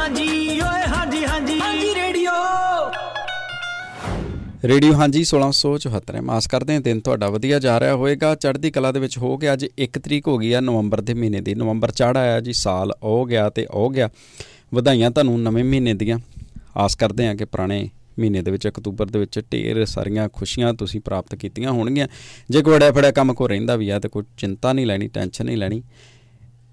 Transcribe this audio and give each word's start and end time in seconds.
ਹਾਂਜੀ 0.00 0.60
ਓਏ 0.60 0.86
ਹਾਂਜੀ 0.88 1.24
ਹਾਂਜੀ। 1.24 1.60
ਹਾਂਜੀ 1.60 1.94
ਰੇਡੀਓ। 1.94 2.30
ਰੇਡੀਓ 4.64 4.92
ਹਾਂਜੀ 4.92 5.22
1674 5.24 6.14
ਹੈ 6.14 6.20
ਮਾਸ 6.20 6.46
ਕਰਦੇ 6.46 6.74
ਹਾਂ 6.74 6.80
ਦਿਨ 6.80 7.00
ਤੁਹਾਡਾ 7.00 7.28
ਵਧੀਆ 7.30 7.58
ਜਾ 7.58 7.80
ਰਿਹਾ 7.80 7.94
ਹੋਵੇਗਾ। 7.94 8.34
ਚੜ੍ਹਦੀ 8.34 8.70
ਕਲਾ 8.70 8.92
ਦੇ 8.92 9.00
ਵਿੱਚ 9.00 9.18
ਹੋ 9.18 9.36
ਗਿਆ 9.38 9.52
ਅੱਜ 9.52 9.66
1 9.78 9.98
ਤਰੀਕ 10.04 10.28
ਹੋ 10.28 10.36
ਗਈ 10.38 10.52
ਆ 10.52 10.60
ਨਵੰਬਰ 10.60 11.00
ਦੇ 11.00 11.14
ਮਹੀਨੇ 11.14 11.40
ਦੀ। 11.40 11.54
ਨਵੰਬਰ 11.54 11.90
ਚੜ 11.90 12.16
ਆਇਆ 12.16 12.40
ਜੀ 12.40 12.52
ਸਾਲ 12.52 12.92
ਹੋ 13.04 13.24
ਗਿਆ 13.24 13.48
ਤੇ 13.50 13.66
ਹੋ 13.74 13.88
ਗਿਆ। 13.88 14.08
ਵਧਾਈਆਂ 14.74 15.10
ਤੁਹਾਨੂੰ 15.10 15.40
ਨਵੇਂ 15.42 15.64
ਮਹੀਨੇ 15.64 15.94
ਦੀਆਂ। 15.94 16.18
ਆਸ 16.76 16.94
ਕਰਦੇ 16.94 17.26
ਹਾਂ 17.26 17.34
ਕਿ 17.34 17.44
ਪੁਰਾਣੇ 17.44 17.88
ਮਹੀਨੇ 18.18 18.42
ਦੇ 18.42 18.50
ਵਿੱਚ 18.50 18.68
ਅਕਤੂਬਰ 18.68 19.06
ਦੇ 19.06 19.18
ਵਿੱਚ 19.18 19.38
ਢੇਰ 19.52 19.84
ਸਾਰੀਆਂ 19.84 20.28
ਖੁਸ਼ੀਆਂ 20.28 20.74
ਤੁਸੀਂ 20.74 21.00
ਪ੍ਰਾਪਤ 21.00 21.34
ਕੀਤੀਆਂ 21.34 21.70
ਹੋਣਗੀਆਂ। 21.70 22.06
ਜੇ 22.50 22.62
ਕੋਈ 22.62 22.76
ਅੜਿਆ 22.76 22.92
ਫੜਿਆ 22.92 23.10
ਕੰਮ 23.10 23.34
ਕੋ 23.34 23.46
ਰਹਿੰਦਾ 23.48 23.76
ਵੀ 23.76 23.88
ਆ 23.90 23.98
ਤੇ 23.98 24.08
ਕੋਈ 24.08 24.22
ਚਿੰਤਾ 24.38 24.72
ਨਹੀਂ 24.72 24.86
ਲੈਣੀ 24.86 25.08
ਟੈਨਸ਼ਨ 25.08 25.46
ਨਹੀਂ 25.46 25.56
ਲੈਣੀ। 25.56 25.82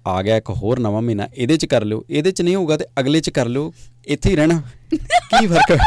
ਆ 0.08 0.22
ਗਿਆ 0.22 0.36
ਇੱਕ 0.36 0.50
ਹੋਰ 0.50 0.78
ਨਵਾਂ 0.78 1.02
ਮਹੀਨਾ, 1.02 1.28
ਇਹਦੇ 1.34 1.56
ਚ 1.56 1.66
ਕਰ 1.66 1.84
ਲਿਓ, 1.84 2.04
ਇਹਦੇ 2.10 2.30
ਚ 2.30 2.42
ਨਹੀਂ 2.42 2.56
ਹੋਊਗਾ 2.56 2.76
ਤੇ 2.76 2.84
ਅਗਲੇ 3.00 3.20
ਚ 3.20 3.30
ਕਰ 3.30 3.46
ਲਿਓ, 3.46 3.72
ਇੱਥੇ 4.06 4.30
ਹੀ 4.30 4.36
ਰਹਿਣਾ। 4.36 4.62
ਕੀ 4.92 5.46
ਫ਼ਰਕ 5.46 5.78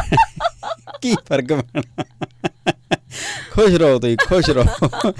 ਕੀ 1.02 1.14
ਫ਼ਰਕ 1.14 1.54
ਪੈਣਾ? 1.54 1.82
ਖੁਸ਼ 3.52 3.76
ਰਹੋ 3.76 4.00
ਤੁਸੀਂ, 4.00 4.18
ਖੁਸ਼ 4.18 4.50
ਰਹੋ। 4.50 5.12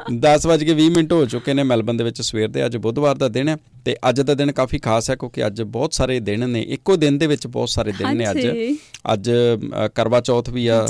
10:20 0.00 0.88
ਮਿੰਟ 0.90 1.12
ਹੋ 1.12 1.24
ਚੁੱਕੇ 1.26 1.54
ਨੇ 1.54 1.62
ਮੈਲਬਨ 1.62 1.96
ਦੇ 1.96 2.04
ਵਿੱਚ 2.04 2.20
ਸਵੇਰ 2.22 2.48
ਦੇ 2.48 2.64
ਅੱਜ 2.66 2.76
ਬੁੱਧਵਾਰ 2.76 3.16
ਦਾ 3.16 3.28
ਦਿਨ 3.28 3.48
ਹੈ 3.48 3.56
ਤੇ 3.84 3.94
ਅੱਜ 4.08 4.20
ਦਾ 4.20 4.34
ਦਿਨ 4.34 4.52
ਕਾਫੀ 4.52 4.78
ਖਾਸ 4.78 5.10
ਹੈ 5.10 5.14
ਕਿਉਂਕਿ 5.14 5.46
ਅੱਜ 5.46 5.62
ਬਹੁਤ 5.62 5.92
ਸਾਰੇ 5.92 6.18
ਦਿਨ 6.20 6.48
ਨੇ 6.50 6.60
ਇੱਕੋ 6.68 6.96
ਦਿਨ 6.96 7.18
ਦੇ 7.18 7.26
ਵਿੱਚ 7.26 7.46
ਬਹੁਤ 7.46 7.68
ਸਾਰੇ 7.68 7.92
ਦਿਨ 7.92 8.16
ਨੇ 8.16 8.30
ਅੱਜ। 8.30 8.46
ਅੱਜ 9.12 9.30
ਕਰਵਾ 9.94 10.20
ਚੌਥ 10.20 10.50
ਵੀ 10.50 10.66
ਆ। 10.66 10.86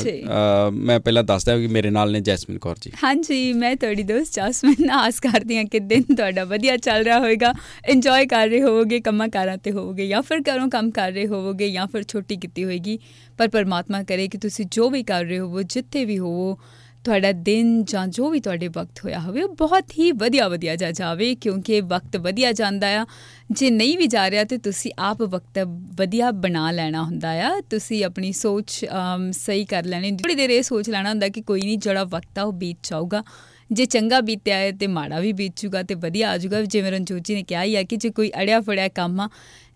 ਮੈਂ 0.73 0.99
ਪਹਿਲਾਂ 1.01 1.23
ਦੱਸਦਾ 1.25 1.59
ਕਿ 1.59 1.67
ਮੇਰੇ 1.67 1.91
ਨਾਲ 1.91 2.13
ਨੇ 2.13 2.21
ਜੈਸਮਿਨ 2.21 2.59
ਕੌਰ 2.59 2.77
ਜੀ। 2.81 2.91
ਹਾਂਜੀ 3.05 3.53
ਮੈਂ 3.53 3.75
ਤੁਹਾਡੀ 3.77 4.03
ਦੋਸਤ 4.03 4.35
ਜੈਸਮਿਨ 4.35 4.91
ਆਸ 4.91 5.21
ਕਰਦੀ 5.21 5.57
ਹਾਂ 5.57 5.65
ਕਿ 5.65 5.79
ਦਿਨ 5.81 6.03
ਤੁਹਾਡਾ 6.15 6.45
ਵਧੀਆ 6.45 6.77
ਚੱਲ 6.77 7.03
ਰਿਹਾ 7.05 7.19
ਹੋਵੇਗਾ 7.19 7.53
ਇੰਜੋਏ 7.89 8.27
ਕਰ 8.27 8.49
ਰਹੇ 8.49 8.63
ਹੋਵੋਗੇ 8.63 9.01
ਕੰਮਾਂ 9.01 9.29
ਕਾਰਾਂ 9.29 9.57
ਤੇ 9.59 9.73
ਹੋਵੋਗੇ 9.73 10.07
ਜਾਂ 10.09 10.23
ਫਿਰ 10.23 10.41
ਘਰੋਂ 10.41 10.69
ਕੰਮ 10.69 10.91
ਕਰ 10.91 11.13
ਰਹੇ 11.13 11.27
ਹੋਵੋਗੇ 11.27 11.71
ਜਾਂ 11.71 11.87
ਫਿਰ 11.87 12.03
ਛੁੱਟੀ 12.03 12.37
ਕੀਤੀ 12.37 12.65
ਹੋਏਗੀ। 12.65 12.99
ਪਰ 13.39 13.49
ਪਰਮਾਤਮਾ 13.49 14.03
ਕਰੇ 14.03 14.29
ਕਿ 14.29 14.39
ਤੁਸੀਂ 14.39 14.67
ਜੋ 14.71 14.91
ਵੀ 14.91 15.03
ਕਰ 15.03 15.25
ਰਹੇ 15.25 15.39
ਹੋਵੋ 15.39 15.63
ਜਿੱਥੇ 15.63 16.05
ਵੀ 16.05 16.19
ਹੋਵੋ 16.19 16.59
ਤੁਹਾਡਾ 17.05 17.31
ਦਿਨ 17.33 17.85
ਜਾਂ 17.85 18.07
ਜੋ 18.07 18.29
ਵੀ 18.31 18.41
ਤੁਹਾਡੇ 18.41 18.69
ਵਕਤ 18.69 19.05
ਹੋਇਆ 19.05 19.19
ਹੋਵੇ, 19.21 19.43
ਉਹ 19.43 19.55
ਬਹੁਤ 19.55 19.93
ਹੀ 19.99 20.11
ਵਧੀਆ 20.13 20.49
ਵਧੀਆ 20.49 20.77
ਜਾ 20.77 20.91
ਜਾਵੇ, 20.93 21.35
ਕਿਉਂਕਿ 21.35 21.81
ਵਕਤ 21.81 22.17
ਵਧੀਆ 22.17 22.53
ਜਾਂਦਾ 22.53 22.89
ਆ। 23.01 23.05
ਜੇ 23.51 23.71
ਨਹੀਂ 23.71 23.97
ਵੀ 23.99 24.07
ਜਾ 24.07 24.29
ਰਿਹਾ 24.31 24.45
ਤੇ 24.45 24.59
ਤੁਸੀਂ 24.59 24.91
ਆਪ 24.99 25.23
ਵਕਤ 25.23 25.59
ਵਧੀਆ 25.99 26.31
ਬਣਾ 26.31 26.71
ਲੈਣਾ 26.71 27.03
ਹੁੰਦਾ 27.03 27.31
ਆ। 27.43 27.61
ਤੁਸੀਂ 27.71 28.05
ਆਪਣੀ 28.05 28.33
ਸੋਚ 28.33 28.85
ਸਹੀ 29.33 29.65
ਕਰ 29.65 29.85
ਲੈਣੀ। 29.85 30.11
ਥੋੜੀ 30.13 30.35
ਦੇਰ 30.35 30.51
ਇਹ 30.51 30.63
ਸੋਚ 30.63 30.91
ਲੈਣਾ 30.91 31.11
ਹੁੰਦਾ 31.11 31.29
ਕਿ 31.29 31.43
ਕੋਈ 31.43 31.61
ਨਹੀਂ, 31.61 31.79
ਜਿਹੜਾ 31.79 32.05
ਵਕਤ 32.05 32.39
ਆ 32.39 32.43
ਉਹ 32.43 32.53
ਬੀਤ 32.55 32.91
ਜਾਊਗਾ। 32.91 33.23
ਜੇ 33.71 33.85
ਚੰਗਾ 33.85 34.21
ਬੀਤਿਆ 34.21 34.57
ਹੈ 34.57 34.71
ਤੇ 34.73 34.87
ਮਾੜਾ 34.87 35.19
ਵੀ 35.21 35.33
ਬੀਤ 35.33 35.53
ਜੂਗਾ 35.57 35.83
ਤੇ 35.83 35.95
ਵਧੀਆ 35.95 36.31
ਆ 36.31 36.37
ਜੂਗਾ 36.39 36.61
ਜਿਵੇਂ 36.65 36.93
ਰਣਜੋਤ 36.93 37.23
ਜੀ 37.25 37.35
ਨੇ 37.35 37.43
ਕਿਹਾ 37.43 37.63
ਹੀ 37.63 37.75
ਆ 37.77 37.83
ਕਿ 37.83 37.97
ਜੇ 37.97 38.11
ਕੋਈ 38.11 38.31
ਅੜਿਆ 38.41 38.61
ਫੜਿਆ 38.61 38.89
ਕੰਮ 38.89 39.21
ਆ, 39.21 39.29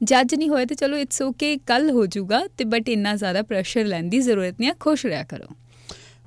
ਜੱਜ 0.03 0.35
ਨਹੀਂ 0.35 0.49
ਹੋਇਆ 0.49 0.65
ਤੇ 0.65 0.75
ਚਲੋ 0.75 0.97
ਇਟਸ 0.97 1.23
ਓਕੇ 1.23 1.57
ਕੱਲ 1.67 1.91
ਹੋ 1.91 2.07
ਜੂਗਾ 2.07 2.43
ਤੇ 2.59 2.65
ਬਟ 2.65 2.89
ਇੰਨਾ 2.89 3.15
ਜ਼ਿਆਦਾ 3.17 3.43
ਪ੍ਰੈਸ਼ਰ 3.43 3.85
ਲੈਣ 3.85 4.09
ਦੀ 4.09 4.21
ਜ਼ਰੂਰਤ 4.21 4.61
ਨਹੀਂ 4.61 4.71
ਆ, 4.71 4.75
ਖੁਸ਼ 4.81 5.07
ਰਿਹਾ 5.07 5.23
ਕਰੋ। 5.25 5.55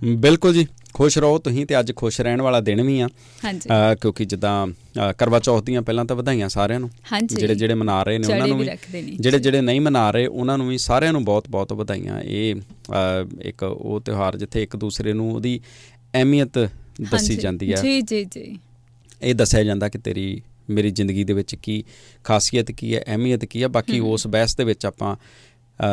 ਬਿਲਕੁਲ 0.02 0.54
ਜੀ। 0.54 0.68
ਖੁਸ਼ 0.96 1.18
ਰਹੋ 1.18 1.38
ਤੁਸੀਂ 1.40 1.66
ਤੇ 1.66 1.80
ਅੱਜ 1.80 1.92
ਖੁਸ਼ 1.96 2.20
ਰਹਿਣ 2.22 2.42
ਵਾਲਾ 2.42 2.60
ਦਿਨ 2.62 2.82
ਵੀ 2.82 3.00
ਆ। 3.00 3.08
ਹਾਂਜੀ। 3.44 3.70
ਕਿਉਂਕਿ 4.02 4.26
ਜਿੱਦਾਂ 4.26 4.68
ਕਰਵਾ 5.18 5.40
ਚੌਥ 5.40 5.64
ਦੀਆਂ 5.64 5.82
ਪਹਿਲਾਂ 5.82 6.06
ਤਾਂ 6.06 6.16
ਵਧਾਈਆਂ 6.16 6.50
ਸਾਰਿਆਂ 6.50 6.80
ਨੂੰ। 6.80 6.90
ਜਿਹੜੇ 7.26 7.56
ਜਿਹੜੇ 7.56 7.74
ਮਨਾ 7.74 8.02
ਰਹੇ 8.04 8.18
ਨੇ 8.18 8.28
ਉਹਨਾਂ 8.28 8.48
ਨੂੰ 8.48 8.58
ਵੀ 8.60 8.68
ਜਿਹੜੇ 9.20 9.40
ਜਿਹੜੇ 9.40 9.62
ਨਹੀਂ 9.62 9.82
ਮਨਾ 9.82 10.10
ਰਹੇ 10.12 10.26
ਉਹਨਾਂ 10.28 10.58
ਨੂੰ 10.58 10.68
ਵੀ 10.68 10.78
ਸਾਰਿਆਂ 10.78 11.14
ਨੂੰ 11.14 11.24
ਬਹੁਤ-ਬਹੁਤ 11.26 11.74
ਵਧਾਈਆਂ। 11.74 12.22
ਇਹ 12.22 12.56
ਇੱਕ 13.42 13.64
ਉਹ 13.64 14.00
ਤਿਉਹਾਰ 14.02 14.38
ਜਿੱਥੇ 14.38 14.64
ਇੱਕ 14.64 14.76
ਦੂਸਰੇ 14.76 15.14
ਨੂੰ 15.14 15.32
ਉਹਦੀ 15.34 15.60
ਅਹਿਮੀਅਤ 16.14 16.58
ਦੱਸੀ 17.12 17.36
ਜਾਂਦੀ 17.38 17.72
ਆ। 17.72 17.82
ਜੀ 17.82 18.02
ਜੀ 18.02 18.24
ਜੀ। 18.26 18.58
ਇਹ 19.22 19.36
ਦੱਸਿਆ 19.36 19.64
ਜਾਂਦਾ 19.64 19.90
ਕਿ 19.90 19.98
ਤੇਰੀ 19.98 20.42
ਮੇਰੀ 20.70 20.92
ਜ਼ਿੰਦਗੀ 20.92 21.24
ਦੇ 21.24 21.34
ਵਿੱਚ 21.34 21.56
ਕੀ 21.56 21.84
ਖਾਸੀਅਤ 22.24 22.72
ਕੀ 22.72 22.96
ਹੈ 22.96 23.04
ਅਹਿਮੀਅਤ 23.08 23.46
ਕੀ 23.46 23.64
ਹੈ। 23.64 23.68
ਬਾਕੀ 23.68 24.00
ਉਸ 24.00 24.28
ਬਹਿਸ 24.28 24.56
ਦੇ 24.56 24.64
ਵਿੱਚ 24.64 24.86
ਆਪਾਂ 24.86 25.16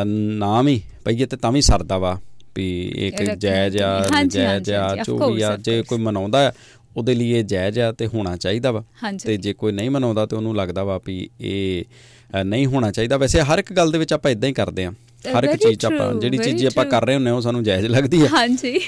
ਨਾਮ 0.05 0.69
ਹੀ 0.69 0.81
ਪਈਏ 1.05 1.27
ਤੇ 1.27 1.37
ਤਾਂ 1.37 1.53
ਵੀ 1.53 1.61
ਸਰਦਾ 1.63 1.99
ਵਾ। 1.99 2.19
ਵੀ 2.57 2.93
ਇੱਕ 3.07 3.23
ਜਾਇਜ਼ 3.23 3.77
ਆ 3.79 4.23
ਜਾਇਜ਼ 4.29 4.71
ਆ 4.71 4.95
ਜੋ 5.07 5.31
ਵੀ 5.33 5.43
ਆ 5.43 5.57
ਜੇ 5.57 5.83
ਕੋਈ 5.83 5.99
ਮਨਾਉਂਦਾ 5.99 6.53
ਉਹਦੇ 6.97 7.15
ਲਈ 7.15 7.31
ਇਹ 7.33 7.45
ਜਾਇਜ਼ 7.45 7.79
ਆ 7.79 7.93
ਤੇ 7.93 8.07
ਹੋਣਾ 8.07 8.37
ਚਾਹੀਦਾ 8.37 8.71
ਵਾ। 8.73 8.83
ਤੇ 9.25 9.37
ਜੇ 9.37 9.53
ਕੋਈ 9.53 9.73
ਨਹੀਂ 9.73 9.91
ਮਨਾਉਂਦਾ 9.91 10.27
ਤੇ 10.27 10.37
ਉਹਨੂੰ 10.37 10.57
ਲੱਗਦਾ 10.57 10.85
ਵਾ 10.85 10.99
ਵੀ 11.07 11.29
ਇਹ 11.41 11.85
ਨਹੀਂ 12.45 12.67
ਹੋਣਾ 12.67 12.91
ਚਾਹੀਦਾ। 12.91 13.17
ਵੈਸੇ 13.17 13.41
ਹਰ 13.43 13.59
ਇੱਕ 13.59 13.73
ਗੱਲ 13.73 13.91
ਦੇ 13.93 13.99
ਵਿੱਚ 13.99 14.13
ਆਪਾਂ 14.13 14.31
ਇਦਾਂ 14.31 14.49
ਹੀ 14.49 14.55
ਕਰਦੇ 14.55 14.85
ਆ 14.85 14.93
ਹਰ 15.37 15.45
ਇੱਕ 15.45 15.57
ਚੀਜ਼ 15.63 15.85
ਆਪਾਂ 15.87 16.13
ਜਿਹੜੀ 16.21 16.39
ਚੀਜ਼ 16.39 16.67
ਆਪਾਂ 16.67 16.85
ਕਰ 16.85 17.05
ਰਹੇ 17.07 17.15
ਹੁੰਨੇ 17.15 17.31
ਉਹ 17.31 17.41
ਸਾਨੂੰ 17.41 17.63
ਜਾਇਜ਼ 17.65 17.87
ਲੱਗਦੀ 17.87 18.23
ਹੈ। 18.23 18.29
ਹਾਂਜੀ। 18.29 18.79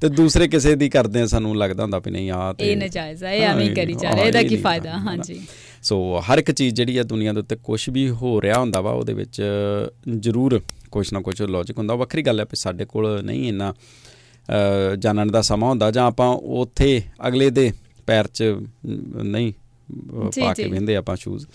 ਤੇ 0.00 0.08
ਦੂਸਰੇ 0.08 0.48
ਕਿਸੇ 0.48 0.74
ਦੀ 0.76 0.88
ਕਰਦੇ 0.88 1.20
ਆ 1.20 1.26
ਸਾਨੂੰ 1.26 1.56
ਲੱਗਦਾ 1.58 1.82
ਹੁੰਦਾ 1.82 1.98
ਵੀ 1.98 2.10
ਨਹੀਂ 2.10 2.30
ਆ 2.30 2.52
ਤੇ 2.52 2.70
ਇਹ 2.72 2.76
ਨਜਾਇਜ਼ 2.76 3.24
ਆ 3.24 3.30
ਇਹ 3.32 3.42
ਐਵੇਂ 3.42 3.70
ਕਰੀ 3.76 3.94
ਜਾ 3.94 4.14
ਰਿਹਾ 4.14 4.24
ਇਹਦਾ 4.24 4.42
ਕੀ 4.42 4.56
ਫਾਇਦਾ? 4.56 4.98
ਹਾਂਜੀ। 4.98 5.40
ਸੋ 5.82 6.20
ਹਰ 6.28 6.38
ਇੱਕ 6.38 6.50
ਚੀਜ਼ 6.50 6.74
ਜਿਹੜੀ 6.74 6.96
ਆ 6.98 7.02
ਦੁਨੀਆ 7.02 7.32
ਦੇ 7.32 7.40
ਉੱਤੇ 7.40 7.56
ਕੁਝ 7.64 7.88
ਵੀ 7.90 8.08
ਹੋ 8.10 8.40
ਰਿਹਾ 8.42 8.58
ਹੁੰਦਾ 8.58 8.80
ਵਾ 8.80 8.90
ਉਹਦੇ 8.92 9.12
ਵਿੱਚ 9.12 9.42
ਜ਼ਰੂਰ 10.18 10.60
ਕੁਝ 10.90 11.12
ਨਾ 11.12 11.20
ਕੁਝ 11.20 11.42
ਲੌਜੀਕ 11.42 11.78
ਹੁੰਦਾ। 11.78 11.94
ਵੱਖਰੀ 11.94 12.22
ਗੱਲ 12.22 12.40
ਹੈ 12.40 12.44
ਕਿ 12.44 12.56
ਸਾਡੇ 12.56 12.84
ਕੋਲ 12.84 13.22
ਨਹੀਂ 13.24 13.48
ਇੰਨਾ 13.48 13.74
ਜਾਣਨ 14.98 15.30
ਦਾ 15.30 15.42
ਸਮਾਂ 15.42 15.68
ਹੁੰਦਾ 15.68 15.90
ਜਾਂ 15.90 16.06
ਆਪਾਂ 16.06 16.28
ਉੱਥੇ 16.62 17.02
ਅਗਲੇ 17.28 17.50
ਦੇ 17.50 17.72
ਪੈਰ 18.06 18.26
'ਚ 18.26 18.44
ਨਹੀਂ 19.24 19.52
ਪਾ 20.40 20.52
ਕੇ 20.54 20.66
ਬੰਦੇ 20.68 20.96
ਆਪਾਂ 20.96 21.16
ਸ਼ੂਜ਼ 21.16 21.46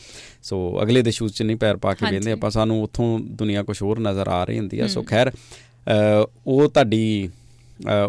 ਸੋ 0.43 0.79
ਅਗਲੇ 0.83 1.01
ਦੇ 1.01 1.11
ਸ਼ੂਜ਼ 1.11 1.33
'ਚ 1.33 1.43
ਨਹੀਂ 1.43 1.57
ਪੈਰ 1.57 1.77
ਪਾ 1.77 1.93
ਕੇ 1.93 2.05
ਬੰਦੇ 2.05 2.31
ਆਪਾਂ 2.31 2.49
ਸਾਨੂੰ 2.49 2.83
ਉੱਥੋਂ 2.83 3.19
ਦੁਨੀਆ 3.19 3.63
ਕੁਝ 3.63 3.81
ਹੋਰ 3.81 3.99
ਨਜ਼ਰ 3.99 4.27
ਆ 4.27 4.43
ਰਹੀ 4.43 4.59
ਹੁੰਦੀ 4.59 4.79
ਆ 4.79 4.87
ਸੋ 4.87 5.03
ਖੈਰ 5.03 5.31
ਉਹ 6.47 6.67
ਤੁਹਾਡੀ 6.67 7.29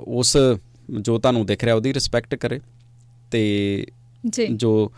ਉਸ 0.06 0.36
ਜੋ 1.00 1.18
ਤੁਹਾਨੂੰ 1.18 1.46
ਦਿਖ 1.46 1.64
ਰਿਹਾ 1.64 1.74
ਉਹਦੀ 1.74 1.94
ਰਿਸਪੈਕਟ 1.94 2.34
ਕਰੇ 2.34 2.60
ਤੇ 3.30 3.86
ਜੋ 4.54 4.92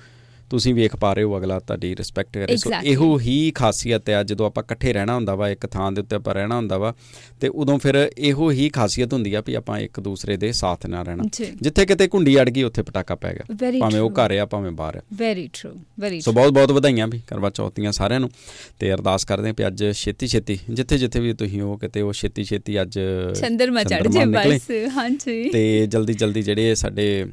ਤੁਸੀਂ 0.50 0.74
ਵੇਖ 0.74 0.96
ਪਾ 0.96 1.12
ਰਹੇ 1.14 1.22
ਹੋ 1.22 1.36
ਅਗਲਾ 1.38 1.58
ਤੁਹਾਡੀ 1.58 1.94
ਰਿਸਪੈਕਟ 1.96 2.34
ਕਰੇ। 2.34 2.56
ਸੋ 2.56 2.70
ਇਹੋ 2.84 3.18
ਹੀ 3.18 3.50
ਖਾਸੀਅਤ 3.50 4.08
ਹੈ 4.10 4.22
ਜਦੋਂ 4.22 4.46
ਆਪਾਂ 4.46 4.62
ਇਕੱਠੇ 4.62 4.92
ਰਹਿਣਾ 4.92 5.14
ਹੁੰਦਾ 5.14 5.34
ਵਾ 5.34 5.48
ਇੱਕ 5.48 5.66
ਥਾਂ 5.66 5.90
ਦੇ 5.92 6.00
ਉੱਤੇ 6.00 6.16
ਆਪਾਂ 6.16 6.34
ਰਹਿਣਾ 6.34 6.56
ਹੁੰਦਾ 6.56 6.78
ਵਾ 6.78 6.94
ਤੇ 7.40 7.48
ਉਦੋਂ 7.48 7.78
ਫਿਰ 7.78 7.96
ਇਹੋ 8.18 8.50
ਹੀ 8.50 8.68
ਖਾਸੀਅਤ 8.68 9.12
ਹੁੰਦੀ 9.12 9.34
ਆ 9.34 9.42
ਵੀ 9.46 9.54
ਆਪਾਂ 9.54 9.78
ਇੱਕ 9.78 10.00
ਦੂਸਰੇ 10.00 10.36
ਦੇ 10.36 10.52
ਸਾਥ 10.52 10.86
ਨਾਲ 10.86 11.04
ਰਹਿਣਾ। 11.04 11.24
ਜਿੱਥੇ 11.62 11.86
ਕਿਤੇ 11.86 12.08
ਕੁੰਡੀ 12.08 12.40
ਅੜ 12.40 12.48
ਗਈ 12.48 12.62
ਉੱਥੇ 12.62 12.82
ਪਟਾਕਾ 12.82 13.14
ਪੈ 13.14 13.32
ਗਿਆ। 13.34 13.56
ਭਾਵੇਂ 13.80 14.00
ਉਹ 14.00 14.10
ਘਰ 14.10 14.36
ਆ 14.36 14.46
ਭਾਵੇਂ 14.46 14.70
ਬਾਹਰ 14.72 15.00
ਵੈਰੀ 15.14 15.48
ਟਰੂ 15.52 15.70
ਵੈਰੀ 16.00 16.20
ਸੋ 16.20 16.32
ਬਹੁਤ 16.32 16.52
ਬਹੁਤ 16.52 16.72
ਵਧਾਈਆਂ 16.72 17.08
ਵੀ 17.08 17.20
ਕਰਵਾ 17.26 17.50
ਚੌਥੀਆਂ 17.50 17.92
ਸਾਰਿਆਂ 17.92 18.20
ਨੂੰ। 18.20 18.30
ਤੇ 18.78 18.92
ਅਰਦਾਸ 18.94 19.24
ਕਰਦੇ 19.24 19.48
ਆਂ 19.48 19.54
ਕਿ 19.54 19.66
ਅੱਜ 19.66 19.84
ਛੇਤੀ 19.92 20.26
ਛੇਤੀ 20.26 20.58
ਜਿੱਥੇ 20.70 20.98
ਜਿੱਥੇ 20.98 21.20
ਵੀ 21.20 21.32
ਤੁਸੀਂ 21.32 21.60
ਹੋ 21.60 21.76
ਕਿਤੇ 21.76 22.00
ਉਹ 22.00 22.12
ਛੇਤੀ 22.12 22.44
ਛੇਤੀ 22.44 22.80
ਅੱਜ 22.82 22.98
ਚੰਦਰਮਾ 23.40 23.82
ਚੜ 23.84 24.06
ਜੇ 24.08 24.24
ਬਸ। 24.24 24.70
ਹਾਂਜੀ। 24.96 25.50
ਤੇ 25.50 25.86
ਜਲਦੀ 25.86 26.14
ਜਲਦੀ 26.14 26.42
ਜਿਹੜੇ 26.42 26.74
ਸਾਡੇ 26.74 27.24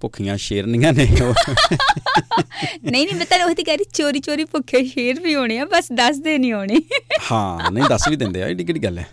ਭੁੱਖੀਆਂ 0.00 0.36
ਸ਼ੇਰਨੀਆਂ 0.36 0.92
ਨੇ 0.92 1.04
ਨਹੀਂ 2.84 3.06
ਨਹੀਂ 3.06 3.14
ਮੈਂ 3.14 3.26
ਤਾਂ 3.26 3.44
ਉਹਦੀ 3.46 3.62
ਕਰੀ 3.62 3.84
ਚੋਰੀ 3.94 4.20
ਚੋਰੀ 4.20 4.44
ਭੁੱਖੇ 4.44 4.84
ਸ਼ੇਰ 4.84 5.20
ਵੀ 5.20 5.34
ਹੋਣੇ 5.34 5.58
ਆ 5.58 5.64
ਬਸ 5.64 5.92
ਦੱਸਦੇ 5.92 6.38
ਨਹੀਂ 6.38 6.52
ਹੋਣੇ। 6.52 6.80
ਹਾਂ 7.32 7.70
ਨਹੀਂ 7.70 7.84
ਦੱਸ 7.88 8.08
ਵੀ 8.08 8.16
ਦਿੰਦੇ 8.16 8.42
ਆ 8.42 8.48
ਇਹ 8.48 8.56
ਕਿਹੜੀ 8.56 8.80
ਗੱਲ 8.84 8.98
ਹੈ? 8.98 9.06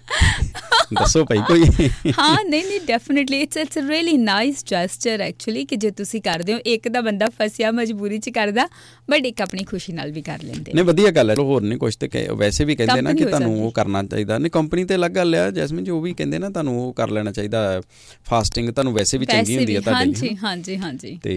ਦੱਸੋ 0.93 1.23
ਭਾਈ 1.25 1.37
ਕੋਈ 1.47 1.89
ਹਾਂ 2.19 2.35
ਨਹੀਂ 2.49 2.63
ਨਹੀਂ 2.63 2.79
definitely 2.87 3.41
it's 3.41 3.57
it's 3.57 3.77
a 3.77 3.87
really 3.89 4.17
nice 4.17 4.63
gesture 4.65 5.21
actually 5.21 5.65
ਕਿ 5.65 5.75
ਜੇ 5.75 5.91
ਤੁਸੀਂ 5.91 6.21
ਕਰਦੇ 6.21 6.53
ਹੋ 6.53 6.59
ਇੱਕ 6.65 6.87
ਦਾ 6.87 7.01
ਬੰਦਾ 7.01 7.25
ਫਸਿਆ 7.39 7.71
ਮਜਬੂਰੀ 7.71 8.19
'ਚ 8.19 8.29
ਕਰਦਾ 8.29 8.67
ਬਟ 9.09 9.25
ਇੱਕ 9.25 9.41
ਆਪਣੀ 9.41 9.63
ਖੁਸ਼ੀ 9.63 9.93
ਨਾਲ 9.93 10.11
ਵੀ 10.11 10.21
ਕਰ 10.21 10.43
ਲੈਂਦੇ 10.43 10.73
ਨਹੀਂ 10.73 10.85
ਵਧੀਆ 10.85 11.11
ਗੱਲ 11.11 11.29
ਹੈ 11.29 11.35
ਹੋਰ 11.35 11.61
ਨਹੀਂ 11.61 11.79
ਕੁਝ 11.79 11.95
ਤੇ 11.95 12.27
ਵੈਸੇ 12.31 12.65
ਵੀ 12.65 12.75
ਕਹਿੰਦੇ 12.75 13.01
ਨਾ 13.01 13.13
ਕਿ 13.13 13.25
ਤੁਹਾਨੂੰ 13.25 13.65
ਉਹ 13.65 13.71
ਕਰਨਾ 13.71 14.03
ਚਾਹੀਦਾ 14.03 14.37
ਨਹੀਂ 14.37 14.51
ਕੰਪਨੀ 14.51 14.83
ਤੇ 14.83 14.95
ਅਲੱਗ 14.95 15.11
ਗੱਲ 15.11 15.35
ਆ 15.35 15.49
ਜੈਸਮਿਨ 15.51 15.83
ਜੀ 15.83 15.91
ਉਹ 15.91 16.01
ਵੀ 16.01 16.13
ਕਹਿੰਦੇ 16.13 16.39
ਨਾ 16.39 16.49
ਤੁਹਾਨੂੰ 16.49 16.77
ਉਹ 16.81 16.93
ਕਰ 16.93 17.09
ਲੈਣਾ 17.09 17.31
ਚਾਹੀਦਾ 17.31 17.81
ਫਾਸਟਿੰਗ 18.25 18.69
ਤੁਹਾਨੂੰ 18.69 18.93
ਵੈਸੇ 18.93 19.17
ਵੀ 19.17 19.25
ਚੰਗੀ 19.25 19.57
ਹੁੰਦੀ 19.57 19.75
ਹੈ 19.75 19.81
ਤੁਹਾਡੇ 19.81 20.11
ਲਈ 20.11 20.35
ਹਾਂਜੀ 20.43 20.77
ਹਾਂਜੀ 20.77 21.17
ਤੇ 21.23 21.35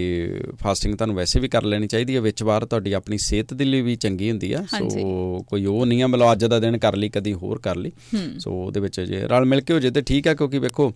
ਫਾਸਟਿੰਗ 0.62 0.94
ਤੁਹਾਨੂੰ 0.94 1.16
ਵੈਸੇ 1.16 1.41
ਵੀ 1.41 1.48
ਕਰ 1.48 1.64
ਲੈਣੀ 1.64 1.87
ਚਾਹੀਦੀ 1.87 2.14
ਹੈ 2.16 2.20
ਵਿੱਚ 2.20 2.43
ਵਾਰ 2.43 2.64
ਤੁਹਾਡੀ 2.64 2.93
ਆਪਣੀ 2.93 3.19
ਸਿਹਤ 3.19 3.54
ਦੇ 3.54 3.64
ਲਈ 3.64 3.81
ਵੀ 3.81 3.97
ਚੰਗੀ 3.97 4.31
ਹੁੰਦੀ 4.31 4.53
ਆ 4.53 4.64
ਸੋ 4.70 5.44
ਕੋਈ 5.48 5.64
ਉਹ 5.66 5.84
ਨਹੀਂ 5.87 6.03
ਆ 6.03 6.06
ਮਤਲਬ 6.06 6.32
ਅੱਜ 6.32 6.44
ਦਾ 6.44 6.59
ਦਿਨ 6.59 6.78
ਕਰ 6.78 6.97
ਲਈ 6.97 7.09
ਕਦੀ 7.09 7.32
ਹੋਰ 7.34 7.59
ਕਰ 7.59 7.76
ਲਈ 7.76 7.93
ਸੋ 8.38 8.53
ਉਹਦੇ 8.54 8.81
ਵਿੱਚ 8.81 9.00
ਜੇ 9.00 9.20
ਰਲ 9.28 9.44
ਮਿਲ 9.44 9.60
ਕੇ 9.60 9.75
ਹੋ 9.75 9.78
ਜੇ 9.78 9.91
ਤੇ 9.91 10.03
ਠੀਕ 10.03 10.28
ਆ, 10.28 10.34
ਕਿਉਂਕਿ 10.34 10.59
ਵੇਖੋ 10.59 10.93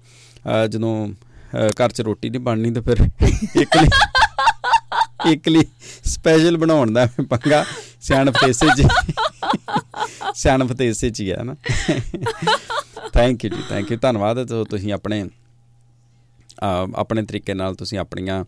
ਜਦੋਂ 0.70 1.08
ਘਰ 1.80 1.88
'ਚ 1.88 2.00
ਰੋਟੀ 2.00 2.30
ਨਹੀਂ 2.30 2.40
ਬਣਨੀ 2.40 2.70
ਤਾਂ 2.70 2.82
ਫਿਰ 2.82 3.02
ਇੱਕ 3.56 3.76
ਲਈ 3.76 3.88
ਇੱਕ 5.32 5.48
ਲਈ 5.48 5.64
ਸਪੈਸ਼ਲ 6.06 6.56
ਬਣਾਉਣ 6.56 6.92
ਦਾ 6.92 7.06
ਪੰਗਾ 7.30 7.64
ਸਿਆਣ 8.00 8.30
ਫਤੇਸੇ 8.30 8.66
'ਚ 8.76 8.86
ਸਿਆਣ 10.34 10.66
ਫਤੇਸੇ 10.66 11.10
'ਚ 11.10 11.20
ਹੀ 11.20 11.30
ਆ 11.30 11.42
ਨਾ 11.42 11.54
ਥੈਂਕ 13.14 13.44
ਯੂ 13.44 13.50
ਜੀ 13.50 13.62
ਥੈਂਕ 13.68 13.90
ਯੂ 13.92 13.98
ਧੰਨਵਾਦ 13.98 14.46
ਤੁਸੀਂ 14.64 14.92
ਆਪਣੇ 14.92 15.24
ਆਪਣੇ 16.62 17.22
ਤਰੀਕੇ 17.22 17.54
ਨਾਲ 17.54 17.74
ਤੁਸੀਂ 17.74 17.98
ਆਪਣੀਆਂ 17.98 18.44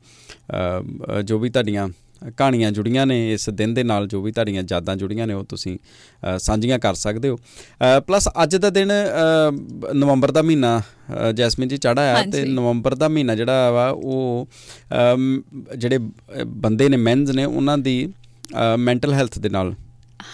ਜੋ 1.25 1.38
ਵੀ 1.38 1.49
ਤੁਹਾਡੀਆਂ 1.50 1.88
ਕਹਾਣੀਆਂ 2.37 2.70
ਜੁੜੀਆਂ 2.72 3.06
ਨੇ 3.06 3.32
ਇਸ 3.32 3.49
ਦਿਨ 3.50 3.75
ਦੇ 3.75 3.82
ਨਾਲ 3.82 4.06
ਜੋ 4.08 4.22
ਵੀ 4.22 4.32
ਤੁਹਾਡੀਆਂ 4.32 4.62
ਯਾਦਾਂ 4.70 4.96
ਜੁੜੀਆਂ 4.96 5.26
ਨੇ 5.26 5.34
ਉਹ 5.34 5.44
ਤੁਸੀਂ 5.44 5.76
ਸਾਂਝੀਆਂ 6.38 6.78
ਕਰ 6.78 6.94
ਸਕਦੇ 6.94 7.28
ਹੋ। 7.28 7.38
ਪਲੱਸ 8.06 8.28
ਅੱਜ 8.43 8.56
ਦਾ 8.56 8.70
ਦਿਨ 8.70 8.93
ਨਵੰਬਰ 9.94 10.31
ਦਾ 10.31 10.43
ਮਹੀਨਾ 10.43 10.81
ਜੈਸਮਿਨ 11.34 11.69
ਜੀ 11.69 11.76
ਚੜਾ 11.76 12.02
ਆ 12.14 12.22
ਤੇ 12.32 12.44
ਨਵੰਬਰ 12.44 12.94
ਦਾ 12.94 13.08
ਮਹੀਨਾ 13.08 13.34
ਜਿਹੜਾ 13.34 13.70
ਵਾ 13.70 13.88
ਉਹ 13.88 14.49
ਜਿਹੜੇ 15.76 15.99
ਬੰਦੇ 16.46 16.88
ਨੇ 16.88 16.96
ਮੈਨਸ 16.96 17.31
ਨੇ 17.31 17.44
ਉਹਨਾਂ 17.44 17.78
ਦੀ 17.78 18.12
ਮੈਂਟਲ 18.78 19.12
ਹੈਲਥ 19.12 19.38
ਦੇ 19.38 19.49
ਨਾਲ 19.49 19.75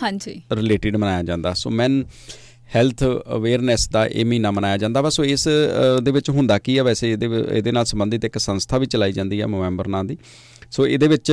ਹਾਂਜੀ। 0.02 0.40
ਰਿਲੇਟਡ 0.52 0.96
ਮਨਾਇਆ 0.96 1.22
ਜਾਂਦਾ। 1.22 1.52
ਸੋ 1.54 1.70
ਮੈਨ 1.70 2.02
ਹੈਲਥ 2.74 3.02
ਅਵੇਅਰਨੈਸ 3.34 3.88
ਦਾ 3.88 4.06
ਇਹ 4.06 4.24
ਮਹੀਨਾ 4.24 4.50
ਮਨਾਇਆ 4.50 4.76
ਜਾਂਦਾ 4.76 5.00
ਵਾ। 5.00 5.10
ਸੋ 5.10 5.24
ਇਸ 5.24 5.46
ਦੇ 6.02 6.10
ਵਿੱਚ 6.10 6.30
ਹੁੰਦਾ 6.30 6.58
ਕੀ 6.58 6.76
ਆ? 6.78 6.82
ਵੈਸੇ 6.82 7.10
ਇਹਦੇ 7.12 7.28
ਇਹਦੇ 7.52 7.72
ਨਾਲ 7.72 7.84
ਸੰਬੰਧਿਤ 7.84 8.24
ਇੱਕ 8.24 8.38
ਸੰਸਥਾ 8.38 8.78
ਵੀ 8.78 8.86
ਚਲਾਈ 8.86 9.12
ਜਾਂਦੀ 9.12 9.40
ਆ 9.40 9.46
ਨਵੰਬਰ 9.46 9.88
ਨਾਂ 9.88 10.02
ਦੀ। 10.04 10.16
ਸੋ 10.70 10.86
ਇਹਦੇ 10.86 11.08
ਵਿੱਚ 11.08 11.32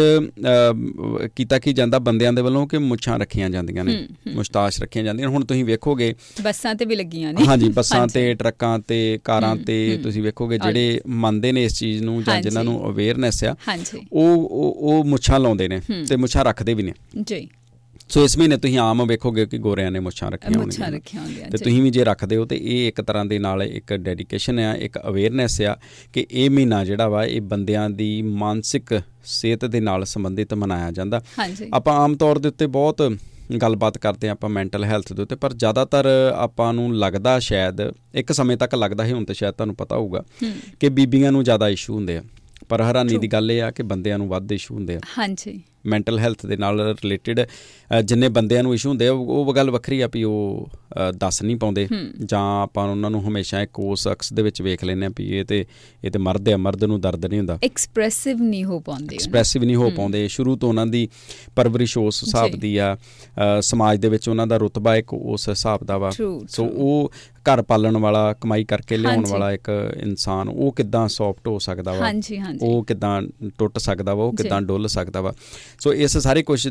ਕੀਤਾ 1.36 1.60
ਕੀ 1.60 1.74
ਜਾਂਦਾ 1.74 2.00
ਬੰਦਿਆਂ 2.00 2.34
ਦੇ 2.34 2.42
ਵੱਲੋਂ 2.42 2.68
ਕਿ 2.68 2.78
ਮੁੱਛਾਂ 2.78 3.20
ਰੱਖੀਆਂ 3.20 3.50
ਜਾਂਦੀਆਂ 3.50 3.86
ਨੇ 3.86 4.08
ਮੁਸਤਾਸ਼ 4.34 4.82
ਰੱਖੀਆਂ 4.82 5.04
ਜਾਂਦੀਆਂ। 5.04 5.30
ਹੁਣ 5.30 5.46
ਤੁਸੀਂ 5.46 5.66
ਵੇਖੋਗੇ 5.66 6.14
ਬੱਸਾਂ 6.42 6.76
ਤੇ 6.76 6.86
ਵੀ 6.86 6.96
ਲੱਗੀਆਂ 6.96 7.34
ਨੇ। 7.34 7.46
ਹਾਂਜੀ 7.46 7.70
ਬੱਸਾਂ। 7.70 8.08
ਤੇ 8.08 8.34
ਟਰੱਕਾਂ 8.34 8.80
ਤੇ 8.80 9.20
ਕਾਰਾਂ 9.24 9.56
ਤੇ 9.56 10.00
ਤੁਸੀਂ 10.04 10.24
ਵੇਖੋਗੇ 10.24 10.58
ਜਿਹੜੇ 10.58 11.02
ਮੰਨਦੇ 11.08 11.52
ਨੇ 11.52 11.64
ਇਸ 11.64 11.80
ਚੀਜ਼ 11.80 12.04
ਨੂੰ 12.04 12.24
ਜਾਂ। 12.24 12.42
ਜਿਨ੍ਹਾਂ 12.42 12.64
ਨੂੰ 12.64 12.90
ਅਵੇਅਰਨੈਸ 12.90 13.44
ਆ 13.44 13.56
ਉਹ 14.14 14.48
ਉਹ 14.80 15.04
ਮੁੱਛਾਂ 15.04 15.40
ਲਾਉਂਦੇ 15.40 15.68
ਨੇ 15.68 15.82
ਤੇ 16.10 16.16
ਮੁੱਛਾਂ 16.16 16.46
ਰੱਖਦੇ 16.46 16.74
ਵੀ 16.74 16.84
ਨੇ। 16.84 16.94
ਜੀ। 17.22 17.50
ਸੋ 18.10 18.24
ਇਸ 18.24 18.38
ਮਹੀਨੇ 18.38 18.58
ਤੁਸੀਂ 18.58 18.78
ਆਮ 18.78 19.06
ਵੇਖੋਗੇ 19.08 19.46
ਕਿ 19.46 19.58
ਗੋਰਿਆਂ 19.58 19.92
ਨੇ 19.92 20.00
ਮੁੱਛਾਂ 20.00 20.32
ਰੱਖੀਆਂ 20.32 20.60
ਮੁੱਛਾਂ 20.60 20.86
ਹੋਣਗੀਆਂ। 20.86 21.00
ਰੱਖੀਆਂ 21.02 21.24
ਹੁੰਦੀਆਂ 21.24 21.50
ਤੇ। 21.50 21.58
ਤੁਸੀਂ 21.58 21.84
ਵੀ 21.84 21.90
ਜੇ 21.90 22.04
ਰੱਖਦੇ 22.04 22.36
ਹੋ 22.36 22.46
ਤੇ 22.46 22.60
ਇਹ 22.64 22.88
ਇੱਕ 22.88 23.02
ਤਰ੍ਹਾਂ 23.02 23.26
ਦੇ 23.26 23.40
ਨਾਲ 23.40 23.64
ਇੱਕ 23.64 23.94
ਡੈਡੀਕੇਸ਼ਨ 23.94 24.60
ਆ 24.60 24.76
ਇੱਕ 24.76 25.00
ਅਵੇਅਰਨੈਸ 25.08 25.62
ਆ 25.62 25.78
ਕਿ 26.14 26.26
ਇਹ 26.32 26.50
ਮਹੀਨਾ 26.50 26.86
ਜਿਹੜਾ 26.86 27.08
ਵਾ 27.10 27.26
ਇਹ 27.26 27.42
ਬੰਦਿਆਂ 27.42 27.90
ਦੀ 27.90 28.22
ਮਾਨਸਿਕ 28.22 29.02
ਸਿਹਤ 29.26 29.66
ਦੇ 29.66 29.80
ਨਾਲ 29.80 30.06
ਸੰਬੰਧਿਤ 30.06 30.54
ਮਨਾਇਆ 30.54 30.92
ਜਾਂਦਾ। 30.92 31.22
ਆਪਾਂ 31.74 31.96
ਆਮ 31.96 32.16
ਤੌਰ 32.16 32.40
ਦੇ 32.40 32.48
ਉੱਤੇ 32.48 32.68
ਬਹੁਤ 32.68 33.18
ਗੱਲਬਾਤ 33.62 33.98
ਕਰਦੇ 33.98 34.28
ਹਾਂ 34.28 34.34
ਆਪਾਂ 34.34 34.50
ਮੈਂਟਲ 34.50 34.84
ਹੈਲਥ 34.84 35.14
ਦੇ 35.14 35.22
ਉੱਤੇ 35.22 35.36
ਪਰ 35.36 35.54
ਜ਼ਿਆਦਾਤਰ 35.54 36.06
ਆਪਾਂ 36.36 36.74
ਨੂੰ 36.74 36.96
ਲੱਗਦਾ 36.98 37.40
ਸ਼ਾਇਦ 37.40 37.82
ਇੱਕ 38.14 38.32
ਸਮੇਂ 38.32 38.58
ਤੱਕ 38.58 38.76
ਲੱਗਦਾ 38.76 39.06
ਹੈ 39.06 39.14
ਹੁਣ 39.14 39.26
ਤੇ 39.26 39.34
ਸ਼ਾਇਦ 39.34 39.54
ਤੁਹਾਨੂੰ 39.54 39.76
ਪਤਾ 39.76 39.96
ਹੋਊਗਾ 39.96 40.24
ਕਿ 40.80 40.90
ਬੀਬੀਆਂ 40.90 41.32
ਨੂੰ 41.32 41.44
ਜ਼ਿਆਦਾ 41.44 41.70
ਇਸ਼ੂ 41.70 41.96
ਹੁੰਦੇ 41.96 42.18
ਆ। 42.18 42.24
ਪਰ 42.70 42.82
ਹੈਰਾਨੀ 42.82 43.18
ਦੀ 43.18 43.28
ਗੱਲ 43.28 43.52
ਇਹ 43.52 43.62
ਆ 43.64 43.72
ਕਿ 43.72 43.84
ਬੰਦਿਆਂ 43.84 44.18
ਨੂੰ 44.18 44.28
ਵੱਧ 44.28 44.52
ਇਸ਼ੂ 44.52 44.76
ਹੁੰਦੇ 44.76 44.96
ਆ। 44.96 45.00
ਹਾਂਜੀ। 45.18 45.62
ਮੈਂਟਲ 45.86 46.20
ਹੈਲਥ 46.20 46.46
ਦੇ 46.46 46.56
ਨਾਲ 46.58 46.80
ਰਿਲੇਟਡ 46.94 47.40
ਜਿੰਨੇ 48.04 48.28
ਬੰਦਿਆਂ 48.30 48.62
ਨੂੰ 48.64 48.74
ਇਸ਼ੂ 48.74 48.90
ਹੁੰਦੇ 48.90 49.08
ਆ 49.08 49.14
ਉਹ 49.14 49.54
ਗੱਲ 49.54 49.72
ਵੱਖਰੀ 49.72 50.00
ਆ 50.02 50.08
ਵੀ 50.14 50.24
ਉਹ 50.24 50.70
ਦੱਸ 51.16 51.42
ਨਹੀਂ 51.44 51.56
ਪਾਉਂਦੇ। 51.56 51.88
ਜਾਂ 52.26 52.42
ਆਪਾਂ 52.64 52.88
ਉਹਨਾਂ 52.90 53.10
ਨੂੰ 53.12 53.22
ਹਮੇਸ਼ਾ 53.28 53.62
ਇੱਕ 53.62 53.80
ਉਸ 53.80 54.08
ਅਕਸ 54.08 54.32
ਦੇ 54.34 54.42
ਵਿੱਚ 54.42 54.62
ਵੇਖ 54.62 54.84
ਲੈਂਦੇ 54.84 55.06
ਆ 55.06 55.10
ਵੀ 55.18 55.28
ਇਹ 55.38 55.46
ਤੇ 55.46 55.66
ਇਹ 56.04 56.12
ਤੇ 56.12 56.20
ਮਰਦ 56.20 56.50
ਆ 56.50 56.58
ਮਰਦ 56.58 56.84
ਨੂੰ 56.84 57.00
ਦਰਦ 57.02 57.26
ਨਹੀਂ 57.26 57.40
ਹੁੰਦਾ। 57.40 57.58
ਐਕਸਪ੍ਰੈਸਿਵ 57.64 58.42
ਨਹੀਂ 58.42 58.64
ਹੋ 58.66 58.80
ਪਾਉਂਦੇ। 58.80 59.16
ਐਕਸਪ੍ਰੈਸਿਵ 59.16 59.64
ਨਹੀਂ 59.64 59.76
ਹੋ 59.76 59.90
ਪਾਉਂਦੇ। 59.90 60.28
ਸ਼ੁਰੂ 60.28 60.56
ਤੋਂ 60.56 60.70
ਉਹਨਾਂ 60.70 60.86
ਦੀ 60.88 61.08
ਪਰਵਰਿਸ਼ 61.56 61.98
ਉਸ 61.98 62.24
ਹਿਸਾਬ। 62.24 62.52
ਦੀ 62.52 62.78
ਆ। 62.78 62.98
ਸਮਾਜ 63.62 64.00
ਦੇ 64.00 64.10
ਵਿੱਚ 64.10 64.30
ਉਹਨਾਂ 64.30 64.48
ਦਾ 64.48 64.58
ਰੁਤਬਾ 64.58 64.96
ਇੱਕ 64.96 65.14
ਉਸ 65.14 65.50
ਹਿਸਾਬ 65.50 65.84
ਦਾ 65.84 65.98
ਵਾ। 65.98 66.10
ਸੋ. 66.10 66.66
ਉਹ 66.66 67.12
ਘਰ 67.50 67.62
ਪਾਲਣ 67.62 67.98
ਵਾਲਾ 67.98 68.34
ਕਮਾਈ 68.34 68.64
ਕਰਕੇ 68.64 68.98
ਲਿਆਉਣ। 68.98 69.26
ਵਾਲਾ 69.30 69.52
ਇੱਕ 69.52 69.70
ਇਨਸਾਨ 69.98 70.50
ਉਹ 70.50 70.72
ਕਿੱਦਾਂ 70.72 71.08
ਸੌਫਟ 71.08 71.48
ਹੋ 71.48 71.60
ਸਕਦਾ 71.60 71.94
ਵਾ 71.94 72.12
ਉਹ 72.62 72.84
ਕਿਦਾਂ 72.84 73.22
ਟੁੱਟ 73.58 73.78
ਸਕਦਾ 73.78 74.14
ਵਾ 74.14 74.24
ਉਹ। 74.24 74.34
ਕਿਦਾਂ 74.34 74.62
ਡੁੱਲ 74.62 74.88
ਸਕਦਾ 74.88 75.22
ਵਾ 75.22 75.34
ਸੋ 75.80 75.94
ਇਸ 75.94 76.18
ਸਾਰੇ 76.18 76.44
ਕੁਝ 76.44 76.68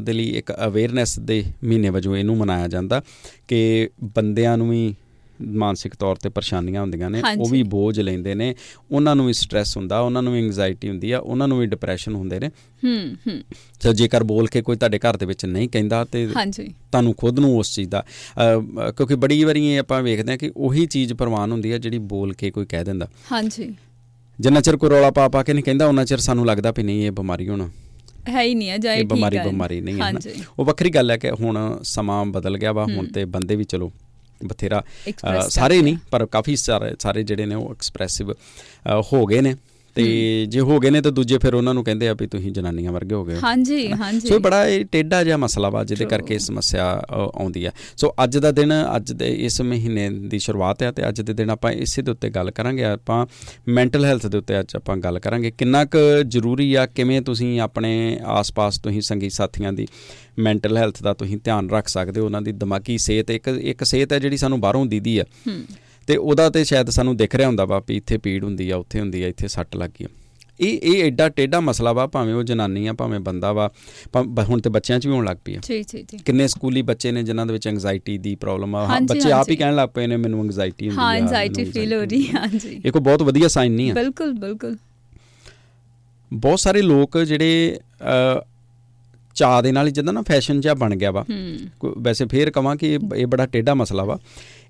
ਦੇ 0.00 0.12
ਲਈ 0.12 0.28
ਇੱਕ 0.30 0.52
ਅਵੇਅਰਨੈਸ 0.66 1.18
ਦੇ 1.18 1.44
ਮਹੀਨੇ 1.64 1.90
ਵਜੋਂ 1.90 2.16
ਇਹਨੂੰ 2.16 2.36
ਮਨਾਇਆ 2.36 2.68
ਜਾਂਦਾ 2.68 3.02
ਕਿ 3.48 3.90
ਬੰਦਿਆਂ 4.14 4.56
ਨੂੰ 4.58 4.70
ਵੀ 4.70 4.94
ਮਾਨਸਿਕ 5.42 5.94
ਤੌਰ 5.94 6.16
ਤੇ 6.16 6.28
ਪਰੇਸ਼ਾਨੀਆਂ 6.28 6.80
ਹੁੰਦੀਆਂ 6.80 7.10
ਨੇ 7.10 7.22
ਉਹ। 7.38 7.48
ਵੀ 7.50 7.62
ਬੋਝ 7.62 8.00
ਲੈਂਦੇ 8.00 8.34
ਨੇ। 8.34 8.54
ਉਹਨਾਂ 8.92 9.16
ਨੂੰ 9.16 9.26
ਵੀ 9.26 9.32
ਸਟ੍ਰੈਸ 9.32 9.76
ਹੁੰਦਾ 9.76 10.00
ਉਹਨਾਂ 10.00 10.22
ਨੂੰ 10.22 10.32
ਵੀ 10.32 10.38
ਐਂਗਜ਼ਾਇਟੀ 10.38 10.88
ਹੁੰਦੀ 10.88 11.10
ਆ 11.10 11.18
ਉਹਨਾਂ 11.18 11.48
ਨੂੰ 11.48 11.58
ਵੀ 11.58 11.66
ਡਿਪਰੈਸ਼ਨ 11.66 12.14
ਹੁੰਦੇ 12.14 12.40
ਨੇ। 12.40 12.48
ਹੂੰ 12.84 12.98
ਹੂੰ। 13.26 13.40
ਸੋ 13.82 13.92
ਜੇਕਰ 13.92 14.24
ਬੋਲ 14.24 14.46
ਕੇ 14.46 14.62
ਕੋਈ 14.62 14.76
ਤੁਹਾਡੇ 14.76 14.98
ਘਰ 14.98 15.16
ਦੇ 15.16 15.26
ਵਿੱਚ 15.26 15.44
ਨਹੀਂ 15.46 15.68
ਕਹਿੰਦਾ 15.68 16.04
ਤੇ 16.04 16.26
ਹਾਂਜੀ। 16.36 16.64
ਤੁਹਾਨੂੰ 16.66 17.14
ਖੁਦ 17.14 17.38
ਨੂੰ 17.38 17.56
ਉਸ 17.58 17.74
ਚੀਜ਼ 17.74 17.88
ਦਾ 17.90 18.04
ਕਿਉਂਕਿ 18.96 19.14
ਬੜੀ 19.14 19.42
ਵਾਰੀ 19.44 19.76
ਆਪਾਂ 19.76 20.02
ਵੇਖਦੇ 20.02 20.30
ਹਾਂ 20.32 20.38
ਕਿ 20.38 20.50
ਉਹੀ 20.56 20.86
ਚੀਜ਼ 20.86 21.12
ਪ੍ਰਵਾਨ 21.12 21.52
ਹੁੰਦੀ 21.52 21.72
ਹੈ 21.72 21.78
ਜਿਹੜੀ 21.78 21.98
ਬੋਲ 21.98 22.32
ਕੇ 22.32 22.50
ਕੋਈ 22.50 22.66
ਕਹਿ 22.66 22.84
ਦਿੰਦਾ। 22.84 23.08
ਹਾਂਜੀ। 23.32 23.74
ਜਿੰਨਾ 24.40 24.60
ਚਿਰ 24.60 24.76
ਕੋਈ 24.76 24.90
ਰੌਲਾ 24.90 25.10
ਪਾ 25.10 25.28
ਪਾ 25.28 25.42
ਕੇ 25.42 25.52
ਨਹੀਂ 25.52 25.64
ਕਹਿੰਦਾ 25.64 25.86
ਉਹਨਾਂ 25.86 26.04
ਚਿਰ 26.04 26.18
ਸਾਨੂੰ 26.18 26.46
ਲੱਗਦਾ 26.46 26.70
ਵੀ 26.70 26.82
ਨਹੀਂ 26.82 27.06
ਇਹ 27.06 27.12
ਬਿਮਾਰੀ 27.12 27.48
ਹੋਣਾ 27.48 27.70
ਹੈ 28.28 28.42
ਹੀ 28.42 28.54
ਨਹੀਂ 28.54 28.70
ਆ 28.70 28.76
ਜਾਏ 28.76 28.96
ਇਹ 28.96 29.00
ਠੀਕ 29.00 29.08
ਬਿਮਾਰੀ 29.08 29.36
ਹੈ 29.36 29.44
ਬਿਮਾਰੀ 29.44 29.80
ਨਹੀਂ 29.80 30.00
ਹੈ 30.00 30.12
ਉਹ 30.58 30.64
ਵੱਖਰੀ 30.64 30.90
ਗੱਲ 30.90 31.10
ਹੈ 31.10 31.16
ਕਿ 31.16 31.30
ਹੁਣ 31.30 31.78
ਸਮਾਂ 31.82 32.24
ਬਦਲ 32.26 32.58
ਗਿਆ 32.58 32.72
ਵਾ 32.72 32.84
ਹੁਣ 32.84 33.06
ਤੇ 33.06 33.24
ਬੰਦੇ 33.24 33.56
ਵੀ 33.56 33.64
ਚਲੋ 33.64 33.92
ਬਥੇਰਾ 34.44 34.82
ਸਾਰੇ 35.48 35.82
ਨਹੀਂ 35.82 35.96
ਪਰ 36.10 36.26
ਕਾਫੀ 36.26 36.56
ਸਾਰੇ 36.56 36.92
ਸਾਰੇ 37.00 37.22
ਜਿਹੜੇ 37.22 37.46
ਨੇ 37.46 37.54
ਉਹ 37.54 37.70
ਐਕਸਪ੍ਰੈਸਿਵ 37.70 38.32
ਹੋ 39.12 39.26
ਗਏ 39.26 39.40
ਨੇ। 39.40 39.54
ਤੇ 39.96 40.46
ਜੇ 40.46 40.60
ਹੋ 40.60 40.78
ਗਏ 40.78 40.90
ਨੇ 40.90 41.00
ਤਾਂ 41.00 41.12
ਦੂਜੇ 41.12 41.38
ਫਿਰ 41.38 41.54
ਉਹਨਾਂ 41.54 41.74
ਨੂੰ 41.74 41.84
ਕਹਿੰਦੇ 41.84 42.08
ਆ 42.08 42.14
ਵੀ 42.14 42.26
ਤੁਸੀਂ 42.26 42.52
ਜਨਾਨੀਆਂ 42.52 42.92
ਵਰਗੇ 42.92 43.14
ਹੋ 43.14 43.24
ਗਏ। 43.24 43.36
ਹਾਂਜੀ 43.44 43.92
ਹਾਂਜੀ। 43.92 44.28
ਸੋ 44.28 44.38
ਬੜਾ 44.38 44.66
ਇਹ 44.66 44.84
ਟੇਢਾ 44.84 45.24
ਜਿਹਾ 45.24 45.36
ਮਸਲਾ 45.36 45.68
ਵਾ 45.68 45.84
ਜਿਹਦੇ. 45.84 46.04
ਕਰਕੇ 46.04 46.38
ਸਮੱਸਿਆ 46.38 47.02
ਆਉਂਦੀ 47.10 47.64
ਆ। 47.64 47.70
ਸੋ 47.96 48.14
ਅੱਜ 48.24 48.38
ਦਾ 48.38 48.50
ਦਿਨ 48.50 48.72
ਅੱਜ 48.96 49.12
ਦੇ 49.12 49.28
ਇਸ 49.34 49.60
ਮਹੀਨੇ 49.60 50.08
ਦੀ 50.10 50.38
ਸ਼ੁਰੂਆਤ 50.38 50.82
ਹੈ 50.82 50.92
ਤੇ 50.92 51.08
ਅੱਜ 51.08 51.20
ਦੇ 51.20 51.32
ਦਿਨ 51.32 51.50
ਆਪਾਂ 51.50 51.72
ਇਸੇ 51.72 52.02
ਦੇ 52.02 52.10
ਉੱਤੇ 52.10 52.30
ਗੱਲ 52.30 52.50
ਕਰਾਂਗੇ। 52.50 52.84
ਆਪਾਂ 52.84 53.26
ਮੈਂਟਲ 53.68 54.04
ਹੈਲਥ 54.04 54.26
ਦੇ 54.26 54.38
ਉੱਤੇ 54.38 54.60
ਅੱਜ 54.60 54.76
ਆਪਾਂ 54.76 54.96
ਗੱਲ 54.96 55.18
ਕਰਾਂਗੇ। 55.18 55.50
ਕਿੰਨਾ 55.50 55.84
ਕੁ 55.84 55.98
ਜ਼ਰੂਰੀ 56.28 56.74
ਆ 56.74 56.86
ਕਿਵੇਂ 56.86 57.20
ਤੁਸੀਂ 57.22 57.60
ਆਪਣੇ 57.60 58.18
ਆਸ-ਪਾਸ 58.24 58.78
ਤੁਸੀਂ 58.78 59.00
ਸੰਗੀ 59.00 59.30
ਸਾਥੀਆਂ 59.30 59.72
ਦੀ 59.72 59.86
ਮੈਂਟਲ 60.38 60.76
ਹੈਲਥ 60.76 61.02
ਦਾ 61.02 61.14
ਤੁਸੀਂ 61.14 61.38
ਧਿਆਨ 61.44 61.70
ਰੱਖ 61.70 61.88
ਸਕਦੇ 61.88 62.20
ਹੋ? 62.20 62.24
ਉਹਨਾਂ 62.24 62.42
ਦੀ 62.42 62.52
ਦਿਮਾਗੀ 62.52 62.98
ਸਿਹਤ 62.98 63.30
ਇੱਕ 63.30 63.48
ਇੱਕ 63.48 63.84
ਸਿਹਤ 63.84 64.12
ਹੈ 64.12 64.18
ਜਿਹੜੀ 64.18 64.36
ਸਾਨੂੰ 64.36 64.60
ਬਾਹਰੋਂ 64.60 64.86
ਦੀਦੀ 64.86 65.18
ਆ। 65.18 65.24
ਹੂੰ। 65.48 65.60
ਤੇ 66.06 66.16
ਉਹਦਾ 66.16 66.50
ਤੇ 66.50 66.64
ਸ਼ਾਇਦ 66.64 66.90
ਸਾਨੂੰ 66.90 67.16
ਦਿਖ 67.16 67.34
ਰਿਹਾ 67.34 67.48
ਹੁੰਦਾ 67.48 67.64
ਵਾ 67.64 67.82
ਵੀ 67.88 67.96
ਇੱਥੇ 67.96 68.18
ਪੀੜ 68.18 68.44
ਹੁੰਦੀ 68.44 68.70
ਆ 68.70 68.76
ਉੱਥੇ 68.76 69.00
ਹੁੰਦੀ 69.00 69.22
ਆ 69.22 69.28
ਇੱਥੇ 69.28 69.48
ਸੱਟ 69.48 69.76
ਲੱਗ 69.76 69.90
ਆ। 70.02 70.06
ਇਹ 70.60 70.78
ਇਹ 70.82 71.04
ਐਡਾ 71.04 71.28
ਟੇਢਾ 71.28 71.60
ਮਸਲਾ 71.60 71.92
ਵਾ 71.92 72.06
ਭਾਵੇਂ 72.06 72.34
ਉਹ 72.34 72.42
ਜਨਾਨੀ 72.42 72.86
ਆ 72.86 72.92
ਭਾਵੇਂ 72.92 73.20
ਬੰਦਾ 73.20 73.52
ਵਾ 73.52 73.70
ਹੁਣ 74.42 74.60
ਤੇ 74.60 74.70
ਬੱਚਿਆਂ 74.70 74.98
'ਚ 74.98 75.06
ਵੀ 75.06 75.12
ਹੋਣ 75.12 75.24
ਲੱਗ 75.24 75.36
ਪਈ 75.44 75.54
ਆ। 75.54 75.58
ਜੀ 75.62 75.82
ਜੀ 75.82 76.02
ਜੀ। 76.02 76.18
ਕਿੰਨੇ 76.18 76.48
ਸਕੂਲੀ 76.48 76.82
ਬੱਚੇ 76.82 77.12
ਨੇ 77.12 77.22
ਜਿਨ੍ਹਾਂ 77.22 77.46
ਦੇ 77.46 77.52
ਵਿੱਚ 77.52 77.68
ਐਂਗਜ਼ਾਇਟੀ 77.68 78.18
ਦੀ 78.18 78.34
ਪ੍ਰੋਬਲਮ 78.34 78.76
ਆ। 78.76 79.00
ਬੱਚੇ 79.00 79.32
ਆਪ 79.32 79.50
ਹੀ। 79.50 79.56
ਕਹਿਣ 79.56 79.74
ਲੱਗ 79.74 79.88
ਪਏ 79.88 80.06
ਨੇ 80.06 80.16
ਮੈਨੂੰ 80.16 80.40
ਐਂਗਜ਼ਾਇਟੀ 80.40 80.88
ਹੁੰਦੀ 80.88 81.02
ਆ 81.02 81.04
ਹਾਂ 81.04 81.14
ਐਂਜ਼ਾਇਟੀ 81.14 81.62
ਮੈਨੂੰ 81.62 81.72
ਫੀਲ 81.72 81.94
ਹੋ 81.94 82.00
ਰਹੀ। 82.00 82.26
ਹੈ 82.26 82.38
ਹਾਂਜੀ। 82.38 82.80
ਇਹ 82.84 82.92
ਕੋਈ 82.92 83.00
ਬਹੁਤ 83.00 83.22
ਵਧੀਆ 83.22 83.48
ਸਾਈਨ 83.48 83.72
ਨਹੀਂ 83.72 83.90
ਆ। 83.90 83.94
ਬਿਲਕੁਲ 83.94 84.32
ਬਿਲਕੁਲ। 84.32 84.76
ਬਹੁਤ 86.32 86.60
ਸਾਰੇ 86.60 86.82
ਲੋਕ 86.82 87.18
ਜਿਹੜੇ 87.18 87.80
ਚਾਹ 89.34 89.62
ਦੇ 89.62 89.72
ਨਾਲ 89.72 89.90
ਜਿੱਦਾਂ 89.90 90.12
ਨਾ 90.12 90.22
ਫੈਸ਼ਨ 90.22 90.60
ਜਿਹਾ 90.60 90.74
ਬਣ 90.74 90.96
ਗਿਆ 90.96 91.10
ਵਾ। 91.10 91.24
ਕੋ- 91.80 91.94
ਵੈਸੇ 91.98 92.26
ਫੇਰ 92.26 92.50
ਕਵਾਂ 92.50 92.76
ਕਿ 92.76 92.98
ਇਹ 93.16 93.26
ਬੜਾ 93.26 93.46
ਟੇਢਾ 93.46 93.74
ਮਸਲਾ 93.74 94.04
ਵਾ। 94.04 94.18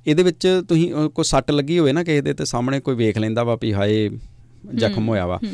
ਇਹਦੇ 0.06 0.22
ਵਿੱਚ 0.22 0.62
ਤੁਸੀਂ 0.68 1.08
ਕੋਈ 1.08 1.24
ਸੱਟ 1.24 1.50
ਲੱਗੀ 1.50 1.78
ਹੋਵੇ 1.78 1.92
ਨਾ 1.92 2.04
ਕਿਸੇ 2.04 2.20
ਦੇ 2.20 2.34
ਤੇ 2.34 2.44
ਸਾਹਮਣੇ 2.44 2.80
ਕੋਈ 2.80 2.94
ਵੇਖ 2.94 3.18
ਲੈਂਦਾ 3.18 3.44
ਵਾ 3.44 3.58
ਵੀ 3.62 3.72
ਹਾਏ 3.72 4.10
ਜ਼ਖਮ 4.74 5.08
ਹੋਇਆ 5.08 5.26
ਵਾ। 5.26 5.36
ਹੂੰ। 5.36 5.52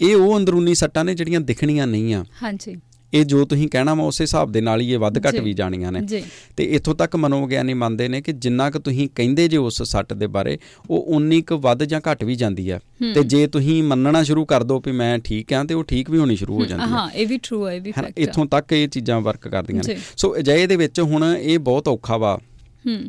ਇਹ 0.00 0.16
ਉਹ 0.16 0.38
ਅੰਦਰੂਨੀ 0.38 0.74
ਸੱਟਾਂ 0.74 1.04
ਨੇ 1.04 1.14
ਜਿਹੜੀਆਂ 1.14 1.40
ਦਿਖਣੀਆਂ 1.40 1.86
ਨਹੀਂ 1.86 2.14
ਆ। 2.14 2.24
ਹਾਂਜੀ। 2.42 2.76
ਇਹ 3.14 3.24
ਜੋ 3.24 3.44
ਤੁਸੀਂ 3.44 3.68
ਕਹਿਣਾ 3.68 3.94
ਵਾ 3.94 4.04
ਉਸੇ 4.04 4.24
ਹਿਸਾਬ 4.24 4.52
ਦੇ 4.52 4.60
ਨਾਲ 4.60 4.80
ਹੀ 4.80 4.92
ਇਹ 4.92 4.98
ਵੱਧ 4.98 5.26
ਘੱਟ। 5.26 5.36
ਵੀ 5.36 5.52
ਜਾਣੀਆਂ 5.52 5.92
ਨੇ। 5.92 6.22
ਤੇ 6.56 6.64
ਇੱਥੋਂ 6.64 6.94
ਤੱਕ 6.94 7.16
ਮਨੋਵਿਗਿਆਨੀ 7.16 7.74
ਮੰਨਦੇ 7.74 8.08
ਨੇ 8.08 8.22
ਕਿ 8.22 8.32
ਜਿੰਨਾ 8.32 8.70
ਕੁ 8.70 8.78
ਤੁਸੀਂ 8.78 9.08
ਕਹਿੰਦੇ 9.14 9.48
ਜੇ 9.48 9.56
ਉਸ 9.56 9.82
ਸੱਟ 9.82 10.12
ਦੇ 10.12 10.26
ਬਾਰੇ 10.26 10.58
ਉਹ 10.90 11.02
ਉਨੀ 11.02 11.42
ਕੁ 11.42 11.58
ਵੱਧ 11.58 11.84
ਜਾਂ 11.84 12.00
ਘੱਟ 12.12 12.24
ਵੀ 12.24 12.34
ਜਾਂਦੀ 12.34 12.70
ਆ। 12.70 12.80
ਤੇ 13.14 13.22
ਜੇ 13.22 13.46
ਤੁਸੀਂ 13.46 13.82
ਮੰਨਣਾ 13.82 14.22
ਸ਼ੁਰੂ 14.22 14.44
ਕਰ 14.44 14.62
ਦੋ 14.62 14.82
ਵੀ 14.86 14.92
ਮੈਂ 14.92 15.18
ਠੀਕ 15.18 15.52
ਆ 15.52 15.64
ਤੇ 15.64 15.74
ਉਹ 15.74 15.84
ਠੀਕ 15.84 16.10
ਵੀ 16.10 16.18
ਹੋਣੀ 16.18 16.36
ਸ਼ੁਰੂ 16.36 16.60
ਹੋ 16.60 16.64
ਜਾਂਦੀ 16.64 16.84
ਆ। 16.84 16.86
ਹਾਂ 16.86 17.10
ਇਹ 17.10 17.26
ਵੀ 17.26 17.38
ਟਰੂ 17.38 17.68
ਹੈ 17.68 17.72
ਇਹ 17.74 17.80
ਵੀ 17.80 17.92
ਹੈ? 17.98 18.02
ਫੈਕਟ 18.02 18.18
ਇੱਥੋਂ 18.18 18.46
ਤੱਕ 18.46 18.72
ਇਹ 18.72 18.88
ਚੀਜ਼ਾਂ 18.88 19.20
ਵਰਕ 19.20 19.48
ਕਰਦੀਆਂ 19.48 19.82
ਨੇ। 19.88 19.96
ਸੋ 20.16 20.36
ਅਜਿਹੇ 20.38 20.66
ਦੇ 20.66 20.76
ਵਿੱਚ 20.76 21.00
ਹੁਣ 21.00 21.36
ਇਹ 21.40 21.58
ਬਹੁਤ 21.58 21.88
ਔਖਾ 21.88 22.16
ਵਾ। 22.16 22.34
ਹੂੰ 22.34 22.53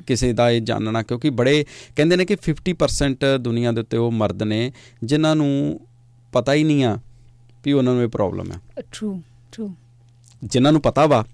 ਕਿਸੇ 0.07 0.33
ਦਾ 0.33 0.51
ਇਹ 0.51 0.61
ਜਾਣਨਾ 0.61 1.03
ਕਿਉਂਕਿ 1.03 1.29
ਬੜੇ 1.29 1.65
ਕਹਿੰਦੇ 1.95 2.15
ਨੇ 2.15 2.25
ਕਿ 2.25 2.35
50% 2.35 3.37
ਦੁਨੀਆ 3.39 3.71
ਦੇ 3.71 3.81
ਉੱਤੇ 3.81 3.97
ਉਹ 3.97 4.11
ਮਰਦ 4.11 4.43
ਨੇ 4.43 4.71
ਜਿਨ੍ਹਾਂ 5.03 5.35
ਨੂੰ 5.35 5.79
ਪਤਾ 6.31 6.53
ਹੀ 6.53 6.63
ਨਹੀਂ 6.63 6.83
ਆ 6.83 6.99
ਵੀ 7.65 7.71
ਉਹਨਾਂ 7.71 7.93
ਨੂੰ 7.93 8.03
ਇਹ 8.03 8.07
ਪ੍ਰੋਬਲਮ 8.07 8.51
ਹੈ 8.51 8.57
ਟਰੂ 8.91 9.21
ਟਰੂ 9.51 9.73
ਜਿਨ੍ਹਾਂ 10.43 10.73
ਨੂੰ 10.73 10.81
ਪਤਾ 10.81 11.05
ਵਾ 11.05 11.25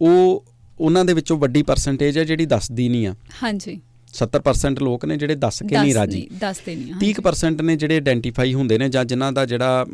ਉਹ 0.00 0.44
ਉਹਨਾਂ 0.80 1.04
ਦੇ 1.04 1.12
ਵਿੱਚੋਂ 1.12 1.36
ਵੱਡੀ 1.36 1.62
ਪਰਸੈਂਟੇਜ 1.62 2.18
ਹੈ 2.18 2.24
ਜਿਹੜੀ 2.24 2.46
ਦੱਸਦੀ 2.46 2.88
ਨਹੀਂ 2.88 3.06
ਆ। 3.06 3.14
ਹਾਂਜੀ। 3.42 3.80
70% 4.24 4.82
ਲੋਕ 4.82 5.04
ਨੇ 5.04 5.16
ਜਿਹੜੇ 5.16 5.34
ਦੱਸ 5.34 5.62
ਕੇ 5.62 5.78
ਨਹੀਂ 5.78 5.94
ਰਾਜੀ। 5.94 6.30
ਦੱਸਦੇ 6.40 6.76
ਨਹੀਂ 6.76 7.14
30% 7.14 7.62
ਨੇ 7.62 7.76
ਜਿਹੜੇ 7.76 7.94
ਆਇਡੈਂਟੀਫਾਈ 7.94 8.54
ਹੁੰਦੇ 8.54 8.78
ਨੇ 8.78 8.88
ਜਾਂ 8.88 9.04
ਜਿਨ੍ਹਾਂ 9.04 9.32
ਦਾ 9.32 9.46
ਜਿਹੜਾ 9.46 9.86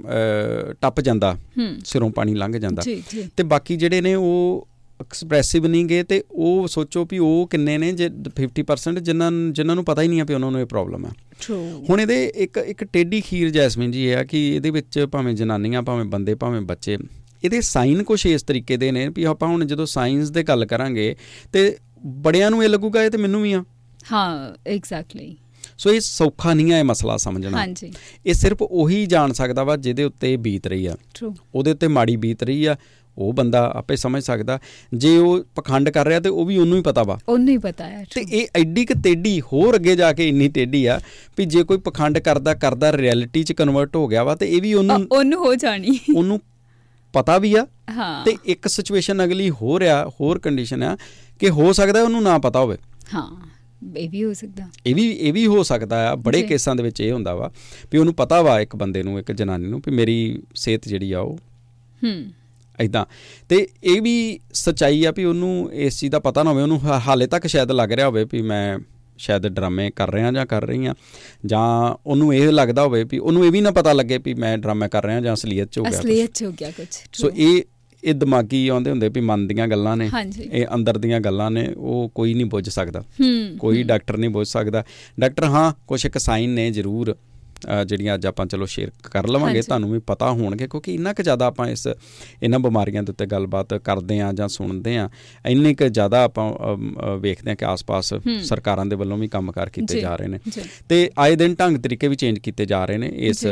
ਟੱਪ 0.80 1.00
ਜਾਂਦਾ 1.00 1.36
ਸਿਰੋਂ 1.84 2.10
ਪਾਣੀ 2.10 2.34
ਲੰਘ 2.34 2.58
ਜਾਂਦਾ। 2.58 2.82
ਤੇ 3.36 3.42
ਬਾਕੀ 3.42 3.76
ਜਿਹੜੇ 3.76 4.00
ਨੇ 4.00 4.14
ਉਹ 4.14 4.68
ਐਕਸਪ੍ਰੈਸਿਵ 5.00 5.66
ਨਹੀਂ 5.66 5.86
ਗਏ 5.86 6.02
ਤੇ 6.02 6.24
ਉਹ 6.30 6.68
ਸੋਚੋ 6.68 7.04
ਵੀ 7.10 7.18
ਉਹ 7.18 7.48
ਕਿੰਨੇ 7.50 7.78
ਨੇ 7.78 7.92
ਜੇ 7.92 8.10
50% 8.40 9.00
ਜਿਨ੍ਹਾਂ 9.02 9.32
ਜਿਨ੍ਹਾਂ 9.52 9.74
ਨੂੰ 9.74 9.84
ਪਤਾ 9.84 10.02
ਹੀ 10.02 10.08
ਨਹੀਂ 10.08 10.20
ਆ 10.20 10.24
ਵੀ 10.24 10.34
ਉਹਨਾਂ 10.34 10.50
ਨੂੰ 10.50 10.60
ਇਹ 10.60 10.66
ਪ੍ਰੋਬਲਮ 10.66 11.06
ਹੈ 11.06 11.10
ਟਰੂ 11.46 11.84
ਹੁਣ 11.90 12.00
ਇਹਦੇ 12.00 12.32
ਇੱਕ 12.36 12.56
ਇੱਕ 12.56 12.84
ਟੇਢੀ 12.84 13.20
ਖੀਰ 13.20 13.50
ਜੈਸਮਿਨ 13.50 13.90
ਜੀ 13.90 14.04
ਇਹ 14.04 14.16
ਆ 14.16 14.24
ਕਿ 14.24 14.54
ਇਹਦੇ 14.54 14.70
ਵਿੱਚ 14.70 15.06
ਭਾਵੇਂ 15.12 15.34
ਜਨਾਨੀਆਂ 15.34 15.82
ਭਾਵੇਂ 15.82 16.04
ਬੰਦੇ 16.04 16.34
ਭਾਵੇਂ 16.34 16.60
ਬੱਚੇ 16.60 16.98
ਇਹਦੇ 17.44 17.60
ਸਾਈਨ 17.60 18.02
ਕੁਛ 18.02 18.26
ਇਸ 18.26 18.42
ਤਰੀਕੇ 18.42 18.76
ਦੇ 18.76 18.92
ਨੇ 18.92 19.08
ਵੀ 19.08 19.24
ਆਪਾਂ 19.24 19.48
ਹੁਣ 19.48 19.64
ਜਦੋਂ 19.64 19.86
ਸਾਇੰਸ 19.86 20.30
ਦੇ 20.30 20.42
ਗੱਲ 20.42 20.66
ਕਰਾਂਗੇ 20.66 21.16
ਤੇ 21.52 21.76
ਬੜਿਆਂ 22.06 22.50
ਨੂੰ 22.50 22.64
ਇਹ 22.64 22.68
ਲੱਗੂਗਾ 22.68 23.04
ਇਹ 23.04 23.10
ਤੇ 23.10 23.18
ਮੈਨੂੰ 23.18 23.42
ਵੀ 23.42 23.52
ਆ। 23.52 23.64
ਹਾਂ 24.12 24.54
ਐਗਜ਼ੈਕਟਲੀ 24.66 25.36
ਸੋ 25.78 25.90
ਇਹ 25.90 26.00
ਸੌਖਾ 26.00 26.54
ਨਹੀਂ 26.54 26.72
ਆ 26.72 26.78
ਇਹ 26.78 26.84
ਮਸਲਾ 26.84 27.16
ਸਮਝਣਾ। 27.16 27.58
ਹਾਂਜੀ। 27.58 27.92
ਇਹ 28.26 28.34
ਸਿਰਫ 28.34 28.58
ਉਹੀ 28.62 29.06
ਜਾਣ 29.06 29.32
ਸਕਦਾ 29.32 29.64
ਵਾ 29.64 29.76
ਜਿਹਦੇ 29.76 30.04
ਉੱਤੇ 30.04 30.36
ਬੀਤ 30.36 30.66
ਰਹੀ 30.66 30.86
ਆ। 30.86 30.96
ਉਹਦੇ 31.54 31.70
ਉੱਤੇ 31.70 31.88
ਮਾੜੀ 31.88 32.16
ਬੀਤ 32.16 32.42
ਰਹੀ 32.42 32.64
ਆ। 32.64 32.76
ਉਹ 33.18 33.32
ਬੰਦਾ 33.32 33.72
ਆਪੇ 33.74 33.96
ਸਮਝ 33.96 34.22
ਸਕਦਾ। 34.22 34.58
ਜੇ 34.94 35.16
ਉਹ 35.16 35.44
ਪਖੰਡ 35.54 35.90
ਕਰ 35.90 36.06
ਰਿਹਾ 36.06 36.20
ਤੇ 36.20 36.28
ਉਹ 36.28 36.46
ਵੀ 36.46 36.58
ਉਹਨੂੰ 36.58 36.76
ਹੀ 36.76 36.82
ਪਤਾ 36.82 37.02
ਵਾ। 37.02 37.18
ਉਹਨੂੰ 37.28 37.48
ਹੀ 37.48 37.58
ਪਤਾ 37.58 37.86
ਹੈ। 37.86 38.04
ਤੇ 38.14 38.20
ਇਹ 38.20 38.46
ਐਡੀ 38.56 38.84
ਕਿ 38.84 38.94
ਟੇਢੀ 38.94 39.40
ਹੋਰ 39.40 39.74
ਅੱਗੇ 39.74 39.96
ਜਾ 39.96 40.12
ਕੇ 40.12 40.28
ਇੰਨੀ 40.28 40.48
ਟੇਢੀ 40.48 40.86
ਆ 40.86 41.00
ਵੀ 41.38 41.44
ਜੇ 41.44 41.62
ਕੋਈ 41.62 41.78
ਪਖੰਡ 41.78 42.18
ਕਰਦਾ 42.18 42.54
ਕਰਦਾ 42.54 42.92
ਰਿਐਲਿਟੀ 42.92 43.42
'ਚ 43.42 43.52
ਕਨਵਰਟ 43.52 43.96
ਹੋ 43.96 44.06
ਗਿਆ 44.06 44.24
ਵਾ 44.24 44.34
ਤੇ 44.34 44.56
ਇਹ 44.56 44.62
ਵੀ 44.62 44.74
ਉਹਨੂੰ 44.74 45.06
ਉਹਨੂੰ 45.12 45.46
ਹੋ 45.46 45.54
ਜਾਣੀ। 45.54 45.98
ਉਹਨੂੰ 46.16 46.40
ਪਤਾ 47.12 47.38
ਵੀ 47.38 47.54
ਆ। 47.54 47.66
ਹਾਂ। 47.90 48.24
ਤੇ 48.24 48.36
ਇੱਕ 48.44 48.68
ਸਿਚੁਏਸ਼ਨ 48.68 49.24
ਅਗਲੀ 49.24 49.50
ਹੋ 49.50 49.80
ਰਿਹਾ 49.80 50.08
ਹੋਰ 50.20 50.38
ਕੰਡੀਸ਼ਨ 50.38 50.82
ਆ 50.82 50.96
ਕਿ 51.40 51.50
ਹੋ 51.50 51.72
ਸਕਦਾ 51.72 52.02
ਉਹਨੂੰ 52.02 52.22
ਨਾ 52.22 52.38
ਪਤਾ 52.38 52.60
ਹੋਵੇ। 52.60 52.76
ਹਾਂ 53.14 53.56
ਇਹ 53.96 54.10
ਵੀ 54.10 54.24
ਹੋ 54.24 54.32
ਸਕਦਾ। 54.32 54.68
ਇਹ 54.86 54.94
ਵੀ 54.94 55.10
ਇਹ 55.10 55.32
ਵੀ 55.32 55.46
ਹੋ 55.46 55.62
ਸਕਦਾ 55.62 56.10
ਆ। 56.10 56.14
ਬੜੇ। 56.14 56.42
ਕੇਸਾਂ 56.42 56.76
ਦੇ 56.76 56.82
ਵਿੱਚ 56.82 57.00
ਇਹ 57.00 57.12
ਹੁੰਦਾ 57.12 57.34
ਵਾ 57.34 57.50
ਵੀ 57.92 57.98
ਉਹਨੂੰ 57.98 58.14
ਪਤਾ 58.14 58.42
ਵਾ 58.42 58.60
ਇੱਕ 58.60 58.76
ਬੰਦੇ 58.76 59.02
ਨੂੰ 59.02 59.18
ਇੱਕ 59.18 59.32
ਜਨਾਨੀ 59.32 59.66
ਨੂੰ 59.66 59.82
ਵੀ 59.86 59.96
ਮੇਰੀ 59.96 60.42
ਸਿਹਤ 60.54 60.88
ਜਿਹੜੀ 60.88 61.12
ਆ 61.12 61.20
ਉਹ 61.20 61.38
ਹੂੰ। 62.04 62.24
ਐਦਾਂ 62.80 63.04
ਤੇ 63.48 63.68
ਇਹ 63.84 64.02
ਵੀ 64.02 64.40
ਸਚਾਈ 64.52 65.04
ਆ 65.04 65.10
ਵੀ 65.10 65.24
ਉਹਨੂੰ 65.24 65.70
ਇਸ 65.72 66.00
ਚੀਜ਼ 66.00 66.12
ਦਾ 66.12 66.18
ਪਤਾ 66.18 66.42
ਨਾ 66.42 66.50
ਹੋਵੇ 66.50 66.62
ਉਹਨੂੰ 66.62 66.80
ਹਾਲੇ 66.84 67.26
ਤੱਕ 67.26 67.46
ਸ਼ਾਇਦ 67.46 67.72
ਲੱਗ 67.72 67.92
ਰਿਹਾ 67.92 68.06
ਹੋਵੇ 68.06 68.26
ਵੀ 68.32 68.42
ਮੈਂ 68.42 68.78
ਸ਼ਾਇਦ 69.18 69.46
ਡਰਾਮੇ 69.46 69.90
ਕਰ 69.90 70.10
ਰਿਹਾ 70.12 70.32
ਜਾਂ 70.32 70.46
ਕਰ 70.46 70.66
ਰਹੀ 70.66 70.86
ਆ 70.86 70.94
ਜਾਂ 71.46 71.94
ਉਹਨੂੰ 72.06 72.34
ਇਹ 72.34 72.52
ਲੱਗਦਾ 72.52 72.82
ਹੋਵੇ 72.82 73.04
ਵੀ 73.04 73.18
ਉਹਨੂੰ 73.18 73.46
ਇਹ 73.46 73.50
ਵੀ 73.50 73.60
ਨਾ 73.60 73.70
ਪਤਾ 73.70 73.92
ਲੱਗੇ 73.92 74.18
ਵੀ 74.18 74.34
ਮੈਂ 74.34 74.58
ਡਰਾਮਾ 74.58 74.88
ਕਰ 74.88 75.06
ਰਿਹਾ 75.06 75.20
ਜਾਂ 75.20 75.34
ਅਸਲੀਅਤ 75.34 75.68
'ਚ 75.68 75.78
ਹੋ 75.78 75.84
ਗਿਆ 75.84 76.00
ਅਸਲੀਅਤ 76.00 76.30
'ਚ 76.34 76.44
ਹੋ 76.44 76.50
ਗਿਆ 76.50 76.70
ਕੁਝ 76.70 76.86
ਸੋ 77.12 77.30
ਇਹ 77.34 77.62
ਇਹ 78.04 78.14
ਦਿਮਾਗੀ 78.14 78.68
ਆਉਂਦੇ 78.68 78.90
ਹੁੰਦੇ 78.90 79.08
ਵੀ 79.08 79.20
ਮਨ 79.20 79.48
ਦੀਆਂ 79.48 79.68
ਗੱਲਾਂ 79.68 79.96
ਨੇ। 79.96 80.10
ਇਹ 80.52 80.66
ਅੰਦਰ 80.74 80.98
ਦੀਆਂ 80.98 81.20
ਗੱਲਾਂ 81.20 81.50
ਨੇ 81.50 81.68
ਉਹ 81.76 82.12
ਕੋਈ 82.14 82.34
ਨਹੀਂ 82.34 82.46
ਬੁੱਝ 82.46 82.68
ਸਕਦਾ। 82.68 83.04
ਕੋਈ 83.58 83.82
ਡਾਕਟਰ 83.82 84.16
ਨਹੀਂ 84.16 84.30
ਬੁੱਝ 84.30 84.48
ਸਕਦਾ। 84.48 84.84
ਡਾਕਟਰ 85.20 85.44
ਹਾਂ 85.44 85.72
ਕੁਝ 85.86 86.06
ਇੱਕ 86.06 86.18
ਸਾਈਨ 86.18 86.50
ਨੇ 86.50 86.70
ਜ਼ਰੂਰ। 86.70 87.16
ਜਿਹੜੀਆਂ 87.86 88.14
ਅੱਜ 88.14 88.26
ਆਪਾਂ 88.26 88.46
ਚਲੋ 88.46 88.66
ਸ਼ੇਅਰ 88.66 88.90
ਕਰ 89.04 89.26
ਲਵਾਂਗੇ। 89.28 89.60
ਤੁਹਾਨੂੰ 89.62 89.90
ਵੀ 89.90 89.98
ਪਤਾ 90.06 90.30
ਹੋਣਗੇ 90.30 90.66
ਕਿਉਂਕਿ 90.68 90.94
ਇੰਨਾ 90.94 91.12
ਕੁ 91.12 91.22
ਜ਼ਿਆਦਾ 91.22 91.46
ਆਪਾਂ 91.46 91.68
ਇਸ 91.68 91.86
ਇਹਨਾਂ 92.42 92.58
ਬਿਮਾਰੀਆਂ 92.58 93.02
ਦੇ 93.02 93.12
ਉੱਤੇ 93.12 93.26
ਗੱਲਬਾਤ 93.26 93.74
ਕਰਦੇ 93.74 94.20
ਆ 94.20 94.32
ਜਾਂ 94.32 94.48
ਸੁਣਦੇ 94.48 94.96
ਆ 94.96 95.08
ਇੰਨੇ 95.46 95.74
ਕੁ 95.74 95.88
ਜ਼ਿਆਦਾ 95.88 96.22
ਆਪਾਂ 96.24 96.76
ਵੇਖਦੇ 97.18 97.50
ਆ 97.50 97.54
ਕਿ 97.54 97.64
ਆਸ-ਪਾਸ 97.64 98.12
ਸਰਕਾਰਾਂ 98.42 98.86
ਦੇ 98.86 98.96
ਵੱਲੋਂ 98.96 99.18
ਵੀ 99.18 99.28
ਕੰਮਕਾਰ 99.28 99.70
ਕੀਤੇ 99.70 99.94
ਜੀ, 99.94 100.00
ਰਹੇ 100.00 100.28
ਨੇ। 100.28 100.38
ਤੇ 100.88 101.10
ਆਏ 101.18 101.36
ਦਿਨ 101.36 101.54
ਢੰਗ 101.54 101.76
ਤਰੀਕੇ 101.76 102.08
ਵੀ 102.08 102.16
ਚੇਂਜ 102.16 102.38
ਕੀਤੇ 102.38 102.66
ਜਾ 102.66 102.84
ਰਹੇ 102.84 102.98
ਨੇ 102.98 103.10
ਇਸ 103.28 103.46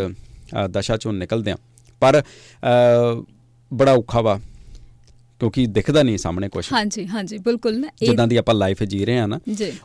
ਦਸ਼ਾ 0.71 0.97
ਚੋਂ 0.97 1.13
ਨਿਕਲਦੇ 1.13 1.51
ਆ 1.51 1.57
ਪਰ 2.03 2.23
ਬੜਾ 3.73 3.93
ਔਖਾ 3.93 4.21
ਵਾ 4.21 4.39
ਕਿਉਂਕਿ 5.41 5.67
ਦਿਖਦਾ 5.69 6.03
ਨਹੀਂ 6.03 6.19
ਸਾਹਮਣੇ 6.19 6.49
ਕੁਝ 6.49 6.65
ਹਾਂਜੀ 6.73 7.07
ਹਾਂਜੀ 7.09 7.39
ਬਿਲਕੁਲ 7.39 7.79
ਨਾ। 7.81 7.89
ਜਿੱਦਾਂ 8.01 8.27
ਦੀ 8.27 8.37
ਆਪਾਂ 8.37 8.55
ਲਾਈਫ 8.55 8.83
ਜੀ 8.85 9.05
ਰਹੇ 9.05 9.19
ਆ 9.19 9.27
ਨਾ 9.27 9.39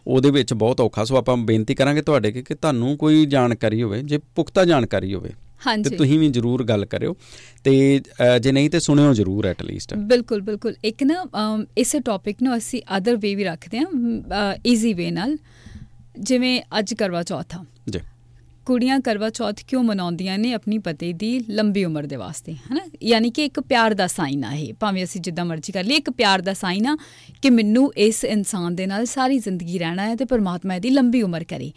ਉਹਦੇ 0.07 0.31
ਵਿੱਚ 0.31 0.53
ਬਹੁਤ 0.55 0.81
ਔਖਾ। 0.81 1.03
ਸੋ 1.03 1.17
ਆਪਾਂ 1.17 1.37
ਬੇਨਤੀ 1.37 1.75
ਕਰਾਂਗੇ 1.75 2.01
ਤੁਹਾਡੇ 2.01 2.31
ਕਿ 2.31 2.55
ਤੁਹਾਨੂੰ 2.55 2.95
ਕੋਈ 2.97 3.25
ਜਾਣਕਾਰੀ 3.25 3.81
ਹੋਵੇ 3.83 4.01
ਜੇ 4.03 4.19
ਪੁਖਤਾ 4.35 4.65
ਜਾਣਕਾਰੀ 4.65 5.13
ਹੋਵੇ 5.13 5.29
ਤੇ 5.29 5.35
ਹਾਂਜੀ। 5.67 5.95
ਤੁਸੀਂ 5.95 6.19
ਵੀ 6.19 6.29
ਜਰੂਰ 6.29 6.63
ਗੱਲ 6.63 6.85
ਕਰਿਓ। 6.85 7.15
ਤੇ 7.63 7.71
ਜੇ 8.41 8.51
ਨਹੀਂ 8.51 8.69
ਤੇ 8.69 8.79
ਸੁਣਿਓ 8.79 9.13
ਜਰੂਰ 9.13 9.45
ਐਟ 9.45 9.63
ਲੀਸਟ 9.63 9.93
ਬਿਲਕੁਲ 9.95 10.41
ਬਿਲਕੁਲ। 10.41 10.75
ਇੱਕ 10.83 11.03
ਨਾ 11.03 11.23
ਇਸੇ 11.77 11.99
ਟੌਪਿਕ 11.99 12.41
ਨੂੰ 12.43 12.57
ਅਸੀਂ 12.57 12.81
ਅਦਰ 12.97 13.15
ਵੇ 13.15 13.33
ਵੀ 13.35 13.43
ਰੱਖਦੇ 13.43 13.79
ਹਾਂ 13.79 14.53
ਈਜ਼ੀ 14.67 14.93
ਵੇ 14.93 15.09
ਨਾਲ। 15.11 15.37
ਜਿਵੇਂ 16.19 16.61
ਅੱਜ 16.79 16.93
ਕਰਵਾ 16.93 17.23
ਚੌਥ 17.23 17.55
ਜੀ। 17.89 17.99
ਕੁੜੀਆਂ 18.69 18.99
ਕਰਵਾ 18.99 19.29
ਚੌਥ 19.29 19.63
ਕਿਉਂ 19.67 19.83
ਮਨਾਉਂਦੀਆਂ 19.83 20.37
ਨੇ 20.37 20.53
ਆਪਣੀ 20.53 20.77
ਪਤੀ 20.77 21.11
ਦੀ 21.13 21.39
ਲੰਬੀ 21.49 21.85
ਉਮਰ 21.85 22.05
ਦੇ 22.05 22.15
ਵਾਸਤੇ 22.15 22.53
ਹਨਾ? 22.53 22.81
ਯਾਨੀ 23.03 23.29
ਕਿ 23.31 23.45
ਇੱਕ 23.45 23.59
ਪਿਆਰ 23.59 23.93
ਦਾ 23.93 24.07
ਸਾਈਨ 24.07 24.43
ਆ 24.45 24.53
ਇਹ 24.55 24.73
ਭਾਵੇਂ 24.73 25.03
ਅਸੀਂ 25.03 25.21
ਜਿੱਦਾਂ 25.21 25.45
ਮਰਜ਼ੀ 25.45 25.73
ਕਰ 25.73 25.83
ਲਈਏ 25.83 25.97
ਇੱਕ 25.97 26.09
ਪਿਆਰ 26.09 26.41
ਦਾ 26.41 26.53
ਸਾਈਨ 26.53 26.87
ਆ 26.87 26.95
ਕਿ 27.41 27.49
ਮੈਨੂੰ 27.49 27.91
ਇਸ 27.97 28.23
ਇਨਸਾਨ 28.23 28.75
ਦੇ 28.75 28.85
ਨਾਲ 28.85 29.05
ਸਾਰੀ 29.05 29.39
ਜ਼ਿੰਦਗੀ 29.39 29.79
ਰਹਿਣਾ 29.79 30.05
ਹੈ 30.07 30.15
ਤੇ 30.15 30.25
ਪਰਮਾਤਮਾ 30.25 30.75
ਇਹਦੀ 30.75 30.89
ਲੰਬੀ 30.89 31.21
ਉਮਰ 31.21 31.43
ਕਰੇ। 31.43 31.71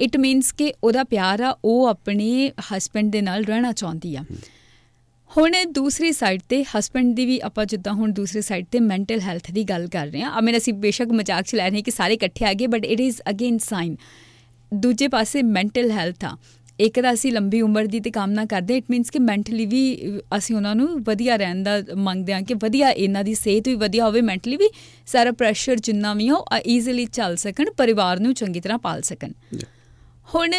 ਇਟ 0.00 0.16
ਮੀਨਸ 0.16 0.52
ਕਿ 0.52 0.72
ਉਹਦਾ 0.84 1.04
ਪਿਆਰ 1.04 1.40
ਆ 1.40 1.56
ਉਹ 1.64 1.86
ਆਪਣੇ 1.86 2.52
ਹਸਬੰਡ 2.72 3.12
ਦੇ 3.12 3.20
ਨਾਲ 3.22 3.44
ਰਹਿਣਾ 3.44 3.72
ਚਾਹੁੰਦੀ 3.72 4.16
ਆ। 4.16 4.24
ਹੁਣ 5.30 5.52
ਦੂਸਰੀ 5.72 6.12
ਸਾਈਡ 6.12 6.40
ਤੇ 6.48 6.64
ਹਸਬੰਡ 6.64 7.14
ਦੀ 7.16 7.26
ਵੀ 7.26 7.40
ਆਪਾਂ 7.44 7.64
ਜਿੱਦਾਂ 7.66 7.92
ਹੁਣ 7.92 8.12
ਦੂਸਰੀ 8.12 8.42
ਸਾਈਡ 8.42 8.66
ਤੇ 8.70 8.80
ਮੈਂਟਲ 8.80 9.20
ਹੈਲਥ 9.20 9.50
ਦੀ 9.50 9.64
ਗੱਲ 9.64 9.86
ਕਰ 9.88 10.06
ਰਹੇ 10.06 10.22
ਹਾਂ। 10.22 10.30
ਆ 10.30 10.56
ਅਸੀਂ 10.56 10.74
ਬੇਸ਼ੱਕ 10.74 11.12
ਮਜ਼ਾਕ 11.12 11.44
ਚ 11.44 11.54
ਲੈ 11.54 11.68
ਰਹੇ 11.70 11.82
ਕਿ 11.82 11.90
ਸਾਰੇ 11.90 12.14
ਇਕੱਠੇ 12.14 12.44
ਆ 12.44 12.52
ਗਏ 12.52 12.66
but 12.66 12.84
it 12.84 13.00
is 13.00 13.20
again 13.30 13.58
sign 13.58 13.96
ਦੂਜੇ 14.72 15.08
ਪਾਸੇ 15.08 15.42
ਮੈਂਟਲ 15.42 15.90
ਹੈਲਥ 15.90 16.24
ਆ। 16.24 16.36
ਇੱਕ 16.80 17.00
ਤਾਂ 17.00 17.12
ਅਸੀਂ 17.12 17.32
ਲੰਬੀ 17.32 17.60
ਉਮਰ 17.60 17.86
ਦੀ 17.86 18.00
ਤੇ 18.00 18.10
ਕਾਮਨਾ 18.10 18.44
ਕਰਦੇ 18.44 18.76
ਇਟ 18.76 18.84
ਮੀਨਸ 18.90 19.10
ਕਿ 19.10 19.18
ਮੈਂਟਲੀ 19.18 19.64
ਵੀ 19.66 19.80
ਅਸੀਂ 20.36 20.56
ਉਹਨਾਂ 20.56 20.74
ਨੂੰ 20.74 20.88
ਵਧੀਆ 21.04 21.36
ਰਹਿਣ 21.36 21.62
ਦਾ 21.62 21.72
ਮੰਗਦੇ 21.96 22.32
ਹਾਂ 22.32 22.42
ਕਿ 22.42 22.54
ਵਧੀਆ 22.54 22.90
ਇਹਨਾਂ 22.90 23.22
ਦੀ 23.24 23.34
ਸਿਹਤ 23.34 23.68
ਵੀ 23.68 23.74
ਵਧੀਆ 23.74 24.04
ਹੋਵੇ 24.06 24.20
ਮੈਂਟਲੀ 24.20 24.56
ਵੀ 24.56 24.68
ਸਾਰਾ 25.06 25.32
ਪ੍ਰੈਸ਼ਰ 25.32 25.76
ਜਿੰਨਾ 25.76 26.12
ਵੀ 26.14 26.28
ਹੋ 26.30 26.44
ਈਜ਼ੀਲੀ 26.66 27.06
ਚੱਲ 27.06 27.36
ਸਕਣ 27.36 27.70
ਪਰਿਵਾਰ 27.76 28.20
ਨੂੰ 28.20 28.34
ਚੰਗੀ 28.34 28.60
ਤਰ੍ਹਾਂ 28.60 28.78
ਪਾਲ 28.78 29.02
ਸਕਣ। 29.02 29.32
ਹੁਣ 30.34 30.54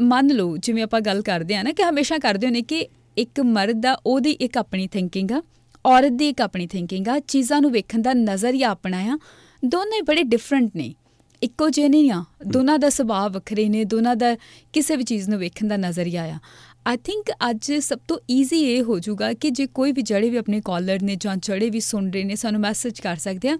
ਮੰਨ 0.00 0.32
ਲਓ 0.32 0.56
ਜਿਵੇਂ 0.56 0.82
ਆਪਾਂ 0.82 1.00
ਗੱਲ 1.00 1.22
ਕਰਦੇ 1.22 1.54
ਆ 1.56 1.62
ਨਾ 1.62 1.72
ਕਿ 1.72 1.82
ਹਮੇਸ਼ਾ 1.82 2.18
ਕਰਦੇ 2.18 2.46
ਹੁੰਦੇ 2.46 2.62
ਕਿ 2.62 2.86
ਇੱਕ 3.16 3.40
ਮਰਦ 3.40 3.80
ਦਾ 3.80 3.96
ਉਹਦੀ 4.06 4.30
ਇੱਕ 4.30 4.58
ਆਪਣੀ 4.58 4.86
ਥਿੰਕਿੰਗ 4.86 5.32
ਆ 5.32 5.42
ਔਰਤ 5.86 6.12
ਦੀ 6.12 6.28
ਇੱਕ 6.28 6.40
ਆਪਣੀ 6.40 6.66
ਥਿੰਕਿੰਗ 6.66 7.08
ਆ 7.08 7.18
ਚੀਜ਼ਾਂ 7.18 7.60
ਨੂੰ 7.60 7.70
ਵੇਖਣ 7.72 8.02
ਦਾ 8.02 8.12
ਨਜ਼ਰੀਆ 8.12 8.68
ਆਪਣਾ 8.68 8.98
ਆ। 8.98 9.18
ਦੋਨੇ 9.62 10.00
ਬੜੇ 10.02 10.22
ਡਿਫਰੈਂਟ 10.22 10.70
ਨੇ। 10.76 10.94
ਇੱਕੋ 11.42 11.68
ਜਿਹੇ 11.70 11.88
ਨਹੀਂ 11.88 12.10
ਆ। 12.10 12.24
ਦੋਨਾਂ 12.46 12.78
ਦਾ 12.78 12.90
ਸੁਭਾਅ 12.90 13.28
ਵੱਖਰੇ 13.28 13.68
ਨੇ 13.68 13.84
ਦੋਨਾਂ 13.84 14.16
ਦਾ 14.16 14.36
ਕਿਸੇ 14.72 14.96
ਵੀ 14.96 15.02
ਚੀਜ਼ 15.02 15.28
ਨੂੰ 15.28 15.38
ਵੇਖਣ 15.38 15.68
ਦਾ 15.68 15.76
ਨਜ਼ਰੀਆ 15.76 16.24
ਆ। 16.24 16.38
ਆਈ 16.86 16.96
ਥਿੰਕ 16.96 17.30
ਅੱਜ 17.50 17.72
ਸਭ 17.72 17.98
ਤੋਂ 18.08 18.18
ਈਜ਼ੀ 18.30 18.60
ਇਹ 18.60 18.82
ਹੋ 18.82 18.98
ਜਾਊਗਾ 18.98 19.32
ਕਿ 19.32 19.50
ਜੇ 19.50 19.66
ਕੋਈ 19.66 19.92
ਵੀ 19.92 20.02
ਜਿਹੜੇ 20.02 20.30
ਵੀ 20.30 20.36
ਆਪਣੇ 20.36 20.60
ਕਾਲਰ 20.64 21.02
ਨੇ 21.02 21.16
ਜਾਂ 21.16 21.36
ਜਿਹੜੇ 21.36 21.70
ਵੀ 21.70 21.80
ਸੁਣ 21.80 22.10
ਰਹੇ 22.10 22.24
ਨੇ 22.24 22.36
ਸਾਨੂੰ 22.36 22.60
ਮੈਸੇਜ 22.60 23.00
ਕਰ 23.00 23.16
ਸਕਦੇ 23.16 23.48
ਆ 23.48 23.58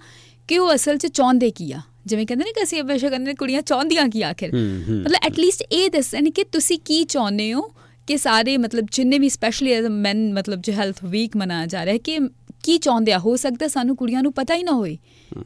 ਕਿ 0.49 0.59
ਉਹ 0.59 0.75
ਅਸਲ 0.75 0.97
'ਚ 0.97 1.07
ਚਾਹੁੰਦੇ 1.07 1.51
ਕੀ 1.51 1.73
ਆ। 1.73 1.81
ਜਿਵੇਂ 2.07 2.27
ਕਹਿੰਦੇ 2.27 2.45
ਨੇ 2.45 2.53
ਕਿ 2.53 2.63
ਅਸੀਂ 2.63 2.83
ਹਮੇਸ਼ਾ 2.83 3.09
ਕਹਿੰਦੇ 3.09 3.27
ਨੇ 3.27 3.35
ਕੁੜੀਆਂ 3.35 3.63
ਚਾਹੁੰਦੀਆਂ 3.63 4.09
ਕੀ 4.09 4.23
ਆਖਿਰ। 4.23 4.55
ਮਤਲਬ 4.91 5.19
ਐਟਲੀਸਟ 5.23 5.63
ਇਹ 5.73 5.91
ਦੱਸਣ 5.91 6.31
ਕਿ 6.31 6.45
ਤੁਸੀਂ 6.45 6.79
ਕੀ 6.79 7.05
ਚਾਹੁੰਦੇ 7.05 7.53
ਹੋ 7.53 7.63
ਕਿ 8.07 8.17
ਸਾਰੇ 8.17 8.57
ਮਤਲਬ 8.57 8.87
ਜਿੰਨੇ 8.93 9.19
ਵੀ 9.19 9.29
ਸਪੈਸ਼ਲੀ 9.29 9.73
ਐਜ਼ 9.73 9.87
ਅ 9.87 9.89
ਮੈਨ 9.89 10.33
ਮਤਲਬ 10.35 10.61
ਜੋ 10.61 10.73
ਹੈਲਥ 10.73 11.05
ਵੀਕ 11.05 11.37
ਮਨਾਇਆ 11.37 11.67
ਜਾ 11.67 11.85
ਰਿਹਾ 11.85 11.93
ਹੈ 11.93 11.99
ਕਿ 11.99 12.19
ਕੀ 12.63 12.79
ਚਾਹੁੰਦੇ 12.79 13.13
ਆ? 13.13 13.19
ਹੋ 13.19 13.37
ਸਕਦਾ 13.37 13.69
ਸਾਨੂੰ 13.69 13.97
ਕੁੜੀਆਂ 13.97 14.23
ਨੂੰ 14.23 14.33
ਪਤਾ 14.33 14.55
ਹੀ 14.55 14.63
ਨਾ 14.63 14.73
ਹੋਏ। 14.73 14.99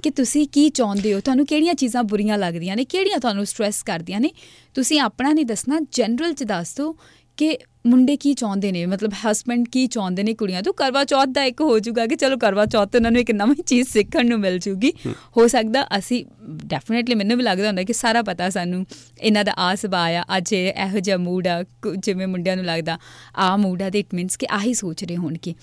ਕਿ 0.02 0.10
ਤੁਸੀਂ 0.10 0.46
ਕੀ 0.48 0.68
ਚਾਹੁੰਦੇ 0.70 1.14
ਹੋ? 1.14 1.20
ਤੁਹਾਨੂੰ 1.20 1.46
ਕਿਹੜੀਆਂ 1.46 1.74
ਚੀਜ਼ਾਂ 1.74 2.02
ਬੁਰੀਆਂ 2.02 2.38
ਲੱਗਦੀਆਂ 2.38 2.76
ਨੇ? 2.76 2.84
ਕਿਹੜੀਆਂ 2.84 3.18
ਤੁਹਾਨੂੰ 3.18 3.46
ਸਟ੍ਰੈਸ 3.46 3.82
ਕਰਦੀਆਂ 3.82 4.20
ਨੇ? 4.20 4.30
ਤੁਸੀਂ 4.74 5.00
ਆਪਣਾ 5.00 5.32
ਨਹੀਂ 5.32 5.46
ਦੱਸਣਾ 5.46 5.80
ਜਨਰਲ 5.92 6.32
ਚ 6.32 6.44
ਦੱਸ 6.44 6.74
ਦਿਓ 6.74 6.96
ਕਿ 7.36 7.58
ਮੁੰਡੇ 7.86 8.16
ਕੀ 8.16 8.34
ਚਾਹੁੰਦੇ 8.34 8.72
ਨੇ? 8.72 8.86
ਮਤਲਬ 8.86 9.12
ਹਸਬੰਡ 9.12 9.66
ਕੀ 9.72 9.86
ਚਾਹੁੰਦੇ 9.86 10.22
ਨੇ 10.22 10.34
ਕੁੜੀਆਂ 10.34 10.62
ਤੋਂ? 10.62 10.72
ਕਰਵਾ 10.74 11.04
ਚੌਥ 11.04 11.28
ਦਾ 11.28 11.44
ਇੱਕ 11.44 11.60
ਹੋ 11.60 11.78
ਜਾਊਗਾ 11.78 12.06
ਕਿ 12.06 12.16
ਚਲੋ 12.16 12.36
ਕਰਵਾ 12.36 12.66
ਚੌਥ 12.66 12.88
ਤੇ 12.88 12.98
ਉਹਨਾਂ 12.98 13.10
ਨੂੰ 13.10 13.20
ਇੱਕ 13.20 13.30
ਨਵੀਂ 13.30 13.62
ਚੀਜ਼ 13.62 13.88
ਸਿੱਖਣ 13.88 14.26
ਨੂੰ 14.26 14.38
ਮਿਲ 14.38 14.58
ਜੂਗੀ। 14.58 14.92
ਹੋ। 15.36 15.46
ਸਕਦਾ 15.46 15.86
ਅਸੀਂ 15.98 16.24
ਡੈਫੀਨਿਟਲੀ 16.50 17.14
ਮੈਨੂੰ 17.14 17.36
ਵੀ 17.36 17.42
ਲੱਗਦਾ 17.42 17.66
ਹੁੰਦਾ 17.66 17.82
ਕਿ 17.82 17.92
ਸਾਰਾ 17.92 18.22
ਪਤਾ 18.22 18.50
ਸਾਨੂੰ 18.50 18.86
ਇਹਨਾਂ 19.20 19.44
ਦਾ 19.44 19.52
ਆ 19.58 19.74
ਸੁਭਾਅ 19.74 20.12
ਆ 20.12 20.24
ਅੱਜ 20.36 20.52
ਇਹ 20.52 21.00
ਜਿਹਾ 21.00 21.16
ਮੂਡ 21.16 21.48
ਆ 21.48 21.64
ਜਿਵੇਂ 21.98 22.26
ਮੁੰਡਿਆਂ 22.26 22.56
ਨੂੰ 22.56 22.64
ਲੱਗਦਾ 22.64 22.98
ਆ 23.36 23.56
ਮੂਡ 23.56 23.82
ਆ 23.82 23.90
ਤੇ 23.90 23.98
ਇਟ 23.98 24.14
ਮੀਨਸ 24.14 24.36
ਕਿ 24.36 24.46
ਆਹੀ 24.50 24.74
ਸੋਚ 24.74 25.04
ਰਹੇ 25.04 25.16
ਹੋਣ 25.16 25.34
ਕਿ 25.34 25.54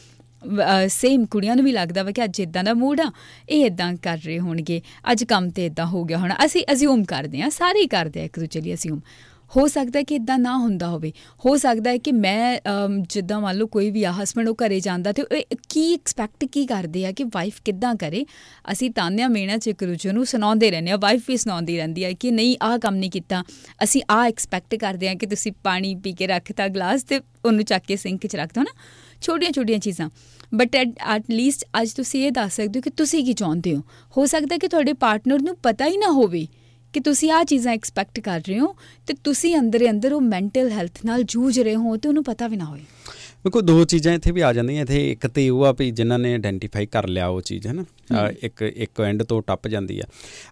ਸੇਮ 0.89 1.25
ਕੁੜੀਆਂ 1.25 1.55
ਨੂੰ 1.55 1.65
ਵੀ 1.65 1.71
ਲੱਗਦਾ 1.71 2.03
ਵਾ 2.03 2.11
ਕਿ 2.11 2.23
ਅੱਜ 2.23 2.39
ਇਦਾਂ 2.41 2.63
ਦਾ 2.63 2.73
ਮੂਡ 2.73 3.01
ਆ 3.01 3.11
ਇਹ 3.49 3.65
ਇਦਾਂ 3.65 3.93
ਕਰ 3.95 4.17
ਰਹੇ 4.25 4.39
ਹੋਣਗੇ 4.39 4.81
ਅੱਜ 5.11 5.23
ਕੰਮ 5.23 5.49
ਤੇ 5.49 5.65
ਇਦਾਂ 5.65 5.85
ਹੋ 5.85 6.03
ਗਿਆ 6.03 6.17
ਹੋਣਾ 6.17 6.35
ਅਸੀਂ 6.45 6.63
ਅਸਿਊਮ 6.73 7.03
ਕਰਦੇ 7.03 7.41
ਆ 7.41 7.49
ਸਾਰੇ 7.49 7.81
ਹੀ 7.81 7.87
ਕਰਦੇ 7.87 8.21
ਆ 8.21 8.23
ਇੱਕ 8.23 8.39
ਦੂਜੇ 8.39 8.61
ਲਈ 8.61 8.73
ਅਸਿਊਮ 8.73 9.01
ਹੋ 9.55 9.67
ਸਕਦਾ 9.67 9.99
ਹੈ 9.99 10.03
ਕਿ 10.03 10.15
ਇਦਾਂ 10.15 10.37
ਨਾ 10.39 10.55
ਹੁੰਦਾ 10.57 10.87
ਹੋਵੇ 10.87 11.11
ਹੋ 11.45 11.55
ਸਕਦਾ 11.57 11.89
ਹੈ 11.91 11.97
ਕਿ 11.97 12.11
ਮੈਂ 12.11 12.57
ਅਮ, 12.69 13.03
ਜਿੱਦਾਂ 13.09 13.39
ਮੰਨ 13.41 13.55
ਲਓ 13.57 13.67
ਕੋਈ 13.67 13.89
ਵੀ 13.91 14.03
ਆ 14.03 14.11
ਹਸਬੰਡ 14.11 14.49
ਉਹ 14.49 14.55
ਘਰੇ 14.55 14.79
ਜਾਂਦਾ 14.79 15.11
ਤੇ 15.11 15.21
ਉਹ 15.21 15.55
ਕੀ 15.69 15.93
ਐਕਸਪੈਕਟ 15.93 16.45
ਕੀ 16.45 16.65
ਕਰਦੇ 16.65 17.05
ਆ 17.05 17.11
ਕਿ 17.11 17.23
ਵਾਈਫ 17.23 17.61
ਕਿੱਦਾਂ 17.65 17.93
ਕਰੇ? 17.95 18.25
ਅਸੀਂ 18.71 18.91
ਤਾਨਿਆਂ 18.91 19.29
ਮੇਣਾ 19.29 19.57
ਚ 19.57 19.67
ਇੱਕ 19.67 19.83
ਦੂਜੇ 19.83 20.11
ਨੂੰ 20.11 20.25
ਸੁਣਾਉਂਦੇ 20.25 20.71
ਰਹਿੰਦੇ 20.71 20.91
ਆ 20.91 20.97
ਵਾਈਫ 20.97 21.23
ਵੀ 21.27 21.37
ਸੁਣਾਉਂਦੀ 21.37 21.77
ਰਹਿੰਦੀ 21.77 22.03
ਆ 22.03 22.11
ਕਿ 22.11 22.31
ਨਹੀਂ 22.31 22.57
ਆਹ 22.63 22.77
ਕੰਮ 22.77 22.95
ਨਹੀਂ 22.95 23.11
ਕੀਤਾ 23.11 23.43
ਅਸੀਂ 23.83 24.01
ਆਹ 24.09 24.25
ਐਕਸਪੈਕਟ 24.25 24.75
ਕਰਦੇ 24.75 25.09
ਆ 25.09 25.13
ਕਿ 25.13 25.25
ਤੁਸੀਂ 25.25 25.51
ਪਾਣੀ 25.63 25.95
ਪੀ 25.95 26.13
ਕੇ 26.13 26.27
ਰੱਖਤਾ 26.27 26.67
ਗਲਾਸ 26.67 27.03
ਤੇ 27.03 27.19
ਉਹਨੂੰ 27.45 27.63
ਚੱਕ 27.65 27.83
ਕੇ 27.85 27.95
ਸਿੰਕ 27.95 28.27
'ਚ 28.27 28.35
ਰੱਖ 28.35 28.53
ਦੋ 28.55 28.61
ਨਾ 28.61 28.73
ਛੋਟੀਆਂ 29.21 29.51
ਛੋਟੀਆਂ 29.51 29.79
ਚੀਜ਼ਾਂ। 29.79 30.09
ਬਟ 30.55 30.75
ਐਟ 30.75 31.23
ਲੀਸਟ 31.31 31.65
ਅੱਜ 31.81 31.91
ਤੁਸੀਂ 31.91 32.25
ਇਹ 32.25 32.31
ਦੱਸ 32.31 32.55
ਸਕਦੇ 32.55 32.79
ਹੋ 32.79 32.81
ਕਿ 32.81 32.89
ਤੁਸੀਂ 32.89 33.25
ਕੀ 33.25 33.33
ਚਾਹੁੰਦੇ 33.33 33.75
ਹੋ। 33.75 33.81
ਹੋ 34.17 34.25
ਸਕਦਾ 34.25 34.57
ਕਿ 34.57 34.67
ਤੁਹਾਡੇ 34.67 34.93
ਪਾਰਟਨਰ 34.93 35.41
ਨੂੰ 35.41 35.55
ਪਤਾ 35.55 35.85
ਹੀ 35.85 35.97
ਨਾ 35.97 36.11
ਹੋਵੇ 36.11 36.47
ਕਿ 36.93 36.99
ਤੁਸੀਂ 36.99 37.31
ਆ 37.31 37.43
ਚੀਜ਼ਾਂ 37.43 37.73
ਐਕਸਪੈਕਟ 37.73 38.19
ਕਰ 38.19 38.41
ਰਹੇ 38.47 38.59
ਹੋ 38.59 38.75
ਤੇ 39.07 39.13
ਤੁਸੀਂ 39.23 39.55
ਅੰਦਰ 39.57 39.81
ਹੀ 39.81 39.89
ਅੰਦਰ 39.89 40.13
ਉਹ 40.13 40.21
ਮੈਂਟਲ 40.21 40.69
ਹੈਲਥ 40.71 41.05
ਨਾਲ 41.05 41.23
ਜੂਝ 41.23 41.59
ਰਹੇ 41.59 41.75
ਹੋ 41.75 41.97
ਤੇ 41.97 42.09
ਉਹਨੂੰ 42.09 42.23
ਪਤਾ 42.23 42.47
ਵੀ 42.47 42.57
ਨਾ 42.57 42.65
ਹੋਵੇ 42.65 42.81
ਦੇਖੋ 43.45 43.61
ਦੋ 43.61 43.85
ਚੀਜ਼ਾਂ 43.85 44.13
ਇੱਥੇ 44.13 44.31
ਵੀ 44.31 44.41
ਆ 44.41 44.53
ਜਾਂਦੀਆਂ। 44.53 44.81
ਇੱਥੇ 44.81 45.11
ਇੱਕ 45.11 45.27
ਤੇ 45.27 45.49
ਉਹ 45.49 45.63
ਆ 45.65 45.71
ਵੀ 45.71 45.91
ਜਿਨ੍ਹਾਂ 45.91 46.19
ਨੇ 46.19 46.33
ਆਇਡੈਂਟੀਫਾਈ 46.33 46.85
ਕਰ 46.85 47.07
ਲਿਆ 47.07 47.27
ਉਹ 47.27 47.41
ਚੀਜ਼ 47.41 47.67
ਹੈ 47.67 47.73
ਨਾ? 47.73 47.81
ਅ, 47.81 47.85
ਇੱਕ 48.41 48.61
ਇੱਕ 48.61 49.01
ਐਂਡ 49.01 49.23
ਤੋਂ 49.23 49.41
ਟੱਪ 49.47 49.67
ਜਾਂਦੀ 49.67 49.99
ਆ। 49.99 50.03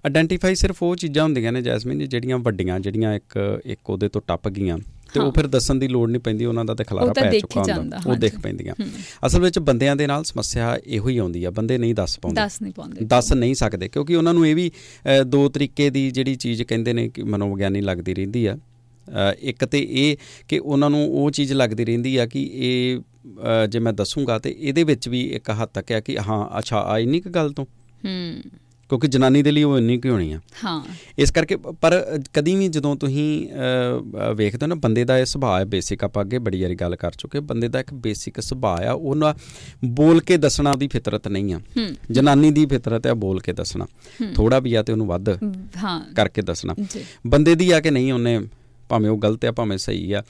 ਆਇਡੈਂਟੀਫਾਈ 0.05 0.55
ਸਿਰਫ 0.55 0.83
ਉਹ 0.83 0.95
ਚੀਜ਼ਾਂ 0.95 1.23
ਹੁੰਦੀਆਂ 1.23 1.51
ਨੇ 1.51 1.61
ਜੈਸਮੀਨ 1.61 2.09
ਜਿਹੜੀਆਂ 2.09 2.37
ਵੱਡੀਆਂ 2.37 2.79
ਜਿਹੜੀਆਂ 2.79 3.13
ਇੱਕ 3.13 3.61
ਇੱਕ 3.65 3.89
ਉਹਦੇ 3.89 4.09
ਤੋਂ 4.09 4.21
ਟੱਪ 4.27 4.49
ਗਈਆਂ। 4.49 4.77
ਤੇ 5.13 5.19
ਉਹ। 5.19 5.31
ਫਿਰ 5.31 5.47
ਦੱਸਣ 5.47 5.75
ਦੀ 5.75 5.87
ਲੋੜ 5.87 6.09
ਨਹੀਂ 6.09 6.21
ਪੈਂਦੀ 6.21 6.45
ਉਹਨਾਂ 6.45 6.65
ਦਾ 6.65 6.75
ਤੇ 6.75 6.83
ਖਲਾਰਾ 6.83 7.13
ਪੈ 7.13 7.39
ਚੁੱਕਾ 7.39 7.73
ਹੁੰਦਾ। 7.73 7.99
ਉਹ 8.07 8.15
ਦਿਖ। 8.15 8.39
ਪੈਂਦੀਆਂ। 8.39 8.85
ਅਸਲ 9.25 9.41
ਵਿੱਚ 9.41 9.59
ਬੰਦਿਆਂ 9.59 9.95
ਦੇ 9.95 10.07
ਨਾਲ 10.07 10.23
ਸਮੱਸਿਆ 10.23 10.79
ਇਹੋ 10.87 11.09
ਹੀ 11.09 11.17
ਆਉਂਦੀ 11.17 11.43
ਆ 11.43 11.51
ਬੰਦੇ 11.51 11.77
ਨਹੀਂ 11.77 11.95
ਦੱਸ 11.95 12.19
ਪਾਉਂਦੇ। 12.19 12.41
ਦੱਸ 12.41 12.61
ਨਹੀਂ 12.61 12.73
ਪਾਉਂਦੇ। 12.73 13.05
ਦੱਸ 13.05 13.33
ਨਹੀਂ 13.33 13.55
ਸਕਦੇ 13.55 13.87
ਕਿਉਂਕਿ 13.87 14.15
ਉਹਨਾਂ 14.15 14.33
ਨੂੰ 14.33 14.47
ਇਹ 14.47 14.55
ਵੀ 14.55 14.71
ਦੋ 15.27 15.49
ਤਰੀਕੇ 15.49 15.89
ਦੀ 15.89 16.11
ਜਿਹੜੀ 16.11 16.35
ਚੀਜ਼ 16.35 16.63
ਕਹਿੰਦੇ 16.63 16.93
ਨੇ 16.93 17.09
ਕਿ 17.09 17.23
ਮਨੋਵਿਗਿਆਨੀ 17.23 17.81
ਲੱਗਦੀ 17.81 18.13
ਰਹਿੰਦੀ 18.13 18.45
ਆ। 18.45 18.57
ਇੱਕ 19.39 19.65
ਤੇ 19.65 19.87
ਇਹ 19.89 20.17
ਕਿ 20.47 20.59
ਉਹਨਾਂ 20.59 20.89
ਨੂੰ 20.89 21.13
ਉਹ 21.15 21.31
ਚੀਜ਼ 21.31 21.53
ਲੱਗਦੀ 21.53 21.85
ਰਹਿੰਦੀ 21.85 22.17
ਆ 22.17 22.25
ਕਿ 22.25 22.51
ਇਹ 22.53 22.99
ਜੇ 23.69 23.79
ਮੈਂ 23.79 23.93
ਦੱਸੂਗਾ 23.93 24.39
ਤੇ 24.39 24.55
ਇਹਦੇ 24.59 24.83
ਵਿੱਚ 24.83 25.09
ਵੀ 25.09 25.21
ਇੱਕ 25.21 25.49
ਹੱਦ 25.49 25.69
ਤੱਕ 25.73 25.91
ਆ 25.91 25.99
ਕਿ 25.99 26.17
ਹਾਂ 26.17 26.59
ਅੱਛਾ 26.59 26.77
ਆ 26.77 26.99
ਇੰਨੀ 26.99 27.19
ਕੁ 27.19 27.29
ਗੱਲ 27.29 27.49
ਤੋਂ। 27.51 27.65
ਹੂੰ। 28.05 28.41
ਕਿਉਂਕਿ 28.89 29.07
ਜਨਾਨੀ 29.07 29.43
ਦੇ 29.43 29.51
ਲਈ 29.51 29.63
ਉਹ 29.63 29.77
ਇੰਨੀ 29.77 29.97
ਕੁ 29.97 30.09
ਹੋਣੀ 30.09 30.31
ਆ। 30.33 30.39
ਹਾਂ। 30.65 30.85
ਇਸ 31.19 31.31
ਕਰਕੇ 31.31 31.55
ਪਰ 31.55 32.19
ਕਦੀ 32.33 32.55
ਵੀ 32.55 32.67
ਜਦੋਂ 32.67 32.95
ਤੁਸੀਂ 32.95 33.47
ਵੇਖਦੇ 34.35 34.59
ਹੋ 34.61 34.67
ਨਾ 34.67 34.75
ਬੰਦੇ 34.75 35.03
ਦਾ 35.03 35.19
ਇਹ 35.19 35.25
ਸੁਭਾਅ 35.25 35.59
ਹੈ 35.59 35.65
ਬੇਸਿਕ 35.65 36.03
ਆਪਾਂ 36.03 36.23
ਅੱਗੇ 36.23 36.39
ਬੜੀ 36.39 36.61
ਵਾਰੀ 36.61 36.75
ਗੱਲ 36.75 36.95
ਕਰ 36.95 37.11
ਚੁੱਕੇ 37.11 37.39
ਬੰਦੇ 37.39 37.67
ਦਾ 37.67 37.79
ਇੱਕ 37.79 37.93
ਬੇਸਿਕ 37.93 38.41
ਸੁਭਾਅ 38.41 38.83
ਆ 38.83 38.91
ਉਹਨਾਂ 38.91 39.33
ਬੋਲ 39.85 40.21
ਕੇ 40.21 40.37
ਦੱਸਣਾ 40.37 40.71
ਉਹਦੀ 40.71 40.87
ਫਿਤਰਤ 40.87 41.27
ਨਹੀਂ 41.27 41.53
ਆ। 41.53 41.59
ਜਨਾਨੀ 42.11 42.51
ਦੀ 42.51 42.65
ਫਿਤਰਤ 42.65 43.07
ਹੈ 43.07 43.13
ਬੋਲ 43.13 43.39
ਕੇ 43.39 43.53
ਦੱਸਣਾ। 43.53 43.87
ਥੋੜਾ 44.35 44.59
ਵੀ 44.59 44.73
ਆ 44.73 44.83
ਤੇ 44.83 44.91
ਉਹਨੂੰ 44.91 45.07
ਵੱਧ 45.07 45.29
ਹਾਂ। 45.77 46.13
ਕਰਕੇ 46.15 46.41
ਦੱਸਣਾ। 46.41 46.75
ਬੰਦੇ 47.27 47.55
ਦੀ 47.55 47.71
ਆ 47.71 47.79
ਕਿ 47.79 47.91
ਨਹੀਂ 47.91 48.13
ਉਹਨੇ 48.13 48.41
ਭਾਵੇਂ 48.89 49.09
ਉਹ 49.09 49.17
ਗਲਤ 49.17 49.45
ਆ 49.45 49.51
ਭਾਵੇਂ 49.51 49.77
ਸਹੀ 49.77 50.11
ਆ 50.11 50.23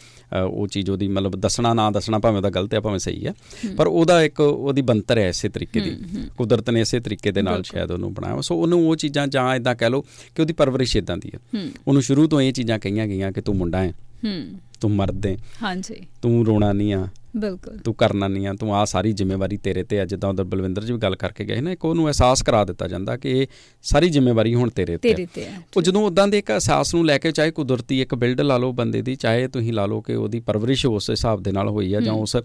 ਉਹ 0.50 0.68
ਚੀਜ਼ 0.68 0.90
ਉਹਦੀ 0.90 1.08
ਮਤਲਬ 1.08 1.36
ਦੱਸਣਾ 1.36 1.74
ਨਾ 1.74 1.92
ਦੱਸਣਾ 1.92 2.20
ਭਾਵੇਂ 2.20 2.38
ਉਹਦਾ 2.38 2.50
ਗਲਤ 2.50 2.76
ਆ 2.76 2.80
ਭਾਵੇਂ 2.80 3.00
ਸਹੀ 3.00 3.26
ਆ। 3.26 3.34
ਪਰ 3.78 3.88
ਉਹਦਾ 3.88 4.24
ਇੱਕ 4.24 4.40
ਉਹਦੀ 4.40 4.82
ਬੰਤਰ 4.82 5.18
ਹੈ 5.18 5.28
ਇਸੇ 5.30 5.50
ਤਰੀਕੇ 5.50 5.80
ਦੀ। 5.80 5.98
ਕੁਦਰਤ 6.38 6.70
ਨੇ 6.70 6.82
ਇਸੇ 6.82 7.00
ਤਰੀਕੇ 7.00 7.32
ਦੇ 7.32 7.42
ਨਾਲ 7.42 7.64
ਸ਼ਾਇਦ 7.64 7.92
ਉਹਨੂੰ 7.92 8.14
ਬਣਾਇਆ। 8.14 8.42
ਸੋ 8.42 8.56
ਉਹਨੂੰ 8.56 8.90
ਉਹ 8.90 8.96
ਚੀਜ਼ਾਂ 8.96 9.28
ਜਾਂ 9.28 9.56
ਇਦਾਂ 9.56 9.76
ਕਹਿ 9.76 9.90
ਲਓ 9.90 10.02
ਕਿ 10.36 10.42
ਉਹਦੀ 10.42 10.54
ਪਰਵਰਿਸ਼ 10.54 10.98
ਇਦਾਂ 10.98 11.18
ਦੀ 11.18 11.32
ਹੈ। 11.36 11.70
ਉਹਨੂੰ 11.88 12.02
ਸ਼ੁਰੂ 12.02 12.28
ਤੋਂ 12.28 12.42
ਇਹ 12.42 12.54
ਚੀਜ਼ਾਂ 12.54 12.80
ਕਹੀਆਂ 12.80 13.08
ਗਈਆਂ 13.08 13.32
ਕਿ 13.32 13.42
ਤੂੰ 13.42 13.56
ਮੁੰਡਾ 13.56 13.84
ਹੈ 13.84 13.92
ਹੂੰ। 14.26 14.46
ਤੂੰ 14.82 14.92
ਮਰਦ 14.92 15.26
ਹੈ 15.26 15.38
ਹਾਂਜੀ। 15.64 15.96
ਤੂੰ 16.22 16.46
ਰੋਣਾ 16.46 16.74
ਨਹੀਂ 16.74 16.94
ਆ 16.94 17.08
ਬਿਲਕੁਲ। 17.38 17.78
ਤੂੰ 17.78 17.94
ਕਰਨਾ 17.94 18.28
ਨਹੀਂ 18.28 18.48
ਆ 18.48 18.54
ਤੂੰ 18.54 18.76
ਆ 18.76 18.86
ਸਾਰੀ 18.86 19.12
ਜ਼ਿੰਮੇਵਾਰੀ 19.12 19.58
ਤੇਰੇ 19.58 19.84
ਤੇ 19.84 20.00
ਆ 20.00 20.06
ਜਿੱਦਾਂ 20.06 20.30
ਉਧਰ 20.30 20.44
ਬਲਵਿੰਦਰ 20.44 20.84
ਜੀ 20.84 20.94
ਵੀ 20.94 21.00
ਗੱਲ 21.00 21.16
ਕਰਕੇ 21.16 21.46
ਗਏ 21.46 21.62
ਨਾ 21.62 21.72
ਇੱਕ 21.72 21.86
ਉਹਨੂੰ 21.86 22.06
ਅਹਿਸਾਸ 22.06 22.44
ਕਰਾ 22.44 22.64
ਦਿੱਤਾ 22.66 22.88
ਜਾਂਦਾ 22.88 23.18
ਕਿ 23.18 23.32
ਇਹ 23.32 23.48
ਸਾਰੀ 23.82 24.10
ਜ਼ਿੰਮੇਵਾਰੀ 24.10 24.56
ਹੁਣ 24.56 24.70
ਤੇਰੇ 24.70 24.98
ਤੇ 24.98 25.10
ਤੇਰੇ 25.10 25.28
ਤੇ 25.34 25.46
ਉਹ 25.78 25.82
ਜਦੋਂ 25.82 26.06
ਉਦਾਂ 26.06 26.28
ਦੇ 26.28 26.38
ਇੱਕ 26.38 26.52
ਅਹਿਸਾਸ 26.52 26.96
ਨੂੰ 26.96 27.06
ਲੈ 27.06 27.18
ਕੇ 27.18 27.32
ਚਾਹੇ 27.32 27.52
ਕੁਦਰਤੀ 27.52 28.02
ਇੱਕ 28.02 28.16
ਬਿਲਡ 28.16 28.42
ਲਾ 28.42 28.58
ਲਓ 28.58 28.72
ਬੰਦੇ 28.72 29.02
ਦੀ 29.02 29.16
ਚਾਹੇ 29.16 29.48
ਤੁਸੀਂ 29.48 29.74
ਲਾ 29.74 29.86
ਲਓ 29.86 30.02
ਕਿ 30.02 30.16
ਉਹਦੀ 30.16 30.40
ਪਰਵਰਿਸ਼ 30.40 30.86
ਉਸ 30.86 31.10
ਹਿਸਾਬ 31.10 31.44
ਦੇ 31.44 31.52
ਨਾਲ 31.52 31.70
ਹੋਈ 31.70 31.94
ਆ 31.94 32.00
ਜਾਂ 32.02 32.14
ਉਸ 32.14 32.38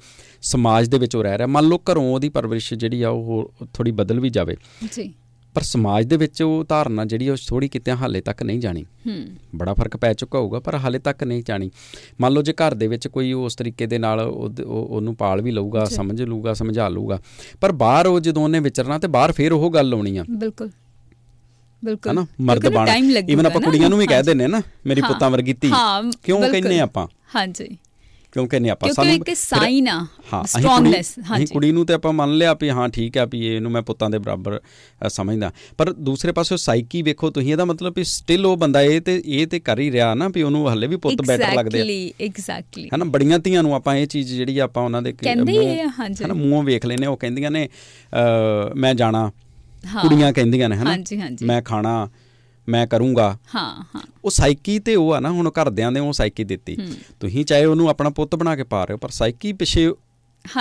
ਸਮਾਜ 0.42 0.88
ਦੇ 0.88 0.98
ਵਿੱਚ 0.98 1.16
ਉਹ 1.16 1.22
ਰਹਿ 1.22 1.38
ਰਿਹਾ 1.38 1.46
ਮੰਨ 1.46 1.66
ਲਓ 1.66 1.78
ਘਰੋਂ 1.92 2.04
ਉਹਦੀ 2.14 2.28
ਪਰਵਰਿਸ਼ 2.28 2.74
ਜਿਹੜੀ 2.74 3.02
ਆ 3.02 3.08
ਉਹ 3.08 3.54
ਥੋੜੀ 3.74 3.90
ਬਦਲ 3.90 4.20
ਵੀ 4.20 4.30
ਜਾਵੇ। 4.30 4.56
ਜੀ। 4.92 5.12
ਪਰ 5.54 5.62
ਸਮਾਜ 5.62 6.04
ਦੇ 6.06 6.16
ਵਿੱਚ 6.16 6.42
ਉਹ 6.42 6.64
ਧਾਰਨਾ 6.68 7.04
ਜਿਹੜੀ 7.04 7.28
ਉਹ 7.28 7.36
ਥੋੜੀ 7.48 7.68
ਕਿਤੇ 7.68 7.92
ਹਾਲੇ 7.92 8.20
ਤੱਕ 8.20 8.42
ਨਹੀਂ 8.42 8.60
ਜਾਣੀ। 8.60 8.82
ਹੂੰ। 8.82 9.26
ਬੜਾ 9.56 9.74
ਫ਼ਰਕ 9.74 9.96
ਪੈ 9.96 10.12
ਚੁੱਕਾ 10.12 10.38
ਹੋਊਗਾ 10.38 10.60
ਪਰ 10.60 10.74
ਹਾਲੇ 10.74 10.98
ਤੱਕ 10.98 11.24
ਨਹੀਂ 11.24 11.42
ਜਾਣੀ। 11.46 11.70
ਮੰਨ 12.20 12.32
ਲਓ 12.32 12.42
ਜੇ 12.42 12.52
ਘਰ 12.52 12.74
ਦੇ 12.74 12.86
ਵਿੱਚ 12.86 13.08
ਕੋਈ 13.08 13.32
ਉਸ 13.32 13.54
ਤਰੀਕੇ 13.54 13.86
ਦੇ 13.86 13.98
ਨਾਲ 13.98 14.20
ਉਹਨੂੰ 14.66 15.14
ਪਾਲ 15.16 15.42
ਵੀ 15.42 15.50
ਲਊਗਾ 15.50 15.84
ਸਮਝ 15.84 16.22
ਲਊਗਾ 16.22 16.54
ਸਮਝਾ 16.54 16.88
ਲਊਗਾ 16.88 17.18
ਪਰ 17.60 17.72
ਬਾਹਰ 17.72 18.06
ਉਹ 18.06 18.20
ਜਦੋਂ 18.20 18.42
ਉਹਨੇ 18.44 18.60
ਵਿਚਰਨਾ 18.60 18.98
ਤੇ 18.98 19.08
ਬਾਹਰ 19.08 19.32
ਫੇਰ 19.32 19.52
ਉਹ 19.52 19.70
ਗੱਲ 19.70 19.94
ਆਉਣੀ 19.94 20.16
ਆ। 20.16 20.24
ਬਿਲਕੁਲ। 20.30 20.70
ਬਿਲਕੁਲ। 21.84 22.12
ਹਨਾ? 22.12 22.26
ਮਰਦ 22.40 22.68
ਬਣ। 22.68 22.88
ਇਵਨ 23.28 23.46
ਆਪਾਂ। 23.46 23.60
ਕੁੜੀਆਂ 23.60 23.88
ਨੂੰ 23.90 23.98
ਵੀ 23.98 24.06
ਕਹਿ। 24.06 24.22
ਦਿੰਨੇ 24.22 24.46
ਨਾ 24.46 24.62
ਮੇਰੀ। 24.86 25.00
ਪੁੱਤਾਂ 25.00 25.30
ਵਰਗੀ 25.30 25.52
ਧੀ। 25.52 25.70
ਕਿਉਂ। 26.22 26.42
ਕਹਿੰਨੇ 26.42 26.80
ਆਪਾਂ? 26.80 27.06
ਹਾਂਜੀ। 27.36 27.76
ਕਿਉਂ 28.32 28.46
ਕਹਿੰਨੇ 28.48 28.70
ਆਪਾਂ 28.70 28.88
ਕਿਉਂਕਿ 28.88 29.14
ਇੱਕ 29.14 29.36
ਸਾਈਨ 29.36 29.88
ਆ 29.88 30.06
ਸਟਰੋਂਗਨੈਸ 30.46 31.14
ਹਾਂਜੀ। 31.30 31.46
ਕੁੜੀ 31.46 31.70
ਨੂੰ 31.72 31.84
ਤੇ 31.86 31.94
ਆਪਾਂ 31.94 32.12
ਮੰਨ 32.12 32.34
ਲਿਆ 32.38 32.52
ਵੀ 32.60 32.70
ਹਾਂ 32.70 32.88
ਠੀਕ 32.88 33.18
ਆ 33.18 33.24
ਵੀ 33.24 33.40
ਇਹਨੂੰ 33.46 33.70
ਮੈਂ 33.72 33.82
ਪੁੱਤਾਂ 33.82 34.10
ਦੇ 34.10 34.18
ਬਰਾਬਰ 34.18 34.60
ਸਮਝਦਾ। 35.08 35.50
ਪਰ 35.78 35.92
ਦੂਸਰੇ 36.08 36.32
ਪਾਸੇ 36.32 36.56
ਸਾਈਕੀ 36.56 37.02
ਵੇਖੋ 37.02 37.30
ਤੁਸੀਂ 37.30 37.52
ਇਹਦਾ 37.52 37.64
ਮਤਲਬ 37.64 37.94
ਵੀ 37.96 38.04
ਸਟਿਲ 38.04 38.46
ਉਹ 38.46 38.56
ਬੰਦਾ 38.56 38.82
ਇਹ 38.82 39.00
ਤੇ 39.00 39.20
ਇਹ 39.26 39.46
ਤੇ 39.46 39.60
ਕਰ 39.60 39.80
ਹੀ 39.80 39.90
ਰਿਹਾ 39.92 40.14
ਨਾ 40.14 40.28
ਵੀ 40.28 40.42
ਉਹਨੂੰ 40.42 40.70
ਹੱਲੇ 40.72 40.86
ਵੀ 40.86 40.96
ਪੁੱਤ 40.96 41.22
ਬੈਟਰ 41.26 41.54
ਲੱਗਦੇ 41.54 41.78
ਆ। 41.78 41.82
ਐਗਜ਼ੈਕਟਲੀ 41.82 42.12
ਐਗਜ਼ੈਕਟਲੀ 42.20 42.88
ਹਨਾ 42.94 43.04
ਬੜੀਆਂ 43.04 43.38
ਧੀਆਂ 43.38 43.62
ਨੂੰ 43.62 43.74
ਆਪਾਂ 43.74 43.96
ਇਹ 43.96 44.06
ਚੀਜ਼ 44.06 44.34
ਜਿਹੜੀ 44.34 44.58
ਆਪਾਂ 44.58 44.82
ਉਹਨਾਂ 44.82 45.02
ਦੇ। 45.02 45.14
ਹਨਾ 45.24 46.34
ਮੂੰਹੋਂ 46.34 46.62
ਵੇਖ 46.62 46.86
ਲੈਨੇ 46.86 47.06
ਉਹ 47.06 47.16
ਕਹਿੰਦੀਆਂ 47.16 47.50
ਨੇ 47.50 47.68
ਮੈਂ 48.76 48.94
ਜਾਣਾ। 48.94 49.30
ਕੁੜੀਆਂ 50.02 50.32
ਕਹਿੰਦੀਆਂ 50.32 50.68
ਨੇ 50.68 50.76
ਹਨਾ। 50.76 50.96
ਮੈਂ 51.42 51.62
ਖਾਣਾ। 51.62 52.08
ਮੈਂ 52.70 52.86
ਕਰੂੰਗਾ। 52.86 53.28
ਹਾਂ 53.54 53.68
ਹਾਂ। 53.94 54.02
ਉਹ 54.24 54.30
ਸਾਈਕੀ 54.30 54.78
ਤੇ 54.78 54.94
ਉਹ 54.96 55.12
ਆ 55.14 55.20
ਨਾ 55.20 55.30
ਹੁਣ 55.30 55.50
ਘਰਦਿਆਂ 55.52 55.90
ਨੇ 55.92 56.00
ਉਹ 56.00 56.12
ਸਾਈਕੀ 56.12 56.44
ਦਿੱਤੀ। 56.44 56.76
ਤੁਸੀਂ 57.20 57.44
ਚਾਹੇ 57.44 57.64
ਉਹਨੂੰ 57.64 57.88
ਆਪਣਾ 57.90 58.10
ਪੁੱਤ 58.10 58.34
ਬਣਾ 58.34 58.56
ਕੇ 58.56 58.62
ਪਾ 58.64 58.84
ਰਹੇ 58.84 58.94
ਹੋ 58.94 58.98
ਪਰ 58.98 59.10
ਸਾਈਕੀ 59.12 59.52
ਪਿਛੇ। 59.54 59.84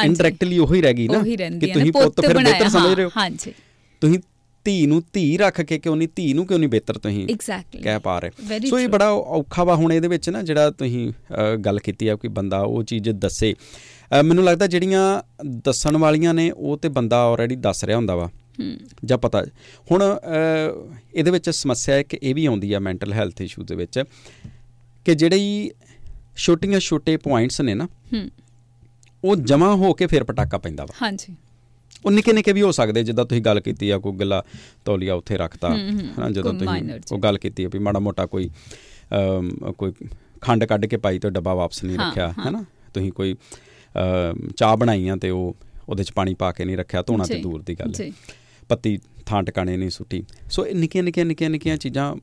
ਇਨਡਾਇਰੈਕਟਲੀ 0.06 0.58
ਉਹੀ 0.60 0.82
ਰਹਿ 0.82 0.94
ਗਈ 0.94 1.08
ਨਾ 1.08 1.20
ਕਿ 1.60 1.68
ਤੁਸੀਂ 1.74 1.92
ਪੁੱਤ 1.92 2.20
ਫਿਰ 2.22 2.38
ਬਿਹਤਰ 2.38 2.70
ਸਮਝ 2.70 2.94
ਰਹੇ 2.94 3.06
ਹੋ। 3.06 3.10
ਹਾਂਜੀ। 3.18 3.54
ਤੁਸੀਂ 4.02 4.20
ਧੀ 4.66 4.86
ਨੂੰ 4.88 5.02
ਧੀ 5.14 5.38
ਰੱਖ 5.38 5.60
ਕੇ 5.62 5.78
ਕਿਉਂ 5.80 5.96
ਨਹੀਂ 5.96 6.08
ਧੀ 6.16 6.34
ਨੂੰ 6.34 6.46
ਕਿਉਂ 6.48 6.58
ਨਹੀਂ 6.60 6.70
ਬਿਹਤਰ 6.70 6.98
ਤੁਸੀਂ 6.98 7.24
ਐਗਜ਼ੈਕਟਲੀ 7.30 7.82
ਕਹਿ 7.82 8.00
ਪਾ 8.00 8.18
ਰਹੇ? 8.20 8.60
ਸੋ 8.70 8.80
ਇਹ. 8.80 8.88
ਬੜਾ 8.90 9.10
ਔਖਾ 9.10 9.64
ਵਾ 9.64 9.76
ਹੁਣ 9.76 9.94
ਇਹਦੇ 9.94 10.08
ਵਿੱਚ 10.08 10.30
ਨਾ 10.30 10.42
ਜਿਹੜਾ 10.42 10.70
ਤੁਸੀਂ 10.72 11.12
ਗੱਲ 11.66 11.80
ਕੀਤੀ 11.80 12.08
ਆ 12.08 12.16
ਕੋਈ 12.16 12.30
ਬੰਦਾ 12.32 12.60
ਉਹ 12.62 12.84
ਚੀਜ਼ 12.84 13.10
ਦੱਸੇ। 13.10 13.54
ਮੈਨੂੰ 14.26 14.44
ਲੱਗਦਾ 14.44 14.68
ਜਿਹੜੀਆਂ 14.68 15.02
ਦੱਸਣ 15.66 15.98
ਵਾਲੀਆਂ 15.98 16.34
ਨੇ 16.34 16.50
ਉਹ 16.52 16.78
ਤੇ 16.78 16.90
ਬੰਦਾ 16.90 17.22
ਆਲਰੇਡੀ 17.24 17.56
ਦੱਸ 17.58 17.84
ਰਿਹਾ 17.84 17.98
ਹੁੰਦਾ 17.98 18.16
ਵਾ। 18.16 18.30
ਜਾਂ 19.06 19.18
ਪਤਾ 19.18 19.44
ਹੁਣ 19.92 20.04
ਇਹਦੇ 21.14 21.32
ਵਿੱਚ 21.32 21.50
ਸਮੱਸਿਆ 21.50 21.98
ਇੱਕ 21.98 22.14
ਇਹ 22.14 22.36
ਵੀ 22.36 22.46
ਆਉਂਦੀ 22.46 22.74
ਆ 22.74 22.80
ਮੈਂਟਲ 22.80 23.14
ਹੈਲਥ 23.14 23.42
ਇਸ਼ੂ 23.42 23.64
ਦੇ 23.64 23.76
ਵਿੱਚ 23.76 24.04
ਕਿ 25.06 25.16
ਜਿਹੜੀ 25.16 25.72
ਛੋਟੀਆਂ 26.38 26.80
ਛੋਟੇ 26.80 27.18
ਪੁਆਇੰਟਸ 27.18 27.62
ਨੇ 27.62 27.74
ਨਾ 27.74 27.88
ਉਹ 29.24 29.36
ਜਮਾ 29.36 29.74
ਹੋ 29.76 29.94
ਕੇ 29.94 30.08
ਫਿਰ 30.08 30.24
ਪਟਾਕਾ 30.24 30.58
ਪੈਂਦਾ 30.58 30.84
ਵਾ। 30.86 30.96
ਹਾਂਜੀ। 31.02 31.36
ਉਹ 32.06 32.12
ਨਿੱਕੇ 32.12 32.34
ਨਿੱਕੇ 32.34 32.54
ਵੀ 32.54 32.62
ਹੋ 32.62 32.72
ਸਕਦੇ 32.72 33.04
ਜਿੱਦਾਂ 33.04 33.26
ਤੁਸੀਂ 33.26 33.42
ਗੱਲ 33.42 33.60
ਕੀਤੀ 33.60 33.90
ਆ 33.90 33.98
ਕੋਈ 33.98 34.14
ਗੱਲਾ 34.14 34.44
ਤੌਲੀਆ 34.86 35.14
ਉੱਥੇ 35.14 35.38
ਰੱਖਤਾ 35.38 35.70
ਹਨਾ 35.70 36.30
ਜਦੋਂ 36.30 36.54
ਤੁਸੀਂ। 36.54 37.00
ਉਹ 37.12 37.20
ਗੱਲ 37.20 37.38
ਕੀਤੀ 37.38 37.64
ਆ 37.64 37.70
ਵੀ 37.74 37.80
ਮਾੜਾ 37.80 38.00
ਮੋਟਾ 38.00 38.26
ਕੋਈ 38.26 38.50
ਕੋਈ 39.78 39.92
ਖੰਡ 40.42 40.64
ਕੱਢ 40.66 40.86
ਕੇ 40.86 40.98
ਪਾਈ 40.98 41.20
ਤੇ 41.20 41.30
ਡੱਬਾ 41.30 41.54
ਵਾਪਸ 41.54 41.84
ਨਹੀਂ 41.84 41.98
ਰੱਖਿਆ। 41.98 42.32
ਹੈਨਾ। 42.46 42.64
ਤੁਸੀਂ 42.94 43.12
ਕੋਈ 43.12 43.36
ਚਾਹ 44.58 44.76
ਬਣਾਈਆਂ 44.78 45.18
ਤੇ 45.18 45.30
ਉਹ 45.30 45.56
ਉਹਦੇ 45.90 46.04
ਚ 46.04 46.12
ਪਾਣੀ 46.12 46.34
ਪਾ 46.34 46.52
ਕੇ 46.52 46.66
ਨਹੀਂ 46.66 46.78
ਰੱਖਿਆ 46.78 47.02
ਧੋਣਾ 47.02 47.24
ਤੇ 47.24 47.42
ਦੂਰ 47.42 47.62
ਦੀ 47.62 47.76
ਗੱਲ 47.76 47.94
ਹੈ। 48.02 48.12
ਪੱਤੀ 48.70 49.00
ਥਾਂ 49.26 49.44
ਟਿਕਾਣੇ 49.44 49.78
ਨਹੀਂ 49.78 49.90
ਸੁੱਟੀ। 49.90 50.24
ਸੋ 50.52 50.68
ਇਹ 50.68 50.76
ਨਿੱਕੀਆਂ 50.76 51.04
ਨਿੱਕੀਆਂ 51.04 51.26
ਨਿੱਕੀਆਂ 51.26 51.50
ਨਿੱਕੀਆਂ 51.50 51.78
ਚੀਜ਼ਾਂ 51.78 52.16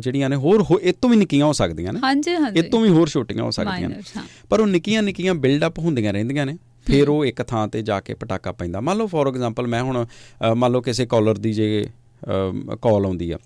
ਜਿਹੜੀਆਂ 0.00 0.30
ਨੇ 0.30 0.36
ਹੋਰ 0.36 0.62
ਹੋ- 0.62 0.80
ਇਹ 0.82 0.92
ਤੋਂ 0.92 1.10
ਵੀ 1.10 1.16
ਨਿੱਕੀਆਂ 1.16 1.46
ਹੋ 1.46 1.52
ਸਕਦੀਆਂ 1.52 1.92
ਨੇ। 1.92 2.00
ਹਾਂਜੀ 2.04 2.34
ਹਾਂਜੀ। 2.34 2.58
ਇਹ 2.58 2.64
ਤੋਂ 2.64 2.80
ਵੀ 2.80 2.88
ਹੋਰ 2.88 3.08
ਛੋਟੀਆਂ 3.08 3.44
ਹੋ 3.44 3.50
ਸਕਦੀਆਂ 3.50 3.88
ਨੇ। 3.88 4.00
ਪਰ 4.50 4.60
ਉਹ 4.60 4.66
ਨਿੱਕੀਆਂ 4.66 5.02
ਨਿੱਕੀਆਂ 5.02 5.34
ਬਿਲਡ 5.34 5.66
ਅਪ 5.66 5.78
ਹੁੰਦੀਆਂ 5.78 6.12
ਰਹਿੰਦੀਆਂ 6.12 6.46
ਨੇ। 6.46 6.58
ਫਿਰ 6.86 7.08
ਉਹ 7.08 7.24
ਇੱਕ 7.24 7.42
ਥਾਂ 7.42 7.68
ਤੇ 7.68 7.82
ਜਾ 7.82 8.00
ਕੇ 8.00 8.14
ਪਟਾਕਾ 8.14 8.52
ਪੈਂਦਾ। 8.52 8.80
ਮੰਨ 8.80 8.98
ਲਓ 8.98 9.06
ਫੋਰ 9.06 9.28
ਐਗਜ਼ਾਮਪਲ 9.28 9.66
ਮੈਂ 9.66 9.82
ਹੁਣ 9.82 10.06
ਮੰਨ 10.54 10.72
ਲਓ 10.72 10.80
ਕਿਸੇ 10.80 11.06
ਕਾਲਰ 11.06 11.38
ਦੀ 11.38 11.52
ਜੇ 11.52 11.86
ਕਾਲ 12.82 13.06
ਆਉਂਦੀ 13.06 13.30
ਆ। 13.30 13.38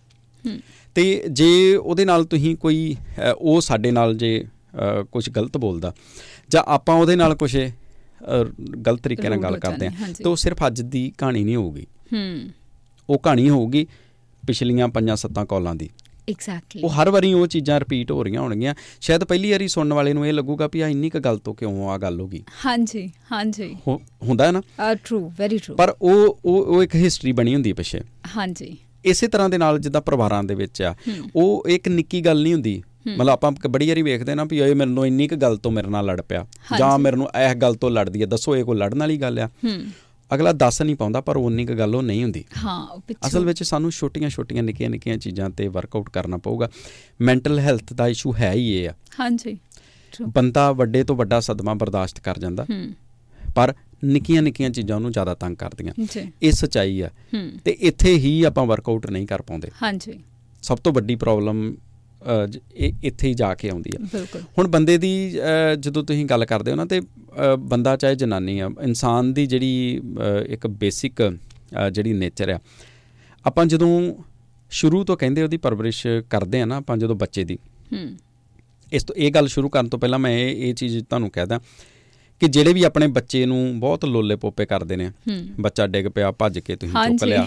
ਤੇ 0.94 1.24
ਜੇ 1.30 1.76
ਉਹਦੇ 1.76 2.04
ਨਾਲ 2.04 2.24
ਤੁਸੀਂ 2.24 2.56
ਕੋਈ 2.56 2.96
ਉਹ 3.38 3.60
ਸਾਡੇ 3.60 3.90
ਨਾਲ 3.90 4.14
ਜੇ 4.14 4.44
ਕੁਝ 5.12 5.30
ਗਲਤ 5.30 5.56
ਬੋਲਦਾ 5.56 5.94
ਜਾਂ 6.48 6.62
ਆਪਾਂ 6.66 6.94
ਉਹਦੇ 6.94 7.16
ਨਾਲ 7.16 7.34
ਕੁਝ 7.34 7.56
ਗਲਤ 8.86 9.00
ਤਰੀਕੇ 9.00 9.28
ਨਾਲ 9.28 9.38
ਗੱਲ 9.38 9.58
ਕਰਦੇ 9.58 9.86
ਆ। 9.86 9.90
ਤਾਂ 10.22 10.30
ਉਹ 10.30 10.36
ਸਿਰਫ 10.36 10.66
ਅੱਜ 10.66 10.82
ਦੀ 10.82 11.12
ਕਹਾਣੀ 11.18 11.44
ਨਹੀਂ 11.44 11.56
ਹੋਊਗੀ। 11.56 11.86
ਹੂੰ। 12.12 12.50
ਉਹ 13.10 13.18
ਕਹਾਣੀ 13.18 13.50
ਹੋਊਗੀ 13.50 13.86
ਪਿਛਲੀਆਂ 14.46 14.88
ਪੰਜਾਂ 14.88 15.16
ਸੱਤਾਂ 15.16 15.46
ਕਾਲਾਂ 15.46 15.74
ਦੀ। 15.74 15.90
ਐਗਜ਼ੈਕਟਲੀ 16.28 16.82
ਉਹ 16.82 16.88
ਹਰ 16.88 17.10
ਵਾਰੀ 17.10 17.32
ਉਹ 17.34 17.46
ਚੀਜ਼ਾਂ 17.46 17.80
ਰਿਪੀਟ 17.80 18.10
ਹੋ 18.10 18.24
ਰਹੀਆਂ 18.24 18.40
ਹੋਣਗੀਆਂ। 18.40 18.74
ਸ਼ਾਇਦ 19.00 19.24
ਪਹਿਲੀ 19.24 19.52
ਵਾਰੀ 19.52 19.68
ਸੁਣਨ 19.68 19.92
ਵਾਲੇ 19.92 20.12
ਨੂੰ 20.12 20.26
ਇਹ 20.26 20.32
ਲੱਗੂਗਾ 20.32 20.68
ਵੀ 20.72 20.80
ਆ 20.80 20.88
ਇੰਨੀ 20.88 21.10
ਕ 21.10 21.18
ਗੱਲ 21.18 21.38
ਤੋਂ 21.38 21.54
ਕਿਉਂ 21.54 21.88
ਆ 21.90 21.98
ਗੱਲ 21.98 22.20
ਹੋ 22.20 22.28
ਗਈ। 22.28 22.44
ਹਾਂਜੀ 22.66 23.10
ਹਾਂਜੀ। 23.32 23.76
ਹੁੰਦਾ 24.22 24.46
ਹੈ 24.46 24.50
ਨਾ? 24.52 24.62
ਆ 24.80 24.94
ਟਰੂ 24.94 25.32
ਵੈਰੀ 25.38 25.58
ਟਰੂ 25.58 25.76
ਪਰ 25.76 25.96
ਉਹ 26.02 26.38
ਉਹ 26.44 26.64
ਉਹ 26.64 26.82
ਇੱਕ 26.82 26.94
ਹਿਸਟਰੀ 26.94 27.32
ਬਣੀ 27.32 27.54
ਹੁੰਦੀ 27.54 27.70
ਹੈ 27.70 27.74
ਪਿੱਛੇ। 27.74 28.00
ਹਾਂਜੀ। 28.36 28.76
ਇਸੇ 29.04 29.28
ਤਰ੍ਹਾਂ 29.28 29.48
ਦੇ 29.48 29.58
ਨਾਲ 29.58 29.78
ਜਿੱਦਾਂ 29.78 30.00
ਪਰਿਵਾਰਾਂ 30.00 30.44
ਦੇ 30.44 30.54
ਵਿੱਚ 30.54 30.82
ਆ 30.82 30.94
ਉਹ 31.36 31.64
ਇੱਕ 31.68 31.88
ਨਿੱਕੀ 31.88 32.20
ਗੱਲ 32.20 32.42
ਨਹੀਂ 32.42 32.54
ਹੁੰਦੀ। 32.54 32.82
ਮਤਲਬ 33.08 33.28
ਆਪਾਂ 33.28 33.52
ਬੜੀ 33.52 33.88
ਵਾਰੀ 33.88 34.02
ਵੇਖਦੇ 34.02 34.34
ਨਾ 34.34 34.44
ਵੀ 34.44 34.58
ਇਹ 34.58 34.74
ਮੈਨੂੰ 34.74 35.06
ਇੰਨੀ 35.06 35.28
ਕ 35.28 35.34
ਗੱਲ 35.34 35.56
ਤੋਂ 35.56 35.70
ਮੇਰੇ 35.70 35.88
ਨਾਲ 35.88 36.06
ਲੜ 36.06 36.20
ਪਿਆ। 36.20 36.46
ਜਾਂ। 36.78 36.98
ਮੇਰੇ 36.98 37.16
ਨੂੰ 37.16 37.28
ਇਹ 37.50 37.54
ਗੱਲ 37.54 37.74
ਤੋਂ 37.74 37.90
ਲੜਦੀ 37.90 38.20
ਹੈ। 38.20 38.26
ਦੱਸੋ 38.26 38.56
ਇਹ 38.56 38.64
ਕੋਈ 38.64 38.76
ਲੜਨ 38.76 38.98
ਵਾਲੀ 38.98 39.16
ਗੱਲ 39.16 39.38
ਆ? 39.38 39.46
ਹੂੰ। 39.46 39.84
ਅਗਲਾ 40.34 40.52
ਦੱਸ 40.52 40.82
ਨਹੀਂ 40.82 40.96
ਪਾਉਂਦਾ 40.96 41.20
ਪਰ 41.20 41.36
ਉਨੀ 41.36 41.66
ਕ 41.66 41.72
ਗੱਲ 41.72 41.94
ਉਹ 41.94 42.02
ਨਹੀਂ 42.02 42.22
ਹੁੰਦੀ। 42.22 42.44
ਹਾਂ 42.64 43.00
ਅਸਲ 43.26 43.44
ਵਿੱਚ 43.44 43.62
ਸਾਨੂੰ 43.62 43.90
ਛੋਟੀਆਂ-ਛੋਟੀਆਂ 43.90 44.62
ਨਿੱਕੀਆਂ-ਨਿੱਕੀਆਂ 44.62 45.16
ਚੀਜ਼ਾਂ 45.16 45.50
ਤੇ 45.50 45.68
ਵਰਕਆਊਟ 45.68 46.10
ਕਰਨਾ 46.10 46.36
ਪਊਗਾ। 46.36 46.70
ਮੈਂਟਲ 47.20 47.58
ਹੈਲਥ 47.58 47.92
ਦਾ 47.92 48.08
ਇਸ਼ੂ 48.08 48.34
ਹੈ 48.34 48.52
ਹੀ 48.52 48.70
ਇਹ 48.70 48.88
ਆ। 48.88 48.94
ਹਾਂਜੀ। 49.20 49.58
ਬੰਦਾ 50.34 50.72
ਵੱਡੇ 50.72 51.04
ਤੋਂ 51.04 51.16
ਵੱਡਾ 51.16 51.40
ਸਦਮਾ 51.40 51.74
ਬਰਦਾਸ਼ਤ 51.74 52.20
ਕਰ 52.20 52.38
ਜਾਂਦਾ। 52.38 52.64
ਹੂੰ। 52.64 52.94
ਪਰ 53.54 53.74
ਨਿੱਕੀਆਂ-ਨਿੱਕੀਆਂ 54.04 54.70
ਚੀਜ਼ਾਂ 54.70 54.96
ਉਹਨੂੰ 54.96 55.12
ਜ਼ਿਆਦਾ 55.12 55.34
ਤੰਗ 55.34 55.56
ਕਰਦੀਆਂ। 55.56 56.06
ਇਹ 56.42 56.52
ਸਚਾਈ 56.52 57.00
ਆ। 57.00 57.10
ਤੇ 57.64 57.70
ਇੱਥੇ 57.70 58.14
ਹੀ 58.14 58.42
ਆਪਾਂ 58.42 58.66
ਵਰਕਆਊਟ 58.66 59.10
ਨਹੀਂ 59.10 59.26
ਕਰ 59.26 59.42
ਪਾਉਂਦੇ। 59.42 59.70
ਹਾਂਜੀ। 59.82 60.20
ਸਭ 60.62 60.76
ਤੋਂ 60.76 60.92
ਵੱਡੀ 60.92 61.16
ਪ੍ਰੋਬਲਮ 61.16 61.76
ਇੱਥੇ 62.76 63.28
ਹੀ 63.28 63.34
ਜਾ 63.34 63.54
ਕੇ 63.54 63.68
ਆਉਂਦੀ 63.68 63.90
ਬਿਲਕੁਲ। 64.12 64.42
ਹੁਣ 64.58 64.68
ਬੰਦੇ 64.68 64.96
ਦੀ 64.98 65.10
ਜਦੋਂ 65.80 66.02
ਤੁਸੀਂ 66.04 66.24
ਗੱਲ 66.26 66.44
ਕਰਦੇ 66.44 66.70
ਹੋ 66.70 66.76
ਨਾ 66.76 66.84
ਤੇ 66.84 67.00
ਬੰਦਾ 67.58 67.96
ਚਾਹੇ 67.96 68.14
ਜਨਾਨੀ 68.14 68.58
ਆ 68.58 68.70
ਇਨਸਾਨ 68.82 69.32
ਦੀ 69.34 69.46
ਜਿਹੜੀ 69.46 70.00
ਇੱਕ 70.48 70.66
ਬੇਸਿਕ 70.66 71.22
ਜਿਹੜੀ 71.92 72.12
ਨੇਚਰ 72.12 72.48
ਆ 72.48 72.58
ਆਪਾਂ 73.44 73.66
ਜਦੋਂ 73.66 73.90
ਸ਼ੁਰੂ 74.70 75.04
ਤੋਂ 75.04 75.16
ਕਹਿੰਦੇ 75.16 75.42
ਉਹਦੀ 75.42 75.56
ਪਰਵਰਿਸ਼ 75.56 76.06
ਕਰਦੇ 76.30 76.60
ਆ 76.60 76.64
ਨਾ 76.64 76.76
ਆਪਾਂ 76.76 76.96
ਜਦੋਂ 76.96 77.14
ਬੱਚੇ 77.16 77.44
ਦੀ। 77.44 77.58
ਹੂੰ। 77.92 78.16
ਇਸ 78.92 79.04
ਤੋਂ 79.04 79.14
ਇਹ 79.16 79.30
ਗੱਲ 79.30 79.46
ਸ਼ੁਰੂ 79.48 79.68
ਕਰਨ 79.68 79.88
ਤੋਂ 79.88 79.98
ਪਹਿਲਾਂ 79.98 80.18
ਮੈਂ 80.18 80.30
ਇਹ 80.38 80.68
ਇਹ 80.68 80.74
ਚੀਜ਼ 80.74 80.98
ਤੁਹਾਨੂੰ 81.04 81.30
ਕਹਿਦਾ 81.30 81.60
ਕਿ 82.40 82.48
ਜਿਹੜੇ 82.48 82.72
ਵੀ 82.72 82.82
ਆਪਣੇ 82.84 83.06
ਬੱਚੇ 83.06 83.44
ਨੂੰ 83.46 83.80
ਬਹੁਤ 83.80 84.04
ਲੋਲੇ 84.04 84.36
ਪੋਪੇ 84.36 84.66
ਕਰਦੇ 84.66 84.96
ਨੇ 84.96 85.08
ਹੂੰ। 85.08 85.38
ਬੱਚਾ 85.60 85.86
ਡਿੱਗ 85.86 86.06
ਪਿਆ 86.06 86.30
ਭੱਜ 86.32 86.58
ਕੇ 86.58 86.76
ਤੁਸੀਂ 86.76 87.08
ਚੁੱਕ। 87.08 87.24
ਲਿਆ 87.24 87.46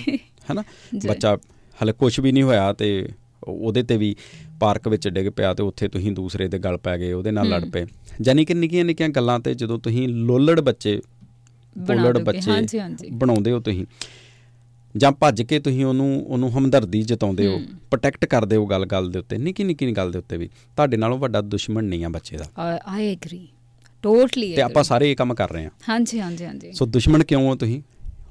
ਹੈਨਾ। 0.50 0.64
ਬੱਚਾ 1.08 1.38
ਹਲੇ 1.84 1.94
ਕੁਝ 1.94 2.20
ਵੀ 2.20 2.32
ਨਹੀਂ 2.32 2.44
ਹੋਇਆ 2.44 2.74
ਤੇ 2.74 3.10
ਉਹਦੇ 3.44 3.84
ਤੇ 3.84 3.98
ਵੀ 3.98 4.16
ਪਾਰਕ 4.60 4.88
ਵਿੱਚ 4.88 5.08
ਡਿੱਗ 5.08 5.28
ਪਿਆ 5.28 5.54
ਤੇ 5.54 5.64
ਉੱਥੇ 5.64 5.88
ਤੁਸੀਂ 5.88 6.12
ਦੂਸਰੇ 6.12 6.48
ਦੇ 6.48 6.60
ਗਲ 6.60 6.78
ਪੈ 6.78 6.98
ਗਏ 6.98 7.14
ਉਹਦੇ 7.14 7.32
ਨਾਲ 7.32 7.50
ਲੜ। 7.50 7.66
ਪਏ। 7.70 7.86
ਯਾਨੀ 8.26 8.46
ਕਿ 8.46 8.54
ਨਿੱਕੀਆਂ 8.54 8.86
ਨਿੱਕੀਆਂ 8.86 9.10
ਗੱਲਾਂ 9.10 9.40
ਤੇ 9.40 9.54
ਜਦੋਂ 9.54 9.80
ਤੁਸੀਂ 9.80 10.08
ਲੋਲੜ 10.10 10.60
ਬੱਚੇ 10.60 11.02
ਦੋਗੇ, 11.78 12.24
ਬੱਚੇ। 12.24 13.10
ਬਣਾਉਂਦੇ 13.12 13.52
ਹੋ 13.52 13.60
ਤੁਸੀਂ 13.60 13.86
ਜਾਂ 14.98 15.12
ਭੱਜ 15.12 15.42
ਕੇ 15.42 15.60
ਤੁਸੀਂ 15.60 15.86
ਉਹਨੂੰ 15.86 16.26
ਉਹਨੂੰ 16.28 16.58
ਹਮਦਰਦੀ 16.58 17.02
ਜਤਾਉਂਦੇ 17.02 17.48
ਹੋ 17.48 17.54
ਹੂੰ। 17.54 17.66
ਪ੍ਰੋਟੈਕਟ 17.92 18.26
ਕਰਦੇ 18.26 18.56
ਹੋ 18.56 18.66
ਗੱਲ-ਗੱਲ 18.66 19.12
ਦੇ 19.12 19.20
ਉੱਤੇ 19.20 19.38
ਨਿੱਕੀ 19.38 19.64
ਨਿੱਕੀ 19.64 19.92
ਗੱਲ 19.92 20.12
ਦੇ 20.12 20.20
ਉੱਤੇ 20.20 20.38
ਵੀ 20.38 20.48
ਤੁਹਾਡੇ 20.48 20.98
ਨਾਲੋਂ 20.98 21.18
ਵੱਡਾ 21.18 21.42
ਦੁਸ਼ਮਣ 21.42 21.84
ਨਹੀਂ 21.84 22.06
ਆ 22.06 22.10
ਬੱਚੇ 22.10 22.38
ਦਾ। 22.38 22.46
ਆਈ 22.86 23.12
ਐਗਰੀ 23.12 23.48
ਟੋਟਲੀ 24.04 24.56
ਤੇ 24.56 24.62
ਆਪਾਂ 24.62 24.84
ਸਾਰੇ 24.84 25.12
ਇਹ 25.12 25.16
ਕੰਮ 25.16 25.34
ਕਰ 25.34 25.52
ਰਹੇ 25.52 25.64
ਹਾਂ। 25.64 25.72
ਹਾਂਜੀ 25.90 26.20
ਹਾਂਜੀ 26.20 26.46
ਹਾਂਜੀ। 26.46 26.72
ਸੋ 26.72 26.86
ਦੁਸ਼ਮਣ 26.86 27.24
ਕਿਉਂ 27.24 27.42
ਹੋ 27.42 27.56
ਤੁਸੀਂ? 27.56 27.82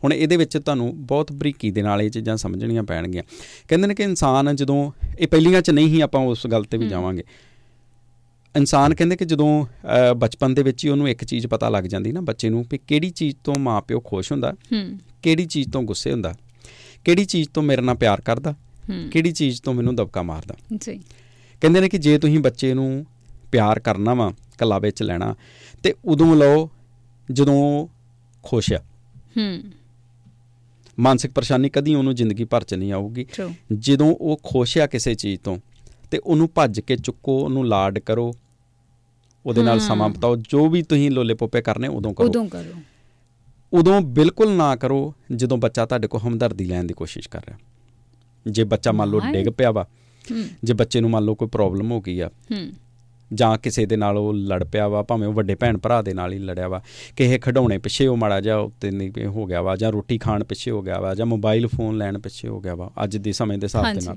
ਹੁਣ 0.04 0.12
ਇਹਦੇ 0.12 0.36
ਵਿੱਚ 0.36 0.58
ਤੁਹਾਨੂੰ 0.58 1.06
ਬਹੁਤ 1.06 1.32
ਬਰੀਕੀ 1.32 1.70
ਦੇ 1.70 1.82
ਨਾਲ 1.82 2.02
ਇਹ 2.02 2.10
ਚੀਜ਼ਾਂ 2.10 2.36
ਸਮਝਣੀਆਂ 2.36 2.82
ਪੈਣਗੀਆਂ। 2.82 3.22
ਕਹਿੰਦੇ 3.68 3.86
ਨੇ 3.86 3.94
ਕਿ 3.94 4.02
ਇਨਸਾਨ 4.02 4.56
ਜਦੋਂ 4.56 4.92
ਇਹ 5.18 5.28
ਪਹਿਲੀਆਂ 5.28 5.62
'ਚ 5.62 5.70
ਨਹੀਂ 5.70 5.86
ਹੀ 5.86 6.00
ਆਪਾਂ 6.00 6.20
ਉਸ 6.20 6.46
ਗੱਲ 6.46 6.64
ਤੇ 6.64 6.78
ਵੀ। 6.78 6.88
ਜਾਵਾਂਗੇ। 6.88 7.22
ਇਨਸਾਨ 8.56 8.94
ਕਹਿੰਦੇ 8.94 9.16
ਕਿ 9.16 9.24
ਜਦੋਂ 9.24 9.66
ਬਚਪਨ 10.16 10.54
ਦੇ 10.54 10.62
ਵਿੱਚ 10.62 10.84
ਹੀ 10.84 10.90
ਉਹਨੂੰ 10.90 11.08
ਇੱਕ 11.08 11.24
ਚੀਜ਼ 11.24 11.46
ਪਤਾ 11.46 11.68
ਲੱਗ 11.68 11.84
ਜਾਂਦੀ 11.84 12.12
ਨਾ 12.12 12.20
ਬੱਚੇ 12.20 12.48
ਨੂੰ 12.48 12.64
ਵੀ 12.70 12.78
ਕਿਹੜੀ 12.86 13.10
ਚੀਜ਼ 13.10 13.36
ਤੋਂ 13.44 13.54
ਮਾਪਿਓ 13.58 14.00
ਖੁਸ਼ 14.00 14.32
ਹੁੰਦਾ 14.32 14.54
ਕਿਹੜੀ 15.22 15.46
ਚੀਜ਼ 15.46 15.72
ਤੋਂ 15.72 15.82
ਗੁੱਸੇ 15.82 16.12
ਹੁੰਦਾ 16.12 16.34
ਕਿਹੜੀ 17.04 17.24
ਚੀਜ਼ 17.24 17.48
ਤੋਂ 17.48 17.62
ਮੇਰੇ 17.62 17.82
ਨਾਲ 17.82 17.94
ਪਿਆਰ 17.94 18.20
ਕਰਦਾ 18.20 18.54
ਕਿਹੜੀ 19.12 19.32
ਚੀਜ਼ 19.32 19.62
ਤੋਂ 19.62 19.74
ਮੈਨੂੰ 19.74 19.96
ਦਬਕਾ 19.96 20.22
ਮਾਰਦਾ। 20.22 20.54
ਜੀ। 20.76 21.00
ਕਹਿੰਦੇ 21.60 21.80
ਨੇ 21.80 21.88
ਕਿ 21.88 21.98
ਜੇ 21.98 22.18
ਤੁਸੀਂ 22.18 22.38
ਬੱਚੇ 22.38 22.74
ਨੂੰ 22.74 23.06
ਪਿਆਰ 23.52 23.78
ਕਰਨਾ 23.78 24.14
ਵਾ 24.14 24.32
ਕੱਲਾ 24.58 24.78
ਵਿੱਚ 24.78 25.02
ਲੈਣਾ 25.02 25.34
ਤੇ 25.82 25.94
ਉਦੋਂ 26.04 26.36
ਲਓ 26.36 26.70
ਜਦੋਂ 27.32 27.86
ਖੁਸ਼ 28.42 28.72
ਆ। 28.72 28.78
ਹੂੰ। 29.36 29.62
ਮਾਨਸਿਕ 31.00 31.32
ਪਰੇਸ਼ਾਨੀ 31.32 31.68
ਕਦੀ 31.68 31.94
ਉਹਨੂੰ 31.94 32.14
ਜ਼ਿੰਦਗੀ 32.14 32.44
ਭਰ 32.44 32.64
ਚ 32.64 32.74
ਨਹੀਂ 32.74 32.92
ਆਊਗੀ। 32.92 33.26
ਜਦੋਂ 33.72 34.14
ਉਹ 34.14 34.40
ਖੁਸ਼ 34.42 34.78
ਆ 34.78 34.86
ਕਿਸੇ 34.86 35.14
ਚੀਜ਼ 35.14 35.40
ਤੋਂ 35.40 35.58
ਤੇ 36.10 36.18
ਉਹਨੂੰ 36.18 36.48
ਭੱਜ 36.54 36.80
ਕੇ 36.80 36.96
ਚੁੱਕੋ 36.96 37.38
ਉਹਨੂੰ 37.38 37.66
ਲਾਡ 37.66 37.98
ਕਰੋ 37.98 38.32
ਉਹਦੇ 39.46 39.62
ਨਾਲ 39.62 39.80
ਸਮਾਂ 39.80 40.08
ਬਿਤਾਓ 40.08 40.36
ਜੋ 40.36 40.68
ਵੀ 40.68 40.82
ਤੁਸੀਂ 40.82 41.10
ਲੋਲੇ 41.10 41.34
ਪੋਪੇ 41.34 41.60
ਕਰਨੇ 41.60 41.88
ਉਦੋਂ 41.88 42.14
ਕਰੋ। 42.14 42.26
ਉਦੋਂ 42.26 42.46
ਕਰੋ। 42.46 42.80
ਉਦੋਂ 43.72 44.00
ਬਿਲਕੁਲ 44.00 44.52
ਨਾ 44.52 44.76
ਕਰੋ 44.76 45.14
ਜਦੋਂ 45.36 45.58
ਬੱਚਾ 45.58 45.86
ਤੁਹਾਡੇ 45.86 46.08
ਕੋਲ 46.08 46.20
ਹਮਦਰਦੀ 46.20 46.64
ਲੈਣ 46.64 46.84
ਦੀ 46.84 46.94
ਕੋਸ਼ਿਸ਼ 46.94 47.28
ਕਰ 47.28 47.44
ਰਿਹਾ। 47.46 47.58
ਜੇ 48.46 48.64
ਬੱਚਾ 48.64 48.92
ਮੰਨ 48.92 49.10
ਲਓ। 49.10 49.20
ਡਿੱਗ 49.20 49.48
ਪਿਆ 49.48 49.70
ਵਾ 49.70 49.86
ਜੇ 50.64 50.74
ਬੱਚੇ 50.74 51.00
ਨੂੰ 51.00 51.10
ਮੰਨ 51.10 51.24
ਲਓ 51.24 51.34
ਕੋਈ 51.34 51.48
ਪ੍ਰੋਬਲਮ 51.48 51.90
ਹੋ 51.90 52.00
ਗਈ 52.00 52.20
ਆ 52.20 52.30
ਜਾਂ 53.34 53.58
ਕਿਸੇ 53.58 53.86
ਦੇ 53.86 53.96
ਨਾਲ 53.96 54.18
ਉਹ 54.18 54.32
ਲੜ 54.34 54.64
ਪਿਆ 54.64 54.88
ਵਾ 54.88 55.02
ਭਾਵੇਂ 55.02 55.28
ਉਹ 55.28 55.32
ਵੱਡੇ 55.32 55.54
ਭੈਣ 55.54 55.78
ਭਰਾ 55.78 56.02
ਦੇ 56.02 56.14
ਨਾਲ 56.14 56.32
ਹੀ 56.32 56.38
ਲੜਿਆ 56.38 56.68
ਵਾ 56.68 56.82
ਕਿਸੇ 57.16 57.38
ਖਿਡੌਣੇ 57.38 57.78
ਪਿੱਛੇ 57.78 58.06
ਉਹ 58.06 58.16
ਮਾੜਾ 58.16 58.40
ਜਿਹਾ 58.40 58.56
ਉੱਤੇ 58.56 58.90
ਨਹੀਂ 58.90 59.26
ਹੋ 59.26 59.46
ਗਿਆ 59.46 59.62
ਵਾ 59.62 59.76
ਜਾਂ 59.76 59.92
ਰੋਟੀ 59.92 60.18
ਖਾਣ 60.18 60.44
ਪਿੱਛੇ 60.44 60.70
ਹੋ 60.70 60.82
ਗਿਆ 60.82 61.00
ਵਾ 61.00 61.14
ਜਾਂ 61.14 61.26
ਮੋਬਾਈਲ 61.26 61.66
ਫੋਨ 61.66 61.96
ਲੈਣ 61.96 62.18
ਪਿੱਛੇ 62.18 62.48
ਹੋ 62.48 62.60
ਗਿਆ 62.60 62.74
ਵਾ 62.74 62.90
ਅੱਜ 63.04 63.16
ਦੇ 63.16 63.32
ਸਮੇਂ 63.32 63.58
ਦੇ 63.58 63.64
ਹਿਸਾਬ 63.64 63.94
ਦੇ। 63.94 64.00
ਨਾਲ। 64.06 64.16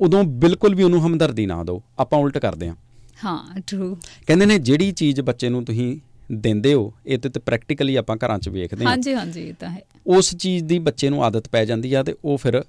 ਉਦੋਂ 0.00 0.24
ਬਿਲਕੁਲ 0.24 0.74
ਵੀ 0.74 0.82
ਉਹਨੂੰ 0.82 1.06
ਹਮਦਰਦੀ 1.06 1.46
ਨਾ 1.46 1.64
ਦਿਓ 1.64 1.82
ਆਪਾਂ 1.98 2.18
ਉਲਟ 2.18 2.38
ਕਰਦੇ 2.38 2.68
ਹਾਂ। 2.68 2.74
ਹਾਂ 3.24 3.60
ਟਰੂ 3.66 3.96
ਕਹਿੰਦੇ 4.26 4.46
ਨੇ 4.46 4.58
ਜਿਹੜੀ 4.58 4.92
ਚੀਜ਼ 4.92 5.20
ਬੱਚੇ 5.20 5.48
ਨੂੰ 5.48 5.64
ਤੁਸੀਂ 5.64 5.96
ਦਿੰਦੇ 6.32 6.74
ਹੋ 6.74 6.92
ਇਹ 7.06 7.18
ਤੇ 7.18 7.28
ਪ੍ਰੈਕਟੀਕਲੀ 7.40 7.96
ਆਪਾਂ 7.96 8.16
ਘਰਾਂ 8.16 8.38
'ਚ 8.38 8.48
ਵੇਖਦੇ 8.48 8.84
ਹਾਂ। 8.84 8.90
ਹਾਂਜੀ 8.90 9.14
ਹਾਂਜੀ 9.14 9.48
ਇਹ 9.48 9.54
ਤਾਂ 9.54 9.70
ਹੈ। 9.70 9.80
ਉਸ 10.06 10.36
ਚੀਜ਼ 10.36 10.64
ਦੀ 10.64 10.78
ਬੱਚੇ 10.78 11.10
ਨੂੰ 11.10 11.24
ਆਦਤ 11.24 11.48
ਪੈ 11.48 11.64
ਜਾਂਦੀ 11.64 11.94
ਆ 11.94 12.02
ਤੇ 12.02 12.14
ਉਹ 12.24 12.36
ਫਿਰ 12.38 12.62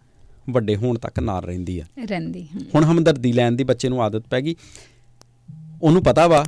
ਵੱਡੇ 0.49 0.75
ਹੋਣ 0.75 0.97
ਤੱਕ 0.97 1.19
ਨਾਲ 1.19 1.43
ਰਹਿੰਦੀ 1.43 1.79
ਆ। 1.79 1.85
ਰਹਿੰਦੀ 2.09 2.47
ਹੁਣ 2.75 2.83
ਹਮਦਰਦੀ 2.83 3.31
ਲੈਣ 3.31 3.51
ਦੀ 3.51 3.63
ਬੱਚੇ 3.63 3.89
ਨੂੰ 3.89 4.03
ਆਦਤ 4.03 4.27
ਪੈ 4.29 4.41
ਗਈ 4.41 4.55
ਉਹਨੂੰ 5.83 6.03
ਪਤਾ 6.03 6.27
ਵਾ 6.27 6.45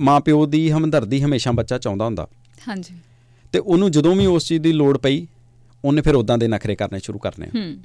ਮਾਂ 0.00 0.20
ਪਿਓ 0.20 0.46
ਦੀ 0.46 0.70
ਹਮਦਰਦੀ 0.70 1.22
ਹਮੇਸ਼ਾ 1.22 1.52
ਬੱਚਾ 1.52 1.78
ਚਾਹੁੰਦਾ 1.78 2.04
ਹੁੰਦਾ। 2.04 2.28
ਹਾਂਜੀ। 2.68 2.94
ਤੇ 3.52 3.58
ਉਹਨੂੰ 3.58 3.90
ਜਦੋਂ 3.90 4.16
ਵੀ 4.16 4.26
ਉਸ 4.26 4.46
ਚੀਜ਼ 4.46 4.62
ਦੀ 4.62 4.72
ਲੋੜ 4.72 4.98
ਪਈ 4.98 5.26
ਉਹਨੇ 5.84 6.02
ਫਿਰ 6.02 6.14
ਉਦਾਂ 6.14 6.38
ਦੇ 6.38 6.48
ਨਖਰੇ 6.48 6.76
ਕਰਨੇ 6.76 6.98
ਸ਼ੁਰੂ 6.98 7.18
ਕਰਨੇ 7.18 7.46
ਹੂੰ। 7.46 7.76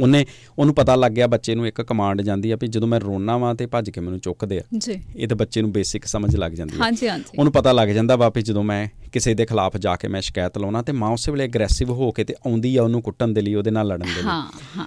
ਉਹਨੇ 0.00 0.26
ਉਹਨੂੰ 0.58 0.74
ਪਤਾ 0.74 0.94
ਲੱਗ 0.96 1.12
ਗਿਆ 1.12 1.26
ਬੱਚੇ 1.26 1.54
ਨੂੰ 1.54 1.66
ਇੱਕ 1.66 1.82
ਕਮਾਂਡ 1.82 2.22
ਜਾਂਦੀ 2.22 2.50
ਆ 2.50 2.56
ਵੀ 2.60 2.66
ਜਦੋਂ 2.66 2.88
ਮੈਂ 2.88 3.00
ਰੋਣਾ 3.00 3.36
ਵਾਂ 3.36 3.54
ਤੇ 3.54 3.66
ਭੱਜ 3.66 3.90
ਕੇ 3.90 4.00
ਮੈਨੂੰ 4.00 4.20
ਚੁੱਕਦੇ 4.20 4.58
ਆ। 4.58 4.62
ਜੀ। 4.78 5.00
ਇਹ 5.16 5.28
ਤਾਂ 5.28 5.36
ਬੱਚੇ 5.36 5.62
ਨੂੰ 5.62 5.72
ਬੇਸਿਕ 5.72 6.04
ਸਮਝ 6.04 6.36
ਲੱਗ 6.36 6.52
ਜਾਂਦੀ 6.52 6.76
ਆ। 6.80 6.84
ਹਾਂਜੀ 6.84 7.08
ਹਾਂਜੀ। 7.08 7.38
ਉਹਨੂੰ 7.38 7.52
ਪਤਾ 7.52 7.72
ਲੱਗ 7.72 7.88
ਜਾਂਦਾ 7.88 8.16
ਵਾ 8.16 8.28
ਵੀ 8.28 8.42
ਜਦੋਂ 8.42 8.64
ਮੈਂ 8.64 8.88
ਕਿਸੇ 9.12 9.34
ਦੇ 9.34 9.46
ਖਿਲਾਫ 9.46 9.76
ਜਾ 9.76 9.96
ਕੇ 9.96 10.08
ਮੈਂ 10.08 10.20
ਸ਼ਿਕਾਇਤ 10.20 10.58
ਲਾਉਣਾ 10.58 10.82
ਤੇ 10.82 10.92
ਮਾਂ 10.92 11.10
ਉਸੇ 11.10 11.32
ਵੇਲੇ 11.32 11.44
ਐਗਰੈਸਿਵ 11.44 11.90
ਹੋ 11.90 12.10
ਕੇ 12.10 12.24
ਤੇ 12.24 12.34
ਆਉਂਦੀ 12.46 12.76
ਆ 12.76 12.82
ਉਹਨੂੰ 12.82 13.02
ਕੁੱਟਣ 13.02 13.28
ਦੇ 13.28 13.40
ਲਈ 13.40 13.54
ਉਹਦੇ 13.54 13.70
ਨਾਲ 13.70 13.86
ਲੜਨ 13.86 14.06
ਦੇ 14.06 14.22
ਲਈ। 14.22 14.22
ਹਾਂ 14.22 14.52
ਹਾਂ। 14.76 14.86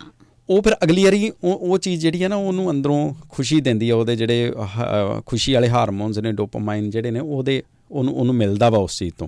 ਉਹ 0.49 0.61
ਫਿਰ 0.61 0.75
ਅਗਲੀ 0.83 1.03
ਵਾਰੀ 1.03 1.31
ਉਹ 1.43 1.53
ਉਹ 1.53 1.77
ਚੀਜ਼ 1.77 2.01
ਜਿਹੜੀ 2.01 2.23
ਹੈ 2.23 2.27
ਨਾ 2.27 2.35
ਉਹਨੂੰ 2.35 2.69
ਅੰਦਰੋਂ 2.71 3.13
ਖੁਸ਼ੀ 3.29 3.59
ਦਿੰਦੀ 3.61 3.89
ਆ 3.89 3.95
ਉਹਦੇ 3.95 4.15
ਜਿਹੜੇ 4.15 4.51
ਖੁਸ਼ੀ 5.25 5.53
ਵਾਲੇ 5.53 5.69
ਹਾਰਮੋਨਸ 5.69 6.17
ਨੇ 6.17 6.31
ਡੋਪਾਮਾਈਨ 6.31 6.89
ਜਿਹੜੇ 6.89 7.11
ਨੇ 7.11 7.19
ਉਹਦੇ 7.19 7.61
ਉਹਨੂੰ 7.91 8.13
ਉਹਨੂੰ 8.15 8.35
ਮਿਲਦਾ 8.35 8.69
ਵਾ 8.69 8.77
ਉਸ 8.77 8.97
ਚੀਜ਼ 8.97 9.13
ਤੋਂ। 9.17 9.27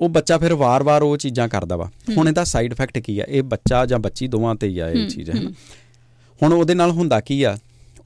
ਉਹ 0.00 0.08
ਬੱਚਾ 0.08 0.38
ਫਿਰ 0.38 0.54
ਵਾਰ-ਵਾਰ 0.54 1.02
ਉਹ 1.02 1.16
ਚੀਜ਼ਾਂ 1.16 1.48
ਕਰਦਾ 1.48 1.76
ਵਾ। 1.76 1.90
ਹੁਣ 2.16 2.28
ਇਹਦਾ 2.28 2.44
ਸਾਈਡ 2.44 2.72
ਇਫੈਕਟ 2.72 2.98
ਕੀ 2.98 3.18
ਆ? 3.18 3.24
ਇਹ 3.28 3.42
ਬੱਚਾ 3.42 3.84
ਜਾਂ 3.86 3.98
ਬੱਚੀ 3.98 4.28
ਦੋਵਾਂ 4.28 4.54
ਤੇ 4.54 4.68
ਹੀ 4.68 4.78
ਆ 4.78 4.88
ਇਹ 4.90 5.08
ਚੀਜ਼ 5.08 5.30
ਹੈ 5.30 5.40
ਨਾ? 5.42 5.50
ਹੁਣ 6.42 6.52
ਉਹਦੇ 6.52 6.74
ਨਾਲ 6.74 6.90
ਹੁੰਦਾ 6.90 7.20
ਕੀ 7.20 7.42
ਆ? 7.42 7.56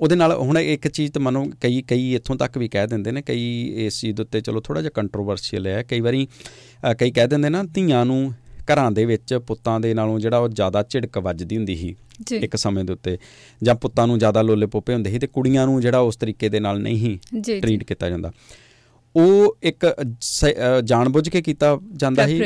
ਉਹਦੇ 0.00 0.16
ਨਾਲ 0.16 0.32
ਹੁਣ 0.32 0.58
ਇੱਕ 0.58 0.88
ਚੀਜ਼ 0.88 1.12
ਤਾਂ 1.12 1.22
ਮਨੋ 1.22 1.44
ਕਈ 1.60 1.80
ਕਈ 1.82 2.14
ਇੱਥੋਂ 2.14 2.36
ਤੱਕ 2.36 2.58
ਵੀ 2.58 2.68
ਕਹਿ 2.68 2.86
ਦਿੰਦੇ 2.86 3.12
ਨੇ 3.12 3.22
ਕਈ 3.22 3.46
ਇਸ 3.86 4.00
ਚੀਜ਼ 4.00 4.16
ਦੇ 4.16 4.22
ਉੱਤੇ 4.22 4.40
ਚਲੋ 4.40 4.60
ਥੋੜਾ 4.60 4.80
ਜਿਹਾ 4.80 4.90
ਕੰਟਰੋਵਰਸ਼ੀਅਲ 4.94 5.66
ਹੈ। 5.66 5.82
ਕਈ 5.82 6.00
ਵਾਰੀ 6.00 6.26
ਕਈ 6.98 7.10
ਕਹਿ 7.10 7.28
ਦਿੰਦੇ 7.28 7.48
ਨਾ 7.48 7.62
ਧੀਆਂ 7.74 8.04
ਨੂੰ 8.06 8.32
ਘਰਾਂ 8.72 8.90
ਦੇ 8.90 9.04
ਵਿੱਚ 9.04 9.34
ਪੁੱਤਾਂ 9.46 9.78
ਦੇ 9.80 9.94
ਨਾਲੋਂ 9.94 10.18
ਜਿਹੜਾ 10.20 10.38
ਉਹ 10.38 10.48
ਜ਼ਿਆਦਾ 10.48 10.82
ਝਿੜਕ 10.90 11.18
ਵੱਜਦੀ 11.18 11.56
ਹੁੰਦੀ 11.56 11.76
ਸੀ 11.76 11.94
ਇੱਕ 12.36 12.56
ਸਮੇਂ 12.56 12.84
ਦੇ 12.84 12.92
ਉੱਤੇ 12.92 13.16
ਜਾਂ 13.62 13.74
ਪੁੱਤਾਂ 13.74 14.06
ਨੂੰ 14.06 14.18
ਜ਼ਿਆਦਾ 14.18 14.42
ਲੋਲੇ 14.42 14.66
ਪੋਪੇ 14.66 14.94
ਹੁੰਦੇ 14.94 15.10
ਸੀ 15.10 15.18
ਤੇ 15.18 15.26
ਕੁੜੀਆਂ 15.26 15.66
ਨੂੰ 15.66 15.80
ਜਿਹੜਾ 15.80 15.98
ਉਸ 15.98 16.16
ਤਰੀਕੇ 16.16 16.48
ਦੇ 16.48 16.60
ਨਾਲ 16.60 16.80
ਨਹੀਂ 16.80 17.18
ਟ੍ਰੀਟ 17.60 17.84
ਕੀਤਾ 17.84 18.08
ਜਾਂਦਾ। 18.08 18.32
ਉਹ 19.14 19.56
ਇੱਕ 19.62 19.86
ਜਾਣਬੁੱਝ 20.84 21.28
ਕੇ 21.28 21.42
ਕੀਤਾ 21.42 21.78
ਜਾਂਦਾ 21.92 22.26
ਸੀ। 22.26 22.40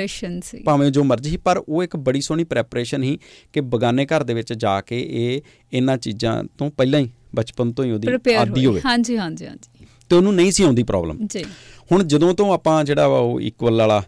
ਭਾਵੇਂ 0.65 0.91
ਜੋ 0.91 1.05
ਮਰਜ਼ੀ 1.05 1.31
ਸੀ 1.31 1.37
ਪਰ 1.37 1.63
ਉਹ 1.69 1.83
ਇੱਕ 1.83 1.97
ਬੜੀ 1.97 2.21
ਸੋਹਣੀ 2.21 2.45
ਪ੍ਰੈਪਰੇਸ਼ਨ 2.45 3.03
ਸੀ 3.03 3.19
ਕਿ 3.53 3.61
ਬਗਾਨੇ 3.61 4.07
ਘਰ 4.07 4.23
ਦੇ 4.23 4.35
ਵਿੱਚ 4.35 4.53
ਜਾ 4.53 4.81
ਕੇ 4.81 5.01
ਇਹ 5.11 5.41
ਇਹਨਾਂ 5.73 5.97
ਚੀਜ਼ਾਂ 5.99 6.43
ਤੋਂ 6.59 6.71
ਪਹਿਲਾਂ 6.71 7.01
ਹੀ 7.01 7.11
ਬਚਪਨ 7.35 7.73
ਤੋਂ 7.73 7.85
ਹੀ 7.85 7.91
ਉਹਦੀ 7.91 8.35
ਆਦੀ 8.35 8.67
ਹੋਵੇ। 8.67 8.81
ਹਾਂਜੀ 8.87 9.17
ਹਾਂਜੀ 9.17 9.47
ਹਾਂਜੀ। 9.47 9.87
ਤੇ 10.11 10.17
ਉਹਨੂੰ 10.17 10.35
ਨਹੀਂ 10.35 10.53
ਸੀ 10.53 10.63
ਆਉਂਦੀ 10.63 10.83
ਪ੍ਰੋਬਲਮ 10.83 11.27
ਜੀ। 11.27 11.45
ਹੁਣ 11.93 12.03
ਜਦੋਂ 12.05 12.33
ਤੋਂ 12.35 12.53
ਆਪਾਂ 12.55 12.83
ਜਿਹੜਾ 12.85 13.07
ਉਹ 13.07 13.41
ਇਕੁਅਲ 13.41 13.79
ਵਾਲਾ 13.79 14.03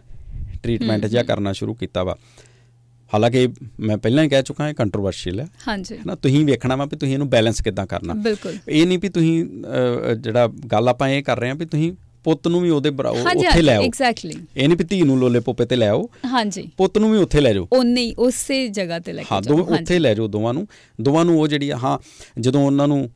ਟ੍ਰੀਟਮੈਂਟ 0.65 1.05
ਜਿਹਾ 1.05 1.23
ਕਰਨਾ 1.23 1.53
ਸ਼ੁਰੂ 1.53 1.73
ਕੀਤਾ 1.73 2.03
ਵਾ। 2.03 2.15
ਹਾਲਾਂਕਿ 3.13 3.49
ਮੈਂ 3.79 3.97
ਪਹਿਲਾਂ 3.97 4.23
ਹੀ 4.23 4.29
ਕਹਿ 4.29 4.43
ਚੁੱਕਾ 4.43 4.63
ਹਾਂ 4.63 4.73
ਕੰਟਰੋਵਰਸ਼ੀਅਲ 4.73 5.39
ਹੈ। 5.39 5.47
ਹਾਂਜੀ। 5.67 5.97
ਨਾ 6.05 6.15
ਤੁਸੀਂ 6.15 6.45
ਵੇਖਣਾ 6.45 6.75
ਵਾ 6.75 6.85
ਵੀ 6.85 6.97
ਤੁਸੀਂ 6.97 7.13
ਇਹਨੂੰ 7.13 7.29
ਬੈਲੈਂਸ 7.29 7.61
ਕਿੱਦਾਂ 7.61 7.87
ਕਰਨਾ। 7.87 8.13
ਬਿਲਕੁਲ। 8.13 8.57
ਇਹ 8.69 8.87
ਨਹੀਂ 8.87 8.99
ਵੀ 8.99 9.09
ਤੁਸੀਂ 9.09 9.45
ਜਿਹੜਾ 10.19 10.47
ਗੱਲ 10.47 10.89
ਆਪਾਂ 10.89 11.09
ਇਹ 11.09 11.23
ਕਰ 11.23 11.39
ਰਹੇ 11.39 11.49
ਹਾਂ 11.49 11.55
ਵੀ 11.55 11.65
ਤੁਸੀਂ 11.65 11.93
ਪੁੱਤ 12.23 12.47
ਨੂੰ 12.47 12.61
ਵੀ 12.61 12.69
ਉਹਦੇ 12.69 12.89
ਉਹ- 12.89 13.37
ਉੱਥੇ 13.37 13.61
ਲੈ 13.61 13.75
ਆਓ। 13.75 13.83
ਐਗਜ਼ੈਕਟਲੀ 13.83 14.33
ਇਹ 14.57 14.67
ਨਹੀਂ 14.67 14.77
ਵੀ 14.77 14.83
ਧੀ 14.83 15.01
ਨੂੰ 15.01 15.19
ਲੋਲੇ 15.19 15.39
ਪੋਪੇ 15.39 15.65
ਤੇ 15.65 15.75
ਲੈ 15.75 15.89
ਆਓ। 15.89 16.09
ਹਾਂਜੀ। 16.25 16.69
ਪੁੱਤ 16.77 16.97
ਨੂੰ 16.97 17.11
ਵੀ 17.11 17.17
ਉੱਥੇ 17.17 17.41
ਲੈ 17.41 17.53
ਜਾਓ। 17.53 17.67
ਉਹਨੇ 17.71 18.01
ਹੀ 18.01 18.13
ਉਸੇ 18.13 18.67
ਜਗ੍ਹਾ 18.67 18.99
ਤੇ 18.99 19.13
ਲੈ 19.13 19.21
ਕੇ 19.21 19.27
ਹਾਂ 19.31 19.41
ਜਾਓ। 19.41 19.57
ਦੋਵੇਂ 19.57 19.79
ਉੱਥੇ 19.79 19.99
ਲੈ 19.99 20.13
ਜਾਓ 20.13 20.27
ਦੋਵਾਂ 20.27 20.53
ਨੂੰ। 20.53 20.67
ਦੋਵਾਂ 21.01 21.25
ਨੂੰ 21.25 21.39
ਉਹ 21.39 21.47
ਜਿਹੜੀ 21.47 21.71
ਹਾਂ 21.71 21.97
ਜਦੋਂ 22.41 22.65
ਉਹਨਾਂ 22.65 22.87
ਨੂੰ 22.87 23.09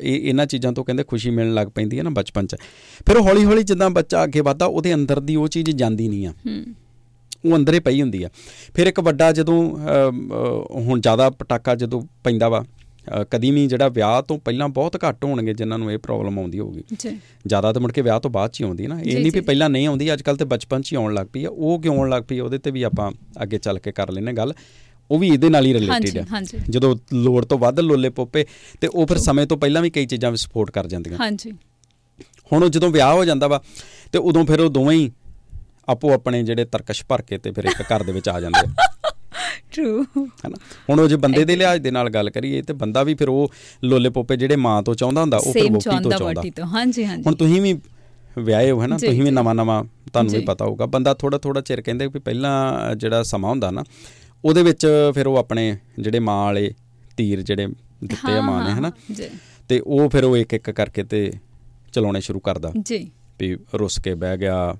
ਇਹ 0.00 0.28
ਇਹਨਾਂ 0.28 0.46
ਚੀਜ਼ਾਂ 0.46 0.72
ਤੋਂ 0.72 0.84
ਕਹਿੰਦੇ 0.84 1.02
ਖੁਸ਼ੀ 1.02 1.30
ਮਿਲਣ 1.30 1.54
ਲੱਗ 1.54 1.68
ਪੈਂਦੀ 1.68 1.98
ਹੈ 1.98 2.02
ਨਾ 2.02 2.10
ਬਚਪਨ 2.10 2.46
'ਚ। 2.46 2.56
ਫਿਰ 3.06 3.20
ਹੌਲੀ 3.20 3.44
ਹੌਲੀ 3.44 3.62
ਜਿੱਦਾਂ 3.62 3.90
ਬੱਚਾ 3.90 4.24
ਅੱਗੇ 4.24 4.40
ਵਧਦਾ 4.40 4.66
ਉਹਦੇ 4.66 4.94
ਅੰਦਰ 4.94 5.20
ਦੀ 5.20 5.36
ਉਹ 5.36 5.48
ਚੀਜ਼ 5.48 5.70
ਜਾਂਦੀ 5.70 6.08
ਨਹੀਂ 6.08 6.26
ਆ। 6.26 6.30
ਹੂੰ। 6.30 6.64
ਉਹ 7.44 7.56
ਅੰਦਰੇ 7.56 7.80
ਪਈ 7.80 8.00
ਹੁੰਦੀ 8.02 8.22
ਆ। 8.22 8.28
ਫਿਰ 8.74 8.86
ਇੱਕ 8.86 9.00
ਵੱਡਾ 9.00 9.30
ਜਦੋਂ 9.32 9.62
ਹੁਣ 10.80 11.00
ਜ਼ਿਆਦਾ 11.00 11.30
ਪਟਾਕਾ 11.30 11.74
ਜਦੋਂ 11.74 12.02
ਪੈਂਦਾ 12.24 12.48
ਵਾ 12.48 12.64
ਅ, 13.20 13.24
ਕਦੀ 13.30 13.50
ਵੀ 13.50 13.66
ਜਿਹੜਾ 13.66 13.88
ਵਿਆਹ 13.88 14.22
ਤੋਂ 14.22 14.38
ਪਹਿਲਾਂ 14.38 14.68
ਬਹੁਤ 14.68 14.96
ਘੱਟ 15.08 15.24
ਹੋਣਗੇ 15.24 15.52
ਜਿਨ੍ਹਾਂ 15.54 15.78
ਨੂੰ 15.78 15.92
ਇਹ 15.92 15.98
ਪ੍ਰੋਬਲਮ 15.98 16.38
ਆਉਂਦੀ 16.38 16.58
ਹੋਊਗੀ। 16.58 16.82
ਜੀ। 16.98 17.10
ਜ਼ਿਆਦਾ 17.46 17.72
ਤਾਂ 17.72 17.80
ਮੁੜ 17.80 17.92
ਕੇ 17.92 18.02
ਵਿਆਹ 18.02 18.18
ਤੋਂ 18.20 18.30
ਬਾਅਦ 18.30 18.50
ਚ 18.50 18.60
ਹੀ 18.60 18.66
ਆਉਂਦੀ 18.66 18.84
ਹੈ 18.84 18.88
ਨਾ। 18.88 19.00
ਇਹ 19.00 19.18
ਨਹੀਂ 19.20 19.32
ਵੀ। 19.32 19.40
ਪਹਿਲਾਂ 19.40 19.68
ਨਹੀਂ 19.70 19.86
ਆਉਂਦੀ 19.86 20.12
ਅੱਜ 20.12 20.22
ਕੱਲ 20.22 20.36
ਤੇ 20.36 20.44
ਬਚਪਨ 20.44 20.82
ਚ 20.82 20.92
ਹੀ 20.92 20.96
ਆਉਣ 20.96 21.14
ਲੱਗ 21.14 21.26
ਪਈ 21.26 21.44
ਆ। 21.44 21.50
ਉਹ 21.50 21.80
ਕਿਉਂ 21.82 21.96
ਆਉਣ 21.98 22.10
ਲੱਗ 22.10 22.22
ਪਈ 22.22 22.38
ਉਹਦੇ 22.40 22.58
ਤੇ 22.58 22.70
ਵੀ 22.70 22.82
ਆਪਾਂ 22.82 23.10
ਅੱਗੇ 23.42 23.58
ਚੱਲ 23.58 23.78
ਕੇ 23.78 23.92
ਕਰ 23.92 24.10
ਲੈਨੇ 24.10 24.32
ਗੱਲ। 24.32 24.52
ਉਹ 25.10 25.18
ਵੀ 25.18 25.28
ਇਹਦੇ 25.28 25.48
ਨਾਲ 25.48 25.66
ਹੀ 25.66 25.72
ਰਿਲੇਟਡ 25.74 26.24
ਹਾਂਜੀ 26.32 26.58
ਜਦੋਂ 26.70 26.94
ਲੋੜ 27.14 27.44
ਤੋਂ 27.44 27.58
ਵੱਧ 27.58 27.80
ਲੋਲੇ 27.80 28.08
ਪੋਪੇ 28.10 28.44
ਤੇ 28.80 28.86
ਉਹ 28.86 29.06
ਫਿਰ 29.06 29.18
ਸਮੇਂ 29.18 29.46
ਤੋਂ 29.46 29.56
ਪਹਿਲਾਂ 29.56 29.82
ਵੀ 29.82 29.90
ਕਈ 29.90 30.06
ਚੀਜ਼ਾਂ 30.06 30.30
ਵੀ 30.30 30.36
ਸਪੋਰਟ 30.36 30.70
ਕਰ 30.70 30.86
ਜਾਂਦੀਆਂ। 30.86 31.18
ਹਾਂਜੀ। 31.20 31.52
ਹੁਣ 32.52 32.68
ਜਦੋਂ 32.68 32.90
ਵਿਆਹ 32.90 33.14
ਹੋ 33.14 33.24
ਜਾਂਦਾ 33.24 33.48
ਵਾ 33.48 33.62
ਤੇ 34.12 34.18
ਉਦੋਂ 34.18 34.44
ਫਿਰ 34.44 34.60
ਉਹ 34.60 34.68
ਦੋਵੇਂ 34.70 34.96
ਹੀ 34.98 35.10
ਆਪੋ 35.88 36.12
ਆਪਣੇ 36.12 36.42
ਜਿਹੜੇ 36.42 36.64
ਤਰਕਸ਼ 36.64 37.04
ਭਰ 37.08 37.22
ਕੇ 37.22 37.38
ਤੇ 37.38 37.50
ਫਿਰ 37.50 37.64
ਇੱਕ 37.64 37.82
ਘਰ 37.82 38.02
ਦੇ 38.02 38.12
ਵਿੱਚ 38.12 38.28
ਆ 38.28 38.40
ਜਾਂਦੇ 38.40 38.60
ਆ। 38.60 38.72
ਟਰੂ 39.72 40.02
ਹੈਨਾ? 40.24 40.56
ਹੁਣ 40.90 41.00
ਉਹ 41.00 41.08
ਜੇ 41.08 41.16
ਬੰਦੇ 41.16 41.44
ਦੇ 41.44 41.56
ਲਿਹਾਜ਼ 41.56 41.82
ਦੇ 41.82 41.90
ਨਾਲ 41.90 42.10
ਗੱਲ 42.10 42.30
ਕਰੀਏ 42.30 42.62
ਤੇ 42.62 42.72
ਬੰਦਾ 42.72 43.02
ਵੀ 43.02 43.14
ਫਿਰ 43.14 43.28
ਉਹ 43.28 43.52
ਲੋਲੇ 43.84 44.08
ਪੋਪੇ 44.10 44.36
ਜਿਹੜੇ 44.36 44.56
ਮਾਂ 44.56 44.82
ਤੋਂ 44.82 44.94
ਚਾਹੁੰਦਾ 44.94 45.20
ਹੁੰਦਾ 45.20 45.36
ਉਹ 45.36 45.52
ਫਿਰ 45.52 45.62
ਵੋਟੀ 45.62 46.02
ਤੋਂ 46.02 46.10
ਚਾਹੁੰਦਾ 46.10 46.66
ਹਾਂਜੀ 46.66 47.04
ਹਾਂਜੀ। 47.04 47.22
ਹੁਣ 47.26 47.34
ਤੁਸੀਂ 47.34 47.62
ਵੀ 47.62 47.80
ਵਿਆਹੇ 48.38 48.70
ਹੋ 48.70 48.82
ਹੈ 48.82 48.86
ਨਾ 48.86 48.98
ਤੁਸੀਂ 48.98 49.22
ਵੀ। 49.22 49.30
ਨਵਾਂ 49.30 49.54
ਨਵਾਂ 49.54 49.84
ਤੁਹਾਨੂੰ 49.84 50.32
ਵੀ। 50.32 50.40
ਪਤਾ 50.40 50.64
ਹੋਊਗਾ। 50.64 50.86
ਬੰਦਾ 50.86 51.14
ਥੋੜਾ 51.14 51.38
ਥੋੜਾ 51.38 51.60
ਚਿਰ 51.60 51.80
ਕਹਿੰਦੇ 51.80 52.06
ਵੀ 52.06 52.18
ਪਹਿਲਾਂ 52.18 52.94
ਜਿਹੜਾ 52.94 53.22
ਸਮਾਂ 53.22 53.50
ਹੁੰਦਾ 53.50 53.70
ਨਾ 53.70 53.84
ਉਹਦੇ 54.44 54.62
ਵਿੱਚ 54.62 54.86
ਫਿਰ 55.14 55.26
ਉਹ 55.26 55.36
ਆਪਣੇ 55.36 55.76
ਜਿਹੜੇ 55.98 56.18
ਮਾਂ 56.18 56.44
ਵਾਲੇ 56.44 56.74
ਤੀਰ 57.16 57.42
ਜਿਹੜੇ 57.42 57.66
ਦਿੱਤੇ 58.04 58.32
ਆ 58.32 58.40
ਮਾਂ 58.40 58.64
ਨੇ 58.64 58.74
ਹੈ 58.74 58.80
ਨਾ 58.80 58.92
ਜੀ। 59.12 59.24
ਤੇ 59.68 59.80
ਉਹ 59.80 60.08
ਫਿਰ 60.08 60.24
ਉਹ 60.24 60.36
ਇੱਕ 60.36 60.54
ਇੱਕ 60.54 60.70
ਕਰਕੇ 60.70 61.04
ਤੇ 61.04 61.32
ਚਲਾਉਣੇ 61.92 62.20
ਸ਼ੁਰੂ 62.20 62.40
ਕਰਦਾ। 62.40 62.72
ਜੀ। 62.82 63.10
ਵੀ 63.38 63.56
ਰੁੱਸ 63.74 63.98
ਕੇ 63.98 64.14
ਬਹਿ 64.14 64.38
ਗਿਆ 64.38 64.76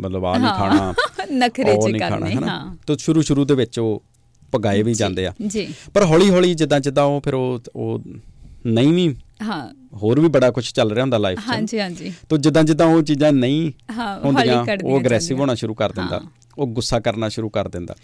ਮਤਲਬ 0.00 0.24
ਆ 0.24 0.38
ਨਹੀਂ। 0.38 0.50
ਖਾਣਾ। 0.50 0.94
ਨਖਰੇ 1.32 1.76
ਚ 1.76 1.98
ਕਰਨੇ 1.98 2.34
ਹੈ। 2.34 2.76
ਤਾਂ 2.86 2.96
ਸ਼ੁਰੂ 2.98 3.22
ਸ਼ੁਰੂ 3.22 3.44
ਦੇ 3.44 3.54
ਵਿੱਚ 3.54 3.78
ਉਹ 3.78 4.02
ਪਗਾਏ 4.52 4.82
ਵੀ 4.82 4.94
ਜਾਂਦੇ 4.94 5.26
ਆ। 5.26 5.34
ਜੀ। 5.46 5.74
ਪਰ 5.94 6.04
ਹੌਲੀ 6.04 6.30
ਹੌਲੀ 6.30 6.54
ਜਿੱਦਾਂ 6.54 6.80
ਜਿੱਦਾਂ 6.80 7.04
ਉਹ 7.04 7.20
ਫਿਰ 7.24 7.34
ਉਹ 7.34 7.58
ਉਹ 7.76 8.00
ਨਹੀਂ 8.66 8.92
ਵੀ 8.92 9.16
ਹਾਂ। 9.42 9.83
ਹੋਰ 9.94 10.20
ਵੀ 10.20 10.28
ਬੜਾ 10.28 10.50
ਕੁਝ 10.50 10.64
ਚੱਲ 10.72 10.90
ਰਿਹਾ 10.90 11.02
ਹੁੰਦਾ 11.02 11.18
ਲਾਈਫ 11.18 11.38
'ਚ। 11.38 11.42
ਹਾਂਜੀ 11.48 11.80
ਹਾਂਜੀ। 11.80 12.12
ਤੋ 12.28 12.36
ਜਿੱਦਾਂ 12.36 12.64
ਜਿੱਦਾਂ 12.64 12.86
ਉਹ 12.86 13.02
ਚੀਜ਼ਾਂ 13.02 13.32
ਨਹੀਂ 13.32 13.72
ਹੁੰਦੀਆਂ 14.24 14.64
ਉਹ 14.84 15.00
ਅਗਰੈਸਿਵ। 15.00 15.40
ਹੋਣਾ 15.40 15.54
ਸ਼ੁਰੂ 15.54 15.74
ਕਰ 15.74 15.92
ਦਿੰਦਾ। 15.92 16.20
ਉਹ 16.58 16.66
ਗੁੱਸਾ 16.66 17.00
ਕਰਨਾ 17.00 17.28
ਸ਼ੁਰੂ 17.28 17.48
ਕਰ 17.48 17.68
ਦਿੰਦਾ. 17.68 17.94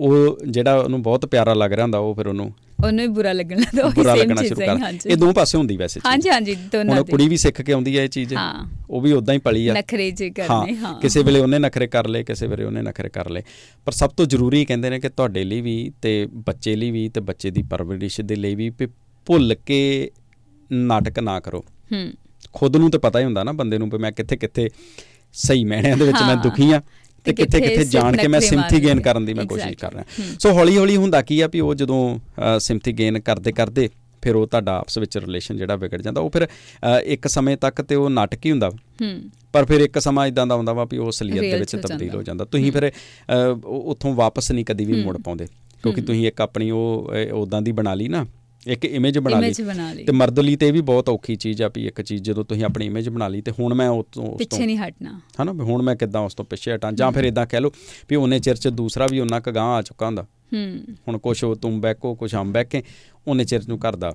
ਉਹ 0.00 0.38
ਜਿਹੜਾ 0.48 0.74
ਉਹਨੂੰ 0.76 1.02
ਬਹੁਤ 1.02 1.26
ਪਿਆਰਾ 1.26 1.54
ਲੱਗ 1.54 1.72
ਰਿਹਾ 1.72 1.82
ਹੁੰਦਾ 1.82 1.98
ਉਹ 1.98 2.14
ਫਿਰ 2.14 2.26
ਉਹਨੂੰ 2.26 2.52
ਉਹਨੂੰ 2.84 3.00
ਹੀ 3.00 3.06
ਬੁਰਾ 3.08 3.32
ਲੱਗਣ 3.32 3.58
ਲੱਗਦਾ 3.58 3.84
ਉਹ 3.84 3.90
ਬੁਰਾ 3.90 4.14
ਸੇਮ 4.14 4.22
ਲੱਗਣਾ 4.22 4.42
ਚੀਜ਼ 4.42 4.48
ਸ਼ੁਰੂ 4.48 4.60
ਹੈ 4.60 4.66
ਕਰ। 4.66 4.82
ਹਾਂਜੀ। 4.82 5.10
ਇਹ 5.10 5.16
ਦੋ 5.16 5.32
ਪਾਸੇ 5.32 5.58
ਹੁੰਦੀ 5.58 5.76
ਵੈਸੇ। 5.76 6.00
ਹਾਂਜੀ 6.06 6.28
ਹਾਂਜੀ 6.28 6.54
ਦੋਨਾਂ 6.72 6.94
ਹੁਣ 6.94 7.04
ਦੇ। 7.04 7.10
ਕੁੜੀ 7.10 7.28
ਵੀ 7.28 7.36
ਸਿੱਖ 7.36 7.62
ਕੇ 7.62 7.72
ਆਉਂਦੀ 7.72 7.98
ਹੈ 7.98 8.04
ਇਹ 8.04 8.08
ਚੀਜ਼। 8.08 8.34
ਹਾਂ। 8.34 8.66
ਉਹ 8.90 9.00
ਵੀ 9.00 9.12
ਉਦਾਂ 9.12 9.34
ਹੀ 9.34 9.38
ਪਲੀ 9.38 9.68
ਆ। 9.68 9.74
ਨਖਰੇ 9.74 10.10
ਜੇ 10.10 10.30
ਕਰਨੇ 10.30 10.76
ਹਾਂ 10.76 11.00
ਕਿਸੇ 11.00 11.22
ਵੇਲੇ 11.22 11.40
ਉਹਨੇ 11.40 11.58
ਨਖਰੇ 11.58 11.86
ਕਰ 11.86 12.08
ਲਏ 12.08 12.22
ਕਿਸੇ 12.22 12.46
ਵੇਲੇ 12.46 12.64
ਉਹਨੇ 12.64 12.82
ਨਖਰੇ 12.82 13.08
ਕਰ 13.08 13.30
ਲਏ। 13.30 13.42
ਪਰ 13.84 13.92
ਸਭ 13.92 14.10
ਤੋਂ 14.10 14.26
ਜ਼ਰੂਰੀ 14.26 14.64
ਕਹਿੰਦੇ 14.64 14.90
ਨੇ 14.90 15.00
ਕਿ 15.00 15.08
ਤੁਹਾਡੇ 15.08 15.44
ਲਈ 15.44 15.60
ਵੀ 15.60 15.92
ਤੇ 16.02 16.26
ਬੱਚੇ 16.32 16.76
ਲਈ 16.76 16.90
ਵੀ 16.90 17.08
ਤੇ 17.08 17.20
ਬੱਚੇ 17.20 17.50
ਦੀ 17.50 17.62
ਪਰਵਰਿਸ਼ 17.62 18.20
ਦੇ 18.20 18.36
ਲਈ 18.36 18.54
ਵੀ 18.54 18.70
ਭੁੱਲ 19.26 19.56
ਕੇ 19.66 20.10
ਨਾਟਕ 20.72 21.18
ਨਾ 21.18 21.40
ਕਰੋ। 21.40 21.64
ਹੂੰ। 21.92 22.12
ਖੁਦ 22.52 22.76
ਨੂੰ 22.76 22.90
ਤਾਂ 22.90 23.00
ਪਤਾ 23.00 23.18
ਹੀ 23.18 23.24
ਹੁੰਦਾ 23.24 23.44
ਨਾ 23.44 23.52
ਬੰਦੇ 23.52 23.78
ਨੂੰ 23.78 23.88
ਵੀ 23.90 23.98
ਮੈਂ 23.98 24.12
ਕਿੱਥੇ 24.12 24.36
ਕਿੱਥੇ 24.36 24.68
ਸਹੀ 25.32 25.64
ਮੈਣਿਆਂ 25.64 25.96
ਦੇ 25.96 26.04
ਵਿੱਚ 26.04 26.22
ਮੈਂ। 26.26 26.36
ਦੁਖੀ 26.36 26.72
ਆ 26.72 26.80
ਤੇ 27.24 27.32
ਕਿੱਥੇ 27.32 27.60
ਕਿੱਥੇ 27.60 27.84
ਜਾਣ 27.84 28.16
ਕੇ 28.16 28.28
ਮੈਂ 28.28 28.40
ਸਿੰਪਥੀ 28.40 28.82
ਗੇਨ। 28.82 29.00
ਕਰਨ 29.00 29.24
ਦੀ 29.24 29.34
ਮੈਂ 29.34 29.44
ਕੋਸ਼ਿਸ਼ 29.44 29.76
ਕਰ. 29.78 29.92
ਰਿਹਾ। 29.92 30.04
ਸੋ 30.38 30.52
ਹੌਲੀ 30.52 30.76
ਹੌਲੀ 30.76 30.96
ਹੁੰਦਾ 30.96 31.22
ਕੀ 31.22 31.40
ਆ 31.40 31.46
ਵੀ 31.46 31.60
ਉਹ 31.60 31.74
ਜਦੋਂ 31.74 32.18
ਸਿੰਪਥੀ 32.60 32.92
ਗੇਨ 32.92 33.20
ਕਰਦੇ 33.20 33.52
ਕਰਦੇ 33.52 33.88
ਫਿਰ 34.22 34.36
ਉਹ 34.36 34.46
ਤੁਹਾਡਾ 34.46 34.76
ਆਪਸ 34.78 34.98
ਵਿੱਚ 34.98 35.18
ਰਿਲੇਸ਼ਨ 35.18 35.56
ਜਿਹੜਾ 35.56 35.76
ਵਿਗੜ 35.76 36.02
ਜਾਂਦਾ 36.02 36.20
ਉਹ 36.20 36.30
ਫਿਰ 36.30 36.48
ਇੱਕ 37.04 37.26
ਸਮੇਂ 37.28 37.56
ਤੱਕ 37.56 37.82
ਤੇ 37.82 37.94
ਉਹ 37.94 38.10
ਨਾਟਕ 38.10 38.46
ਹੀ 38.46 38.50
ਹੁੰਦਾ। 38.50 38.70
ਹੂੰ। 38.70 39.30
ਪਰ 39.52 39.64
ਫਿਰ 39.64 39.80
ਇੱਕ 39.80 39.98
ਸਮਾਂ 39.98 40.26
ਇਦਾਂ 40.26 40.46
ਦਾ 40.46 40.54
ਆਉਂਦਾ 40.54 40.72
ਵਾ 40.72 40.84
ਵੀ 40.84 40.98
ਉਹ 40.98 41.10
ਅਸਲੀਅਤ 41.10 41.40
ਦੇ 41.40 41.58
ਵਿੱਚ 41.58 41.76
ਤਬਦੀਲ। 41.76 42.14
ਹੋ 42.14 42.22
ਜਾਂਦਾ। 42.22 42.44
ਤੁਸੀਂ 42.44 42.72
ਫਿਰ 42.72 42.92
ਉੱਥੋਂ 43.64 44.14
ਵਾਪਸ 44.14 44.52
ਨਹੀਂ 44.52 44.64
ਕਦੀ 44.64 44.84
ਵੀ 44.84 45.02
ਮੁੜ 45.04 45.18
ਪਾਉਂਦੇ। 45.18 45.46
ਕਿਉਂਕਿ 45.82 46.00
ਤੁਸੀਂ 46.00 46.28
ਇੱਕ 46.28 46.40
ਆਪਣੀ 46.40 46.70
ਉਹ 46.70 47.12
ਉਦਾਂ 47.32 47.62
ਦੀ 47.62 47.72
ਬਣਾ 47.72 47.94
ਲਈ 47.94 48.08
ਨਾ। 48.08 48.26
ਇੱਕ 48.66 48.84
ਇਮੇਜ 48.84 49.18
ਬਣਾ 49.18 49.40
ਲਈ। 49.40 49.52
ਤੇ 50.04 50.12
ਮਰਦ 50.12 50.38
ਲਈ 50.40 50.56
ਤੇ 50.56 50.68
ਇਹ 50.68 50.72
ਵੀ 50.72 50.80
ਬਹੁਤ 50.80 51.08
ਔਖੀ 51.08 51.36
ਚੀਜ਼ 51.36 51.62
ਆ 51.62 51.70
ਵੀ 51.74 51.86
ਇੱਕ 51.86 52.02
ਚੀਜ਼ 52.02 52.22
ਜਦੋਂ 52.22 52.44
ਤੁਸੀਂ 52.44 52.64
ਆਪਣੀ 52.64 52.86
ਇਮੇਜ 52.86 53.08
ਬਣਾ 53.08 53.28
ਲਈ 53.28 53.40
ਤੇ 53.40 53.52
ਹੁਣ 53.60 53.74
ਮੈਂ 53.74 53.88
ਉਹ 53.88 54.06
ਤੋਂ 54.12 54.26
ਉਸ 54.26 54.38
ਪਿੱਛੇ 54.38 54.66
ਨਹੀਂ 54.66 54.78
ਹਟਣਾ। 54.78 55.20
ਹਨਾ 55.42 55.52
ਹੁਣ 55.52 55.82
ਮੈਂ 55.82 55.96
ਕਿੱਦਾਂ 55.96 56.20
ਉਸ 56.20 56.34
ਤੋਂ 56.34 56.44
ਪਿੱਛੇ 56.44 56.74
ਹਟਾਂ? 56.74 56.92
ਜਾਂ 56.92 57.12
ਫਿਰ 57.12 57.24
ਇਦਾਂ 57.24 57.46
ਕਹਿ 57.46 57.60
ਲਓ 57.60 57.70
ਵੀ 58.08 58.16
ਉਹਨੇ 58.16 58.38
ਚਿਰ 58.38 58.54
ਚ 58.54 58.68
ਦੂਸਰਾ 58.68 59.06
ਵੀ 59.10 59.20
ਉਹਨਾਂ 59.20 59.40
ਕਗਾਂ 59.40 59.64
ਆ 59.64 59.82
ਚੁੱਕਾ 59.82 60.06
ਹੁੰਦਾ। 60.06 60.22
ਹੂੰ। 60.22 60.94
ਹੁਣ 61.08 61.18
ਕੁਛ 61.18 61.44
ਉਹ 61.44 61.56
ਤੁਮ 61.56 61.80
ਬੈਕੋ 61.80 62.14
ਕੁਛ 62.14 62.34
ਹਮ 62.34 62.52
ਬੈਕੇ 62.52 62.82
ਉਹਨੇ 63.28 63.44
ਚਿਰ 63.44 63.68
ਨੂੰ 63.68 63.78
ਕਰਦਾ 63.78 64.14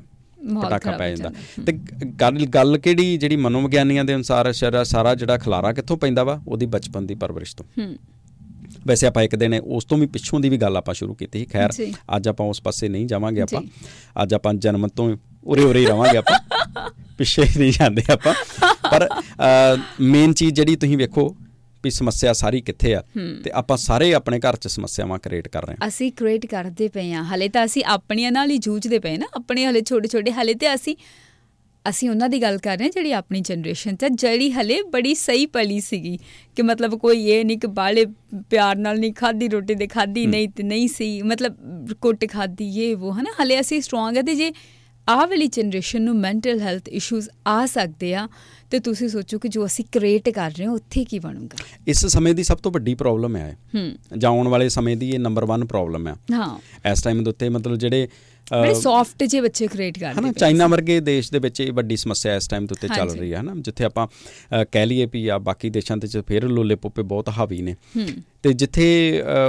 ਪਟਾਕਾ 0.61 0.91
ਪੈ 0.91 1.15
ਜਾਂਦਾ। 1.15 1.63
ਤੇ 1.65 1.71
ਗੱਲ 2.21 2.45
ਗੱਲ 2.45 2.77
ਕਿਹੜੀ 2.77 3.17
ਜਿਹੜੀ 3.17 3.35
ਮਨੋਵਿਗਿਆਨੀਆਂ 3.35 4.05
ਦੇ 4.05 4.15
ਅਨੁਸਾਰ 4.15 4.53
ਸਾਰਾ 4.83 5.15
ਜਿਹੜਾ 5.15 5.37
ਖਲਾਰਾ 5.37 5.73
ਕਿੱਥੋਂ 5.73 5.97
ਪੈਂਦਾ 5.97 6.23
ਵਾ? 6.23 6.41
ਉਹਦੀ 6.47 6.65
ਬਚਪਨ 6.65 7.07
ਦੀ 7.07 7.15
ਪਰਵਰਿਸ਼ 7.15 7.55
ਤੋਂ। 7.55 7.65
ਹੂੰ। 7.81 7.95
ਵੈਸੇ 8.87 9.07
ਆਪਾਂ 9.07 9.23
ਇੱਕ 9.23 9.35
ਦਿਨ 9.35 9.53
ਉਸ 9.53 9.85
ਤੋਂ 9.85 9.97
ਵੀ 9.97 10.05
ਪਿੱਛੋਂ 10.05 10.39
ਦੀ 10.39 10.49
ਵੀ 10.49 10.57
ਗੱਲ 10.57 10.77
ਆਪਾਂ 10.77 10.93
ਸ਼ੁਰੂ 10.93 11.13
ਕੀਤੀ 11.13 11.39
ਸੀ। 11.39 11.45
ਖੈਰ 11.45 11.69
ਅੱਜ 12.15 12.27
ਆਪਾਂ 12.27 12.45
ਉਸ 12.45 12.61
ਪਾਸੇ 12.61 12.89
ਨਹੀਂ 12.89 13.07
ਜਾਵਾਂਗੇ 13.07 13.41
ਆਪਾਂ। 13.41 13.61
ਅੱਜ 14.23 14.33
ਆਪਾਂ 14.33 14.53
ਜਨਮ 14.53 14.87
ਤੋਂ 14.87 15.17
ਉਰੇ 15.43 15.63
ਉਰੇ 15.63 15.85
ਰਵਾਂਗੇ 15.85 16.17
ਆਪਾਂ। 16.17 16.39
ਪਿੱਛੇ 17.17 17.43
ਨਹੀਂ 17.57 17.71
ਜਾਂਦੇ 17.71 18.03
ਆਪਾਂ। 18.11 18.33
ਪਰ 18.91 19.09
ਮੇਨ 19.99 20.33
ਚੀਜ਼ 20.33 20.53
ਜਿਹੜੀ 20.53 20.75
ਤੁਸੀਂ 20.75 20.97
ਵੇਖੋ 20.97 21.37
ਵੀ 21.83 21.89
ਸਮੱਸਿਆ 21.89 22.33
ਸਾਰੀ 22.33 22.61
ਕਿੱਥੇ 22.61 22.95
ਆ? 22.95 23.03
ਤੇ 23.43 23.51
ਆਪਾਂ 23.53 23.77
ਸਾਰੇ 23.77 24.13
ਆਪਣੇ 24.13 24.39
ਘਰ 24.39 24.55
'ਚ 24.55 24.67
ਸਮੱਸਿਆਵਾਂ 24.67 25.19
ਕ੍ਰੀਏਟ 25.19 25.47
ਕਰ 25.47 25.65
ਰਹੇ 25.65 25.75
ਹਾਂ। 25.81 25.87
ਅਸੀਂ 25.87 26.11
ਕ੍ਰੀਏਟ 26.11 26.45
ਕਰਦੇ 26.45 26.87
ਪਏ 26.87 27.13
ਆ 27.13 27.23
ਹਲੇ 27.23 27.49
ਤਾਂ 27.49 27.65
ਅਸੀਂ 27.65 27.83
ਆਪਣੀਆਂ 27.85 28.31
ਨਾਲ 28.31 28.51
ਹੀ 28.51 28.57
ਜੂਝਦੇ 28.57 28.99
ਪਏ 28.99 29.17
ਨਾ। 29.17 29.25
ਆਪਣੇ 29.33 29.65
ਹਲੇ 29.65 29.81
ਛੋਟੇ 29.81 30.07
ਛੋਟੇ 30.07 30.31
ਹਲੇ 30.31 30.53
ਤੇ 30.53 30.75
ਅਸੀਂ 30.75 30.95
ਅਸੀਂ 31.85 32.09
ਉਹਨਾਂ 32.09 32.27
ਦੀ 32.29 32.41
ਗੱਲ 32.41 32.57
ਕਰ 32.57 32.77
ਰਹੇ 32.77 32.85
ਹਾਂ 32.85 32.91
ਜਿਹੜੀ 32.91 33.11
ਆਪਣੀ 33.11 33.39
ਜਨਰੇਸ਼ਨ 33.41 33.95
ਤੇ 33.95 34.09
ਜਿਹੜੀ 34.09 34.51
ਹਲੇ 34.51 34.81
ਬੜੀ 34.91 35.13
ਸਹੀ 35.15 35.45
ਪਲੀ 35.45 35.79
ਸੀਗੀ 35.79 36.17
ਕਿ 36.55 36.61
ਮਤਲਬ 36.61 36.95
ਕੋਈ 36.95 37.23
ਇਹ 37.27 37.45
ਨਹੀਂ 37.45 37.57
ਕਿ 37.59 37.67
ਬਾਲੇ 37.67 38.05
ਪਿਆਰ 38.49 38.75
ਨਾਲ 38.75 38.99
ਨਹੀਂ 38.99 39.13
ਖਾਦੀ 39.13 39.47
ਰੋਟੀ 39.47 39.75
ਦੇ 39.75 39.87
ਖਾਦੀ 39.87 40.25
ਨਹੀਂ 40.25 40.49
ਤੇ 40.49 40.63
ਨਹੀਂ 40.63 40.87
ਸੀ 40.87 41.21
ਮਤਲਬ 41.21 41.55
ਕੁੱਟ 42.01 42.25
ਖਾਦੀ 42.31 42.69
ਇਹ 42.81 42.95
ਉਹ 42.95 43.13
ਹਨਾ? 43.13 43.31
ਹਲੇ 43.43 43.59
ਅਸੀਂ 43.59 43.81
ਸਟਰੋਂਗ 43.81 44.17
ਹੈ 44.17 44.21
ਤੇ 44.21 44.35
ਜੇ 44.35 44.51
ਆਹ 45.07 45.25
ਵਾਲੀ 45.27 45.47
ਜਨਰੇਸ਼ਨ 45.47 46.01
ਨੂੰ 46.01 46.15
ਮੈਂਟਲ 46.15 46.59
ਹੈਲਥ 46.59 46.87
ਇਸ਼ੂਜ਼ 46.89 47.29
ਆ 47.47 47.65
ਸਕਦੇ 47.65 48.13
ਆ 48.15 48.27
ਤੇ 48.71 48.79
ਤੁਸੀਂ 48.79 49.07
ਸੋਚੋ 49.09 49.39
ਕਿ 49.39 49.47
ਜੋ 49.47 49.65
ਅਸੀਂ 49.65 49.85
ਕ੍ਰੀਏਟ 49.91 50.29
ਕਰ 50.29 50.51
ਰਹੇ 50.57 50.65
ਹਾਂ 50.65 50.73
ਉੱਥੇ 50.73 51.03
ਕੀ 51.05 51.19
ਬਣੂਗਾ? 51.19 51.57
ਇਸ 51.87 52.05
ਸਮੇਂ 52.05 52.33
ਦੀ 52.33 52.43
ਸਭ 52.43 52.57
ਤੋਂ 52.57 52.71
ਵੱਡੀ 52.71 52.93
ਪ੍ਰੋਬਲਮ 52.95 53.35
ਹੈ 53.35 53.57
ਹੂੰ। 53.75 53.91
ਜਾਂ 54.17 54.29
ਆਉਣ 54.29 54.47
ਵਾਲੇ 54.47 54.69
ਸਮੇਂ 54.69 54.95
ਦੀ 54.97 55.09
ਇਹ 55.09 55.19
ਨੰਬਰ 55.19 55.45
1 55.49 55.65
ਪ੍ਰੋਬਲਮ 55.65 56.07
ਹੈ 56.07 56.15
ਹਾਂ। 56.33 56.91
ਇਸ 56.91 57.01
ਟਾਈਮ 57.01 57.23
ਦੇ 57.23 57.29
ਉੱਤੇ 57.29 57.49
ਮਤਲਬ 57.49 57.75
ਜਿਹੜੇ 57.75 58.07
ਬੜੇ 58.51 58.73
ਸੌਫਟ 58.73 59.23
ਜੇ 59.23 59.41
ਬੱਚੇ 59.41 59.67
ਕ੍ਰੀਏਟ 59.67 59.99
ਕਰਦੇ 59.99 60.21
ਹਨਾ 60.21 60.31
ਚਾਈਨਾ 60.31 60.67
ਵਰਗੇ 60.67 60.99
ਦੇਸ਼ 60.99 61.31
ਦੇ 61.31 61.39
ਵਿੱਚ 61.39 61.59
ਇਹ 61.61 61.71
ਵੱਡੀ 61.73 61.97
ਸਮੱਸਿਆ 61.97 62.35
ਇਸ 62.35 62.47
ਟਾਈਮ 62.47 62.65
ਦੇ 62.65 62.73
ਉੱਤੇ 62.73 62.87
ਚੱਲ 62.87 63.09
ਰਹੀ 63.09 63.33
ਹੈ 63.33 63.39
ਹਨਾ। 63.41 63.53
ਜਿੱਥੇ 63.55 63.83
ਆਪਾਂ 63.83 64.07
ਕਹਿ 64.71 64.85
ਲਈਏ 64.85 65.05
ਵੀ 65.05 65.27
ਆ 65.27 65.37
ਬਾਕੀ 65.39 65.69
ਦੇਸ਼ਾਂ 65.69 65.97
ਦੇ 65.97 66.07
ਚ 66.07 66.21
ਫੇਰ 66.27 66.47
ਲੋਲੇ 66.49 66.75
ਪੋਪੇ 66.75 67.01
ਬਹੁਤ 67.03 67.29
ਹਾਵੀ 67.29 67.61
ਨੇ। 67.61 67.75
ਤੇ 68.43 68.53
ਜਿੱਥੇ 68.53 68.89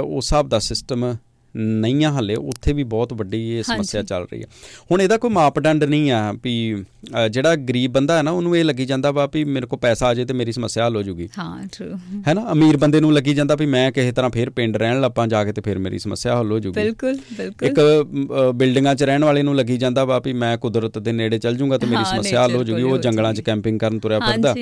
ਉਸ 0.05 0.25
ਹਿਸਾਬ 0.25 0.49
ਦਾ 0.49 0.59
ਸਿਸਟਮ 0.59 1.15
ਨਹੀਂ 1.55 2.05
ਆ 2.05 2.11
ਹਲੇ 2.11 2.35
ਉੱਥੇ 2.35 2.73
ਵੀ 2.73 2.83
ਬਹੁਤ 2.83 3.13
ਵੱਡੀ 3.13 3.41
ਇਹ 3.49 3.63
ਸਮੱਸਿਆ 3.63 4.01
ਚੱਲ 4.03 4.23
ਰਹੀ 4.23 4.41
ਹੈ 4.41 4.47
ਹੁਣ 4.91 5.01
ਇਹਦਾ 5.01 5.17
ਕੋਈ 5.17 5.31
ਮਾਪਦੰਡ 5.31 5.83
ਨਹੀਂ 5.83 6.11
ਆ 6.11 6.31
ਵੀ 6.43 6.83
ਜਿਹੜਾ 7.31 7.55
ਗਰੀਬ 7.55 7.91
ਬੰਦਾ 7.91 8.17
ਹੈ 8.17 8.21
ਨਾ 8.21 8.31
ਉਹਨੂੰ 8.31 8.55
ਇਹ 8.57 8.63
ਲੱਗੀ 8.63 8.85
ਜਾਂਦਾ 8.85 9.11
ਵਾ 9.11 9.25
ਵੀ 9.33 9.43
ਮੇਰੇ 9.43 9.65
ਕੋਲ 9.65 9.79
ਪੈਸਾ 9.79 10.07
ਆ 10.07 10.13
ਜੇ 10.13 10.25
ਤੇ 10.25 10.33
ਮੇਰੀ 10.33 10.51
ਸਮੱਸਿਆ 10.51 10.85
ਹੱਲ 10.85 10.95
ਹੋ 10.95 11.01
ਜੂਗੀ। 11.03 11.27
ਹਾਂ 11.39 11.65
ਟਰੂ 11.73 11.97
ਹੈ 12.27 12.33
ਨਾ 12.33 12.47
ਅਮੀਰ 12.51 12.77
ਬੰਦੇ 12.77 12.99
ਨੂੰ 12.99 13.13
ਲੱਗੀ 13.13 13.33
ਜਾਂਦਾ 13.33 13.55
ਵੀ 13.55 13.65
ਮੈਂ 13.65 13.91
ਕਿਸੇ 13.91 14.11
ਤਰ੍ਹਾਂ 14.11 14.29
ਫੇਰ 14.31 14.49
ਪਿੰਡ 14.49 14.77
ਰਹਿਣ 14.77 15.01
ਲੱਪਾਂ 15.01 15.27
ਜਾ 15.27 15.43
ਕੇ 15.43 15.53
ਤੇ 15.53 15.61
ਫਿਰ 15.61 15.79
ਮੇਰੀ 15.79 15.99
ਸਮੱਸਿਆ 15.99 16.37
ਹੱਲ 16.39 16.51
ਹੋ 16.51 16.59
ਜੂਗੀ। 16.59 16.81
ਬਿਲਕੁਲ 16.81 17.17
ਬਿਲਕੁਲ। 17.37 17.67
ਇੱਕ 17.67 17.79
ਬਿਲਡਿੰਗਾਂ 18.55 18.95
'ਚ 18.95 19.03
ਰਹਿਣ 19.03 19.23
ਵਾਲੇ 19.23 19.43
ਨੂੰ 19.43 19.55
ਲੱਗੀ 19.55 19.77
ਜਾਂਦਾ 19.77 20.05
ਵਾ 20.05 20.19
ਵੀ 20.19 20.33
ਮੈਂ 20.35 20.57
ਕੁਦਰਤ 20.57 20.99
ਦੇ 20.99 21.11
ਨੇੜੇ 21.11 21.39
ਚੱਲ 21.39 21.55
ਜੂਗਾ 21.55 21.77
ਤੇ 21.77 21.87
ਮੇਰੀ 21.87 22.03
ਸਮੱਸਿਆ 22.05 22.43
ਹੱਲ 22.43 22.55
ਹੋ 22.55 22.63
ਜੂਗੀ 22.63 22.83
ਉਹ 22.83 22.97
ਜੰਗਲਾਂ 22.97 23.33
'ਚ 23.33 23.41
ਕੈਂਪਿੰਗ 23.41 23.79
ਕਰਨ 23.79 23.99
ਤੁਰਿਆ 23.99 24.19
ਫਿਰਦਾ। 24.19 24.53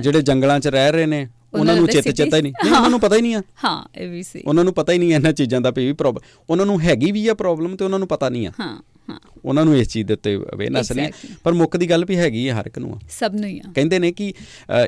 ਜਿਹੜੇ 0.00 0.22
ਜੰਗਲਾਂ 0.22 0.60
'ਚ 0.60 0.68
ਰਹਿ 0.68 0.92
ਰਹੇ 0.92 1.06
ਨੇ 1.06 1.26
ਉਹਨਾਂ 1.54 1.74
ਨੂੰ 1.76 1.86
ਚਿੱਤ 1.88 2.08
ਚੇਤਾ 2.08 2.36
ਹੀ 2.36 2.42
ਨਹੀਂ। 2.42 2.52
ਨਹੀਂ 2.64 2.74
ਉਹਨਾਂ 2.74 2.90
ਨੂੰ 2.90 3.00
ਪਤਾ 3.00 3.16
ਹੀ 3.16 3.22
ਨਹੀਂ 3.22 3.34
ਆ। 3.34 3.42
ਹਾਂ 3.64 3.88
ਇਹ 3.96 4.08
ਵੀ 4.08 4.22
ਸੀ 4.22 4.42
ਉਹਨਾਂ 4.46 4.64
ਨੂੰ 4.64 4.74
ਪਤਾ 4.74 4.92
ਹੀ 4.92 4.98
ਨਹੀਂ 4.98 5.12
ਇਹਨਾਂ 5.14 5.32
ਚੀਜ਼ਾਂ 5.32 5.60
ਦਾ 5.60 5.70
ਵੀ 5.70 5.92
ਪ੍ਰੋਬਲਮ 5.92 6.22
ਉਹਨਾਂ 6.50 6.66
ਨੂੰ 6.66 6.80
ਹੈਗੀ 6.80 7.12
ਵੀ 7.12 7.26
ਆ 7.28 7.34
ਪ੍ਰੋਬਲਮ 7.34 7.76
ਤੇ 7.76 7.84
ਉਹਨਾਂ 7.84 7.98
ਨੂੰ 7.98 8.08
ਪਤਾ 8.08 8.28
ਨਹੀਂ 8.28 8.46
ਆ। 8.46 8.52
ਹਾਂ 8.60 8.76
ਹਾਂ। 9.10 9.18
ਉਹਨਾਂ 9.44 9.64
ਨੂੰ 9.64 9.76
ਇਸ 9.76 9.88
ਚੀਜ਼ 9.88 10.06
ਦੇ 10.06 10.14
ਉੱਤੇ 10.14 10.34
ਅਵੇਅਰਨੈਸ 10.36 10.92
ਨਹੀਂ। 10.92 11.10
ਪਰ 11.44 11.52
ਮੁੱਖ 11.52 11.76
ਦੀ 11.76 11.90
ਗੱਲ 11.90 12.04
ਵੀ 12.04 12.16
ਹੈਗੀ 12.16 12.46
ਆ 12.48 12.60
ਹਰ 12.60 12.66
ਇੱਕ 12.66 12.78
ਨੂੰ 12.78 12.98
ਸਭ 13.10 13.34
ਨੂੰ 13.34 13.48
ਹੀ 13.48 13.58
ਆ। 13.58 13.72
ਕਹਿੰਦੇ 13.74 13.98
ਨੇ 13.98 14.12
ਕਿ 14.12 14.32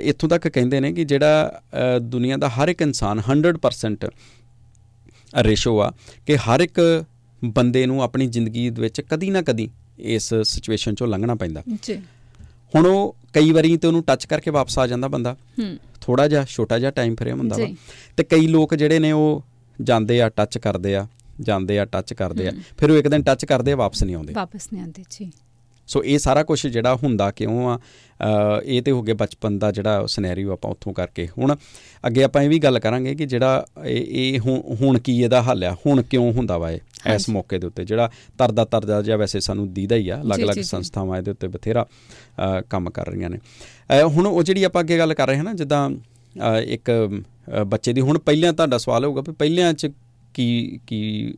ਇੱਥੋਂ 0.01 0.29
ਤੱਕ 0.29 0.49
ਕਹਿੰਦੇ 0.49 0.81
ਨੇ 0.81 0.92
ਕਿ 0.92 1.05
ਜਿਹੜਾ 1.05 1.62
ਦੁਨੀਆ 2.03 2.37
ਦਾ 2.37 2.49
ਹਰ 2.49 2.68
ਇੱਕ 2.68 2.83
ਇਨਸਾਨ 2.83 3.20
100% 3.31 4.09
ਰੇਸ਼ੋ 5.42 5.79
ਆ 5.81 5.90
ਕਿ 6.27 6.37
ਹਰ 6.37 6.61
ਇੱਕ 6.61 7.05
ਬੰਦੇ 7.44 7.87
ਨੂੰ 7.87 8.03
ਆਪਣੀ 8.03 8.27
ਜ਼ਿੰਦਗੀ 8.27 8.68
ਦੇ 8.70 8.83
ਵਿੱਚ 8.83 9.01
ਕਦੀ 9.01 9.31
ਨਾ 9.31 9.42
ਕਦੀ 9.42 9.68
ਇਸ 9.99 10.33
ਸਿਚੁਏਸ਼ਨ 10.35 10.94
ਚੋਂ 10.94 11.07
ਲੰਘਣਾ 11.09 11.35
ਪੈਂਦਾ। 11.35 11.62
ਜੀ। 11.83 11.96
ਹੁਣ 12.75 12.87
ਉਹ 12.87 13.16
ਕਈ 13.33 13.51
ਵਾਰੀ 13.53 13.77
ਤੇ 13.77 13.87
ਉਹਨੂੰ 13.87 14.03
ਟੱਚ 14.03 14.25
ਕਰਕੇ 14.27 14.51
ਵਾਪਸ 14.51 14.79
ਆ 14.79 14.87
ਜਾਂਦਾ 14.87 15.09
ਬੰਦਾ। 15.09 15.37
ਹੂੰ। 15.59 15.77
ਥੋੜਾ 16.01 16.29
ਜਿਹਾ 16.29 16.45
ਛੋਟਾ 16.49 16.79
ਜਿਹਾ 16.79 16.91
ਟਾਈਮ 16.91 17.15
ਫਰੇਮ 17.15 17.39
ਹੁੰਦਾ 17.39 17.57
ਵਾ। 17.57 17.67
ਤੇ 18.17 18.25
ਕਈ 18.25 18.47
ਲੋਕ 18.47 18.75
ਜਿਹੜੇ 18.75 18.99
ਨੇ 18.99 19.13
ਉਹ 19.13 19.43
ਜਾਂਦੇ 19.79 20.21
ਆ 20.23 20.29
ਟੱਚ 20.29 20.59
ਕਰਦੇ 20.59 20.95
ਆ 20.97 21.07
ਜਾਂਦੇ 21.41 21.79
ਆ 21.79 21.85
ਟੱਚ 21.85 22.13
ਕਰਦੇ 22.15 22.49
ਆ। 22.49 22.53
ਫਿਰ 22.79 22.91
ਉਹ 22.91 22.97
ਇੱਕ 22.97 23.09
ਦਿਨ 23.09 23.23
ਟੱਚ 23.23 23.45
ਕਰਦੇ 23.45 23.73
ਆ 23.73 23.77
ਵਾਪਸ 23.77 24.03
ਨਹੀਂ 24.05 24.17
ਆਉਂਦੇ। 24.17 24.33
ਵਾਪਸ 24.33 24.69
ਨਹੀਂ 24.73 24.83
ਆਉਂਦੇ 24.83 25.05
ਜੀ। 25.11 25.31
ਸੋ 25.89 26.03
ਇਹ 26.05 26.19
ਸਾਰਾ 26.19 26.43
ਕੁਝ 26.43 26.67
ਜਿਹੜਾ 26.67 26.95
ਹੁੰਦਾ 26.95 27.31
ਕਿਉਂ 27.31 27.69
ਆ 27.71 27.79
ਇਹ 28.65 28.83
ਤੇ 28.83 28.91
ਹੋ 28.91 29.03
ਗਿਆ 29.03 29.15
ਬਚਪਨ 29.15 29.59
ਦਾ 29.59 29.71
ਜਿਹੜਾ 29.73 30.07
ਸਿਨੈਰੀਓ 30.07 30.53
ਆਪਾਂ 30.53 30.71
ਉੱਥੋਂ 30.71 30.93
ਕਰਕੇ। 30.93 31.29
ਹੁਣ 31.39 31.55
ਅੱਗੇ 32.07 32.23
ਆਪਾਂ 32.25 32.43
ਇਹ 32.43 32.49
ਵੀ 32.49 32.59
ਗੱਲ 32.59 32.79
ਕਰਾਂਗੇ 32.79 33.15
ਕਿ 33.15 33.27
ਜਿਹੜਾ 33.27 33.65
ਇਹ 33.87 34.39
ਹੁਣ 34.81 34.99
ਕੀ 34.99 35.21
ਇਹਦਾ 35.23 35.43
ਹੱਲ 35.43 35.65
ਆ 35.65 35.75
ਹੁਣ 35.87 36.03
ਕਿਉਂ 36.03 36.33
ਹੁੰਦਾ 36.33 36.59
ਵਾ 36.59 36.71
ਇਹ? 36.71 36.79
ਇਸ 37.07 37.29
ਮੌਕੇ 37.29 37.59
ਦੇ 37.59 37.67
ਉੱਤੇ 37.67 37.85
ਜਿਹੜਾ 37.85 38.11
ਤਰਦਾ 38.39 38.65
ਤਰਦਾ 38.65 39.03
ਜਿਹਾ 39.03 39.17
ਵੈਸੇ 39.17 39.41
ਸਾਨੂੰ 39.41 39.73
ਦੀਦਾ 39.73 39.97
ਹੀ 39.97 40.09
ਆ 40.09 40.23
ਅਲੱਗ-ਅਲੱਗ 40.23 40.61
ਸੰਸਥਾਵਾਂ 40.61 41.19
ਇਹਦੇ 41.19 41.31
ਉੱਤੇ 41.31 41.49
ਬਥੇਰਾ 41.49 41.87
ਕੰਮ 42.71 42.91
ਕਰ 42.91 43.07
ਰਹੀਆਂ 43.07 43.31
ਨੇ। 43.31 43.39
ਹੁਣ 44.03 44.27
ਉਹ 44.27 44.43
ਜਿਹੜੀ 44.43 44.65
ਆਪਾਂ 44.65 44.83
ਅੱਗੇ 44.83 44.99
ਗੱਲ 44.99 45.15
ਕਰ 45.15 45.27
ਰਹੇ 45.29 45.37
ਹਾਂ 45.37 45.45
ਨਾ 45.45 45.53
ਜਿੱਦਾਂ 45.53 45.91
ਇੱਕ 46.61 46.91
ਬੱਚੇ 47.67 47.93
ਦੀ 47.93 48.01
ਹੁਣ 48.01 48.19
ਪਹਿਲਾਂ 48.19 48.53
ਤੁਹਾਡਾ 48.53 48.79
ਸਵਾਲ 48.79 49.05
ਹੋਊਗਾ 49.05 49.21
ਵੀ 49.21 49.33
ਪਹਿਲਿਆਂ 49.33 49.73
'ਚ 49.73 49.91
ਕੀ 50.35 50.81
ਕੀ 50.87 51.35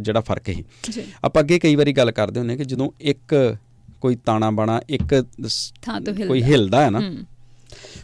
ਜਿਹੜਾ 0.00 0.20
ਫ਼ਰਕ 0.20 0.48
ਹੈ 0.48 0.54
ਆਪਾਂ 1.24 1.42
ਅੱਗੇ 1.42 1.58
ਕਈ 1.58 1.76
ਵਾਰੀ 1.76 1.92
ਗੱਲ 1.92 2.10
ਕਰਦੇ 2.10 2.40
ਹੁੰਨੇ 2.40 2.56
ਕਿ 2.56 2.64
ਜਦੋਂ 2.64 2.90
ਇੱਕ 3.00 3.56
ਕੋਈ 4.00 4.16
ਤਾਣਾ 4.16 4.50
ਬਾਣਾ 4.50 4.80
ਇੱਕ 4.88 5.24
ਥਾਂ 5.82 6.00
ਤੋਂ 6.00 6.14
ਕੋਈ 6.14 6.42
ਹਿਲਦਾ 6.42 6.84
ਹੈ 6.84 6.90
ਨਾ 6.90 7.00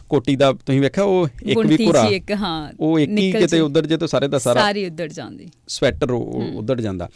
ਕੋਟੀ 0.09 0.35
ਦਾ 0.35 0.51
ਤੁਸੀਂ 0.55 0.81
ਵੇਖਿਆ 0.81 1.03
ਉਹ 1.03 1.27
ਇੱਕ 1.43 1.59
ਵੀ 1.59 1.77
ਘੁਰਾ? 1.85 2.03
ਇੱਕ 2.09 2.31
ਹਾਂ 2.33 2.71
ਉਹ 2.79 2.99
ਇੱਕ 2.99 3.11
ਹੀ 3.11 3.31
ਕਿਤੇ 3.31 3.59
ਉਧਰ 3.59 3.85
ਜੇ 3.85 3.97
ਤਾਂ 3.97 4.07
ਸਾਰੇ 4.07 4.27
ਦਾ 4.27 4.39
ਸਾਰਾ 4.39 4.61
ਸਾਰੀ 4.61 4.85
ਉਧਰ 4.85 5.07
ਜਾਂਦੀ। 5.09 5.47
ਸਵੈਟਰ 5.67 6.11
ਉਧਰ 6.11 6.81
ਜਾਂਦਾ। 6.81 7.09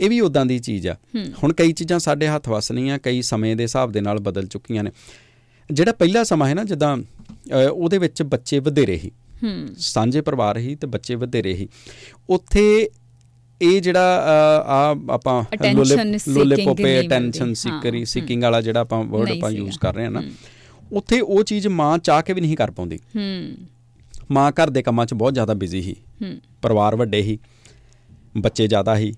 ਇਹ 0.00 0.10
ਵੀ 0.10 0.20
ਉਦਾਂ 0.20 0.44
ਦੀ 0.46 0.58
ਚੀਜ਼ 0.58 0.86
ਆ। 0.88 0.96
ਹੁਣ 1.42 1.52
ਕਈ 1.52 1.72
ਚੀਜ਼ਾਂ 1.72 1.98
ਸਾਡੇ 1.98 2.26
ਹੱਥ 2.28 2.48
ਵਸ 2.48 2.70
ਨਹੀਂ 2.72 2.90
ਆ 2.90 2.98
ਕਈ 2.98 3.22
ਸਮੇਂ 3.22 3.54
ਦੇ 3.56 3.62
ਹਿਸਾਬ 3.62 3.92
ਦੇ 3.92 4.00
ਨਾਲ 4.00 4.18
ਬਦਲ 4.20 4.46
ਚੁੱਕੀਆਂ 4.46 4.84
ਨੇ। 4.84 4.90
ਜਿਹੜਾ 5.70 5.92
ਪਹਿਲਾ 5.92 6.22
ਸਮਾਂ 6.24 6.48
ਹੈ 6.48 6.54
ਨਾ 6.54 6.64
ਜਦਾਂ 6.64 6.96
ਉਹਦੇ 7.72 7.98
ਵਿੱਚ 7.98 8.22
ਬੱਚੇ 8.24 8.58
ਵਧੇਰੇ 8.58 8.96
ਹੀ। 8.96 9.10
ਸਾਂਝੇ 9.78 10.20
ਪਰਿਵਾਰ 10.20 10.58
ਹੀ 10.58 10.74
ਤੇ 10.74 10.86
ਬੱਚੇ 10.86 11.14
ਵਧੇਰੇ 11.14 11.54
ਹੀ। 11.54 11.68
ਉੱਥੇ 12.30 12.88
ਇਹ 13.60 13.80
ਜਿਹੜਾ 13.82 14.00
ਆ 14.66 14.94
ਆਪਾਂ 15.10 15.42
ਲੋਲੇ 15.74 15.96
ਲੋਲੇ 16.28 16.56
ਪੋਪੇ 16.64 17.00
ਅਟੈਂਸ਼ਨ 17.00 17.54
ਸੀਕਰੀ 17.54 18.04
ਸੀਕਿੰਗ 18.04 18.42
ਵਾਲਾ 18.42 18.60
ਜਿਹੜਾ 18.60 18.80
ਆਪਾਂ 18.80 19.02
ਵਰਡ 19.04 19.30
ਆਪਾਂ 19.30 19.50
ਯੂਜ਼ 19.50 19.78
ਕਰ 19.78 19.94
ਰਹੇ 19.94 20.04
ਹਾਂ 20.04 20.10
ਨਾ। 20.10 20.22
ਉੱਥੇ 20.92 21.20
ਉਹ 21.20 21.42
ਚੀਜ਼ 21.42 21.66
ਮਾਂ 21.66 21.98
ਚਾਹ 21.98 22.22
ਕੇ 22.22 22.32
ਵੀ 22.32 22.40
ਨਹੀਂ 22.40 22.56
ਕਰ 22.56 22.70
ਪਾਉਂਦੀ। 22.70 22.96
ਹੂੰ। 22.96 23.54
ਮਾਂ 24.30 24.52
ਘਰ 24.52 24.70
ਦੇ 24.70 24.82
ਕੰਮਾਂ 24.82 25.06
'ਚ 25.06 25.14
ਬਹੁਤ 25.14 25.34
ਜ਼ਿਆਦਾ 25.34 25.54
ਬਿਜ਼ੀ 25.54 25.82
ਸੀ। 25.82 25.96
ਹੂੰ। 26.22 26.36
ਪਰਿਵਾਰ 26.62 26.96
ਵੱਡੇ 26.96 27.22
ਹੀ 27.22 27.38
ਬੱਚੇ 28.36 28.66
ਜ਼ਿਆਦਾ 28.66 28.96
ਹੀ। 28.96 29.12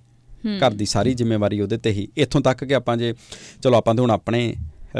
ਘਰ 0.46 0.70
ਦੀ 0.70 0.86
ਸਾਰੀ 0.86 1.14
ਜ਼ਿੰਮੇਵਾਰੀ 1.14 1.60
ਉਹਦੇ 1.60 1.76
ਤੇ 1.76 1.90
ਹੀ 1.90 2.08
ਇੱਥੋਂ 2.16 2.40
ਤੱਕ 2.40 2.64
ਕਿ 2.64 2.74
ਆਪਾਂ 2.74 2.96
ਜੇ 2.96 3.14
ਚਲੋ 3.62 3.76
ਆਪਾਂ 3.78 3.94
ਤਾਂ 3.94 4.02
ਹੁਣ 4.02 4.10
ਆਪਣੇ 4.10 4.54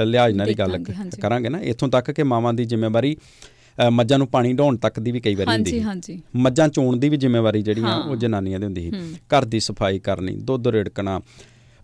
ਲਿਹਾਜ਼ 0.05 0.37
ਨਾਲ 0.37 0.49
ਹੀ 0.49 0.55
ਗੱਲ 0.55 0.85
ਕਰਾਂਗੇ 1.21 1.49
ਨਾ। 1.49 1.61
ਇੱਥੋਂ 1.61 1.89
ਤੱਕ 1.89 2.11
ਕਿ 2.11 2.23
ਮਾਵਾਂ 2.23 2.55
ਦੀ 2.55 2.65
ਜ਼ਿੰਮੇਵਾਰੀ 2.65 3.17
ਮੱਝਾਂ 3.91 4.19
ਨੂੰ 4.19 4.27
ਪਾਣੀ 4.27 4.53
ਢੋਣ 4.53 4.77
ਤੱਕ 4.77 5.01
ਦੀ 5.01 5.13
ਵੀ 5.13 5.21
ਕਈ 5.21 5.35
ਵਾਰੀ 5.35 5.51
ਹੁੰਦੀ 5.53 5.79
ਹੈ 5.79 5.85
ਹਾਂਜੀ 5.85 6.11
ਹਾਂਜੀ। 6.11 6.23
ਮੱਝਾਂ 6.37 6.69
ਚੋਣ 6.69 6.97
ਦੀ 6.97 7.09
ਵੀ 7.09 7.17
ਜ਼ਿੰਮੇਵਾਰੀ 7.17 7.63
ਜਿਹੜੀ 7.63 7.83
ਆ 7.85 7.95
ਉਹ 7.97 8.17
ਜਨਾਨੀਆਂ 8.17 8.61
ਦੀ 8.61 8.65
ਹੁੰਦੀ 8.65 8.91
ਸੀ। 8.91 9.17
ਘਰ 9.17 9.45
ਦੀ 9.45 9.61
ਸਫ਼ਾਈ 9.61 9.99
ਕਰਨੀ 9.99 10.37
ਦੁੱਧ 10.37 10.69
ਰਿੜਕਣਾ 10.69 11.21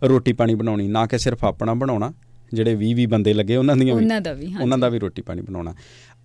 ਰੋਟੀ 0.03 0.33
ਪਾਣੀ 0.33 0.55
ਬਣਾਉਣੀ 0.55 0.87
ਨਾ 0.87 1.05
ਕਿ 1.05 1.17
ਸਿਰਫ 1.17 1.45
ਆਪਣਾ 1.45 1.73
ਬਣਾਉਣਾ। 1.73 2.13
ਜਿਹੜੇ 2.53 2.75
20 2.75 2.93
20 2.93 3.05
ਬੰਦੇ 3.05 3.33
ਲੱਗੇ 3.33 3.55
ਉਹਨਾਂ 3.55 3.75
ਦੀਆਂ 3.75 3.95
ਵੀ 3.95 4.01
ਉਹਨਾਂ 4.03 4.21
ਦਾ 4.21 4.33
ਵੀ 4.33 4.53
ਉਹਨਾਂ 4.61 4.77
ਦਾ 4.77 4.89
ਵੀ 4.89 4.99
ਰੋਟੀ 4.99 5.21
ਪਾਣੀ 5.21 5.41
ਬਣਾਉਣਾ। 5.41 5.73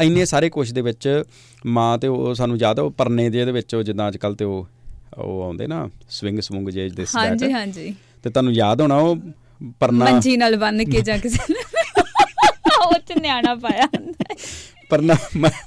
ਇੰਨੇ 0.00 0.24
ਸਾਰੇ 0.24 0.48
ਕੁਝ 0.50 0.72
ਦੇ 0.72 0.80
ਵਿੱਚ 0.80 1.22
ਮਾਂ 1.66 1.98
ਤੇ 1.98 2.08
ਉਹ 2.08 2.34
ਸਾਨੂੰ 2.34 2.58
ਯਾਦ 2.58 2.78
ਉਹ 2.78 2.90
ਪਰਨੇ 2.90 3.28
ਦੇ 3.30 3.40
ਇਹਦੇ 3.40 3.52
ਵਿੱਚ 3.52 3.74
ਉਹ 3.74 3.82
ਜਿੱਦਾਂ 3.82 4.08
ਅੱਜ 4.08 4.16
ਕੱਲ 4.16 4.34
ਤੇ 4.34 4.44
ਉਹ 4.44 4.66
ਉਹ 5.18 5.42
ਆਉਂਦੇ 5.42 5.66
ਨਾ 5.66 5.88
ਸਵਿੰਗ 6.10 6.38
ਸਮੂੰਗ 6.40 6.68
ਜੇ 6.68 6.88
ਦੇ 6.88 7.04
ਸਟੈਟ 7.04 7.28
ਹਾਂਜੀ 7.28 7.52
ਹਾਂਜੀ। 7.52 7.94
ਤੇ 8.24 8.30
ਤੁਹਾਨੂੰ 8.30 8.52
ਯਾਦ 8.52 8.80
ਹੋਣਾ 8.80 8.96
ਉਹ 8.96 9.16
ਪਰਨਾ 9.80 10.04
ਮੰਜੀ 10.04 10.36
ਨਾਲ 10.36 10.56
ਬੰਨ 10.56 10.84
ਕੇ 10.84 11.00
ਜਾਂ 11.00 11.18
ਕਿਸੇ 11.18 11.54
ਉਹ 12.82 12.98
ਚ 13.08 13.12
ਨਿਆਣਾ 13.20 13.54
ਪਾਇਆ 13.54 13.86
ਪਰਨਾ 14.90 15.14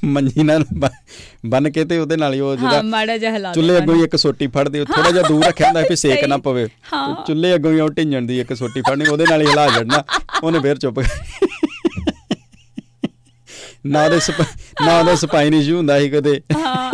ਮੰਜੀ 0.04 0.44
ਨਾਲ 0.44 0.66
ਬੰਨ 1.46 1.70
ਕੇ 1.72 1.86
ਤੇ 1.86 1.98
ਉਹਦੇ 1.98 2.18
ਨਾਲ 2.18 2.34
ਹੀ 2.34 2.40
ਉਹ 2.40 2.56
ਜਿਹੜਾ 2.56 2.82
ਮਾੜਾ 2.82 3.18
ਜਿਹਾ 3.18 3.36
ਹਲਾ 3.38 3.54
ਚੁੱਲ੍ਹੇ 3.54 3.78
ਅੱਗੋਂ 3.78 3.96
ਇੱਕ 4.04 4.16
ਸੋਟੀ 4.16 4.48
ਫੜਦੇ 4.48 4.80
ਉਹ 4.80 4.86
ਥੋੜਾ 4.86 5.12
ਜਿਹਾ 5.12 5.24
ਦੂਰ 5.28 5.44
ਰੱਖਿਆ 5.44 5.68
ਹੁੰਦਾ 5.68 5.82
ਵੀ 5.82 5.96
ਸੇਕ 5.96 6.26
ਨਾ 6.26 6.38
ਪਵੇ। 6.38 6.68
ਚੁੱਲ੍ਹੇ 7.28 7.56
ਅੱਗੋਂ 7.56 7.72
ਹੀ 7.72 7.80
ਉਹ 7.80 7.90
ਢਿੰਜਣ 7.90 8.22
ਦੀ 8.22 8.40
ਇੱਕ 8.40 8.54
ਸੋਟੀ 8.54 8.82
ਫੜਨੀ 8.82 9.06
ਉਹਦੇ 9.06 9.26
ਨਾਲ 9.30 9.42
ਹੀ 9.42 9.48
ਹਿਲਾ 9.48 9.68
ਛੱਡਣਾ 9.70 10.04
ਉਹਨੇ 10.44 10.60
ਫੇਰ 10.60 10.78
ਚੁੱਪ 10.78 11.00
ਨਾ 13.86 14.08
ਦੇ 14.10 14.20
ਨਾ 14.86 15.02
ਦੇ 15.04 15.16
ਸਪਾਈ 15.16 15.50
ਨਹੀਂ 15.50 15.64
ਜੂ 15.64 15.78
ਹੁੰਦਾ 15.78 16.00
ਸੀ 16.00 16.10
ਕਦੇ। 16.10 16.42
ਹਾਂ। 16.58 16.92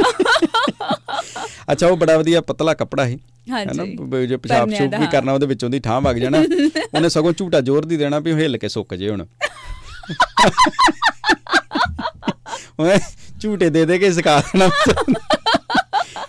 ਅੱਛਾ 1.71 1.87
ਉਹ 1.87 1.97
ਬੜਾ 1.97 2.17
ਵਧੀਆ 2.17 2.41
ਪਤਲਾ 2.41 2.73
ਕੱਪੜਾ 2.73 3.05
ਸੀ। 3.07 3.19
ਹਾਂਜੀ। 3.51 4.27
ਜੇ 4.27 4.37
ਪਿਸ਼ਾਬ 4.37 4.73
ਸ਼ੂਪ 4.73 4.95
ਵੀ 4.99 5.07
ਕਰਨਾ 5.11 5.33
ਉਹਦੇ 5.33 5.45
ਵਿੱਚੋਂ 5.45 5.69
ਦੀ 5.69 5.79
ਠਾਂ 5.79 6.01
ਵਗ 6.01 6.15
ਜਾਣਾ 6.15 6.43
ਉਹਨੇ 6.95 7.09
ਸਗੋਂ 7.09 7.33
ਝੂਟਾ 7.33 7.61
ਜ਼ੋਰ 7.61 7.85
ਦੀ 7.85 7.97
ਦੇਣਾ 7.97 8.19
ਵੀ 8.19 8.33
ਹਿੱਲ 8.33 8.57
ਕੇ 8.57 8.67
ਸੁੱਕ 8.67 8.95
ਜੇ 8.95 9.09
ਹੁਣ। 9.09 9.25
ਓਏ 12.79 12.97
ਝੂਟੇ 13.39 13.69
ਦੇ 13.69 13.85
ਦੇ 13.85 13.97
ਕੇ 13.99 14.11
ਸਿਖਾ 14.11 14.39
ਦੇਣਾ। 14.41 14.69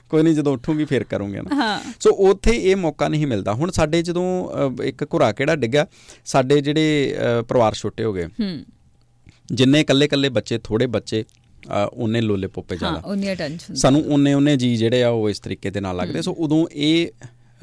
ਕੋਈ 0.08 0.22
ਨਹੀਂ 0.22 0.34
ਜਦੋਂ 0.34 0.52
ਉੱਠੂਗੀ 0.52 0.84
ਫੇਰ 0.84 1.04
ਕਰੂੰਗੇ 1.04 1.40
ਨਾ। 1.40 1.80
ਸੋ 2.00 2.10
ਉੱਥੇ 2.28 2.50
ਇਹ 2.52 2.76
ਮੌਕਾ 2.76 3.08
ਨਹੀਂ 3.08 3.26
ਮਿਲਦਾ। 3.26 3.52
ਹੁਣ 3.52 3.70
ਸਾਡੇ 3.70 4.02
ਜਦੋਂ 4.02 4.24
ਇੱਕ 4.84 5.04
ਘੁਰਾ 5.14 5.30
ਕਿਹੜਾ 5.32 5.56
ਡਿੱਗਿਆ 5.56 5.86
ਸਾਡੇ 6.24 6.60
ਜਿਹੜੇ 6.60 7.14
ਪਰਿਵਾਰ 7.48 7.74
ਛੋਟੇ 7.74 8.04
ਹੋ 8.04 8.12
ਗਏ 8.12 8.26
ਹੂੰ। 8.40 8.64
ਜਿੰਨੇ 9.52 9.80
ਇਕੱਲੇ 9.80 10.06
ਇਕੱਲੇ 10.06 10.28
ਬੱਚੇ 10.28 10.58
ਥੋੜੇ 10.64 10.86
ਬੱਚੇ 10.86 11.24
ਉਹਨੇ 11.92 12.20
ਲੋਲੇ 12.20 12.46
ਪੋਪੇ 12.46 12.76
ਜ਼ਿਆਦਾ। 12.76 12.96
ਹਾਂ 12.96 13.02
ਉਹਨੇ 13.02 13.34
ਟੈਨਸ਼ਨ 13.34 13.74
ਸਾਨੂੰ 13.74 14.02
ਉਹਨੇ 14.04 14.34
ਉਹਨੇ 14.34 14.56
ਜੀ 14.56 14.76
ਜਿਹੜੇ 14.76 15.02
ਆ 15.02 15.08
ਉਹ 15.08 15.28
ਇਸ 15.30 15.40
ਤਰੀਕੇ 15.40 15.70
ਦੇ 15.70 15.80
ਨਾਲ 15.80 15.96
ਲੱਗਦੇ। 15.96 16.22
ਸੋ 16.22 16.32
ਉਦੋਂ 16.38 16.66
ਇਹ 16.72 17.08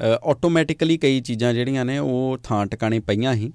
ਆਟੋਮੈਟਿਕਲੀ 0.02 0.96
ਕਈ 0.96 1.20
ਚੀਜ਼ਾਂ 1.20 1.52
ਜਿਹੜੀਆਂ 1.54 1.84
ਨੇ 1.84 1.98
ਉਹ 1.98 2.38
ਥਾਂ 2.44 2.64
ਟਿਕਾਣੇ 2.66 2.98
ਪਈਆਂ 3.00 3.34
ਹੀ। 3.34 3.50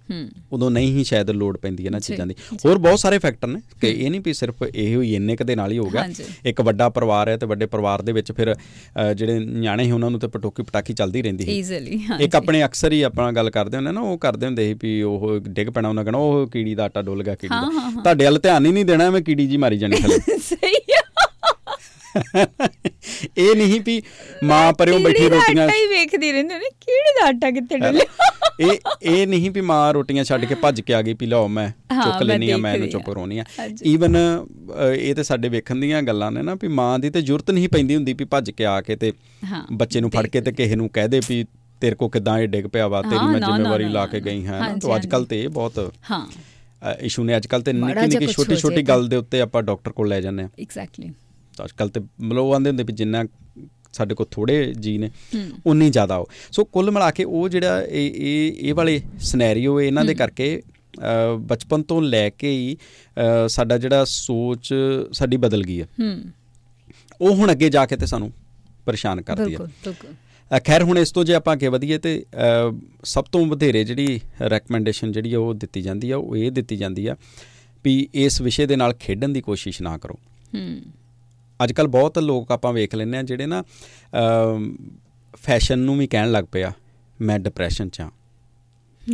ਉਦੋਂ 0.51 0.71
ਨਹੀਂ 0.71 0.91
ਹੀ 0.93 1.03
ਸ਼ਾਇਦ 1.03 1.29
ਲੋਡ 1.31 1.57
ਪੈਂਦੀ 1.57 1.85
ਇਹਨਾਂ 1.85 1.99
ਚੀਜ਼ਾਂ 1.99 2.27
ਦੀ। 2.27 2.35
ਹੋਰ 2.65 2.77
ਬਹੁਤ 2.77 2.99
ਸਾਰੇ 2.99 3.19
ਫੈਕਟਰ 3.19 3.47
ਨੇ 3.47 3.61
ਕਿ 3.81 3.87
ਇਹ 3.89 4.09
ਨਹੀਂ 4.11 4.21
ਵੀ 4.25 4.33
ਸਿਰਫ 4.33 4.63
ਇਹ 4.75 4.95
ਹੋਈ 4.95 5.13
ਇੰਨੇ 5.15 5.35
ਕਦੇ 5.35 5.55
ਨਾਲ 5.55 5.71
ਹੀ 5.71 5.77
ਹੋ 5.77 5.89
ਗਿਆ। 5.89 6.07
ਇੱਕ 6.45 6.61
ਵੱਡਾ 6.61 6.89
ਪਰਿਵਾਰ 6.89 7.29
ਹੈ 7.29 7.37
ਤੇ 7.37 7.45
ਵੱਡੇ 7.45 7.65
ਪਰਿਵਾਰ 7.65 8.01
ਦੇ 8.01 8.11
ਵਿੱਚ 8.11 8.31
ਫਿਰ 8.31 8.55
ਜਿਹੜੇ 9.15 9.39
ਨਿਆਣੇ 9.39 9.83
ਸੀ 9.83 9.91
ਉਹਨਾਂ 9.91 10.11
ਨੂੰ 10.11 10.19
ਤੇ 10.19 10.27
ਪਟੋਕੀ 10.27 10.63
ਪਟਾਕੀ 10.63 10.93
ਚੱਲਦੀ 10.93 11.21
ਰਹਿੰਦੀ 11.21 11.45
ਸੀ। 11.45 11.57
ਈਜ਼ੀਲੀ 11.59 11.99
ਇੱਕ 12.19 12.35
ਆਪਣੇ 12.35 12.63
ਅਕਸਰ 12.65 12.91
ਹੀ 12.91 13.01
ਆਪਣਾ 13.01 13.31
ਗੱਲ 13.31 13.49
ਕਰਦੇ 13.49 13.77
ਹੁੰਦੇ 13.77 13.91
ਨਾ 13.91 14.01
ਉਹ 14.01 14.17
ਕਰਦੇ 14.17 14.45
ਹੁੰਦੇ 14.45 14.67
ਸੀ 14.67 14.75
ਵੀ 14.81 15.01
ਉਹ 15.01 15.39
ਡਿੱਗ 15.39 15.67
ਪੈਣਾ 15.67 15.89
ਉਹਨਾਂ 15.89 16.05
ਕਹਣਾ 16.05 16.17
ਉਹ 16.17 16.47
ਕੀੜੀ 16.47 16.75
ਦਾ 16.75 16.83
ਆਟਾ 16.83 17.01
ਡੁੱਲ 17.01 17.23
ਗਿਆ 17.23 17.35
ਕੀੜੀ 17.35 17.55
ਦਾ। 17.55 18.01
ਤੁਹਾਡੇ 18.01 18.25
ਵੱਲ 18.25 18.39
ਧਿਆਨ 18.39 18.65
ਹੀ 18.65 18.71
ਨਹੀਂ 18.71 18.85
ਦੇਣਾ 18.85 19.09
ਮੈਂ 19.09 19.21
ਕੀੜੀ 19.21 19.47
ਜੀ 19.47 19.57
ਮਾਰੀ 19.57 19.77
ਜਾਣੀ 19.77 19.95
ਥੱਲੇ। 20.01 20.19
ਇਹ 22.15 23.55
ਨਹੀਂ 23.55 23.79
ਵੀ 23.81 24.01
ਮਾਂ 24.43 24.71
ਪਰਿਓ 24.73 24.99
ਬੈਠੀ 24.99 25.27
ਰੋਟੀਆਂ 25.29 25.63
ਆਟਾ 25.63 25.73
ਹੀ 25.73 25.85
ਵੇਖਦੀ 25.87 26.31
ਰਹਿੰਦੇ 26.31 26.55
ਨੇ 26.55 26.69
ਕਿਹੜੇ 26.81 27.13
ਦਾ 27.19 27.27
ਆਟਾ 27.27 27.51
ਕਿੱਥੇ 27.51 27.77
ਡੁੱਲਿਆ? 27.77 28.05
ਇਹ 28.59 28.77
ਇਹ 29.03 29.25
ਨਹੀਂ 29.27 29.49
ਵੀ 29.51 29.61
ਮਾਂ 29.61 29.93
ਰੋਟੀਆਂ 29.93 30.23
ਛੱਡ 30.23 30.45
ਕੇ 30.45 30.55
ਭੱਜ 30.55 30.81
ਕੇ 30.81 30.93
ਆ 30.93 31.01
ਗਈ 31.01 31.13
ਵੀ 31.13 31.25
ਲਓ 31.25 31.47
ਮੈਂ 31.47 31.67
ਚੁੱਕ 32.03 32.21
ਲੈਣੀ 32.23 32.49
ਆ 32.51 32.57
ਮੈਂ 32.57 32.73
ਇਹਨੂੰ 32.73 32.89
ਚੁੱਪ 32.89 33.05
ਕਰਾਉਣੀ 33.05 33.39
ਆ 33.39 33.43
ਈਵਨ 33.85 34.15
ਇਹ 34.95 35.13
ਤੇ 35.15 35.23
ਸਾਡੇ 35.23 35.49
ਵੇਖਣ 35.49 35.79
ਦੀਆਂ 35.79 36.01
ਗੱਲਾਂ 36.03 36.31
ਨੇ 36.31 36.41
ਨਾ 36.41 36.53
ਵੀ 36.53 36.67
ਮਾਂ 36.73 36.97
ਦੀ 36.99 37.09
ਤੇ 37.09 37.21
ਜ਼ਰੂਰਤ 37.21 37.51
ਨਹੀਂ 37.51 37.69
ਪੈਂਦੀ 37.69 37.95
ਹੁੰਦੀ 37.95 38.13
ਵੀ 38.13 38.25
ਭੱਜ 38.25 38.51
ਕੇ 38.51 38.65
ਆ 38.65 38.79
ਕੇ 38.81 38.95
ਤੇ 38.95 39.11
ਬੱਚੇ 39.73 40.01
ਨੂੰ 40.01 40.09
ਫੜ 40.11 40.25
ਕੇ 40.27 40.41
ਤੇ 40.41 40.51
ਕਿਸੇ 40.51 40.75
ਨੂੰ 40.75 40.89
ਕਹਿ 40.89 41.07
ਦੇ 41.07 41.19
ਵੀ 41.29 41.45
ਤੇਰੇ 41.81 41.95
ਕੋ 41.95 42.07
ਕਿਦਾਂ 42.09 42.37
ਇਹ 42.39 42.47
ਡਿੱਗ 42.47 42.65
ਪਿਆ 42.65 42.87
ਵਾ 42.87 43.01
ਤੇਰੀ 43.01 43.25
ਮੈਂ 43.25 43.39
ਜ਼ਿੰਮੇਵਾਰੀ 43.39 43.85
ਲਾ 43.85 44.05
ਕੇ 44.05 44.19
ਗਈ 44.19 44.45
ਹਾਂ। 44.45 44.59
ਤਾਂ 44.79 44.95
ਅੱਜ 44.95 45.07
ਕੱਲ 45.07 45.25
ਤੇ 45.25 45.41
ਇਹ 45.43 45.49
ਬਹੁਤ 45.49 45.79
ਹਾਂ। 46.11 46.25
ਇਸ਼ੂ 47.01 47.23
ਨੇ। 47.23 47.35
ਅੱਜ 47.37 47.47
ਕੱਲ 47.47 47.61
ਤੇ 47.61 47.73
ਨਿੱਕੀ 47.73 48.07
ਨਿੱਕੀ 48.07 48.27
ਛੋਟੀ 48.27 48.55
ਛੋਟੀ 48.55 48.81
ਗੱਲ 48.81 49.07
ਦੇ 49.07 49.15
ਉੱਤੇ 49.15 49.41
ਆਪਾਂ 49.41 49.61
ਡਾਕਟਰ 49.63 49.91
ਕੋਲ 49.91 50.07
ਲੈ 50.07 50.19
ਜਾਂਦੇ 50.21 50.43
ਆ 50.43 50.49
ਐਗਜ਼ੈਕਟਲੀ 50.59 51.09
ਅੱਜ 51.63 51.71
ਕੱਲ 51.71 51.89
ਤੇ 51.89 51.99
ਮਤਲਬ 52.21 52.53
ਆਂਦੇ 52.53 52.69
ਹੁੰਦੇ 52.69 52.83
ਵੀ 52.83 52.93
ਜਿੰਨਾ 52.93 53.23
ਸਾਡੇ 53.93 54.15
ਕੋਲ 54.15 54.27
ਥੋੜੇ 54.31 54.73
ਜੀ 54.73 54.97
ਨੇ 54.97 55.09
ਉਨੀ 55.65 55.89
ਜ਼ਿਆਦਾ 55.89 56.17
ਹੋ 56.17 56.25
ਸੋ 56.51 56.63
ਕੁੱਲ 56.63 56.91
ਮਿਲਾ 56.91 57.11
ਕੇ 57.11 57.23
ਉਹ 57.23 57.49
ਜਿਹੜਾ 57.49 57.81
ਇਹ 57.81 58.11
ਇਹ 58.15 58.67
ਇਹ 58.69 58.73
ਵਾਲੇ 58.73 59.01
ਸਿਨੈਰੀਓ 59.19 59.79
ਇਹਨਾਂ 59.81 60.05
ਦੇ 60.05 60.13
ਕਰਕੇ 60.13 60.61
ਬਚਪਨ 61.39 61.83
ਤੋਂ 61.83 62.01
ਲੈ 62.01 62.29
ਕੇ 62.29 62.51
ਹੀ 62.51 62.77
ਸਾਡਾ 63.47 63.77
ਜਿਹੜਾ 63.77 64.05
ਸੋਚ 64.05 64.73
ਸਾਡੀ 65.11 65.37
ਬਦਲ 65.37 65.63
ਗਈ 65.63 65.81
ਹੈ। 65.81 65.87
ਉਹ 67.21 67.35
ਹੁਣ 67.35 67.51
ਅੱਗੇ 67.51 67.69
ਜਾ 67.69 67.85
ਕੇ 67.85 67.97
ਤੇ 67.97 68.05
ਸਾਨੂੰ 68.05 68.31
ਪਰੇਸ਼ਾਨ 68.85 69.21
ਕਰਦੀ 69.21 69.41
ਹੈ 69.41 69.47
ਬਿਲਕੁਲ 69.47 69.67
ਬਿਲਕੁਲ। 69.85 70.59
ਖੈਰ 70.65 70.83
ਹੁਣ 70.83 70.97
ਇਸ 70.97 71.11
ਤੋਂ 71.11 71.23
ਜੇ 71.23 71.33
ਆਪਾਂ 71.33 71.53
ਅੱਗੇ 71.53 71.67
ਵਧੀਏ 71.67 71.97
ਤੇ 71.97 72.25
ਸਭ 73.03 73.23
ਤੋਂ 73.23 73.45
ਵਧੇਰੇ 73.45 73.83
ਜਿਹੜੀ 73.83 74.19
ਰეკਮੈਂਡੇਸ਼ਨ 74.41 75.11
ਜਿਹੜੀ 75.11 75.35
ਉਹ 75.35 75.53
ਦਿੱਤੀ 75.53 75.81
ਜਾਂਦੀ 75.81 76.11
ਆ 76.11 76.17
ਉਹ 76.17 76.35
ਇਹ 76.37 76.51
ਦਿੱਤੀ 76.51 76.75
ਜਾਂਦੀ 76.77 77.07
ਆ 77.07 77.15
ਵੀ 77.83 78.07
ਇਸ 78.13 78.41
ਵਿਸ਼ੇ 78.41 78.65
ਦੇ 78.65 78.75
ਨਾਲ 78.75 78.93
ਖੇਡਣ 78.93 79.29
ਦੀ 79.29 79.41
ਕੋਸ਼ਿਸ਼ 79.41 79.81
ਨਾ 79.81 79.97
ਕਰੋ। 79.97 80.19
ਹੂੰ। 80.55 80.81
ਅੱਜ 81.63 81.71
ਕੱਲ 81.71 81.87
ਬਹੁਤ 81.87 82.19
ਲੋਕ 82.19 82.51
ਆਪਾਂ 82.51 82.73
ਵੇਖ 82.73 82.95
ਲੈਂਦੇ 82.95 83.17
ਆ 83.17 83.21
ਜਿਹੜੇ 83.23 83.45
ਨਾ 83.45 83.63
ਫੈਸ਼ਨ 85.43 85.79
ਨੂੰ 85.79 85.97
ਵੀ 85.97 86.07
ਕਹਿਣ 86.07 86.31
ਲੱਗ 86.31 86.45
ਪਿਆ 86.51 86.71
ਮੈਂ 87.21 87.39
ਡਿਪਰੈਸ਼ਨ 87.39 87.89
'ਚ 87.89 88.01
ਆ 88.01 88.09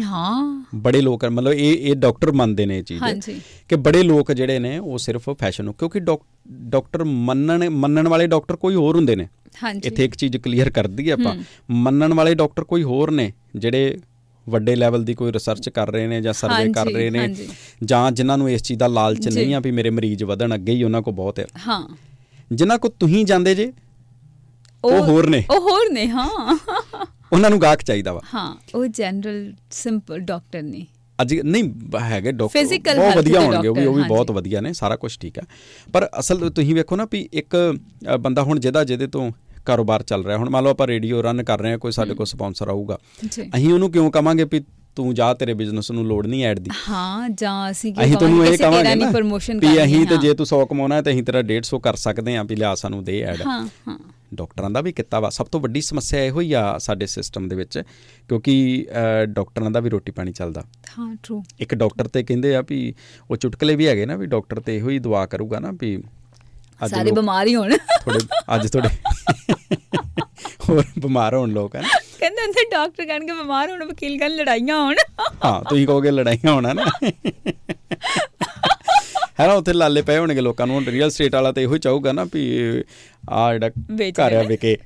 ਹਾਂ। 0.04 0.66
ਬੜੇ 0.76 1.02
ਲੋਕ 1.02 1.26
ਮਤਲਬ 1.26 1.54
ਇਹ 1.54 1.90
ਇਹ 1.90 1.96
ਡਾਕਟਰ 1.96 2.32
ਮੰਨਦੇ 2.32 2.66
ਨੇ 2.66 2.78
ਇਹ 2.78 2.84
ਚੀਜ਼। 2.84 3.30
ਕਿ 3.70 3.76
ਬੜੇ 3.76 4.04
ਲੋਕ 4.04 4.32
ਜਿਹੜੇ 4.32 4.60
ਨੇ 4.60 4.78
ਉਹ 4.78 4.98
ਸਿਰਫ 4.98 5.30
ਫੈਸ਼ਨ 5.40 5.66
ਨੂੰ 5.66 5.74
ਕਿਉਂਕਿ 5.74 6.00
ਡਾਕਟਰ 6.00 7.04
ਮੰਨਣ 7.04 7.70
ਮੰਨਣ 7.70 8.08
ਵਾਲੇ 8.08 8.28
ਡਾਕਟਰ 8.28 8.56
ਕੋਈ 8.56 8.76
ਹੋਰ 8.76 8.96
ਹੁੰਦੇ 8.96 9.16
ਨੇ। 9.16 9.28
ਇੱਥੇ 9.86 10.06
ਇੱਕ 10.06 10.16
ਚੀਜ਼ 10.16 10.38
ਕਲੀਅਰ 10.38 10.70
ਕਰਦੀ 10.70 11.10
ਆਪਾਂ। 11.10 11.36
ਮੰਨਣ 11.72 12.14
ਵਾਲੇ 12.14 12.34
ਡਾਕਟਰ 12.36 12.64
ਕੋਈ 12.64 12.84
ਹੋਰ 12.84 13.12
ਨੇ 13.12 13.32
ਜਿਹੜੇ 13.56 13.98
ਵੱਡੇ 14.48 14.76
ਲੈਵਲ 14.76 15.04
ਦੀ 15.04 15.14
ਕੋਈ 15.14 15.32
ਰਿਸਰਚ 15.32 15.70
ਕਰ 15.70 15.92
ਰਹੇ 15.92 16.08
ਨੇ 16.08 16.22
ਜਾਂ 16.22 16.34
ਸਰਵੇ 16.34 16.72
ਕਰ 16.74 16.86
ਰਹੇ 16.86 17.10
ਨੇ 17.10 17.28
ਜਾਂ 17.84 18.12
ਜਿਨ੍ਹਾਂ 18.12 18.38
ਨੂੰ 18.38 18.50
ਇਸ 18.50 18.64
ਚੀਜ਼ 18.64 18.80
ਦਾ 18.80 18.88
ਲਾਲਚ 18.88 19.28
ਨਹੀਂ 19.28 19.54
ਆ 19.56 19.60
ਵੀ 19.60 19.72
ਮੇਰੇ 19.72 19.90
ਮਰੀਜ਼ 19.90 20.24
ਵਧਣ 20.24 20.56
ਅੱਗੇ 20.56 20.72
ਹੀ 20.72 20.84
ਉਹਨਾਂ 20.84 21.02
ਕੋ 21.02 21.12
ਬਹੁਤ 21.12 21.40
ਹੈ। 21.40 21.46
ਹਾਂ। 21.68 21.82
ਜਿਨ੍ਹਾਂ 22.52 22.78
ਕੋ 22.78 22.90
ਤੁਸੀਂ 23.00 23.26
ਜਾਂਦੇ 23.26 23.56
ਜੇ 23.56 23.72
ਉਹ 24.84 25.00
ਹੋਰ 25.08 25.30
ਨੇ। 25.30 25.44
ਉਹ 25.52 25.60
ਹੋਰ 25.62 25.90
ਨੇ 25.94 26.08
ਹਾਂ। 26.08 26.56
ਉਹਨਾਂ 27.34 27.50
ਨੂੰ 27.50 27.62
ਗਾਹਕ 27.62 27.82
ਚਾਹੀਦਾ 27.82 28.14
ਵਾ। 28.14 28.22
ਹਾਂ 28.34 28.56
ਉਹ 28.76 28.86
ਜਨਰਲ 28.88 29.54
ਸਿੰਪਲ 29.72 30.20
ਡਾਕਟਰ 30.20 30.62
ਨੇ। 30.62 30.86
ਅੱਜ 31.22 31.34
ਨਹੀਂ 31.36 31.64
ਹੈਗੇ 32.02 32.32
ਡਾਕਟਰ 32.32 32.96
ਬਹੁਤ 32.96 33.18
ਵਧੀਆ 33.18 33.40
ਹੋਣਗੇ 33.40 33.68
ਉਹ 33.68 33.76
ਵੀ 33.76 33.86
ਉਹ 33.86 33.94
ਵੀ 33.96 34.04
ਬਹੁਤ 34.08 34.32
ਵਧੀਆ 34.32 34.62
ਨੇ 34.62 34.74
ਸਾਰਾ 34.74 34.96
ਕੁਝ 34.96 35.18
ਠੀਕ 35.20 35.38
ਹੈ। 35.38 35.44
ਪਰ 35.94 36.10
ਅਸਲ 36.20 36.50
ਤੁਸੀਂ 36.50 36.76
ਵੇਖੋ 36.76 36.96
ਨਾ 36.96 37.08
ਵੀ 37.12 37.28
ਇੱਕ 37.34 37.56
ਬੰਦਾ 38.20 38.44
ਹੁਣ 38.44 38.60
ਜਿਹਦਾ 38.60 38.84
ਜਿਹਦੇ 38.84 39.08
ਤੋਂ 39.08 39.32
ਕਾਰੋਬਾਰ 39.66 40.04
ਚੱਲ 40.04 40.24
ਰਿਹਾ 40.26 40.38
ਹੁਣ 40.38 40.50
ਮੰਨ 40.50 40.64
ਲਓ 40.64 40.70
ਆਪਾਂ 40.72 40.88
ਰੇਡੀਓ 40.88 41.22
ਰਨ 41.24 41.44
ਕਰ 41.44 41.60
ਰਹੇ 41.60 41.72
ਹਾਂ 41.72 41.78
ਕੋਈ 41.78 41.92
ਸਾਡੇ 41.92 42.14
ਕੋਲ 42.14 42.26
ਸਪਾਂਸਰ 42.26 42.68
ਆਊਗਾ। 42.68 42.98
ਅਸੀਂ 43.26 43.74
ਉਹਨੂੰ 43.74 43.92
ਕਿਉਂ 43.92 44.12
ਕਵਾਂਗੇ 44.12 44.46
ਵੀ 44.52 44.62
ਤੂੰ 44.96 45.14
ਜਾ 45.16 45.34
ਤੇਰੇ 45.34 45.54
ਬਿਜ਼ਨਸ 45.54 45.92
ਨੂੰ 45.92 46.06
ਲੋੜ 46.08 46.26
ਨਹੀਂ 46.28 46.44
ਐਡ 46.46 46.60
ਦੀ। 46.60 46.72
ਹਾਂ 46.90 47.30
ਜਾਂ 47.32 47.54
ਅਸੀਂ 47.72 47.94
ਕਿ 47.94 48.16
ਤੁਹਾਨੂੰ 48.16 48.46
ਇਹ 48.46 48.58
ਕਹਾਂਗੇ 48.58 48.96
ਨਾ 48.96 49.12
ਪ੍ਰੋਮੋਸ਼ਨ 49.12 49.60
ਕਰਨੀ 49.60 49.78
ਹੈ 49.78 49.86
ਵੀ 49.86 49.86
ਅਸੀਂ 49.86 50.06
ਤੇ 50.08 50.18
ਜੇ 50.22 50.34
ਤੂੰ 50.34 50.46
100 50.48 50.64
ਕਮਾਉਣਾ 50.70 50.96
ਹੈ 50.96 51.02
ਤੇ 51.02 51.12
ਅਸੀਂ 51.12 51.24
ਤੇਰਾ 51.24 51.42
150 51.52 51.80
ਕਰ 51.84 51.96
ਸਕਦੇ 52.06 52.36
ਆਂ 52.38 52.44
ਵੀ 52.44 52.56
ਲਿਆ 52.56 52.74
ਸਾਨੂੰ 52.76 53.04
ਦੇ 53.04 53.20
ਐਡ। 53.24 53.42
ਹਾਂ 53.48 53.62
ਹਾਂ। 53.88 53.98
ਡਾਕਟਰਾਂ 54.36 54.70
ਦਾ 54.70 54.82
ਵੀ 54.82 54.92
ਕਿੱਤਾ 54.94 55.20
ਵਾ। 55.20 55.30
ਸਭ 55.30 55.46
ਤੋਂ 55.52 55.60
ਵੱਡੀ 55.60 55.82
ਸਮੱਸਿਆ 55.82 56.24
ਇਹੋ 56.24 56.42
ਹੀ 56.42 56.52
ਆ 56.54 56.78
ਸਾਡੇ 56.82 57.06
ਸਿਸਟਮ 57.14 57.48
ਦੇ 57.48 57.56
ਵਿੱਚ 57.56 57.78
ਕਿਉਂਕਿ 58.30 58.54
ਡਾਕਟਰਾਂ 59.30 59.72
ਦਾ 59.72 59.80
ਵੀ 59.80 59.90
ਰੋਟੀ 59.90 60.12
ਪਾਣੀ 60.12 60.32
ਚੱਲਦਾ। 60.32 60.64
ਹਾਂ 60.98 61.16
ਟਰੂ 61.24 61.42
ਇੱਕ 61.60 61.76
ਡਾਕਟਰ 61.76 62.08
ਤੇ 62.08 62.24
ਕਹਿੰਦੇ 62.24 62.56
ਆ 62.56 62.62
ਵੀ 62.70 62.94
ਉਹ 63.32 63.36
ਚੁਟਕਲੇ 63.38 63.76
ਵੀ 63.76 63.88
ਹੈਗੇ 63.88 64.06
ਨਾ 64.06 64.16
ਵੀ 64.16 64.26
ਡਾਕਟਰ 64.36 64.60
ਤੇ 64.60 64.76
ਇਹੋ 64.78 64.90
ਹੀ 64.90 65.00
ਦੁਆ 65.00 65.26
ਕਰੂਗਾ 65.26 65.60
ਨਾ 65.60 65.72
ਵੀ 65.82 65.98
ਸਾਰੇ 66.82 67.12
ਬਿਮਾਰ 67.12 67.48
ਹੀ 67.48 67.56
ਹੋਣ। 67.56 67.76
ਥੋੜੇ 68.06 68.20
ਅੱਜ 68.56 68.68
ਥੋੜੇ 68.72 68.90
ਹੋਰ 70.70 70.84
ਬਿਮਾਰ 71.00 71.36
ਹੋਣ 71.36 71.52
ਲੋਕ 71.52 71.76
ਹਨ 71.76 71.84
ਕਹਿੰਦੇ 72.22 72.42
ਹੁੰਦੇ 72.42 72.64
ਡਾਕਟਰ 72.72 73.06
ਕਹਿਣਗੇ 73.06 73.34
ਬਿਮਾਰ 73.34 73.70
ਹੋਣ 73.70 73.84
ਵਕੀਲ 73.86 74.18
ਕਹਿਣ 74.20 74.32
ਲੜਾਈਆਂ 74.32 74.80
ਹੋਣ। 74.80 74.96
ਹਾਂ 75.46 75.62
ਤੁਸੀਂ 75.70 75.88
ਕਹੋਗੇ 75.88 76.12
ਲੜਾਈਆਂ 76.12 76.52
ਹੋਣਾ 76.52 76.74
ਨਾ। 76.74 76.86
ਹੈ 79.40 79.48
ਨਾ 79.48 79.54
ਉੱਥੇ 79.54 79.74
ਲਾਲੇ 79.74 80.02
ਪਏ 80.02 80.18
ਹੋਣਗੇ 80.18 80.42
ਲੋਕਾਂ 80.42 80.68
ਨੂੰ 80.68 80.82
ਰੀਅਲ 80.88 81.10
ਸਟੇਟ 81.10 81.36
ਵਾਲਾ 81.36 81.52
ਤੇ 81.52 81.62
ਇਹੋ 81.64 81.74
ਹੀ 81.74 81.80
ਚਾਹੂਗਾ 81.80 82.12
ਨਾ 82.12 82.24
ਵੀ 82.34 82.44
ਆ 83.30 83.54
ਜਿਹੜਾ 83.54 83.70
ਘਰ 84.20 84.34
ਆ 84.34 84.42
ਵਿਕੇ। 84.42 84.78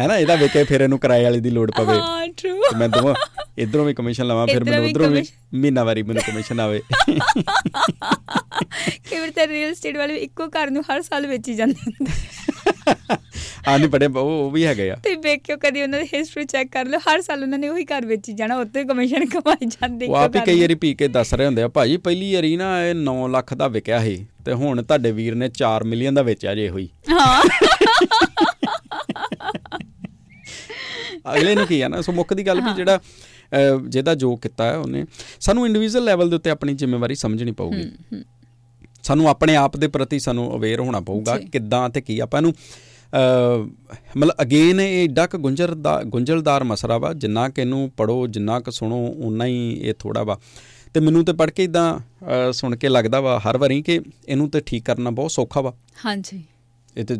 ਹੈ 0.00 0.06
ਨਾ 0.06 0.16
ਇਹਦਾ 0.16 0.34
ਵੇਖੇ 0.36 0.64
ਫਿਰ 0.64 0.80
ਇਹਨੂੰ 0.80 0.98
ਕਿਰਾਏ 0.98 1.24
ਵਾਲੀ 1.24 1.40
ਦੀ 1.40 1.50
ਲੋੜ 1.50 1.70
ਪਵੇ। 1.70 1.98
ਹਾਂ 1.98 2.26
ਟਰੂ 2.36 2.62
ਮੈਂ 2.78 2.88
ਦਵਾਂ 2.88 3.14
ਇਧਰੋਂ 3.58 3.84
ਵੀ 3.84 3.94
ਕਮਿਸ਼ਨ 3.94 4.26
ਲਵਾਂ 4.26 4.46
ਫਿਰ 4.46 4.64
ਮੈਨੂੰ 4.64 4.88
ਉਧਰੋਂ 4.90 5.08
ਵੀ 5.10 5.22
ਮਹੀਨਾਵਾਰੀ 5.54 6.02
ਮੈਨੂੰ 6.02 6.22
ਕਮਿਸ਼ਨ 6.26 6.60
ਆਵੇ। 6.60 6.80
ਕਿ 7.08 7.18
ਫਿਰ 9.10 9.30
ਤੇ 9.30 9.46
ਰੀਅਲ 9.46 9.74
ਸਟੇਟ 9.74 9.96
ਵਾਲੇ 9.96 10.16
ਇੱਕੋ 10.16 10.46
ਘਰ 10.48 10.70
ਨੂੰ 10.70 10.82
ਹਰ 10.92 11.02
ਸਾਲ 11.02 11.26
ਵੇਚੀ 11.26 11.54
ਜਾਂਦੇ 11.54 11.74
ਹੁੰਦੇ। 11.86 12.12
ਆ 13.68 13.76
ਨਹੀਂ 13.76 13.88
ਬੜੇ 13.88 14.06
ਉਹ 14.16 14.50
ਵੀ 14.50 14.64
ਹੈਗੇ 14.66 14.90
ਆ। 14.90 14.94
ਤੇ 15.04 15.14
ਵੇਖਿਓ 15.14 15.56
ਕਦੀ 15.56 15.82
ਉਹਨਾਂ 15.82 16.00
ਦੀ 16.00 16.06
ਹਿਸਟਰੀ 16.14 16.44
ਚੈੱਕ 16.44 16.68
ਕਰ 16.72 16.84
ਲਓ 16.84 16.98
ਹਰ 16.98 17.20
ਸਾਲ 17.22 17.42
ਉਹਨਾਂ 17.42 17.58
ਨੇ 17.58 17.68
ਉਹੀ 17.68 17.84
ਘਰ 17.84 18.06
ਵੇਚੀ 18.06 18.32
ਜਾਣਾ 18.32 18.56
ਉੱਤੇ 18.56 18.84
ਕਮਿਸ਼ਨ 18.84 19.26
ਕਮਾਈ 19.26 19.66
ਜਾਂਦੇ 19.66 20.06
ਉਹ 20.06 20.16
ਆਪ 20.16 20.36
ਹੀ 20.36 20.40
ਕਈ 20.46 20.60
ਵਾਰੀ 20.60 20.74
ਪੀ 20.74 20.94
ਕੇ 20.94 21.08
ਦੱਸ 21.08 21.34
ਰਹੇ 21.34 21.46
ਹੁੰਦੇ 21.46 21.62
ਆ 21.62 21.68
ਭਾਜੀ 21.68 21.96
ਪਹਿਲੀ 21.96 22.34
ਵਾਰੀ 22.34 22.56
ਨਾ 22.56 22.68
ਇਹ 22.86 22.94
9 23.04 23.16
ਲੱਖ 23.30 23.54
ਦਾ 23.54 23.68
ਵਿਕਿਆ 23.68 24.00
ਸੀ 24.04 24.26
ਤੇ 24.44 24.52
ਹੁਣ 24.52 24.82
ਤੁਹਾਡੇ 24.82 25.12
ਵੀਰ 25.12 25.34
ਨੇ 25.34 25.48
4 25.62 25.84
ਮਿਲੀਅਨ 25.86 26.14
ਦਾ 26.14 26.22
ਵੇਚਿਆ 26.22 26.54
ਜੇ 26.54 26.68
ਹੋਈ 26.68 26.88
ਹਾਂ। 27.10 27.42
ਅਗਲੇ 31.34 31.54
ਨੂੰ 31.54 31.66
ਕੀ 31.66 31.80
ਆ 31.80 31.88
ਨਾ 31.88 32.00
ਸੋ 32.00 32.12
ਮੁੱਖ 32.12 32.34
ਦੀ 32.34 32.46
ਗੱਲ 32.46 32.60
ਵੀ 32.60 32.74
ਜਿਹੜਾ 32.76 32.98
ਜਿਹਦਾ 33.88 34.14
ਜੋ 34.14 34.34
ਕੀਤਾ 34.36 34.70
ਉਹਨੇ 34.76 35.04
ਸਾਨੂੰ 35.40 35.66
ਇੰਡੀਵਿਜੂਅਲ 35.66 36.04
ਲੈਵਲ 36.04 36.30
ਦੇ 36.30 36.36
ਉੱਤੇ 36.36 36.50
ਆਪਣੀ 36.50 36.74
ਜ਼ਿੰਮੇਵਾਰੀ 36.74 37.14
ਸਮਝਣੀ 37.14 37.52
ਪਊਗੀ। 37.52 37.90
ਸਾਨੂੰ 39.02 39.28
ਆਪਣੇ 39.28 39.56
ਆਪ 39.56 39.76
ਦੇ 39.76 39.88
ਪ੍ਰਤੀ 39.88 40.18
ਸਾਨੂੰ 40.18 40.54
ਅਵੇਅਰ 40.56 40.80
ਹੋਣਾ 40.80 41.00
ਪਊਗਾ 41.00 41.38
ਕਿੱਦਾਂ 41.52 41.88
ਤੇ 41.90 42.00
ਕੀ 42.00 42.18
ਆਪਾਂ 42.18 42.40
ਇਹਨੂੰ 42.40 42.54
ਮਤਲਬ 44.16 44.42
ਅਗੇਨ 44.42 44.80
ਇਹ 44.80 45.04
ਏਡਾ 45.04 45.26
ਕ 45.26 45.36
ਗੁੰਜਰ 45.36 45.74
ਦਾ 45.74 46.00
ਗੁੰਝਲਦਾਰ 46.06 46.64
ਮਸਲਾ 46.64 46.98
ਵਾ 46.98 47.12
ਜਿੰਨਾ 47.12 47.48
ਕਿ 47.48 47.60
ਇਹਨੂੰ 47.60 47.90
ਪੜੋ 47.96 48.26
ਜਿੰਨਾ 48.26 48.60
ਕ 48.60 48.70
ਸੁਣੋ 48.70 49.04
ਉਨਾ 49.26 49.46
ਹੀ 49.46 49.80
ਇਹ 49.80 49.94
ਥੋੜਾ 49.98 50.22
ਵਾ। 50.22 50.38
ਤੇ 50.94 51.00
ਮੈਨੂੰ 51.00 51.24
ਤੇ 51.24 51.32
ਪੜ 51.32 51.50
ਕੇ 51.50 51.64
ਇਦਾਂ 51.64 52.52
ਸੁਣ 52.52 52.76
ਕੇ 52.76 52.88
ਲੱਗਦਾ 52.88 53.20
ਵਾ 53.20 53.38
ਹਰ 53.40 53.56
ਵਾਰੀ 53.58 53.80
ਕਿ 53.82 54.00
ਇਹਨੂੰ 54.28 54.48
ਤੇ 54.50 54.60
ਠੀਕ 54.66 54.84
ਕਰਨਾ 54.84 55.10
ਬਹੁਤ 55.10 55.30
ਸੌਖਾ 55.30 55.60
ਵਾ। 55.60 55.74
ਹਾਂਜੀ। 56.04 56.42
ਇਹ 56.96 57.04
ਤੇ 57.04 57.16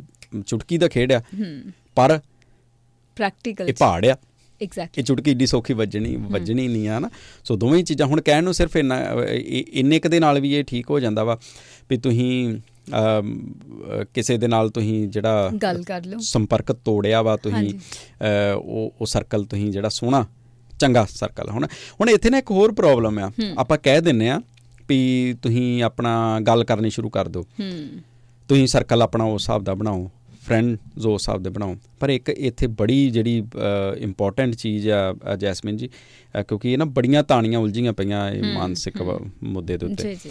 ਚੁਟਕੀ 0.46 0.78
ਦਾ 0.78 0.88
ਖੇਡ 0.88 1.12
ਆ। 1.12 1.20
ਪਰ 1.94 2.18
ਪ੍ਰੈਕਟੀਕਲ 3.16 3.68
ਇਹ 3.68 3.75
ਪਹਾੜ 3.75 4.07
ਆ। 4.07 4.16
ਐਗਜ਼ੈਕਟਲੀ 4.61 5.01
ਇਹ 5.01 5.05
ਚੁਟਕੀ 5.05 5.31
ਏਡੀ 5.31 5.46
ਸੌਖੀ 5.46 5.75
ਵੱਜਣੀ 5.75 6.14
ਵੱਜਣੀ 6.31 6.66
ਨਹੀਂ 6.68 6.88
ਆ 6.88 6.99
ਨਾ। 6.99 7.11
ਸੋ 7.44 7.57
ਦੋਵੇਂ 7.57 7.83
ਚੀਜ਼ਾਂ 7.85 8.07
ਹੁਣ 8.07 8.20
ਕਹਿਣ 8.20 8.44
ਨੂੰ 8.44 8.55
ਸਿਰਫ 8.55 8.77
ਇੰਨਾ 8.77 8.99
ਇੰਨੇ 9.75 9.99
ਕ 9.99 10.09
ਦੇ 10.09 10.20
ਨਾਲ 10.20 10.40
ਵੀ 10.40 10.53
ਇਹ 10.55 10.64
ਠੀਕ 10.64 10.90
ਹੋ 10.90 11.01
ਜਾਂਦਾ 11.01 11.25
ਵਾ 11.25 11.38
ਵੀ 11.90 11.96
ਤੁਸੀਂ 11.96 12.61
ਕਿਸੇ 14.14 14.37
ਦੇ 14.38 14.49
ਨਾਲ 14.49 14.70
ਤੁਸੀਂ 14.70 15.09
ਜਿਹੜਾ 15.09 15.51
ਗੱਲ 15.62 15.83
ਕਰ 15.83 16.05
ਲਓ। 16.07 16.18
ਸੰਪਰਕ 16.23 16.73
ਤੋੜਿਆ 16.75 17.23
ਵਾ 17.23 17.37
ਤੁਸੀਂ 17.37 17.73
ਉਹ 18.55 18.92
ਉਹ 19.01 19.07
ਸਰਕਲ 19.07 19.44
ਤੁਸੀਂ 19.44 19.70
ਜਿਹੜਾ 19.73 19.88
ਸੋਹਣਾ 19.88 20.25
ਚੰਗਾ 20.73 21.05
ਸਰਕਲ 21.11 21.51
ਹੁਣ 21.51 21.66
ਹੁਣ 22.01 22.11
ਇੱਥੇ 22.11 22.31
ਨਾ 22.31 22.38
ਇੱਕ 22.38 22.51
ਹੋਰ 22.51 22.73
ਪ੍ਰੋਬਲਮ 22.73 23.18
ਆ। 23.18 23.31
ਆਪਾਂ 23.59 23.79
ਕਹਿ 23.79 24.01
ਦਿੰਨੇ 24.01 24.29
ਆ 24.31 24.40
ਵੀ 24.88 25.35
ਤੁਸੀਂ 25.42 25.83
ਆਪਣਾ 25.83 26.14
ਗੱਲ 26.40 26.64
ਕਰਨੀ 26.64 26.90
ਸ਼ੁਰੂ 26.90 27.11
ਕਰ 27.11 27.29
ਦਿਓ। 27.29 27.44
ਤੁਸੀਂ 28.49 28.66
ਸਰਕਲ 28.66 29.03
ਆਪਣਾ 29.03 29.25
ਉਸ 29.25 29.42
ਹਿਸਾਬ 29.42 29.64
ਦਾ 29.64 29.75
ਬਣਾਓ। 29.75 30.11
ਫਰੈਂਡ 30.46 30.76
ਜੋ 30.98 31.12
ਹਿਸਾਬ 31.14 31.42
ਦੇ 31.42 31.50
ਬਣਾਓ। 31.50 31.76
ਪਰ 32.00 32.09
ਇੱਕ 32.09 32.29
ਇੱਥੇ 32.29 32.66
ਬੜੀ 32.79 33.11
ਜਿਹੜੀ 33.11 33.42
ਇੰਪੋਰਟੈਂਟ 33.98 34.55
ਚੀਜ਼ 34.55 34.88
ਆ 34.88 35.37
ਜੈਸਮਿਨ 35.37 35.76
ਜੀ 35.76 35.88
ਕਿਉਂਕਿ 36.35 36.72
ਇਹ 36.72 36.79
ਨਾ 36.79 36.85
ਬੜੀਆਂ 36.90 37.22
ਤਾਣੀਆਂ 37.22 37.59
ਉਲਝੀਆਂ 37.59 37.92
ਪਈਆਂ 37.92 38.31
ਇਹ 38.31 38.42
ਮਾਨਸਿਕ 38.55 39.03
ਮੁੱਦੇ 39.03 39.76
ਦੇ 39.79 39.87
ਉੱਤੇ। 39.87 40.09
ਜੀ 40.09 40.14
ਜੀ। 40.25 40.31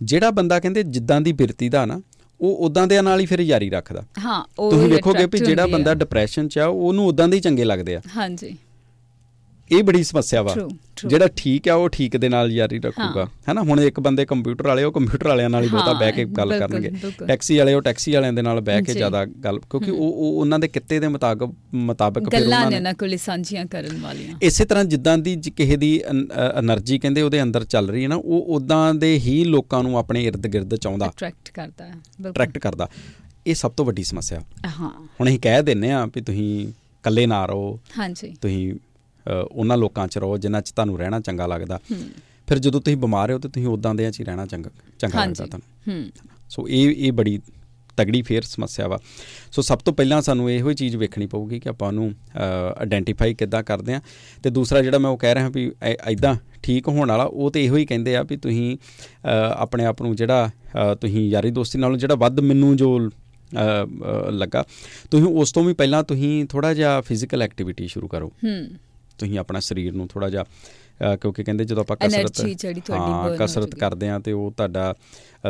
ਜਿਹੜਾ 0.00 0.30
ਬੰਦਾ 0.30 0.58
ਕਹਿੰਦੇ 0.60 0.82
ਜਿੱਦਾਂ 0.82 1.20
ਦੀ 1.20 1.32
ਬਿਰਤੀ 1.32 1.68
ਦਾ 1.68 1.84
ਨਾ 1.86 2.00
ਉਹ 2.40 2.56
ਉਦਾਂ 2.66 2.86
ਦੇ 2.86 3.00
ਨਾਲ 3.02 3.20
ਹੀ 3.20 3.26
ਫਿਰ 3.26 3.40
ਯਾਰੀ 3.40 3.70
ਰੱਖਦਾ। 3.70 4.02
ਹਾਂ 4.18 4.42
ਉਹ 4.58 4.70
ਤੁਸੀਂ 4.70 4.88
ਵੇਖੋਗੇ 4.88 5.26
ਵੀ 5.26 5.38
ਜਿਹੜਾ 5.38 5.66
ਬੰਦਾ 5.66 5.94
ਡਿਪਰੈਸ਼ਨ 5.94 6.48
'ਚ 6.48 6.58
ਆ 6.58 6.66
ਉਹਨੂੰ 6.66 7.06
ਉਦਾਂ 7.06 7.28
ਦੇ 7.28 7.36
ਹੀ 7.36 7.40
ਚੰਗੇ 7.40 7.64
ਲੱਗਦੇ 7.64 7.96
ਆ। 7.96 8.00
ਹਾਂਜੀ। 8.16 8.56
ਇਹ 9.72 9.82
ਬੜੀ 9.82 10.04
ਸਮੱਸਿਆ 10.04 10.42
ਵਾ। 10.42 10.54
ਜਿਹੜਾ 11.08 11.28
ਠੀਕ 11.36 11.68
ਆ 11.68 11.74
ਉਹ 11.74 11.88
ਠੀਕ 11.88 12.16
ਦੇ 12.16 12.28
ਨਾਲ 12.28 12.52
ਜਾਰੀ 12.52 12.78
ਰੱਖੂਗਾ। 12.78 13.26
ਹੈਨਾ? 13.48 13.62
ਹੁਣ 13.62 13.80
ਇੱਕ 13.80 14.00
ਬੰਦੇ 14.00 14.24
ਕੰਪਿਊਟਰ 14.24 14.66
ਵਾਲੇ 14.66 14.84
ਉਹ 14.84 14.92
ਕੰਪਿਊਟਰ 14.92 15.28
ਵਾਲਿਆਂ 15.28 15.50
ਨਾਲ 15.50 15.62
ਹੀ 15.62 15.68
ਬਹੁਤਾ 15.68 15.92
ਬਹਿ 15.92 16.12
ਕੇ 16.12 16.24
ਗੱਲ 16.24 16.58
ਕਰਨਗੇ। 16.58 16.90
ਟੈਕਸੀ 17.26 17.58
ਵਾਲੇ 17.58 17.74
ਉਹ 17.74 17.82
ਟੈਕਸੀ 17.82 18.12
ਵਾਲਿਆਂ 18.12 18.32
ਦੇ 18.32 18.42
ਨਾਲ 18.42 18.60
ਬਹਿ 18.60 18.82
ਕੇ 18.82 18.92
ਜ਼ਿਆਦਾ 18.92 19.24
ਗੱਲ 19.24 19.58
ਕਿਉਂਕਿ 19.58 19.90
ਉਹ 19.90 20.40
ਉਹਨਾਂ 20.40 20.58
ਦੇ 20.58 20.68
ਕਿੱਤੇ 20.68 21.00
ਦੇ 21.00 21.08
ਮੁਤਾਬਕ 21.08 21.54
ਮੁਤਾਬਕ 21.74 22.30
ਫਿਰ 22.30 22.42
ਉਹਨਾਂ 22.42 22.70
ਨੇ 22.70 22.80
ਨਾ 22.80 22.92
ਕੋਲੇ 22.92 23.16
ਸਾਂਝੀਆਂ 23.16 23.66
ਕਰਨ 23.66 23.98
ਵਾਲੀਆਂ। 24.00 24.36
ਇਸੇ 24.42 24.64
ਤਰ੍ਹਾਂ 24.64 24.84
ਜਿੱਦਾਂ 24.84 25.18
ਦੀ 25.18 25.36
ਕਿਸੇ 25.56 25.76
ਦੀ 25.76 26.00
એનર્ਜੀ 26.58 26.98
ਕਹਿੰਦੇ 26.98 27.22
ਉਹਦੇ 27.22 27.42
ਅੰਦਰ 27.42 27.64
ਚੱਲ 27.64 27.88
ਰਹੀ 27.90 28.02
ਹੈ 28.02 28.08
ਨਾ 28.08 28.16
ਉਹ 28.16 28.46
ਉਦਾਂ 28.48 28.94
ਦੇ 28.94 29.18
ਹੀ 29.18 29.44
ਲੋਕਾਂ 29.44 29.82
ਨੂੰ 29.82 29.98
ਆਪਣੇ 29.98 30.30
ird-gird 30.30 30.76
ਚਾਹੁੰਦਾ। 30.76 31.06
ਅਟਰੈਕਟ 31.06 31.50
ਕਰਦਾ 31.50 31.86
ਹੈ 31.86 31.94
ਅਟਰੈਕਟ 32.28 32.58
ਕਰਦਾ। 32.58 32.88
ਇਹ 33.46 33.54
ਸਭ 33.54 33.72
ਤੋਂ 33.72 33.84
ਵੱਡੀ 33.84 34.02
ਸਮੱਸਿਆ। 34.02 34.40
ਹਾਂ। 34.66 35.08
ਹੁਣ 35.20 35.28
ਅਸੀਂ 35.28 35.40
ਕਹਿ 35.40 35.62
ਦਿੰਨੇ 35.62 35.92
ਆ 35.92 36.06
ਵੀ 36.06 36.20
ਤੁਸੀਂ 36.20 36.68
ਇਕੱਲੇ 36.68 37.26
ਨਾ 37.26 37.46
ਰਹੋ। 37.46 37.80
ਹਾਂਜੀ। 37.98 38.34
ਤੁਸੀਂ 38.40 38.74
ਉਹਨਾਂ 39.50 39.76
ਲੋਕਾਂ 39.76 40.06
'ਚ 40.08 40.18
ਰਹੋ 40.18 40.38
ਜਿਨ੍ਹਾਂ 40.38 40.62
'ਚ 40.62 40.70
ਤੁਹਾਨੂੰ 40.70 40.98
ਰਹਿਣਾ 40.98 41.20
ਚੰਗਾ 41.20 41.46
ਲੱਗਦਾ। 41.46 41.78
ਫਿਰ 42.46 42.58
ਜਦੋਂ 42.58 42.80
ਤੁਸੀਂ 42.80 42.96
ਬਿਮਾਰ 42.96 43.32
ਹੋ 43.32 43.38
ਤੇ 43.38 43.48
ਤੁਸੀਂ 43.48 43.68
ਉਦਾਂ 43.68 43.94
ਦੇ 43.94 44.10
'ਚ 44.10 44.20
ਹੀ 44.20 44.24
ਰਹਿਣਾ 44.24 44.46
ਚੰਗਾ 44.46 44.70
ਚੰਗਾ 44.98 45.24
ਲੱਗਦਾ 45.24 45.46
ਤੁਹਾਨੂੰ। 45.46 45.92
ਹੂੰ। 45.92 46.10
ਸੋ 46.50 46.68
ਇਹ 46.68 46.94
ਇਹ 46.96 47.12
ਬੜੀ 47.12 47.40
ਤਗੜੀ 47.96 48.20
ਫੇਰ 48.22 48.42
ਸਮੱਸਿਆ 48.42 48.86
ਵਾ। 48.88 48.98
ਸੋ 49.52 49.62
ਸਭ 49.62 49.78
ਤੋਂ 49.78 49.92
ਪਹਿਲਾਂ 49.94 50.20
ਸਾਨੂੰ 50.22 50.50
ਇਹੋ 50.50 50.68
ਹੀ 50.70 50.74
ਚੀਜ਼ 50.74 50.96
ਵੇਖਣੀ 50.96 51.26
ਪਊਗੀ 51.26 51.60
ਕਿ 51.60 51.68
ਆਪਾਂ 51.68 51.88
ਉਹਨੂੰ 51.88 52.12
ਆਇਡੈਂਟੀਫਾਈ 52.80 53.34
ਕਿੱਦਾਂ 53.34 53.62
ਕਰਦੇ 53.62 53.94
ਆ। 53.94 54.00
ਤੇ 54.42 54.50
ਦੂਸਰਾ 54.50 54.82
ਜਿਹੜਾ 54.82 54.98
ਮੈਂ 54.98 55.10
ਉਹ 55.10 55.18
ਕਹਿ 55.18 55.34
ਰਿਹਾ 55.34 55.48
ਵੀ 55.48 55.70
ਐਦਾਂ 55.82 56.34
ਠੀਕ 56.62 56.88
ਹੋਣ 56.88 57.08
ਵਾਲਾ 57.08 57.24
ਉਹ 57.24 57.50
ਤੇ 57.50 57.64
ਇਹੋ 57.64 57.76
ਹੀ 57.76 57.86
ਕਹਿੰਦੇ 57.86 58.16
ਆ 58.16 58.22
ਵੀ 58.22 58.36
ਤੁਸੀਂ 58.36 58.76
ਆਪਣੇ 59.56 59.84
ਆਪ 59.84 60.02
ਨੂੰ 60.02 60.16
ਜਿਹੜਾ 60.16 60.50
ਤੁਸੀਂ 61.00 61.28
ਯਾਰੀ 61.28 61.50
ਦੋਸਤੀ 61.50 61.78
ਨਾਲੋਂ 61.78 61.98
ਜਿਹੜਾ 61.98 62.14
ਵੱਧ 62.14 62.40
ਮੈਨੂੰ 62.40 62.76
ਜੋ 62.76 62.98
ਲੱਗਾ 64.30 64.64
ਤੁਸੀਂ 65.10 65.26
ਉਸ 65.26 65.52
ਤੋਂ 65.52 65.64
ਵੀ 65.64 65.72
ਪਹਿਲਾਂ 65.72 66.02
ਤੁਸੀਂ 66.02 66.44
ਥੋੜਾ 66.44 66.74
ਜਿਹਾ 66.74 67.00
ਫਿਜ਼ੀਕਲ 67.00 67.42
ਐਕਟੀਵਿਟੀ 67.42 67.86
ਸ਼ੁਰੂ 67.88 68.08
ਕਰੋ। 68.08 68.32
ਹੂੰ। 68.44 68.66
ਤੁਸੀਂ 69.18 69.38
ਆਪਣਾ 69.38 69.60
ਸਰੀਰ 69.60 69.92
ਨੂੰ 69.92 70.08
ਥੋੜਾ 70.08 70.28
ਜਿਹਾ 70.30 70.44
ਕਿਉਂਕਿ 71.16 71.44
ਕਹਿੰਦੇ 71.44 71.64
ਜਦੋਂ 71.64 71.82
ਆਪਾਂ 71.82 71.96
ਕਸਰਤ 71.96 72.40
ਹਾਂ 72.90 73.36
ਕਸਰਤ। 73.36 73.74
ਕਰਦੇ 73.74 74.08
ਆ 74.08 74.18
ਤੇ 74.18 74.32
ਉਹ 74.32 74.50
ਤੁਹਾਡਾ 74.56 74.94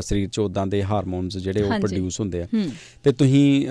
ਸਰੀਰ 0.01 0.29
'ਚ 0.29 0.39
ਉਦਾਂ 0.39 0.67
ਦੇ 0.67 0.83
ਹਾਰਮੋਨਸ 0.85 1.37
ਜਿਹੜੇ 1.37 1.63
ਉਹ। 1.63 1.71
ਪ੍ਰੋਡਿਊਸ 1.81 2.21
ਹੁੰਦੇ 2.21 2.43
ਆ। 2.43 2.47
ਤੇ 3.05 3.13
ਤੁਸੀਂ 3.13 3.67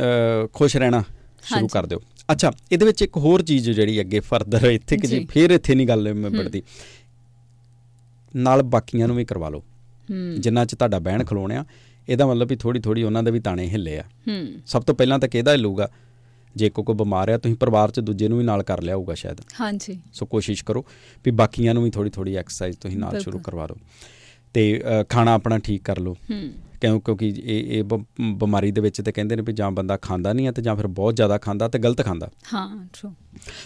ਖੁਸ਼ 0.53 0.77
ਰਹਿਣਾ 0.77 1.03
ਸ਼ੁਰੂ। 1.43 1.67
ਕਰ 1.67 1.85
ਦਿਓ। 1.85 1.99
ਅੱਛਾ 2.31 2.51
ਇਹਦੇ 2.71 2.85
ਵਿੱਚ 2.85 3.01
ਇੱਕ 3.01 3.17
ਹੋਰ 3.17 3.41
ਚੀਜ਼ 3.43 3.69
ਜਿਹੜੀ 3.71 3.99
ਅੱਗੇ 4.01 4.19
ਫਰਦਰ 4.19 4.65
ਇੱਥੇ 4.71 4.97
ਕਿ 4.97 5.07
ਜੀ। 5.07 5.25
ਫੇਰ 5.31 5.51
ਇੱਥੇ 5.51 5.75
ਨਹੀਂ 5.75 5.87
ਗੱਲ 5.87 6.13
ਮਿਬੜਦੀ 6.13 6.61
ਨਾਲ 8.35 8.63
ਬਾਕੀਆਂ 8.63 9.07
ਨੂੰ 9.07 9.15
ਵੀ 9.15 9.25
ਕਰਵਾ 9.25 9.49
ਲਓ। 9.49 9.63
ਜਿੰਨਾ 10.39 10.65
'ਚ 10.65 10.75
ਤੁਹਾਡਾ 10.75 10.99
ਬਹਿਣ 10.99 11.23
ਖਲੋਣਿਆ 11.23 11.65
ਇਹਦਾ 12.09 12.25
ਮਤਲਬ 12.27 12.47
ਵੀ 12.47 12.55
ਥੋੜੀ 12.55 12.79
ਥੋੜੀ 12.79 13.03
ਉਹਨਾਂ 13.03 13.23
ਦੇ 13.23 13.31
ਵੀ 13.31 13.39
ਤਾਣੇ 13.39 13.67
ਹਿੱਲੇ 13.67 13.97
ਆ। 13.99 14.03
ਸਭ 14.65 14.81
ਤੋਂ 14.81 14.95
ਪਹਿਲਾਂ 14.95 15.19
ਤਾਂ 15.19 15.29
ਕਿਹਦਾ 15.29 15.51
ਹਿੱਲੂਗਾ? 15.51 15.89
ਜੇ 16.55 16.69
ਕੋਈ 16.69 16.85
ਕੋਈ 16.85 16.95
ਬਿਮਾਰ 16.95 17.29
ਆ 17.29 17.37
ਤੁਸੀਂ 17.37 17.55
ਪਰਿਵਾਰ 17.55 17.91
'ਚ 17.91 17.99
ਦੂਜੇ 17.99 18.27
ਨੂੰ 18.27 18.37
ਵੀ 18.37 18.43
ਨਾਲ 18.43 18.63
ਕਰ 18.63 18.81
ਲਿਆ 18.81 18.95
ਹੋਊਗਾ 18.95 19.13
ਸ਼ਾਇਦ। 19.13 19.37
ਹਾਂਜੀ। 19.61 19.99
ਸੋ 20.13 20.25
ਕੋਸ਼ਿਸ਼ 20.25 20.63
ਕਰੋ 20.65 20.85
ਵੀ 21.25 21.31
ਬਾਕੀਆਂ 21.31 21.73
ਨੂੰ 21.73 21.83
ਵੀ 21.83 21.89
ਥੋੜੀ 21.89 22.09
ਥੋੜੀ 22.09 22.35
ਐਕਸਰਸਾਈਜ਼ 22.35 22.77
ਤੁਸੀਂ 22.77 22.97
ਨਾਲ 22.97 23.19
ਸ਼ੁਰੂ। 23.19 23.39
ਕਰਵਾ 23.39 23.67
ਦਿਓ। 23.67 23.75
ਤੇ 24.53 24.83
ਖਾਣਾ 25.09 25.33
ਆਪਣਾ 25.33 25.57
ਠੀਕ 25.57 25.83
ਕਰ 25.83 25.99
ਲਓ। 25.99 26.13
ਹੂੰ। 26.13 26.51
ਕਿਉਂ? 26.81 26.99
ਕਿਉਂਕਿ 27.01 27.27
ਇਹ 27.27 27.79
ਇਹ 27.79 27.83
ਬਿਮਾਰੀ 28.35 28.71
ਦੇ 28.71 28.81
ਵਿੱਚ 28.81 29.01
ਤੇ 29.01 29.11
ਕਹਿੰਦੇ 29.11 29.35
ਨੇ 29.35 29.41
ਵੀ 29.41 29.53
ਜਾਂ 29.53 29.71
ਬੰਦਾ 29.71 29.97
ਖਾਂਦਾ 29.97 30.33
ਨਹੀਂ 30.33 30.47
ਆ 30.47 30.51
ਤੇ 30.51 30.61
ਜਾਂ 30.61 30.75
ਫਿਰ 30.75 30.87
ਬਹੁਤ 30.87 31.15
ਜ਼ਿਆਦਾ 31.15 31.37
ਖਾਂਦਾ 31.37 31.67
ਤੇ 31.67 31.79
ਗਲਤ 31.79 32.01
ਖਾਂਦਾ। 32.01 32.29
ਹਾਂ 32.53 32.87
ਟਰੂ 32.93 33.13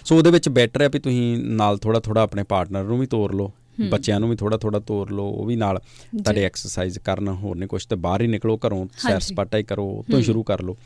ਸੋ 0.05 0.17
ਉਹਦੇ 0.17 0.31
ਵਿੱਚ 0.31 0.49
ਬੈਟਰ 0.49 0.81
ਹੈ 0.81 0.89
ਵੀ 0.89 0.99
ਤੁਸੀਂ 0.99 1.37
ਨਾਲ 1.37 1.77
ਥੋੜਾ 1.77 1.99
ਥੋੜਾ 1.99 2.21
ਆਪਣੇ 2.21 2.43
ਪਾਰਟਨਰ 2.43 2.83
ਨੂੰ 2.83 2.99
ਵੀ 2.99 3.05
ਤੋਰ 3.05 3.35
ਲਓ 3.35 3.51
ਬੱਚਿਆਂ 3.89 4.19
ਨੂੰ 4.19 4.29
ਵੀ 4.29 4.35
ਥੋੜਾ 4.35 4.57
ਥੋੜਾ 4.57 4.79
ਤੋਰ 4.79 5.11
ਲਓ 5.11 5.29
ਉਹ 5.29 5.45
ਵੀ 5.45 5.55
ਨਾਲ 5.55 5.79
ਤੁਹਾਡੇ 6.23 6.43
ਐਕਸਰਸਾਈਜ਼ 6.43 6.99
ਕਰਨ 6.99 7.27
ਹੋਰ 7.29 7.55
ਨਹੀਂ 7.55 7.69
ਕੁਛ 7.69 7.85
ਤੇ 7.85 7.95
ਬਾਹਰ 7.95 8.21
ਹੀ 8.21 8.27
ਨਿਕਲੋ 8.27 8.59
ਘਰੋਂ 8.67 8.87
ਸੈਰ। 8.97 9.19
ਸਪਾਟਾ 9.19 9.57
ਹੀ 9.57 9.63
ਕਰੋ 9.63 10.05
ਤੋਂ 10.11 10.19
ਹੀ। 10.19 10.23
ਸ਼ੁਰੂ 10.23 10.43
ਕਰ 10.43 10.61
ਲਓ। 10.61 10.77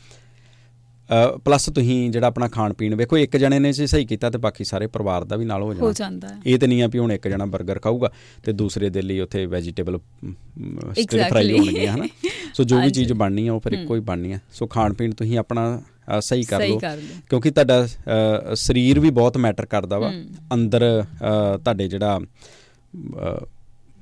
ਪਲੱਸ 1.44 1.66
ਤੁਸੀਂ 1.66 2.10
ਜਿਹੜਾ 2.10 2.26
ਆਪਣਾ 2.26 2.48
ਖਾਣ 2.48 2.72
ਪੀਣ 2.72 2.94
ਵੇਖੋ 2.94 3.18
ਇੱਕ 3.18 3.36
ਜਣੇ 3.36 3.58
ਨੇ 3.58 3.72
ਜੇ 3.72 3.86
ਸਹੀ 3.86 4.04
ਕੀਤਾ 4.04 4.30
ਤੇ 4.30 4.38
ਬਾਕੀ 4.38 4.64
ਸਾਰੇ 4.64 4.86
ਪਰਿਵਾਰ 4.86 5.24
ਦਾ 5.24 5.36
ਵੀ 5.36 5.44
ਨਾਲ 5.44 5.62
ਹੋ 5.62 5.66
ਹੋ 5.66 5.74
ਜਾਣਾ 5.74 5.92
ਜਾਂਦਾ 5.92 6.28
ਹੈ 6.28 6.40
ਇਹ 6.46 6.58
ਤੇ 6.58 6.66
ਨਹੀਂ 6.66 6.82
ਆ 6.82 6.86
ਵੀ 6.86 6.98
ਹੁਣ 6.98 7.12
ਇੱਕ 7.12 7.28
ਜਣਾ 7.28 7.44
버ਗਰ 7.46 7.78
ਖਾਊਗਾ 7.78 8.10
ਤੇ 8.42 8.52
ਦੂਸਰੇ 8.52 8.90
ਦੇ 8.90 9.02
ਲਈ 9.02 9.20
ਉੱਥੇ 9.20 9.46
ਵੈਜੀਟੇਬਲ 9.46 9.98
ਸਟਿਰ 9.98 11.24
ਫਰਾਈ. 11.28 11.58
ਹੋਣਗੇ 11.58 11.86
ਹਨਾ 11.88 12.06
ਸੋ 12.54 12.64
ਜੋ 12.64 12.80
ਵੀ। 12.80 12.90
ਚੀਜ਼ 12.90 13.12
ਬਣਨੀ 13.12 13.46
ਆ 13.48 13.52
ਉਹ 13.52 13.60
ਫਿਰ 13.60 13.72
ਇੱਕੋ 13.72 13.94
ਹੀ 13.94 14.00
ਬਣਨੀ 14.00 14.32
ਆ 14.32 14.38
ਸੋ 14.52 14.66
ਖਾਣ 14.66 14.92
ਪੀਣ 14.92 15.12
ਤੁਸੀਂ 15.12 15.38
ਆਪਣਾ 15.38 15.82
ਸਹੀ 16.20 16.42
ਕਰ 16.42 16.66
ਲਓ। 16.68 16.78
ਕਿਉਂਕਿ 17.28 17.50
ਤੁਹਾਡਾ 17.50 17.86
ਸਰੀਰ 18.54 19.00
ਵੀ 19.00 19.10
ਬਹੁਤ 19.10 19.36
ਮੈਟਰ 19.36 19.66
ਕਰਦਾ 19.66 19.98
ਵਾ 19.98 20.10
ਹੂੰ। 20.10 20.24
ਅੰਦਰ 20.54 21.04
ਤੁਹਾਡੇ 21.64 21.88
ਜਿਹੜਾ 21.88 22.20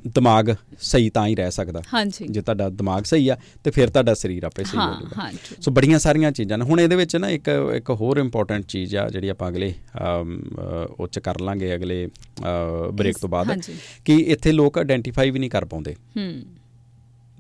ਦਿਮਾਗ 0.09 0.55
ਸਹੀ 0.81 1.11
ਤਾਂ 1.11 1.27
ਹੀ 1.27 1.35
ਰਹਿ 1.37 1.51
ਸਕਦਾ। 1.51 1.83
ਜੇ 2.31 2.41
ਤੁਹਾਡਾ 2.41 2.69
ਦਿਮਾਗ 2.69 3.05
ਸਹੀ 3.05 3.29
ਆ 3.29 3.37
ਤੇ 3.65 3.71
ਫਿਰ 3.71 3.91
ਤੁਹਾਡਾ 3.91 4.15
ਸਰੀਰ 4.15 4.45
ਆਪੇ 4.45 4.65
ਸਹੀ 4.65 4.79
ਹੋ 4.79 4.93
ਜਾਊਗਾ। 4.93 5.31
ਸੋ 5.61 5.71
ਬੜੀਆਂ 5.71 5.99
ਸਾਰੀਆਂ 5.99 6.33
ਚੀਜ਼ਾਂ 6.33 6.59
ਨੇ। 6.59 6.65
ਹੁਣ 6.65 6.81
ਇਹਦੇ 6.81 6.97
ਵਿੱਚ 6.97 7.17
ਨਾ 7.17 7.29
ਇੱਕ 7.31 7.51
ਇੱਕ 7.77 7.91
ਹੋਰ 7.91 8.17
ਇੰਪੋਰਟੈਂਟ 8.17 8.65
ਚੀਜ਼ 8.67 8.97
ਆ 8.97 9.09
ਜਿਹੜੀ 9.09 9.29
ਆਪਾਂ 9.29 9.49
ਅਗਲੇ 9.49 9.75
ਉਹ 10.99 11.09
ਚ 11.09 11.19
ਕਰ 11.19 11.41
ਲਾਂਗੇ 11.41 11.75
ਅਗਲੇ 11.75 12.07
ਬ੍ਰੇਕ 12.93 13.19
ਤੋਂ 13.19 13.29
ਬਾਅਦ। 13.29 13.61
ਕਿ 14.05 14.17
ਇੱਥੇ 14.17 14.53
ਲੋਕ 14.53 14.79
ਆਇਡੈਂਟੀਫਾਈ 14.79 15.31
ਵੀ 15.31 15.39
ਨਹੀਂ 15.39 15.51
ਕਰ 15.51 15.65
ਪਾਉਂਦੇ। 15.65 15.95
ਹੂੰ। 16.17 16.43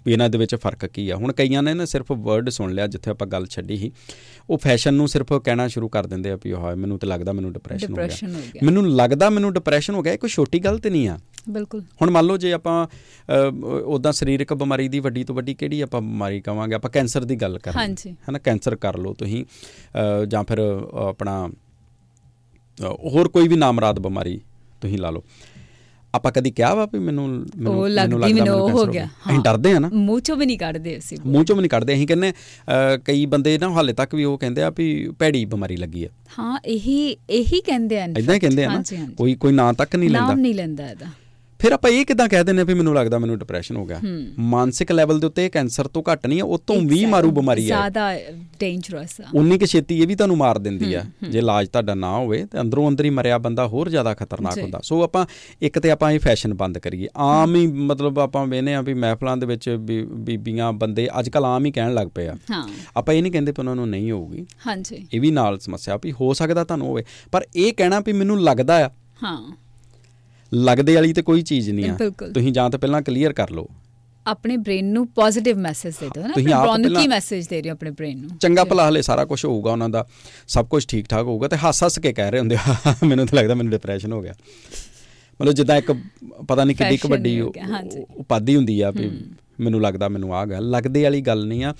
ਵੀ 0.06 0.12
ਇਹਨਾਂ 0.12 0.28
ਦੇ 0.28 0.38
ਵਿੱਚ 0.38 0.54
ਫ਼ਰਕ 0.54 0.86
ਕੀ 0.86 1.08
ਆ। 1.10 1.16
ਹੁਣ 1.16 1.32
ਕਈਆਂ 1.32 1.62
ਨੇ 1.62 1.74
ਨਾ 1.74 1.84
ਸਿਰਫ 1.84 2.10
ਵਰਡ 2.12 2.48
ਸੁਣ 2.48 2.72
ਲਿਆ 2.72 2.86
ਜਿੱਥੇ 2.86 3.10
ਆਪਾਂ 3.10 3.26
ਗੱਲ 3.26 3.46
ਛੱਡੀ 3.46 3.76
ਸੀ। 3.76 3.90
ਉਹ 4.50 4.58
ਫੈਸ਼ਨ 4.58 4.94
ਨੂੰ 4.94 5.08
ਸਿਰਫ 5.08 5.32
ਕਹਿਣਾ 5.34 5.66
ਸ਼ੁਰੂ 5.68 5.88
ਕਰ 5.88 6.06
ਦਿੰਦੇ 6.06 6.30
ਆ 6.30 6.38
ਵੀ 6.44 6.52
ਹਾਏ 6.52 6.74
ਮੈਨੂੰ 6.74 6.98
ਤਾਂ 6.98 7.08
ਲੱਗਦਾ 7.08 7.32
ਮੈਨੂੰ 7.32 7.52
ਡਿਪਰੈਸ਼ਨ 7.52 7.92
ਹੋ 7.92 7.96
ਗਿਆ। 7.96 8.64
ਮੈਨੂੰ 8.64 8.88
ਲੱਗਦਾ 8.94 9.30
ਮੈਨੂੰ 9.30 9.52
ਡਿਪਰੈਸ਼ਨ 9.52 9.94
ਹੋ 9.94 10.02
ਗਿਆ 10.02 10.12
ਇਹ 10.12 10.18
ਕੋਈ 10.18 10.30
ਛੋਟੀ 10.30 10.58
ਗੱਲ 10.58 10.78
ਤੇ 10.78 10.90
ਨਹੀਂ 10.90 11.08
ਆ। 11.08 11.18
ਬਿਲਕੁਲ। 11.51 11.82
ਹੁਣ 12.03 12.11
ਮੰਨ 12.11 12.26
ਲਓ 12.26 12.36
ਜੇ 12.36 12.53
ਆਪਾਂ 12.53 12.86
ਉਦਾਂ 13.86 14.12
ਸਰੀਰਕ 14.12 14.55
ਬਿਮਾਰੀ 14.55 14.88
ਦੀ 14.88 15.01
ਵੱਡੀ 15.01 15.24
ਤੋਂ 15.24 15.34
ਵੱਡੀ 15.34 15.55
ਕਿਹੜੀ 15.55 15.80
ਆਪਾਂ 15.80 16.01
ਬਿਮਾਰੀ 16.01 16.40
ਕਵਾਂਗੇ? 16.40 16.74
ਆਪਾਂ 16.74 16.90
ਕੈਂਸਰ 16.90 17.24
ਦੀ 17.24 17.36
ਗੱਲ 17.36 17.59
ਕਰਾਂਗੇ। 17.59 17.78
ਹਾਂਜੀ। 17.80 18.14
ਹਨਾ 18.30 18.38
ਕੈਂਸਰ 18.38 18.76
ਕਰ 18.76 18.99
ਲਓ 18.99 19.14
ਤੁਸੀਂ 19.14 19.45
ਜਾਂ 20.28 20.45
ਫਿਰ 20.45 20.59
ਆਪਣਾ 21.09 21.49
ਹੋਰ 23.05 23.28
ਕੋਈ 23.28 23.49
ਵੀ 23.49 23.57
ਨਾਮਰਾਦ 23.57 23.99
ਬਿਮਾਰੀ 23.99 24.40
ਤੁਸੀਂ 24.80 24.99
ਲਾ 24.99 25.11
ਲਓ। 25.11 25.22
ਆਪਾਂ 26.14 26.30
ਕਦੀ 26.32 26.51
ਕਿਹਾ 26.51 26.74
ਵਾ 26.74 26.84
ਵੀ 26.93 26.99
ਮੈਨੂੰ 26.99 27.28
ਮੈਨੂੰ 27.57 27.88
ਲੱਗਦੀ 27.90 28.32
ਮੈਨੂੰ 28.32 28.70
ਹੋ 28.70 28.84
ਗਿਆ। 28.86 29.05
ਅਸੀਂ 29.05 29.38
ਡਰਦੇ 29.38 29.72
ਆ 29.72 29.78
ਨਾ। 29.78 29.88
ਮੂੰਹ 29.93 30.20
ਚੋਂ 30.20 30.36
ਵੀ 30.36 30.47
ਨਹੀਂ 30.47 30.59
ਕੱਢਦੇ 30.59 30.97
ਅਸੀਂ। 30.99 31.18
ਮੂੰਹ 31.26 31.45
ਚੋਂ 31.45 31.57
ਵੀ 31.57 31.61
ਨਹੀਂ 31.61 31.70
ਕੱਢਦੇ। 31.70 31.95
ਅਸੀਂ 31.95 32.07
ਕਹਿੰਦੇ 32.07 32.30
ਅ, 32.30 32.97
ਕਈ 33.05 33.24
ਬੰਦੇ 33.26 33.57
ਨਾ 33.59 33.70
ਹਾਲੇ 33.70 33.93
ਤੱਕ 33.93 34.14
ਵੀ 34.14 34.24
ਉਹ 34.24 34.36
ਕਹਿੰਦੇ 34.38 34.62
ਆ 34.62 34.70
ਵੀ 34.70 35.09
ਭੈੜੀ 35.18 35.45
ਬਿਮਾਰੀ 35.45 35.76
ਲੱਗੀ 35.76 36.05
ਆ। 36.05 36.09
ਹਾਂ 36.38 36.59
ਇਹੀ 36.64 37.16
ਇਹੀ 37.30 37.61
ਕਹਿੰਦੇ 37.61 38.01
ਆ 38.01 38.05
ਇਦਾਂ। 38.05 38.38
ਕਹਿੰਦੇ 38.38 38.64
ਆ 38.64 38.72
ਨਾ। 38.72 38.82
ਕੋਈ 39.16 39.34
ਕੋਈ 39.34 39.53
ਨਾਂ 39.53 39.72
ਤੱਕ 39.74 39.97
ਨਹੀਂ 39.97 40.11
ਲੈਂਦਾ। 40.11 40.26
ਨਾਮ 40.26 40.38
ਨਹੀਂ 40.38 40.55
ਲੈਂਦਾ 40.55 40.90
ਇਹਦਾ। 40.90 41.07
ਫਿਰ 41.62 41.72
ਆਪਾਂ 41.72 41.90
ਇਹ 41.90 42.06
ਕਿਦਾਂ 42.06 42.28
ਕਹਿ 42.28 42.40
ਆ 42.60 42.64
ਵੀ 42.64 42.74
ਮੈਨੂੰ 42.74 42.94
ਲੱਗਦਾ 42.94 43.18
ਮੈਨੂੰ 43.18 43.38
ਡਿਪਰੈਸ਼ਨ 43.38 43.76
ਹੋ 43.76 43.86
ਗਿਆ। 43.86 44.00
ਮਾਨਸਿਕ 44.38 44.92
ਲੈਵਲ 44.92 45.20
ਦੇ 45.20 45.26
ਉੱਤੇ 45.26 45.44
ਇਹ 45.44 45.50
ਕੈਂਸਰ 45.50 45.88
ਤੋਂ 45.88 46.02
ਘੱਟ 46.12 46.26
ਨਹੀਂ 46.26 46.40
ਆ 46.40 46.44
ਉਹ 46.44 46.58
ਤੋਂ 46.58 46.80
ਵੀ 46.80 47.06
ਮਾਰੂ 47.06 47.30
ਬਿਮਾਰੀ 47.30 47.62
ਹੈ। 47.62 47.66
ਜ਼ਿਆਦਾ 47.66 48.18
ਡੇਂਜਰਸ 48.60 49.20
ਆ। 49.20 49.24
ਉਨੀ 49.34 49.58
ਕਿ 49.58 49.66
ਛੇਤੀ 49.66 50.02
ਇਹ 50.02 50.06
ਵੀ 50.06 50.14
ਤੁਹਾਨੂੰ 50.14 50.36
ਮਾਰ 50.36 50.58
ਦਿੰਦੀ 50.58 50.94
ਆ 50.94 51.04
ਜੇ 51.30 51.38
ਇਲਾਜ 51.38 51.68
ਤੁਹਾਡਾ 51.68 51.94
ਨਾ 51.94 52.16
ਹੋਵੇ 52.16 52.46
ਤੇ 52.52 52.60
ਅੰਦਰੋਂ 52.60 52.88
ਅੰਦਰ 52.88 53.04
ਹੀ 53.04 53.10
ਮਰਿਆ 53.10 53.38
ਬੰਦਾ 53.38 53.66
ਹੋਰ 53.66 53.88
ਜ਼ਿਆਦਾ 53.88 54.14
ਖਤਰਨਾਕ। 54.14 54.58
ਹੁੰਦਾ। 54.58 54.80
ਸੋ 54.82 55.02
ਆਪਾਂ 55.02 55.26
ਇੱਕ 55.62 55.78
ਤੇ 55.78 55.90
ਆਪਾਂ 55.90 56.10
ਇਹ 56.12 56.20
ਫੈਸ਼ਨ 56.20 56.54
ਬੰਦ 56.54 56.78
ਕਰੀਏ। 56.78 57.08
ਆਮ 57.16 57.54
ਹੀ 57.54 57.66
ਮਤਲਬ 57.66 58.18
ਆਪਾਂ 58.18 58.46
ਵੇਨੇ 58.46 58.74
ਆ 58.74 58.80
ਵੀ 58.80 58.94
ਮਹਿਫਲਾਂ 58.94 59.36
ਦੇ 59.36 59.46
ਵਿੱਚ 59.46 59.70
ਬੀਬੀਆਂ 60.14 60.72
ਬੰਦੇ 60.72 61.08
ਅੱਜ 61.18 61.28
ਕੱਲ 61.28 61.44
ਆਮ 61.44 61.66
ਹੀ 61.66 61.70
ਕਹਿਣ 61.70 61.94
ਲੱਗ 61.94 62.08
ਪਏ 62.08 62.26
ਆ। 62.26 62.34
ਹਾਂ। 62.50 62.68
ਆਪਾਂ 62.96 63.14
ਇਹ 63.14 63.22
ਨਹੀਂ 63.22 63.32
ਕਹਿੰਦੇ 63.32 63.52
ਕਿ 63.52 63.60
ਉਹਨਾਂ 63.60 63.76
ਨੂੰ 63.76 63.88
ਨਹੀਂ 63.88 64.10
ਹੋਊਗੀ। 64.10 64.46
ਹਾਂਜੀ। 64.66 65.06
ਇਹ 65.12 65.20
ਵੀ 65.20 65.30
ਨਾਲ 65.30 65.58
ਸਮੱਸਿਆ 65.58 65.96
ਵੀ 65.96 66.12
ਹੋ 66.12 66.32
ਸਕਦਾ 66.32 66.64
ਤੁਹਾਨੂੰ 66.64 66.86
ਹੋਵੇ। 66.86 67.04
ਪਰ 67.32 67.46
ਇਹ 67.56 67.72
ਕਹਿਣਾ 67.72 68.00
ਵੀ 68.00 68.12
ਮੈਨੂੰ 68.12 68.42
ਲੱਗਦਾ 68.42 68.86
ਆ 68.86 68.90
ਹਾਂ। 69.22 69.62
ਲੱਗਦੇ 70.55 70.94
ਵਾਲੀ 70.94 71.12
ਤੇ 71.12 71.22
ਕੋਈ 71.22 71.42
ਚੀਜ਼ 71.42 71.70
ਨਹੀਂ 71.70 71.90
ਆ। 71.90 71.96
ਤੁਸੀਂ 72.34 72.53
ਜਾਂ 72.53 72.70
ਤਾਂ 72.70 72.78
ਪਹਿਲਾਂ 72.78 73.03
ਕਲੀਅਰ 73.03 73.32
ਕਰ 73.32 73.50
ਲਓ। 73.50 73.68
ਆਪਣੇ 74.26 74.57
ਬ੍ਰੇਨ 74.57 74.92
ਨੂੰ 74.92 75.07
ਪੋਜ਼ਿਟਿਵ 75.09 75.59
ਮੈਸੇਜ 75.59 75.94
ਦੇ 76.00 76.09
ਦਿਓ 76.14 76.22
ਨਾ 76.22 76.28
ਤੁਸੀਂ 76.28 76.53
ਆਪਣੇ 76.53 76.53
ਆਪ 76.53 76.68
brain 76.68 76.78
ਨੂੰ 76.78 76.88
ਕੀ 76.90 76.94
ਪਹਿਲਾਂ- 76.94 77.09
ਮੈਸੇਜ 77.09 77.46
ਦੇ 77.46 77.62
ਰਹੇ 77.62 77.70
ਹੋ 77.70 77.72
ਆਪਣੇ 77.72 77.90
ਬ੍ਰੇਨ 77.90 78.18
ਨੂੰ। 78.18 78.38
ਚੰਗਾ 78.38 78.64
ਭਲਾ 78.64 78.88
ਹਲੇ 78.88 79.03
ਸਾਰਾ 79.03 79.24
ਕੁਝ 79.24 79.44
ਹੋਊਗਾ 79.44 79.72
ਉਹਨਾਂ 79.72 79.88
ਦਾ 79.88 80.07
ਸਭ 80.48 80.66
ਕੁਝ 80.66 80.86
ਠੀਕ 80.86 81.07
ਠਾਕ 81.07 81.22
ਹੋਊਗਾ 81.22 81.48
ਤੇ 81.48 81.57
ਹੱਸ 81.57 81.84
ਹੱਸ 81.84 81.98
ਕੇ 81.98 82.12
ਕਹਿ 82.12 82.30
ਰਹੇ 82.30 82.38
ਹੁੰਦੇ 82.38 82.57
ਆ। 82.57 82.74
ਮੈਨੂੰ 83.07 83.26
ਤਾਂ 83.26 83.38
ਲੱਗਦਾ 83.38 83.55
ਮੈਨੂੰ 83.55 83.70
ਡਿਪਰੈਸ਼ਨ 83.70 84.12
ਹੋ 84.12 84.22
ਗਿਆ। 84.22 84.34
ਮਤਲਬ 85.40 85.53
ਜਿੱਦਾਂ 85.53 85.76
ਇੱਕ 85.76 85.92
ਪਤਾ 86.48 86.64
ਨਹੀਂ 86.64 86.76
ਕਿੱਡੀ 86.76 86.98
ਵੱਡੀ 87.09 87.40
ਉਪਾਧੀ 87.40 88.57
ਹੁੰਦੀ 88.57 88.80
ਆ 88.80 88.90
ਵੀ 88.90 89.11
ਮੈਨੂੰ 89.61 89.80
ਲੱਗਦਾ 89.82 90.09
ਮੈਨੂੰ 90.09 90.34
ਆ 90.36 90.44
ਗੱਲ 90.44 90.70
ਲੱਗਦੇ 90.70 91.03
ਵਾਲੀ 91.03 91.20
ਗੱਲ 91.20 91.46
ਨਹੀਂ 91.46 91.64
ਆ। 91.64 91.74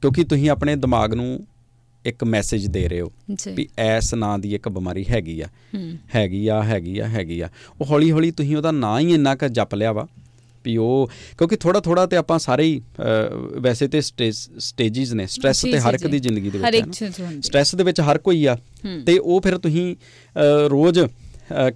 ਕਿਉਂਕਿ 0.00 0.24
ਤੁਸੀਂ 0.24 0.50
ਆਪਣੇ 0.50 0.76
ਦਿਮਾਗ 0.76 1.14
ਨੂੰ 1.14 1.46
ਇੱਕ 2.04 2.24
ਮੈਸੇਜ 2.24 2.66
ਦੇ 2.66 2.88
ਰਹੇ 2.88 3.00
ਹੋ 3.00 3.12
ਵੀ 3.54 3.68
ਐਸ 3.78 4.14
ਨਾਂ 4.14 4.38
ਦੀ 4.38 4.54
ਇੱਕ 4.54 4.68
ਬਿਮਾਰੀ 4.68 5.04
ਹੈਗੀ 5.10 5.40
ਆ 5.40 5.46
ਹੈਗੀ 6.14 6.48
ਆ 6.48 6.62
ਹੈਗੀ 6.62 6.98
ਆ 6.98 7.06
ਹੈਗੀ 7.06 7.40
ਆ 7.40 7.48
ਉਹ 7.80 7.86
ਹੌਲੀ 7.86 8.12
ਹੌਲੀ 8.12 8.30
ਤੁਸੀਂ 8.30 8.56
ਉਹਦਾ 8.56 8.70
ਨਾਂ 8.70 9.00
ਹੀ 9.00 9.14
ਇੰਨਾ 9.14 9.34
ਕੁ 9.34 9.48
ਜਪ 9.48 9.74
ਲਿਆ 9.74 9.92
ਵਾ 9.92 10.06
ਵੀ 10.64 10.76
ਉਹ 10.76 11.10
ਕਿਉਂਕਿ 11.38 11.56
ਥੋੜਾ 11.56 11.80
ਥੋੜਾ 11.80 12.06
ਤੇ 12.06 12.16
ਆਪਾਂ 12.16 12.38
ਸਾਰੇ 12.38 12.64
ਹੀ 12.64 12.80
ਵੈਸੇ 13.56 13.88
ਤੇ 13.88 14.00
ਸਟੇਜਿਸ 14.00 15.12
ਨੇ 15.12 15.26
ਸਟ੍ਰੈਸ 15.26 15.64
ਜੀ, 15.64 15.72
ਤੇ 15.72 15.78
ਹਰ 15.78 15.94
ਇੱਕ 15.94 16.06
ਦੀ। 16.06 16.18
ਜ਼ਿੰਦਗੀ 16.18 16.50
ਦੇ 16.50 16.58
ਹਰ 16.58 16.62
ਵਿੱਚ 16.62 16.76
ਇੱਕ 16.76 16.82
ਹੈ 16.82 16.86
ਨਾ। 16.86 16.92
ਚੀਜ਼ 16.92 17.20
ਹੁੰਦੀ। 17.20 17.42
ਸਟ੍ਰੈਸ 17.42 17.74
ਦੇ 17.74 17.84
ਵਿੱਚ 17.84 18.00
ਹਰ 18.00 18.18
ਕੋਈ 18.18 18.44
ਆ। 18.46 18.56
ਤੇ 19.06 19.18
ਉਹ 19.18 19.40
ਫਿਰ 19.40 19.58
ਤੁਸੀਂ 19.58 19.96
ਰੋਜ਼ 20.68 20.98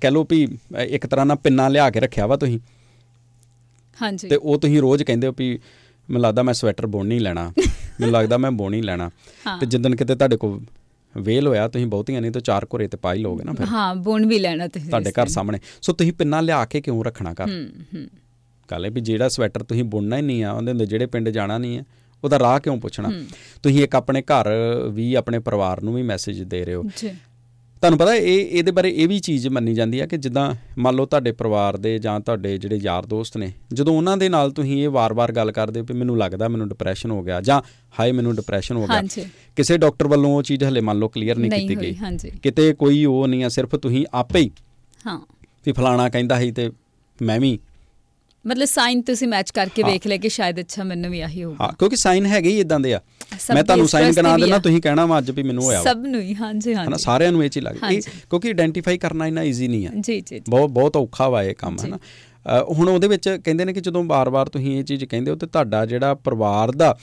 ਕਹਿ 0.01 0.11
ਲਓ 0.11 0.27
ਵੀ 0.31 0.49
ਇੱਕ 0.87 1.07
ਤਰ੍ਹਾਂ 1.07 1.27
ਨਾਲ 1.27 1.37
ਪਿੰਨਾ 1.37 1.69
ਲਿਆ 1.69 1.91
ਕੇ 1.91 2.01
ਰੱਖਿਆ 2.01 2.27
ਵਾ 2.27 2.37
ਤੁਸੀਂ 2.37 2.59
ਹਾਂਜੀ 4.03 4.29
ਤੇ 4.29 4.37
ਉਹ 4.37 4.59
ਤੁਸੀਂ 4.59 4.81
ਰੋਜ਼ 4.81 5.03
ਕਹਿੰਦੇ 5.03 5.27
ਹੋ 5.27 5.35
ਵੀ 5.39 5.59
ਮੈਨੂੰ 6.11 6.23
ਲੱਗਦਾ 6.23 6.43
ਮੈਂ 6.43 6.55
ਸਵੈਟਰ 6.55 6.87
ਬੁਣ 6.87 7.07
ਨਹੀਂ 7.07 7.21
ਲੈਣਾ 7.21 7.53
ਮੈਨੂੰ 8.01 8.13
ਲੱਗਦਾ 8.13 8.39
ਮੈਂ 8.39 8.51
ਬੁਣ 8.51 8.81
ਲੈਣਾ। 8.81 9.11
ਤੇ 9.61 9.67
ਜਿੱਦਨ 9.67 9.97
ਕਿਤੇ 9.97 10.15
ਤੁਹਾਡੇ 10.15 10.37
ਕੋਲ 10.37 10.61
ਵੇਲ 11.17 11.47
ਹੋਇਆ 11.47 11.69
ਤੁਸੀਂ 11.69 11.87
ਬਹੁਤੀਆਂ 11.87 12.21
ਨਹੀਂ 12.21 12.33
ਤਾਂ 12.33 12.41
ਚਾਰ 12.41 12.67
ਘੋਰੇ 12.75 12.89
ਤੇ 12.89 12.97
ਪਾ 12.97 13.15
ਹੀ 13.15 13.23
ਲਓਗੇ 13.23 13.45
ਨਾ 13.45 13.53
ਫਿਰ। 13.53 13.67
ਹਾਂ 13.67 13.95
ਬੁਣ 13.95 14.27
ਵੀ 14.27 14.39
ਲੈਣਾ 14.39 14.69
ਤੁਸੀਂ 14.69 14.91
ਤੁਹਾਡੇ 14.91 15.13
ਘਰ। 15.13 15.27
ਸਾਹਮਣੇ। 15.27 15.59
ਸੋ 15.83 15.93
ਤੁਸੀਂ 15.93 16.13
ਪਿੰਨਾ 16.13 16.41
ਲਿਆ 16.41 16.65
ਕੇ 16.65 16.81
ਕਿਉਂ 16.81 17.05
ਰੱਖਣਾ 17.05 17.33
ਘਰ? 17.33 17.49
ਹੂੰ 17.49 17.69
ਹੂੰ। 17.95 18.09
ਗੱਲ 18.71 18.85
ਹੈ 18.85 18.91
ਵੀ 18.91 19.01
ਜਿਹੜਾ 19.01 19.29
ਸਵੈਟਰ 19.29 19.63
ਤੁਸੀਂ 19.63 19.85
ਬੁਣਨਾ 19.85 20.17
ਹੀ 20.17 20.23
ਨਹੀਂ 20.23 20.45
ਆ 20.45 20.53
ਉਹਦੇ 20.53 20.71
ਹੁੰਦੇ 20.71 20.87
ਜਿਹੜੇ 20.87 21.07
ਪਿੰਡ 21.07 21.29
ਜਾਣਾ 21.29 21.59
ਨਹੀਂ 21.59 21.79
ਹੈ 21.79 21.85
ਉਹਦਾ 22.25 22.39
ਰਾਹ 22.39 22.61
ਕਿਉਂ 22.61 22.77
ਪੁੱਛਣਾ? 22.77 23.11
ਤੁਸੀਂ 23.63 23.85
ਇੱਕ 23.85 23.95
ਆਪਣੇ 23.97 24.23
ਘਰ 24.23 24.49
ਵੀ 24.93 25.15
ਆਪਣੇ 25.15 25.39
ਪਰਿਵਾਰ 25.39 25.83
ਨੂੰ 25.83 25.95
ਵੀ 25.95 26.03
ਮੈਸੇਜ 26.03 26.43
ਦੇ 26.43 26.65
ਰਹੇ 26.65 26.75
ਹੋ। 26.75 26.83
ਤੁਹਾਨੂੰ 27.83 27.99
ਪਤਾ 27.99 28.15
ਇਹ 28.15 28.49
ਇਹਦੇ 28.49 28.71
ਬਾਰੇ 28.71 28.91
ਇਹ 28.91 29.07
ਵੀ 29.09 29.19
ਚੀਜ਼ 29.19 29.47
ਮੰਨੀ 29.49 29.73
ਜਾਂਦੀ 29.75 30.01
ਆ 30.01 30.07
ਕਿ 30.07 30.17
ਜਿੱਦਾਂ 30.17 30.55
ਮੰਨ 30.79 30.95
ਲਓ 30.95 31.07
ਤੁਹਾਡੇ 31.07 31.33
ਪਰਿਵਾਰ 31.33 31.77
ਦੇ 31.77 31.99
ਜਾਂ 31.99 32.19
ਤੁਹਾਡੇ 32.21 32.57
ਜਿਹੜੇ 32.59 32.77
ਯਾਰ 32.77 33.07
ਦੋਸਤ 33.07 33.37
ਨੇ 33.37 33.53
ਜਦੋਂ 33.73 33.97
ਉਹਨਾਂ 33.97 34.17
ਦੇ 34.17 34.29
ਨਾਲ 34.29 34.51
ਤੁਸੀਂ 34.51 34.83
ਇਹ 34.85 34.89
ਵਾਰ-ਵਾਰ 34.89 35.33
ਗੱਲ 35.33 35.51
ਕਰਦੇ 35.53 35.81
ਹੋ 35.81 35.85
ਕਿ 35.85 35.93
ਮੈਨੂੰ 35.93 36.19
ਲੱਗਦਾ 36.19 36.49
ਮੈਨੂੰ 36.49 36.69
ਡਿਪਰੈਸ਼ਨ 36.69 37.11
ਹੋ 37.11 37.23
ਗਿਆ 37.23 37.41
ਜਾਂ 37.41 37.61
ਹਾਏ 38.01 38.13
ਮੈਨੂੰ 38.13 38.35
ਡਿਪਰੈਸ਼ਨ 38.37 38.77
ਹੋ 38.77 38.87
ਗਿਆ 38.87 38.97
ਹਾਂਜੀ। 38.97 39.25
ਕਿਸੇ 39.57 39.79
ਡਾਕਟਰ 39.79 40.07
ਵੱਲੋਂ 40.07 40.31
ਉਹ 40.37 40.43
ਚੀਜ਼ 40.43 40.65
ਹਲੇ 40.65 40.81
ਮੰਨ 40.81 40.99
ਲਓ 40.99 41.09
ਕਲੀਅਰ 41.09 41.39
ਨਹੀਂ 41.39 41.51
ਕੀਤੀ 41.51 41.77
ਗਈ। 41.77 42.31
ਕਿਤੇ 42.43 42.73
ਕੋਈ 42.75 43.05
ਉਹ 43.05 43.27
ਨਹੀਂ 43.29 43.45
ਆ 43.45 43.49
ਸਿਰਫ 43.49 43.75
ਤੁਸੀਂ 43.77 44.05
ਆਪੇ 44.15 44.41
ਹੀ 44.41 44.51
ਹਾਂ 45.07 45.19
ਵੀ 45.67 45.73
ਫਲਾਣਾ 45.73 46.09
ਕਹਿੰਦਾ 46.09 46.39
ਸੀ 46.41 46.51
ਤੇ 46.53 46.71
ਮੈਂ 47.23 47.41
ਵੀ 47.41 47.59
ਮਤਲਬ 48.45 48.67
ਸਾਈਨ 48.67 49.01
ਤੁਸੀਂ 49.03 49.27
ਮੈਚ 49.29 49.51
ਕਰਕੇ। 49.51 49.83
ਵੇਖ 49.83 50.07
ਲਿਆ 50.07 50.17
ਕਿ 50.19 50.29
ਸ਼ਾਇਦ 50.29 50.59
ਅੱਛਾ 50.61 50.85
ਮੈਨੂੰ 50.85 51.11
ਵੀ 51.11 51.21
ਆਹੀ 51.21 51.43
ਹੋਊਗਾ 51.45 51.65
ਹਾਂ 51.65 51.73
ਕਿਉਂਕਿ 51.79 51.97
ਸਾਈਨ 51.97 52.27
ਹੈਗੇ 52.27 52.51
ਹੀ 52.51 52.61
ਇਦਾਂ 52.61 52.79
ਦੇ 52.81 52.93
ਆ 52.95 53.01
ਮੈਂ 53.55 53.63
ਤੁਹਾਨੂੰ 53.65 53.87
ਸਾਈਨ 53.89 54.13
ਕਰਾ 54.15 54.37
ਦੇਣਾ। 54.37 54.59
ਤੁਸੀਂ 54.59 54.81
ਕਹਿਣਾ 54.83 55.05
ਵਾ 55.07 55.19
ਅੱਜ 55.19 55.31
ਵੀ 55.31 55.43
ਮੈਨੂੰ 55.43 55.65
ਹੋਇਆ 55.65 55.83
ਸਭ 55.83 56.07
ਨੂੰ 56.07 56.21
ਹੀ 56.21 56.35
ਹਾਂਜੀ 56.35 56.73
ਹਨਾ 56.75 56.83
ਹਾਂਜੀ 56.83 57.03
ਸਾਰਿਆਂ 57.03 57.33
ਨੂੰ 57.33 57.45
ਇਹ 57.45 57.51
ਚੀਜ਼ 57.51 57.65
ਲੱਗਦੀ। 57.65 58.01
ਕਿਉਂਕਿ 58.01 58.49
ਆਇਡੈਂਟੀਫਾਈ 58.49 58.99
ਕਰਨਾ 58.99 59.27
ਇੰਨਾ 59.27 59.43
ਈਜ਼ੀ 59.43 59.69
ਨਹੀਂ 59.69 59.87
ਆ 59.87 59.91
ਜੀ 59.97 60.21
ਜੀ। 60.21 60.41
ਬਹੁਤ 60.49 60.71
ਬਹੁਤ 60.71 60.97
ਔਖਾ 60.97 61.29
ਵਾ 61.29 61.43
ਇਹ 61.43 61.55
ਕੰਮ। 61.59 61.77
ਹਨਾ 61.85 61.99
ਹੁਣ 62.71 62.89
ਉਹਦੇ 62.89 63.09
ਵਿੱਚ 63.09 63.29
ਕਹਿੰਦੇ 63.45 63.65
ਨੇ 63.65 63.73
ਕਿ 63.73 63.81
ਜਦੋਂ 63.81 64.03
ਬਾਰ-ਬਾਰ 64.05 64.49
ਤੁਸੀਂ 64.49 64.79
ਇਹ 64.79 64.85
ਚੀਜ਼ 64.85 65.05
ਕਹਿੰਦੇ 65.05 65.31
ਹੋ 65.31 65.37
ਤੇ 65.37 65.47
ਤੁਹਾਡਾ 65.47 65.85
ਜਿਹੜਾ 65.87 66.15
ਪਰਿਵਾਰ 66.25 66.73
ਦਾ 66.73 66.97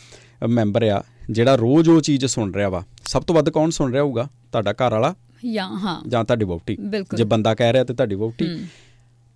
ਮੈਂਬਰ 0.49 0.83
ਆ 0.89 1.01
ਜਿਹੜਾ 1.29 1.55
ਰੋਜ਼ 1.55 1.89
ਉਹ 1.89 2.01
ਚੀਜ਼ 2.01 2.25
ਸੁਣ 2.25 2.53
ਰਿਹਾ 2.53 2.69
ਵਾ 2.69 2.83
ਸਭ 3.05 3.23
ਤੋਂ 3.23 3.35
ਵੱਧ 3.35 3.49
ਕੌਣ 3.49 3.69
ਸੁਣ 3.69 3.91
ਰਿਹਾ 3.91 4.03
ਹੋਊਗਾ 4.03 4.27
ਤੁਹਾਡਾ 4.51 4.73
ਘਰ 4.73 4.91
ਵਾਲਾ 4.91 5.13
ਜਾਂ 5.45 5.67
ਹਾਂ 5.79 5.99
ਜਾਂ 6.09 6.23
ਤੁਹਾਡੀ 6.23 6.45
ਵਹੁਟੀ। 6.45 6.77
ਜੇ 7.15 7.23
ਬੰਦਾ 7.23 7.53
ਕਹਿ 7.55 7.73
ਰਿਹਾ 7.73 7.83
ਤੇ 7.83 7.93
ਤੁਹਾਡੀ 7.93 8.15
ਵਹੁਟੀ 8.15 8.47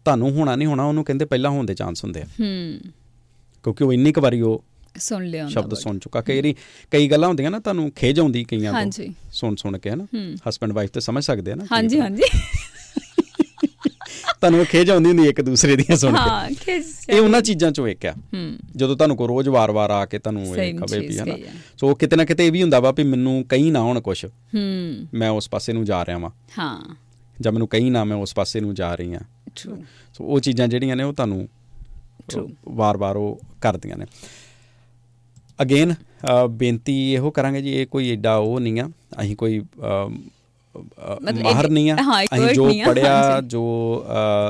ਤੁਹਾਨੂੰ 0.06 0.32
ਹੋਣਾ 0.32 0.56
ਨਹੀਂ 0.56 0.68
ਹੋਣਾ 0.68 0.86
ਉਹਨੂੰ 0.86 1.04
ਕਹਿੰਦੇ 1.04 1.26
ਪਹਿਲਾਂ 1.26 1.52
ਹੋਣ 1.52 1.66
ਦੇ 1.66 1.74
ਚਾਂਸ 1.74 2.04
ਹੁੰਦੇ 2.04 2.22
ਆ। 2.22 2.26
ਹੂੰ। 2.26 2.80
ਕਿਉਂਕਿ 3.64 3.84
ਉਹ 3.84 3.94
ਇੰਨੀ 3.94 4.12
ਕੁ 4.12 4.22
ਵਾਰੀ 4.22 4.42
ਉਹ 4.42 4.64
ਸੁਣ 4.98 5.26
ਲਿਆ 5.26 5.44
ਹੁੰਦਾ 5.44 5.62
ਸ਼ਬਦ। 5.62 5.74
ਸੁਣ 5.74 6.00
ਚੁੱਕਾ। 6.00 6.22
ਕਈ 6.22 6.56
ਕਈ 6.92 7.08
ਗੱਲਾਂ 7.08 7.28
ਹੁੰਦੀਆਂ 7.28 7.52
ਨਾ 7.52 7.60
ਤੁਹਾਨੂੰ 7.60 7.92
ਖੇਜ 7.92 8.20
ਆਉਂਦੀ 8.20 8.44
ਕਈਆਂ 8.44 8.72
ਤੋਂ। 8.72 8.80
ਹਾਂਜੀ। 8.80 9.14
ਸੁਣ 9.32 9.56
ਸੁਣ 9.56 9.78
ਕੇ 9.78 9.90
ਹਨਾ। 9.90 10.08
ਹਸਬੰਡ 10.50 10.74
ਵਾਈਫ 10.74 10.90
ਤੇ 10.90 11.00
ਸਮਝ 11.00 11.24
ਸਕਦੇ 11.24 11.52
ਆ 11.52 11.56
ਨਾ। 11.56 11.66
ਹਾਂਜੀ 11.72 12.00
ਹਾਂਜੀ। 12.00 12.24
ਤੁਹਾਨੂੰ 14.42 14.66
ਖੇਜ 14.66 14.92
ਆਉਂਦੀ 14.92 15.10
ਹੁੰਦੀ 15.10 15.30
ਇੱਕ 15.30 15.42
ਦੂਸਰੇ 15.42 15.76
ਦੀਆਂ 15.76 15.98
ਸੁਣ 15.98 16.14
ਕੇ। 16.14 16.30
ਹਾਂ 16.30 16.50
ਖਿੱਚ 16.50 16.86
ਇਹ 17.10 17.22
ਉਹਨਾਂ 17.22 17.42
ਚੀਜ਼ਾਂ 17.42 17.72
ਚੋਂ 17.72 17.88
ਇੱਕ 17.88 18.06
ਆ। 18.06 18.12
ਹੂੰ। 18.12 18.58
ਜਦੋਂ 18.76 18.96
ਤੁਹਾਨੂੰ 18.96 19.18
ਕੋ 19.18 19.28
ਰੋਜ਼ 19.28 19.50
ਵਾਰ-ਵਾਰ 19.50 19.90
ਆ 19.90 20.06
ਕੇ 20.06 20.20
ਤੁਹਾਨੂੰ 20.20 20.58
ਇਹ 20.58 20.78
ਖਵੇ 20.78 21.00
ਵੀ 21.00 21.18
ਹਨਾ। 21.18 21.38
ਸੋ 21.78 21.96
ਕਿਤੇ 21.96 22.16
ਨਾ 22.16 22.26
ਕਿਤੇ 22.26 22.48
ਇਹ 22.48 22.52
ਵੀ 22.52 22.62
ਹੁੰਦਾ 22.62 22.80
ਵਾ 22.80 22.92
ਵੀ 22.92 23.04
ਮੈਨੂੰ 23.04 23.46
ਕਹੀਂ 23.50 23.72
ਨਾ 23.72 23.80
ਹੋਣ 23.80 24.02
ਕੁਛ। 24.02 24.26
ਹੂੰ। 24.26 25.08
ਮੈਂ 25.14 25.30
ਉਸ 25.30 25.50
ਪਾਸੇ 25.50 25.74
ਨੂੰ 25.74 25.86
ਜਾ 25.86 26.06
ਰਿਹਾ 26.06 26.18
ਵਾਂ। 26.18 26.30
ਹਾਂ। 26.60 26.96
ਜਾਂ 27.44 27.52
ਮੈਨੂੰ 27.52 27.68
ਕਹੀਂ 27.68 27.92
ਨਾ 27.92 28.04
ਮੈਂ 28.04 28.18
ਉਸ 28.18 28.34
ਪਾਸੇ 28.36 28.60
ਨੂੰ 28.60 28.74
ਜਾ 28.76 28.94
ਰਹੀ 28.96 29.14
ਹਾਂ। 29.14 29.22
ਸੋ 29.56 29.78
ਉਹ 30.22 30.40
ਚੀਜ਼ਾਂ 30.40 30.68
ਜਿਹੜੀਆਂ 30.68 30.96
ਨੇ 30.96 31.04
ਉਹ 31.04 31.14
ਤੁਹਾਨੂੰ. 31.14 31.48
ਵਾਰ-ਵਾਰ 32.70 33.16
ਉਹ 33.16 33.40
ਕਰਦੀਆਂ 33.62 33.98
ਨੇ। 33.98 34.06
ਅਗੇਨ 35.62 35.94
ਬੇਨਤੀ 36.50 37.14
ਇਹੋ 37.14 37.32
ਕਰਾਂਗੇ 37.32 37.62
ਜੀ 37.62 37.74
ਇਹ 37.76 37.88
ਕੋਈ 37.88 38.12
ਐਡਾ 38.12 38.36
ਉਹ 38.36 38.60
ਨਹੀਂ 38.60 38.80
ਆ। 38.80 38.90
ਅਸੀਂ 39.22 39.36
ਕੋਈ 39.36 39.62
ਮਾਹਰ 41.44 41.70
ਨਹੀਂ 41.70 41.92
ਆ। 41.92 41.96
ਅਸੀਂ 42.24 42.54
ਜੋ 42.54 42.70
ਪੜਿਆ। 42.86 43.42
ਜੋ 43.54 43.64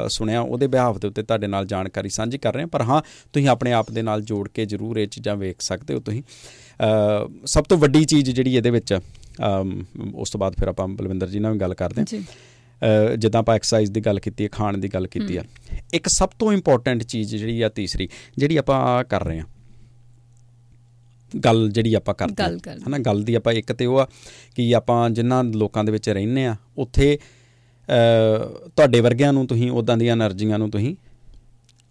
ਸੁਣਿਆ 0.09 0.41
ਉਹਦੇ 0.41 0.67
ਬਿਹਾਫ 0.67 0.97
ਦੇ 0.97 1.07
ਉੱਤੇ 1.07 1.23
ਤੁਹਾਡੇ 1.23 1.47
ਨਾਲ 1.47 1.65
ਜਾਣਕਾਰੀ 1.65 2.09
ਸਾਂਝੀ 2.09 2.37
ਕਰ 2.37 2.53
ਰਹੇ 2.53 2.61
ਹਾਂ। 2.61 2.67
ਪਰ 2.67 2.81
ਹਾਂ 2.81 3.01
ਤੁਸੀਂ 3.33 3.47
ਆਪਣੇ 3.47 3.73
ਆਪ 3.73 3.91
ਦੇ 3.91 4.01
ਨਾਲ 4.01 4.21
ਜੋੜ 4.21 4.47
ਕੇ 4.49 4.65
ਜ਼ਰੂਰ 4.65 4.97
ਇਹ 4.97 5.07
ਚੀਜ਼ਾਂ 5.07 5.35
ਵੇਖ 5.35 5.61
ਸਕਦੇ 5.61 5.93
ਹੋ 5.93 5.99
ਤੁਸੀਂ। 5.99 6.23
ਸਭ 7.45 7.63
ਤੋਂ 7.63 7.77
ਵੱਡੀ 7.77 8.03
ਚੀਜ਼ 8.05 8.29
ਜਿਹੜੀ 8.31 8.55
ਇਹਦੇ 8.55 8.69
ਵਿੱਚ 8.69 8.99
ਉਸ 10.15 10.29
ਤੋਂ 10.29 10.39
ਬਾਅਦ 10.39 10.53
ਫਿਰ 10.53 10.67
ਆਪਾਂ 10.67 10.87
ਬਲਵਿੰਦਰ 10.87 11.27
ਜੀ 11.27 11.39
ਨਾਲ 11.39 11.53
ਵੀ 11.53 11.59
ਗੱਲ 11.59 11.73
ਕਰਦੇ 11.73 12.01
ਹਾਂ। 12.01 12.05
ਜਿੱਦਾਂ 13.17 13.41
ਆਪਾਂ 13.41 13.55
ਐਕਸਰਸਾਈਜ਼ 13.55 13.91
ਦੀ 13.91 14.01
ਗੱਲ 14.01 14.19
ਕੀਤੀ 14.19 14.43
ਹੈ 14.43 14.49
ਖਾਣ 14.51 14.77
ਦੀ 14.77 14.87
ਗੱਲ 14.87 15.07
ਕੀਤੀ 15.07 15.37
ਆ 15.37 15.43
ਇੱਕ 15.93 16.07
ਸਭ 16.07 16.29
ਤੋਂ 16.39 16.53
ਇੰਪੋਰਟੈਂਟ 16.53 17.03
ਚੀਜ਼ 17.03 17.35
ਜਿਹੜੀ 17.35 17.61
ਆ 17.61 17.69
ਤੀਸਰੀ 17.69 18.09
ਜਿਹੜੀ 18.37 18.57
ਆਪਾਂ 18.57 19.03
ਕਰ 19.03 19.23
ਰਹੇ 19.23 19.39
ਆ 19.39 19.43
ਗੱਲ 21.45 21.69
ਜਿਹੜੀ 21.71 21.93
ਆਪਾਂ 21.93 22.13
ਕਰਦੇ 22.13 22.43
ਹਾਂ। 22.43 22.49
ਹਨਾ 22.87 22.97
ਗੱਲ 22.97 23.23
ਦੀ 23.23 23.35
ਆਪਾਂ 23.35 23.53
ਇੱਕ 23.53 23.73
ਤੇ 23.73 23.85
ਉਹ 23.85 23.99
ਆ 23.99 24.07
ਕਿ 24.55 24.75
ਆਪਾਂ 24.75 25.09
ਜਿਨ੍ਹਾਂ 25.09 25.43
ਲੋਕਾਂ 25.43 25.83
ਦੇ 25.83 25.91
ਵਿੱਚ 25.91 26.09
ਰਹਿੰਨੇ 26.09 26.45
ਆ 26.45 26.55
ਉੱਥੇ 26.77 27.19
ਤੁਹਾਡੇ 28.75 28.99
ਵਰਗਿਆਂ 28.99 29.33
ਨੂੰ 29.33 29.47
ਤੁਸੀਂ 29.47 29.71
ਉਦਾਂ 29.71 29.97
ਦੀਆਂ 29.97 30.17
એનર્ਜੀਆਂ 30.17 30.59
ਨੂੰ 30.59 30.71
ਤੁਸੀਂ 30.71 30.95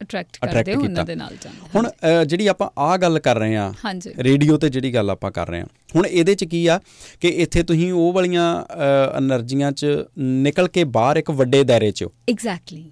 ਅਟਰੈਕਟ 0.02 0.38
ਕਰਦੇ 0.44 0.74
ਹੋ 0.74 0.80
ਉਹਨਾਂ 0.80 1.04
ਦੇ 1.04 1.14
ਨਾਲ 1.14 1.36
ਜਾਂਦਾ। 1.42 1.68
ਹੁਣ 1.74 1.88
ਜਿਹੜੀ 2.26 2.46
ਆਪਾਂ 2.46 2.70
ਆ 2.78 2.96
ਗੱਲ 2.96 3.18
ਕਰ 3.18 3.38
ਰਹੇ 3.38 3.56
ਆ 3.56 3.72
ਰੇਡੀਓ 4.18 4.58
ਤੇ 4.58 4.68
ਜਿਹੜੀ 4.68 4.94
ਗੱਲ 4.94 5.10
ਆਪਾਂ 5.10 5.30
ਕਰ 5.30 5.48
ਰਹੇ 5.48 5.60
ਆ 5.60 5.66
ਹੁਣ 5.96 6.06
ਇਹਦੇ 6.06 6.34
ਚ 6.34 6.44
ਕੀ 6.44 6.66
ਆ 6.66 6.80
ਕਿ 7.20 7.28
ਇੱਥੇ 7.42 7.62
ਤੁਸੀਂ 7.62 7.92
ਉਹ 7.92 8.12
ਵਾਲੀਆਂ 8.12 8.48
એનર્ਜੀਆਂ 9.18 9.72
ਚ 9.72 9.86
ਨਿਕਲ 10.18 10.68
ਕੇ 10.68 10.84
ਬਾਹਰ 10.96 11.16
ਇੱਕ 11.16 11.30
ਵੱਡੇ 11.30 11.62
ਦਾਇਰੇ 11.64 11.90
ਚ 11.90 12.04
ਐਗਜ਼ੈਕਟਲੀ 12.04 12.84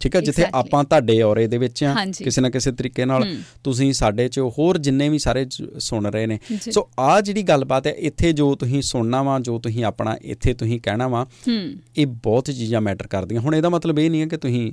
ਠੀਕ 0.00 0.14
ਹੈ 0.16 0.20
ਜਿੱਥੇ 0.20 0.44
ਆਪਾਂ 0.54 0.82
ਤੁਹਾਡੇ 0.84 1.20
ਔਰੇ 1.22 1.46
ਦੇ 1.46 1.58
ਵਿੱਚ 1.58 1.82
ਆ 1.84 1.94
ਕਿਸੇ 2.18 2.40
ਨਾ 2.40 2.50
ਕਿਸੇ 2.50 2.70
ਤਰੀਕੇ 2.72 3.04
ਨਾਲ 3.04 3.24
ਤੁਸੀਂ 3.64 3.92
ਸਾਡੇ 3.92 4.28
ਚ 4.28 4.38
ਹੋਰ 4.58 4.78
ਜਿੰਨੇ 4.78 5.08
ਵੀ 5.08 5.18
ਸਾਰੇ 5.18 5.44
ਸੁਣ 5.78 6.06
ਰਹੇ 6.06 6.26
ਨੇ। 6.26 6.38
ਸੋ 6.70 6.88
ਆ 6.98 7.20
ਜਿਹੜੀ 7.20 7.42
ਗੱਲਬਾਤ 7.42 7.86
ਹੈ 7.86 7.92
ਇੱਥੇ 8.08 8.32
ਜੋ 8.32 8.54
ਤੁਸੀਂ 8.54 8.80
ਸੁਣਨਾ 8.82 9.22
ਵਾ 9.22 9.38
ਜੋ 9.38 9.58
ਤੁਸੀਂ 9.58 9.84
ਆਪਣਾ 9.84 10.16
ਇੱਥੇ 10.22 10.54
ਤੁਸੀਂ 10.54 10.80
ਕਹਿਣਾ 10.80 11.08
ਵਾ 11.08 11.26
ਇਹ 11.48 12.06
ਬਹੁਤ 12.06 12.50
ਚੀਜ਼ਾਂ 12.50 12.80
ਮੈਟਰ 12.80 13.06
ਕਰਦੀਆਂ। 13.06 13.40
ਹੁਣ 13.40 13.54
ਇਹਦਾ 13.54 13.68
ਮਤਲਬ 13.68 13.98
ਇਹ 13.98 14.10
ਨਹੀਂ 14.10 14.20
ਹੈ 14.20 14.26
ਕਿ 14.26 14.36
ਤੁਸੀਂ 14.36 14.70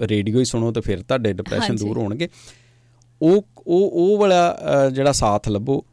ਰੇਡੀਓ 0.00 0.38
ਹੀ 0.38 0.44
ਸੁਣੋ 0.44 0.72
ਤੇ 0.72 0.80
ਫਿਰ 0.80 1.02
ਤੁਹਾਡੇ 1.02 1.32
ਡਿਪਰੈਸ਼ਨ। 1.32 1.76
ਦੂਰ 1.76 1.98
ਹੋਣਗੇ। 1.98 2.28
ਉਹ 3.22 3.42
ਉਹ 3.66 3.90
ਉਹ 3.92 4.18
ਵਾਲਾ 4.18 4.90
ਜਿਹੜਾ 4.92 5.12
ਸਾਥ 5.12 5.48
ਲੱਭੋ 5.48 5.84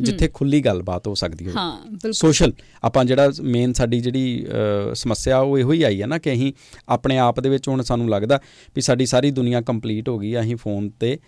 ਜਿੱਥੇ 0.00 0.28
ਖੁੱਲੀ 0.34 0.60
ਗੱਲਬਾਤ 0.60 1.06
ਹੋ 1.08 1.14
ਸਕਦੀ 1.14 1.44
ਹੋਵੇ। 1.44 1.54
ਹਾਂ 1.56 1.86
ਬਿਲਕੁਲ। 1.86 2.12
ਸੋਸ਼ਲ 2.12 2.52
ਆਪਾਂ 2.84 3.04
ਜਿਹੜਾ 3.04 3.30
ਮੇਨ 3.42 3.72
ਸਾਡੀ 3.72 4.00
ਜਿਹੜੀ 4.00 4.46
ਸਮੱਸਿਆ 4.94 5.38
ਉਹ 5.38 5.58
ਇਹੋ 5.58 5.72
ਹੀ 5.72 5.82
ਆਈ 5.82 6.00
ਹੈ 6.02 6.06
ਨਾ 6.06 6.18
ਕਿ 6.18 6.32
ਅਸੀਂ 6.32 6.52
ਆਪਣੇ 6.88 7.18
ਆਪ 7.18 7.40
ਦੇ 7.40 7.48
ਵਿੱਚ 7.48 7.68
ਹੁਣ 7.68 7.82
ਸਾਨੂੰ 7.82 8.08
ਲੱਗਦਾ 8.10 8.40
ਵੀ 8.74 8.82
ਸਾਡੀ 8.82 9.06
ਸਾਰੀ 9.06 9.30
ਦੁਨੀਆ 9.30 9.60
ਕੰਪਲੀਟ 9.60 10.08
ਹੋ 10.08 10.18
ਗਈ 10.18 10.34
ਆ 10.34 10.40
ਅਸੀਂ 10.40 10.56
ਫੋਨ 10.56 10.88
ਤੇ 11.00 11.18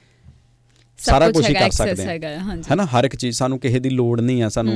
ਸਾਰਾ 1.00 1.30
ਕੁਝ 1.30 1.48
ਹੀ 1.48 1.54
ਕਰ 1.54 1.70
ਸਕਦੇ 1.70 2.04
ਹਾਂ। 2.04 2.56
ਹੈਨਾ 2.70 2.86
ਹਰ 2.86 3.04
ਇੱਕ 3.04 3.16
ਚੀਜ਼ 3.16 3.36
ਸਾਨੂੰ 3.36 3.58
ਕਿਸੇ 3.58 3.78
ਦੀ 3.78 3.90
ਲੋੜ 3.90 4.20
ਨਹੀਂ 4.20 4.42
ਆ 4.42 4.48
ਸਾਨੂੰ 4.48 4.74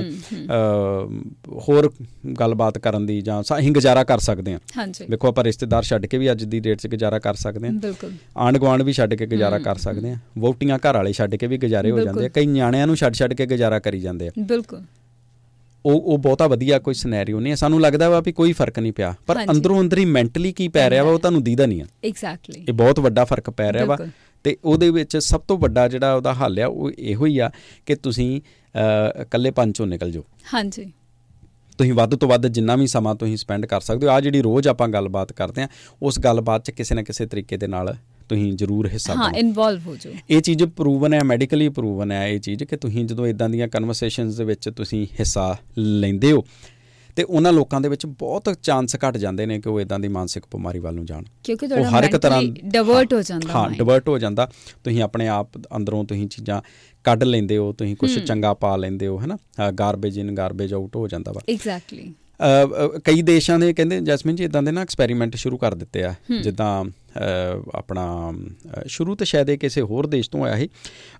ਹੋਰ 1.69 1.93
ਗੱਲਬਾਤ 2.41 2.79
ਕਰਨ 2.79 3.07
ਦੀ 3.07 3.21
ਜਾਂ 3.21 3.41
ਅਸੀਂ 3.43 3.73
ਗੁਜ਼ਾਰਾ 3.73 4.05
ਕਰ 4.05 4.19
ਸਕਦੇ 4.19 4.53
ਹਾਂ। 4.53 4.59
ਹਾਂਜੀ। 4.77 5.07
ਵੇਖੋ 5.11 5.29
ਆਪਾਂ 5.29 5.45
ਰਿਸ਼ਤੇਦਾਰ 5.45 5.83
ਛੱਡ 5.83 6.07
ਕੇ 6.07 6.19
ਵੀ 6.19 6.31
ਅੱਜ 6.31 6.45
ਦੀ 6.45 6.61
ਡੇਟ 6.61 6.79
'ਚ 6.79 6.87
ਗੁਜ਼ਾਰਾ 6.87 7.19
ਕਰ 7.19 7.35
ਸਕਦੇ 7.35 7.67
ਹਾਂ। 7.67 7.75
ਬਿਲਕੁਲ। 7.75 8.13
ਆਂਢ 8.39 8.59
ਗੁਆਂਢ 8.59 8.83
ਵੀ 8.83 8.93
ਛੱਡ 8.93 9.15
ਕੇ 9.15 9.27
ਗੁਜ਼ਾਰਾ 9.27 9.59
ਕਰ 9.59 9.77
ਸਕਦੇ 9.77 10.11
ਹਾਂ। 10.11 10.19
ਵੋਟੀਆਂ 10.39 10.79
ਘਰ 10.79 10.95
ਵਾਲੇ 10.95 11.13
ਛੱਡ 11.13 11.35
ਕੇ 11.35 11.47
ਵੀ 11.47 11.59
ਗੁਜ਼ਾਰੇ 11.59 11.91
ਹੋ 11.91 12.01
ਜਾਂਦੇ 12.01 12.25
ਆ। 12.25 12.29
ਕਈ 12.29 12.47
ਨਿਆਣਿਆਂ 12.47 12.87
ਨੂੰ 12.87 12.97
ਛੱਡ 12.97 13.15
ਛੱਡ 13.15 13.35
ਕੇ 13.35 13.47
ਗੁਜ਼ਾਰਾ 13.47 13.79
ਕਰੀ 13.79 14.01
ਜਾਂਦੇ 14.01 14.29
ਆ। 14.29 14.31
ਬਿਲਕੁਲ। 14.39 14.83
ਉਹ 15.85 16.01
ਉਹ 16.01 16.19
ਬਹੁਤਾ 16.19 16.47
ਵਧੀਆ 16.47 16.79
ਕੋਈ 16.79 16.95
ਸਿਨੈਰੀਓ 16.95 17.41
ਨਹੀਂ 17.41 17.57
ਸਾਨੂੰ 17.57 17.81
ਲੱਗਦਾ 17.81 18.09
ਵਾ 18.11 18.21
ਵੀ 18.21 18.33
ਕੋਈ 18.33 18.53
ਫ਼ਰਕ 18.53 18.79
ਨਹੀਂ 18.79 18.93
ਪਿਆ। 18.93 19.15
ਪਰ। 19.27 19.39
ਅੰਦਰੋਂ 19.51 19.81
ਅੰਦਰ 19.81 19.99
ਹੀ 19.99 20.05
ਮੈਂਟਲੀ 20.05 20.53
ਕੀ 20.53 20.69
ਪੈ 20.69 20.89
ਰਿਹਾ 20.91 21.03
ਵਾ 21.05 21.11
ਉਹ 21.11 21.19
ਤੁਹਾਨੂੰ 21.19 21.43
ਦੀਦਾ 21.45 21.67
ਨਹੀਂ 21.67 21.83
ਆ। 21.83 21.87
ਐਗਜ਼ੈਕਟਲੀ 22.05 22.65
ਇਹ 22.69 22.73
ਬਹੁਤ 22.73 23.01
ਵੱਡਾ 23.01 23.25
ਫ਼ਰਕ 23.25 23.51
ਪੈ 23.51 23.73
ਰਿਹਾ 23.73 23.85
ਵਾ। 23.85 23.97
ਤੇ 24.45 24.57
ਉਹਦੇ 24.65 24.91
ਵਿੱਚ 24.91 25.17
ਸਭ 25.17 25.41
ਤੋਂ 25.41 25.59
ਵੱਡਾ 25.59 25.89
ਜਿਹੜਾ 25.89 26.15
ਉਹਦਾ 26.15 26.35
ਹੱਲ 26.35 26.61
ਆ 26.61 26.67
ਉਹ 26.67 26.91
ਇਹੋ 26.99 27.27
ਹੀ 27.27 27.39
ਆ 27.39 27.51
ਕਿ 27.87 27.95
ਤੁਸੀਂ 27.95 28.41
ਅ, 28.41 29.23
ਇਕੱਲੇ 29.23 29.51
ਪੰਚੋਂ 29.51 29.87
ਨਿਕਲ 29.87 30.11
ਜਾਓ। 30.11 30.23
ਹਾਂਜੀ। 30.55 30.93
ਤੁਸੀਂ 31.79 31.93
ਵੱਧ 31.95 32.15
ਤੋਂ 32.15 32.29
ਵੱਧ 32.29 32.47
ਜਿੰਨਾ 32.47 32.77
ਵੀ 32.77 32.87
ਸਮਾਂ 32.87 33.15
ਤੁਸੀਂ 33.15 33.37
ਸਪੈਂਡ 33.37 33.67
ਕਰ 33.67 33.81
ਸਕਦੇ 33.81 34.07
ਹੋ 34.07 34.13
ਆ 34.13 34.21
ਜਿਹੜੀ 34.21 34.43
ਰੋਜ਼ 34.43 34.69
ਆਪਾਂ 34.69 34.89
ਗੱਲਬਾਤ 34.89 35.33
ਕਰਦੇ 35.33 35.63
ਆ 35.63 35.69
ਉਸ 36.03 36.19
ਗੱਲਬਾਤ 36.19 36.65
'ਚ 36.65 36.71
ਕਿਸੇ 36.71 36.95
ਨਾ 36.95 37.03
ਕਿਸੇ 37.03 37.27
ਤਰੀਕੇ 37.27 37.57
ਦੇ 37.57 37.67
ਨਾਲ 37.67 37.97
ਤੁਸੀਂ 38.29 38.53
ਜ਼ਰੂਰ 38.53 38.87
ਹਿੱਸਾ 38.89 39.15
ਹਾਂ 39.15 39.31
ਇਨਵੋਲਵ 39.33 39.81
ਹੋ 39.87 39.97
ਜਾਓ। 39.97 40.13
ਇਹ 40.31 40.41
ਚੀਜ਼ 40.43 40.63
ਪ੍ਰੂਵਨ 40.65 41.15
ਹੈ 41.15 41.23
ਮੈਡੀਕਲੀ 41.23 41.69
ਪ੍ਰੂਵਨ 41.69 42.13
ਹੈ 42.13 42.29
ਇਹ 42.29 42.41
ਚੀਜ਼ 42.41 42.65
ਕਿ 42.65 42.77
ਤੁਸੀਂ 42.77 43.05
ਜਦੋਂ 43.05 43.27
ਇਦਾਂ 43.27 43.49
ਦੀਆਂ 43.49 43.69
ਕਨਵਰਸੇਸ਼ਨਸ 43.69 44.37
ਦੇ 44.37 44.45
ਵਿੱਚ 44.45 44.69
ਤੁਸੀਂ 44.69 45.07
ਹਿੱਸਾ 45.21 45.57
ਲੈਂਦੇ 45.79 46.33
ਹੋ 46.33 46.45
ਤੇ 47.17 47.23
ਉਹਨਾਂ 47.23 47.53
ਲੋਕਾਂ 47.53 47.81
ਦੇ 47.81 47.89
ਵਿੱਚ 47.89 48.07
ਬਹੁਤ 48.07 48.55
ਚਾਂਸ 48.63 48.97
ਘਟ 48.97 49.17
ਜਾਂਦੇ 49.17 49.47
ਨੇ 49.47 49.61
ਕਿ 49.61 49.69
ਉਹ 49.69 49.81
ਇਦਾਂ 49.81 49.99
ਦੀ 49.99 50.09
ਮਾਨਸਿਕ 50.09 50.45
ਬਿਮਾਰੀ 50.53 50.79
ਵੱਲ 50.79 50.95
ਨੂੰ 50.95 51.05
ਜਾਣ। 51.07 51.23
ਕਿਉਂਕਿ 51.45 51.67
ਉਹ 51.67 51.71
ਤੁਹਾਡਾ 51.71 51.91
ਹਰ 51.91 52.05
ਇੱਕ 52.05 52.17
ਤਰ੍ਹਾਂ 52.17 52.43
ਡਿਵਰਟ 52.65 53.13
ਹੋ 53.13 53.23
ਜਾਂਦਾ 53.23 53.53
ਹਾਂ। 53.53 53.71
ਡਿਵਰਟ 53.71 54.09
ਹੋ 54.09 54.19
ਜਾਂਦਾ। 54.19 54.49
ਤੁਸੀਂ 54.85 55.03
ਆਪਣੇ 55.03 55.29
ਆਪ 55.29 55.49
ਅੰਦਰੋਂ 55.77 56.05
ਤੁਸੀਂ 56.05 56.27
ਚੀਜ਼ਾਂ 56.29 56.61
ਕੱਢ 57.05 57.25
ਲੈਂਦੇ 57.25 57.57
ਹੋ 57.57 57.73
ਤੁਸੀਂ 57.73 57.97
ਕੁਝ 57.97 58.19
ਚੰਗਾ 58.19 58.55
ਪਾ 58.55 58.77
ਲੈਂਦੇ 58.77 59.07
ਹੋ 59.07 59.21
ਹੈਨਾ? 59.21 59.37
ਗਾਰਬੇਜ 59.73 60.19
ਇਨ 60.19 60.35
ਗਾਰਬੇਜ 60.35 60.75
ਆਊਟ 60.75 60.97
ਹੋ 60.97 61.09
ਜਾਂਦਾ 61.09 61.33
ਵਾ। 61.33 61.41
ਐਗਜ਼ੈਕਟਲੀ 61.49 62.13
ਕਈ 63.05 63.23
ਦੇਸ਼ਾਂ 63.23 63.59
ਦੇ 63.59 63.73
ਕਹਿੰਦੇ 63.73 64.01
ਜੈਸਮਿਨ 64.01 64.37
ਜੀ 64.37 64.45
ਇਦਾਂ 64.45 64.63
ਦੇ 64.63 64.73
ਨਾ 64.73 64.81
ਐਕਸਪੈਰੀਮੈਂਟ 64.83 65.37
ਸ਼ੁਰੂ 65.37 65.57
ਕਰ 65.57 65.75
ਦਿੱਤੇ 65.75 66.03
ਆ। 66.05 66.15
ਜਿੱਦਾਂ 66.43 66.85
ਆਪਣਾ 67.75 68.33
ਸ਼ੁਰੂ 68.87 69.15
ਤੇ 69.15 69.25
ਸ਼ਾਇਦ 69.25 69.51
ਇਹ 69.51 69.59
ਕਿਸੇ 69.59 69.83
ਹੋਰ 69.83 70.07
ਦੇਸ਼ 70.07 70.31
ਤੋਂ 70.31 70.45
ਆਇਆ 70.45 70.59
ਸੀ। 70.59 70.69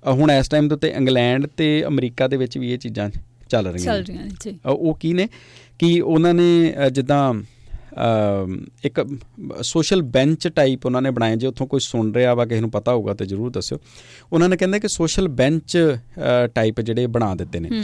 ਹੁਣ 0.07 0.31
ਇਸ 0.31 0.49
ਟਾਈਮ 0.49 0.69
ਦੇ 0.69 0.75
ਉੱਤੇ 0.75 0.89
ਇੰਗਲੈਂਡ 0.89 1.47
ਤੇ 1.47 1.85
ਅਮਰੀਕਾ 1.87 2.29
ਦੇ 2.29 2.37
ਵਿੱਚ 2.37 2.59
ਵੀ 2.59 2.73
ਇਹ 2.73 2.79
ਚੀਜ਼ਾਂ 2.79 3.11
ਚੱਲ 3.49 3.67
ਰਹੀਆਂ 3.67 3.85
ਚੱਲ। 3.85 4.05
ਰਹੀਆਂ 4.05 4.29
ਜੀ। 4.41 4.59
ਉਹ 4.67 4.95
ਕੀ 4.95 5.13
ਨੇ? 5.13 5.29
ਕਿ 5.79 6.01
ਉਹਨਾਂ 6.01 6.35
ਨੇ 6.35 6.75
ਜਿੱਦਾਂ 6.93 7.35
ਇੱਕ 8.85 9.01
ਸੋਸ਼ਲ 9.63 10.03
ਬੈਂਚ 10.03 10.47
ਟਾਈਪ 10.49 10.87
ਉਹਨਾਂ 10.87 11.03
ਨੇ 11.03 11.11
ਬਣਾਏ 11.11 11.37
ਜੇ 11.37 11.47
ਉੱਥੋਂ 11.47 11.67
ਕੋਈ 11.67 11.81
ਸੁਣ 11.81 12.13
ਰਿਹਾ 12.13 12.35
ਵਾ 12.35 12.45
ਕਿਸੇ 12.45 12.61
ਨੂੰ 12.61 12.71
ਪਤਾ 12.71 12.93
ਹੋਊਗਾ 12.93 13.15
ਤੇ 13.15 13.27
ਜਰੂਰ 13.27 13.51
ਦੱਸਿਓ। 13.51 13.79
ਉਹਨਾਂ 14.33 14.49
ਨੇ 14.49 14.57
ਕਹਿੰਦੇ 14.57 14.81
ਕਿ 14.81 14.89
ਸੋਸ਼ਲ 14.89 15.29
ਬੈਂਚ 15.31 15.77
ਟਾਈਪ 16.55 16.81
ਜਿਹੜੇ 16.81 17.07
ਬਣਾ 17.07 17.35
ਦਿੱਤੇ 17.35 17.61
ਨੇ। 17.61 17.83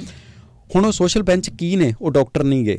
ਹੁਣ 0.75 0.85
ਉਹ 0.85 0.93
ਸੋਸ਼ਲ 0.93 1.23
ਬੈਂਚ 1.23 1.51
ਕੀ 1.51 1.75
ਨੇ? 1.77 1.93
ਉਹ 2.01 2.11
ਡਾਕਟਰ 2.11 2.45
ਨਹੀਂ 2.45 2.65
ਗਏ 2.65 2.79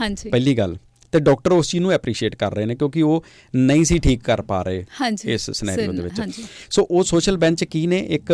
ਹਾਂਜੀ। 0.00 0.30
ਪਹਿਲੀ 0.30 0.54
ਗੱਲ। 0.58 0.76
ਤੇ 1.12 1.20
ਡਾਕਟਰ 1.20 1.52
ਉਸ 1.52 1.68
ਚੀਜ਼ 1.68 1.82
ਨੂੰ 1.82 1.92
ਐਪਰੀਸ਼ੀਏਟ 1.92 2.34
ਕਰ 2.36 2.54
ਰਹੇ 2.54 2.66
ਨੇ 2.66 2.74
ਕਿਉਂਕਿ 2.74 3.02
ਉਹ 3.02 3.24
ਨਹੀਂ 3.54 3.84
ਸੀ 3.84 3.98
ਠੀਕ 3.98 4.22
ਕਰ 4.22 4.42
ਪਾ 4.42 4.62
ਰਹੇ 4.62 4.84
ਇਸ 5.24 5.50
ਸਿਨੈਰੀਓ 5.50 5.92
ਦੇ 5.92 6.02
ਵਿੱਚ। 6.02 6.40
ਸੋ 6.70 6.86
ਉਹ 6.90 7.04
ਸੋਸ਼ਲ 7.04 7.36
ਬੈਂਚ 7.36 7.64
ਕੀ 7.64 7.86
ਨੇ? 7.86 7.98
ਇੱਕ 8.10 8.32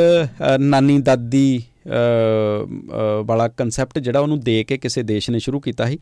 ਨਾਨੀ 0.61 0.99
ਦਾਦੀ 1.01 1.63
ਵਾਲਾ 3.27 3.49
ਕਨਸੈਪਟ 3.49 3.99
ਜਿਹੜਾ 3.99 4.21
ਉਹਨੂੰ 4.21 4.39
ਦੇ 4.41 4.63
ਕੇ 4.65 4.77
ਕਿਸੇ 4.79 5.03
ਦੇਸ਼ 5.03 5.31
ਨੇ 5.31 5.39
ਸ਼ੁਰੂ 5.39 5.61
ਕੀਤਾ 5.61 5.87
ਸੀ। 5.87 5.99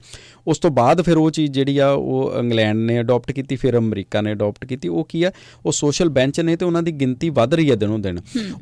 ਉਸ 0.46 0.58
ਤੋਂ 0.58 0.70
ਬਾਅਦ 0.70 1.02
ਫਿਰ 1.02 1.16
ਉਹ 1.16 1.30
ਚੀਜ਼ 1.30 1.52
ਜਿਹੜੀ 1.52 1.78
ਆ 1.78 1.88
ਉਹ 1.90 2.32
ਇੰਗਲੈਂਡ 2.38 2.78
ਨੇ 2.80 3.00
ਅਡਾਪਟ 3.00 3.32
ਕੀਤੀ 3.32 3.56
ਫਿਰ 3.56 3.78
ਅਮਰੀਕਾ 3.78 4.20
ਨੇ 4.20 4.32
ਅਡਾਪਟ 4.32 4.64
ਕੀਤੀ। 4.64 4.88
ਉਹ 4.88 5.04
ਕੀ 5.04 5.22
ਆ 5.22 5.32
ਉਹ 5.66 5.72
ਸੋਸ਼ਲ 5.72 6.08
ਬੈਂਚ 6.10 6.40
ਨੇ 6.40 6.56
ਤੇ 6.56 6.64
ਉਹਨਾਂ 6.64 6.82
ਦੀ 6.82 6.92
ਗਿਣਤੀ 6.92 7.30
ਵੱਧ 7.30 7.54
ਰਹੀ 7.54 7.70
ਹੈ 7.70 7.76
ਦਿਨੋਂ 7.76 7.98
ਦਿਨ। 7.98 8.20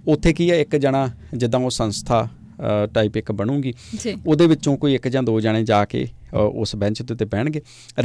ਉੱਥੇ 0.08 0.32
ਕੀ 0.32 0.50
ਆ 0.50 0.56
ਇੱਕ 0.56 0.76
ਜਣਾ 0.76 1.08
ਜਿੱਦਾਂ 1.34 1.60
ਉਹ 1.60 1.70
ਸੰਸਥਾ 1.70 2.28
ਟਾਈਪ 2.94 3.16
ਇੱਕ 3.16 3.32
ਬਣੂਗੀ 3.32 3.72
ਉਹਦੇ 4.26 4.46
ਵਿੱਚੋਂ 4.46 4.76
ਕੋਈ 4.76 4.94
ਇੱਕ 4.94 5.08
ਜਾਂ 5.08 5.22
ਦੋ 5.22 5.40
ਜਣੇ 5.40 5.62
ਜਾ 5.64 5.84
ਕੇ 5.84 6.06
ਉਸ 6.34 6.74
ਬੈਂਚ 6.76 7.02
ਤੇ 7.02 7.24
ਬਹਿਣਗੇ। 7.24 7.62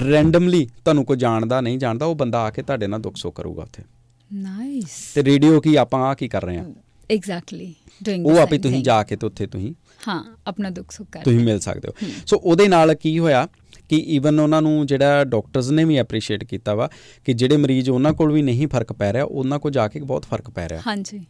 ਰੈਂਡਮਲੀ 0.08 0.66
ਤੁਹਾਨੂੰ 0.66 1.06
ਕੋਈ 1.06 1.18
ਜਾਣਦਾ 1.18 1.62
ਨਹੀਂ 1.62 1.78
ਜਾਣਦਾ 1.80 2.06
ਉਹ 2.06 2.16
ਬੰਦਾ 2.16 2.42
ਆ 2.42 2.50
ਕੇ 2.50 2.62
ਤੁਹਾਡੇ 2.62 2.88
ਨਾਲ 2.88 3.00
ਦੁੱਖ 3.00 3.16
ਸੁੱਖ 3.18 3.36
ਕਰੂਗਾ 3.38 3.64
ਉੱਥੇ। 3.64 3.84
ਨਾਈਸ 4.32 5.00
ਤੇ 5.16 5.24
ਰੇਡੀਓ 5.24 5.60
ਕੀ 5.60 5.76
ਆਪਾਂ 5.76 6.02
ਆ 6.02 6.14
ਕੀ 6.14 6.28
ਕਰ 6.28 6.46
ਰਹੇ 6.46 6.58
ਆ? 6.58 6.66
ਐਗਜ਼ੈਕਟਲੀ 7.10 7.74
ਉਹ 8.23 8.39
ਆਪੇ 8.39 8.59
ਤੁਸੀਂ 8.59 8.83
ਜਾ 8.83 9.03
ਕੇ 9.03 9.17
ਤੇ 9.17 9.27
ਉੱਥੇ 9.27 9.47
ਤੁਸੀਂ 9.47 9.75
ਹਾਂ 10.09 10.25
ਆਪਣਾ 10.47 10.71
ਦੁੱਖ 10.71 10.91
ਸੁੱਖ 10.91 11.09
ਕਰ 11.13 11.23
ਤੁਸੀਂ 11.23 11.41
ਮਿਲ 11.41 11.61
ਸਕਦੇ 11.61 11.89
ਹੋ 11.89 12.09
ਸੋ 12.27 12.37
ਉਹਦੇ 12.37 12.69
ਨਾਲ 12.69 12.95
ਕੀ 12.95 13.19
ਹੋਇਆ 13.19 13.49
ਕਿ 13.89 13.97
ਈਵਨ 13.97 14.41
ਉਹਨਾਂ 14.41 14.63
ਨੂੰ 14.63 14.87
ਜਿਹੜਾ 14.87 15.25
ਡਾਕਟਰਸ 15.25 15.71
ਨੇ 15.71 15.85
ਵੀ 15.85 15.97
ਐਪਰੀਸ਼ੀਏਟ 15.97 16.45
ਕੀਤਾ 16.45 16.75
ਵਾ 16.75 16.91
ਕਿ 17.25 17.33
ਜਿਹੜੇ 17.33 17.57
ਮਰੀਜ਼ 17.57 17.91
ਉਹਨਾਂ 17.91 18.13
ਕੋਲ 18.13 18.33
ਵੀ 18.33 18.43
ਨਹੀਂ 18.43 18.69
ਫਰਕ 18.69 18.93
ਪੈ 18.93 19.13
ਰਿਹਾ 19.13 19.25
ਉਹਨਾਂ 19.25 19.59
ਕੋਲ 19.59 19.73
ਜਾ 19.73 19.89
ਕੇ 19.89 20.01
ਬਹੁਤ 20.01 20.25
ਫਰਕ 20.25 20.51
ਪੈ 20.51 20.69
ਰਿਹਾ 20.69 20.81
ਹਾਂਜੀ 20.87 21.21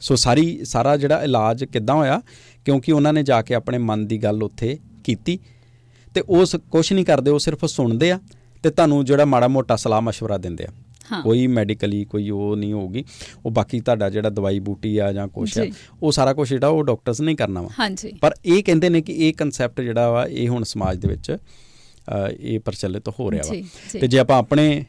ਸੋ 0.00 0.16
ਸਾਰੀ 0.16 0.64
ਸਾਰਾ 0.64 0.96
ਜਿਹੜਾ 0.96 1.22
ਇਲਾਜ 1.22 1.64
ਕਿੱਦਾਂ 1.64 1.94
ਹੋਇਆ 1.94 2.20
ਕਿਉਂਕਿ 2.64 2.92
ਉਹਨਾਂ 2.92 3.12
ਨੇ 3.12 3.22
ਜਾ 3.22 3.42
ਕੇ 3.42 3.54
ਆਪਣੇ 3.54 3.78
ਮਨ 3.78 4.06
ਦੀ 4.06 4.18
ਗੱਲ 4.18 4.42
ਉੱਥੇ 4.42 4.78
ਕੀਤੀ 5.04 5.38
ਤੇ 6.14 6.20
ਉਸ 6.28 6.56
ਕੁਝ 6.56 6.92
ਨਹੀਂ 6.92 7.04
ਕਰਦੇ 7.04 7.30
ਉਹ 7.30 7.38
ਸਿਰਫ 7.38 7.64
ਸੁਣਦੇ 7.64 8.10
ਆ 8.10 8.18
ਤੇ 8.62 8.70
ਤੁਹਾਨੂੰ 8.70 9.04
ਜਿਹੜਾ 9.04 9.24
ਮਾੜਾ 9.24 9.48
ਮੋਟਾ 9.48 9.76
ਸਲਾਹ 9.76 10.00
مشورہ 10.02 10.38
ਦਿੰਦੇ 10.38 10.64
ਆ 10.64 10.72
ਕੋਈ 11.23 11.45
ਮੈਡੀਕਲੀ 11.47 12.03
ਕੋਈ 12.05 12.29
ਉਹ 12.29 12.55
ਨਹੀਂ 12.55 12.73
ਹੋਊਗੀ। 12.73 13.03
ਉਹ 13.45 13.51
ਬਾਕੀ 13.51 13.79
ਤੁਹਾਡਾ 13.79 14.09
ਜਿਹੜਾ 14.09 14.29
ਦਵਾਈ 14.29 14.59
ਬੂਟੀ 14.59 14.97
ਆ 14.97 15.11
ਜਾਂ 15.13 15.27
ਕੁਛ 15.27 15.57
ਆ 15.57 15.65
ਉਹ 16.03 16.11
ਸਾਰਾ 16.11 16.33
ਕੁਝ 16.33 16.49
ਜਿਹੜਾ 16.49 16.67
ਉਹ 16.67 16.83
ਡਾਕਟਰਸ 16.83 17.21
ਨਹੀਂ 17.21 17.35
ਕਰਨਾ 17.35 17.61
ਵਾ। 17.61 17.69
ਹਾਂਜੀ। 17.79 18.11
ਪਰ 18.21 18.35
ਇਹ 18.45 18.63
ਕਹਿੰਦੇ 18.63 18.89
ਨੇ 18.89 19.01
ਕਿ 19.01 19.13
ਇਹ 19.27 19.33
ਕਨਸੈਪਟ 19.33 19.81
ਜਿਹੜਾ 19.81 20.09
ਵਾ 20.11 20.25
ਇਹ 20.25 20.47
ਹੁਣ 20.49 20.63
ਸਮਾਜ 20.63 20.97
ਦੇ 20.97 21.07
ਵਿੱਚ 21.07 21.37
ਇਹ 22.39 22.59
ਪ੍ਰਚਲਿਤ 22.59 23.09
ਹੋ 23.09 23.31
ਰਿਹਾ 23.31 23.43
ਵਾ। 23.49 23.99
ਤੇ 23.99 24.07
ਜੇ 24.07 24.19
ਆਪਾਂ 24.19 24.37
ਆਪਣੇ 24.37 24.83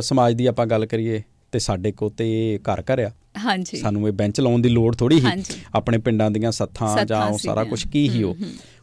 ਸਮਾਜ 0.00 0.34
ਦੀ 0.34 0.46
ਆਪਾਂ 0.46 0.66
ਗੱਲ 0.66 0.86
ਕਰੀਏ 0.86 1.22
ਤੇ 1.52 1.58
ਸਾਡੇ 1.58 1.92
ਕੋ 1.92 2.08
ਤੇ 2.08 2.58
ਘਰ 2.62 2.82
ਘਰ 2.82 2.98
ਆ। 2.98 3.10
ਹਾਂਜੀ। 3.38 3.78
ਸਾਨੂੰ 3.78 4.06
ਇਹ 4.08 4.12
ਬੈਂਚ 4.12 4.40
ਲਾਉਣ 4.40 4.60
ਦੀ 4.60 4.68
ਲੋੜ 4.68 4.94
ਥੋੜੀ 4.96 5.20
ਹੀ 5.20 5.42
ਆਪਣੇ 5.74 5.98
ਪਿੰਡਾਂ 5.98 6.30
ਦੀਆਂ 6.30 6.50
ਸੱਥਾਂ 6.52 7.04
ਜਾਂ 7.04 7.26
ਉਹ 7.26 7.38
ਸਾਰਾ 7.38 7.64
ਕੁਝ 7.64 7.86
ਕੀ 7.88 8.08
ਹੀ 8.08 8.22
ਉਹ 8.22 8.36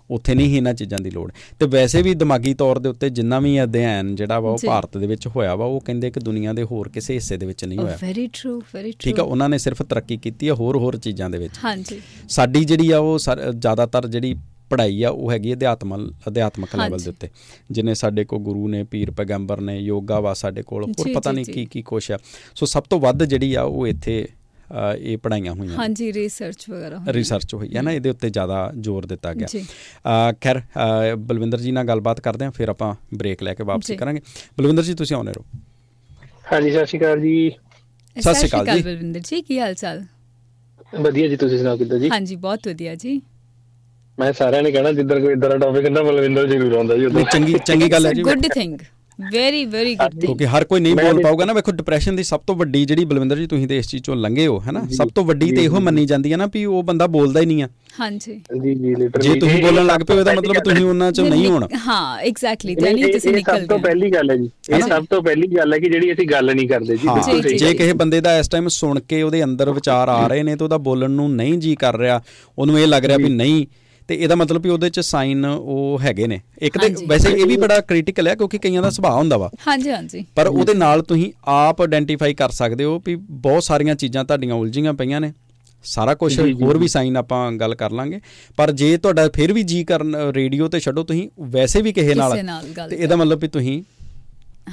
ਉੱਥੇ 0.10 0.36
ਨਹੀਂ 0.36 0.56
ਇਹਨਾਂ 0.58 0.74
ਚੀਜ਼ਾਂ 0.74 1.00
ਦੀ 1.00 1.10
ਲੋੜ। 1.10 1.32
ਤੇ 1.60 1.66
ਵੈਸੇ 1.66 2.02
ਵੀ 2.02 2.14
ਦਿਮਾਗੀ 2.14 2.54
ਤੌਰ 2.54 2.80
ਦੇ 2.80 2.90
ਉੱਤੇ 2.90 3.10
ਜਿੰਨਾ 3.10 3.40
ਵੀ 3.40 3.62
ਅਧਿਐਨ 3.64 4.16
ਜਿਹੜਾ 4.16 4.40
ਵਾ 4.40 4.52
ਉਹ 4.52 4.58
ਭਾਰਤ 4.66 4.98
ਦੇ 4.98 5.08
ਵਿੱਚ 5.08 5.28
ਹੋਇਆ 5.28 5.56
ਵਾ 5.56 5.66
ਉਹ 5.66 5.80
ਕਹਿੰਦੇ 5.80 6.12
ਕਿ 6.12 6.20
ਦੁਨੀਆ 6.20 6.54
ਦੇ 6.54 6.64
ਹੋਰ 6.64 6.90
ਕਿਸੇ 6.90 7.14
ਹਿੱਸੇ 7.14 7.38
ਦੇ 7.38 7.46
ਵਿੱਚ 7.46 7.66
ਨਹੀਂ 7.66 7.80
ਹੋਇਆ। 7.80 7.98
ਵੈਰੀ 8.02 8.28
ਟਰੂ 8.34 8.60
ਵੈਰੀ 8.74 8.92
ਟਰੂ 8.92 9.04
ਠੀਕ 9.04 9.20
ਆ 9.20 9.24
ਉਹਨਾਂ 9.24 9.50
ਨੇ 9.50 9.58
ਸਿਰਫ 9.58 9.82
ਤਰੱਕੀ 9.84 10.18
ਕੀਤੀ 10.18 10.48
ਹੈ 10.48 10.54
ਹੋਰ 10.54 10.78
ਹੋਰ 10.78 10.98
ਚੀਜ਼ਾਂ 10.98 11.30
ਦੇ 11.30 11.38
ਵਿੱਚ। 11.38 11.54
ਹਾਂਜੀ। 11.64 12.02
ਸਾਡੀ 12.30 12.64
ਜਿਹੜੀ 12.66 12.92
ਆ 12.92 13.00
ਉਹ 13.00 13.18
ਜ਼ਿਆਦਾਤਰ 13.52 14.08
ਜਿਹੜੀ 14.08 14.36
ਪੜ੍ਹਾਈ 14.70 15.04
ਆ 15.04 15.10
ਉਹ 15.10 15.32
ਹੈਗੀ 15.32 15.54
ਅਧਿਆਤਮਕ 15.54 16.14
ਅਧਿਆਤਮਕ 16.28 16.76
ਲੈਵਲ 16.76 17.00
ਦੇ 17.00 17.10
ਉੱਤੇ। 17.10 17.30
ਜਿਨੇ 17.72 17.94
ਸਾਡੇ 17.94 18.24
ਕੋ 18.26 18.40
ਗੁਰੂ 18.40 18.68
ਨੇ 18.68 18.84
ਪੀਰ 18.84 19.12
ਪੈਗੰਬਰ 19.12 19.62
ਨੇ 19.62 19.78
ਯੋਗਾ 19.80 20.20
ਵਾ 20.20 20.34
ਸਾਡੇ 20.34 20.62
ਕੋਲ 20.62 20.84
ਹੋਰ 20.84 21.12
ਪਤਾ 21.14 21.32
ਨਹੀਂ 21.32 21.46
ਕੀ 21.46 21.66
ਕੀ 21.66 21.82
ਕੁਛ 21.82 22.12
ਆ। 22.12 22.18
ਸੋ 22.56 22.66
ਸਭ 22.66 22.84
ਤੋਂ 22.84 23.00
ਵੱਧ 23.00 23.24
ਜਿਹੜੀ 23.24 23.54
ਆ 23.54 23.62
ਉਹ 23.62 23.88
ਇੱਥੇ 23.88 24.28
ਇਹ 25.00 25.18
ਪੜਾਈਆਂ 25.18 25.54
ਹੋਈਆਂ। 25.54 25.78
ਹਾਂਜੀ 25.78 26.12
ਰਿਸਰਚ 26.14 26.66
ਵਗੈਰਾ 26.70 26.98
ਹੋਈ। 26.98 27.14
ਰਿਸਰਚ 27.14 27.54
ਹੋਈ। 27.54 27.70
ਹੈ 27.76 27.82
ਨਾ? 27.82 27.92
ਇਹਦੇ 27.92 28.10
ਉੱਤੇ 28.10 28.30
ਜ਼ਿਆਦਾ 28.30 28.72
ਜ਼ੋਰ 28.80 29.06
ਦਿੱਤਾ 29.06 29.34
ਗਿਆ। 29.34 29.48
ਖੈਰ 30.42 30.62
ਬਲਵਿੰਦਰ 31.18 31.60
ਜੀ 31.60 31.72
ਨਾਲ 31.72 31.86
ਗੱਲਬਾਤ 31.88 32.20
ਕਰਦੇ 32.22 32.46
ਹਾਂ 32.46 32.52
ਫਿਰ 32.52 32.70
ਆਪਾਂ 32.70 32.94
ਬ੍ਰੇਕ 33.14 33.44
ਲੈ 33.44 33.54
ਕੇ 33.54 33.64
ਵਾਪਸੀ 33.64 33.96
ਕਰਾਂਗੇ। 33.98 34.22
ਬਲਵਿੰਦਰ 34.58 34.84
ਜੀ 34.84 34.94
ਤੁਸੀਂ 34.94 35.16
ਆਉਣੇ 35.16 35.32
ਰਹੋ। 35.32 35.46
ਹਾਂਜੀ 36.52 36.72
ਸਤਿ 36.72 36.86
ਸ਼੍ਰੀ 36.86 37.00
ਅਕਾਲ 37.00 37.20
ਜੀ। 37.22 37.50
ਸਤਿ 38.16 38.34
ਸ਼੍ਰੀ 38.34 38.50
ਅਕਾਲ 38.50 38.66
ਜੀ। 38.68 38.82
ਬਲਵਿੰਦਰ 38.82 39.20
ਜੀ 39.20 39.42
ਕੀ 39.42 39.60
ਹਾਲ 39.60 39.74
ਚਾਲ? 39.74 40.04
ਵਧੀਆ 41.02 41.28
ਜੀ 41.28 41.36
ਤੁਸੀਂ 41.36 41.58
ਸੁਣਾਓ 41.58 41.78
ਕਿੱਦਾਂ 41.78 42.00
ਜੀ? 42.00 42.10
ਹਾਂਜੀ 42.10 42.36
ਬਹੁਤ 42.38 42.68
ਵਧੀਆ 42.68 42.96
ਜੀ। 42.96 43.22
ਮੈਂ 44.18 44.32
ਸਾਰਿਆਂ 44.34 44.62
ਨੇ 44.64 44.72
ਕਹਿਣਾ 44.72 44.92
ਜਿੱਧਰ 44.92 45.20
ਕੋਈ 45.22 45.34
ਇਦਾਂ 45.34 45.50
ਦਾ 45.50 45.58
ਟੌਪਿਕ 45.58 45.86
ਹੁੰਦਾ 45.86 46.02
ਬਲਵਿੰਦਰ 46.04 46.48
ਜ਼ਰੂਰ 46.48 46.74
ਆਉਂਦਾ 46.74 46.98
ਜੀ 46.98 47.06
ਉਦੋਂ 47.06 47.24
ਚੰਗੀ 47.32 47.56
ਚੰਗੀ 47.66 47.92
ਗੱਲ 47.92 48.06
ਹੈ 48.06 48.14
ਜੀ। 48.14 48.22
Good 48.24 48.46
thing 48.54 48.78
very 49.20 49.64
very 49.66 49.94
good 49.96 50.12
thing 50.12 50.22
ਕਿਉਂਕਿ 50.22 50.46
ਹਰ 50.48 50.64
ਕੋਈ 50.64 50.80
ਨਹੀਂ 50.80 50.96
ਬੋਲ 50.96 51.22
ਪਾਊਗਾ 51.24 51.46
ਨਾ 51.46 51.54
ਵੇਖੋ 51.54 51.72
ਡਿਪਰੈਸ਼ਨ 51.72 52.16
ਦੀ 52.16 52.24
ਸਭ 52.24 52.40
ਤੋਂ 52.48 52.56
ਵੱਡੀ 52.56 52.84
ਜਿਹੜੀ 52.86 53.06
ਬਲਵਿੰਦਰ 53.06 53.38
ਜੀ 53.38 53.46
ਤੁਸੀਂ 53.48 53.68
ਤੇ 53.68 53.78
ਇਸ 53.78 53.88
ਚੀਜ਼ 53.88 54.04
ਚੋਂ 54.04 54.16
ਲੰਘੇ 54.16 54.48
ਹੋ 54.48 54.60
ਹੈਨਾ 54.60 54.82
ਸਭ 54.92 55.10
ਤੋਂ 55.16 55.24
ਵੱਡੀ 55.26 55.52
ਤੇ 55.52 55.64
ਇਹੋ 55.64 55.80
ਮੰਨੀ 55.80 56.06
ਜਾਂਦੀ 56.06 56.32
ਹੈ 56.32 56.38
ਨਾ 56.38 56.46
ਵੀ 56.54 56.64
ਉਹ 56.66 56.82
ਬੰਦਾ 56.84 57.08
ਬੋਲਦਾ 57.08 57.40
ਹੀ 57.40 57.46
ਨਹੀਂ 57.46 57.64
ਆ। 57.64 57.68
ਹਾਂਜੀ। 58.00 58.34
ਜੀ 58.64 58.74
ਜੀ 58.76 58.94
ਲਿਟਰਲੀ 58.96 59.28
ਜੇ 59.30 59.40
ਤੁਸੀਂ 59.40 59.62
ਬੋਲਣ 59.64 59.86
ਲੱਗ 59.86 60.02
ਪਏ 60.08 60.18
ਉਹਦਾ 60.18 60.34
ਮਤਲਬ 60.34 60.56
ਤੁਸੀਂ 60.64 60.84
ਉਹਨਾਂ 60.86 61.12
ਚੋਂ 61.12 61.26
ਨਹੀਂ 61.26 61.48
ਹੋਣਾ। 61.48 61.68
ਹਾਂ 61.86 62.18
ਐਗਜ਼ੈਕਟਲੀ 62.20 62.76
ਤੇ 62.76 62.94
ਨਹੀਂ 62.94 63.12
ਤੁਸੀਂ 63.14 63.32
ਨਿਕਲ 63.34 63.54
ਗਏ 63.54 63.62
ਸਭ 63.62 63.68
ਤੋਂ 63.68 63.80
ਪਹਿਲੀ 63.80 64.10
ਗੱਲ 64.12 64.32
ਹੈ 64.32 64.36
ਜੀ। 64.36 64.50
ਇਹ 64.70 64.82
ਸਭ 64.82 65.06
ਤੋਂ 65.10 65.22
ਪਹਿਲੀ 65.22 65.48
ਗੱਲ 65.48 65.74
ਹੈ 65.74 65.80
ਕਿ 65.80 65.90
ਜਿਹੜੀ 65.90 66.12
ਅਸੀਂ 66.14 66.28
ਗੱਲ 66.28 66.54
ਨਹੀਂ 66.56 66.68
ਕਰਦੇ 66.70 66.98
ਜੀ 66.98 67.58
ਜੇ 67.58 67.74
ਕਿਸੇ 67.74 67.94
ਬੰਦੇ 67.94 68.22
ਦਾ 68.22 68.38
ਇਸ 68.40 68.50
ਟਾਈਮ 68.50 68.68
ਸੁਣ 68.72 69.00
ਕੇ 69.00 69.22
ਉਹਦੇ 69.22 69.44
ਅੰਦਰ 69.44 69.72
ਵਿਚਾਰ 69.72 70.10
ਆ 70.10 70.26
ਰਹੇ 70.28 70.44
ਨੇ 70.44 70.56
ਤੇ 70.56 70.64
ਉਹਦਾ 70.64 70.78
ਬੋਲਣ 70.90 71.12
ਨੂੰ 71.12 71.32
ਨਹੀਂ 71.36 71.58
ਜੀ 71.58 71.76
ਕਰ 71.76 71.98
ਰਿਹਾ 71.98 72.22
ਉਹਨੂੰ 72.58 72.80
ਇਹ 72.80 72.88
ਲੱਗ 72.88 73.06
ਰਿਹਾ 73.06 73.18
ਵੀ 73.18 73.30
ਨਹੀਂ 73.30 73.66
ਤੇ 74.10 74.16
ਇਹਦਾ 74.16 74.36
ਮਤਲਬ 74.36 74.64
ਵੀ 74.64 74.70
ਉਹਦੇ 74.70 74.90
ਚ 74.90 75.00
ਸਾਈਨ 75.00 75.46
ਉਹ 75.46 76.00
ਹੈਗੇ 76.02 76.28
ਨੇ। 76.28 76.40
ਇੱਕ 76.62 76.78
ਤੇ 76.78 76.90
ਵੈਸੇ 77.08 77.30
ਇਹ 77.32 77.46
ਵੀ 77.46 77.58
ਬੜਾ 77.58 77.80
ਕ੍ਰਿਟੀਕਲ 77.82 78.28
ਹੈ 78.28 78.36
ਕਿਉਂਕਿ 78.36 78.58
ਕਈਆਂ 78.58 78.82
ਦਾ 78.82 78.90
ਸੁਭਾਅ 78.90 79.16
ਹੁੰਦਾ 79.18 79.38
ਵਾ। 79.38 79.50
ਹਾਂਜੀ 79.68 79.92
ਹਾਂਜੀ। 79.92 80.26
ਪਰ 80.36 80.48
ਉਹਦੇ 80.48 80.74
ਨਾਲ 80.74 81.02
ਤੁਸੀਂ 81.04 81.32
ਆਪ 81.48 81.82
ਆਇਡੈਂਟੀਫਾਈ 81.82 82.34
ਕਰ 82.34 82.50
ਸਕਦੇ 82.52 82.84
ਹੋ 82.84 83.02
ਵੀ 83.06 83.16
ਬਹੁਤ 83.16 83.64
ਸਾਰੀਆਂ 83.64 83.96
ਚੀਜ਼ਾਂ 83.96 84.24
ਤੁਹਾਡੀਆਂ 84.26 84.56
ਉਲਝੀਆਂ 84.56 84.94
ਪਈਆਂ 84.94 85.22
ਨੇ। 85.22 85.32
ਸਾਰਾ 85.86 86.14
ਕੁਝ 86.16 86.40
ਹੋਰ 86.62 86.78
ਵੀ 86.78 86.88
ਸਾਈਨ 86.88 87.18
ਆਪਾਂ 87.18 87.52
ਗੱਲ 87.54 87.76
ਕਰ 87.76 87.92
ਲਾਂਗੇ। 87.92 88.20
ਪਰ 88.58 88.72
ਜੇ 88.74 88.96
ਤੁਹਾਡਾ 88.98 89.28
ਫਿਰ 89.36 89.54
ਵੀ 89.54 89.64
ਜੀ 89.64 89.84
ਕਰਨ 89.84 90.16
ਰੇਡੀਓ 90.36 90.68
ਤੇ 90.68 90.80
ਛੱਡੋ 90.80 91.04
ਤੁਸੀਂ 91.04 91.28
ਵੈਸੇ 91.52 91.82
ਵੀ 91.82 91.94
ਕਿਸੇ 91.94 92.16
ਨਾਲ 92.16 92.38
ਤੇ 92.90 92.96
ਇਹਦਾ 92.96 93.16
ਮਤਲਬ 93.16 93.40
ਵੀ 93.40 93.48
ਤੁਸੀਂ 93.48 93.82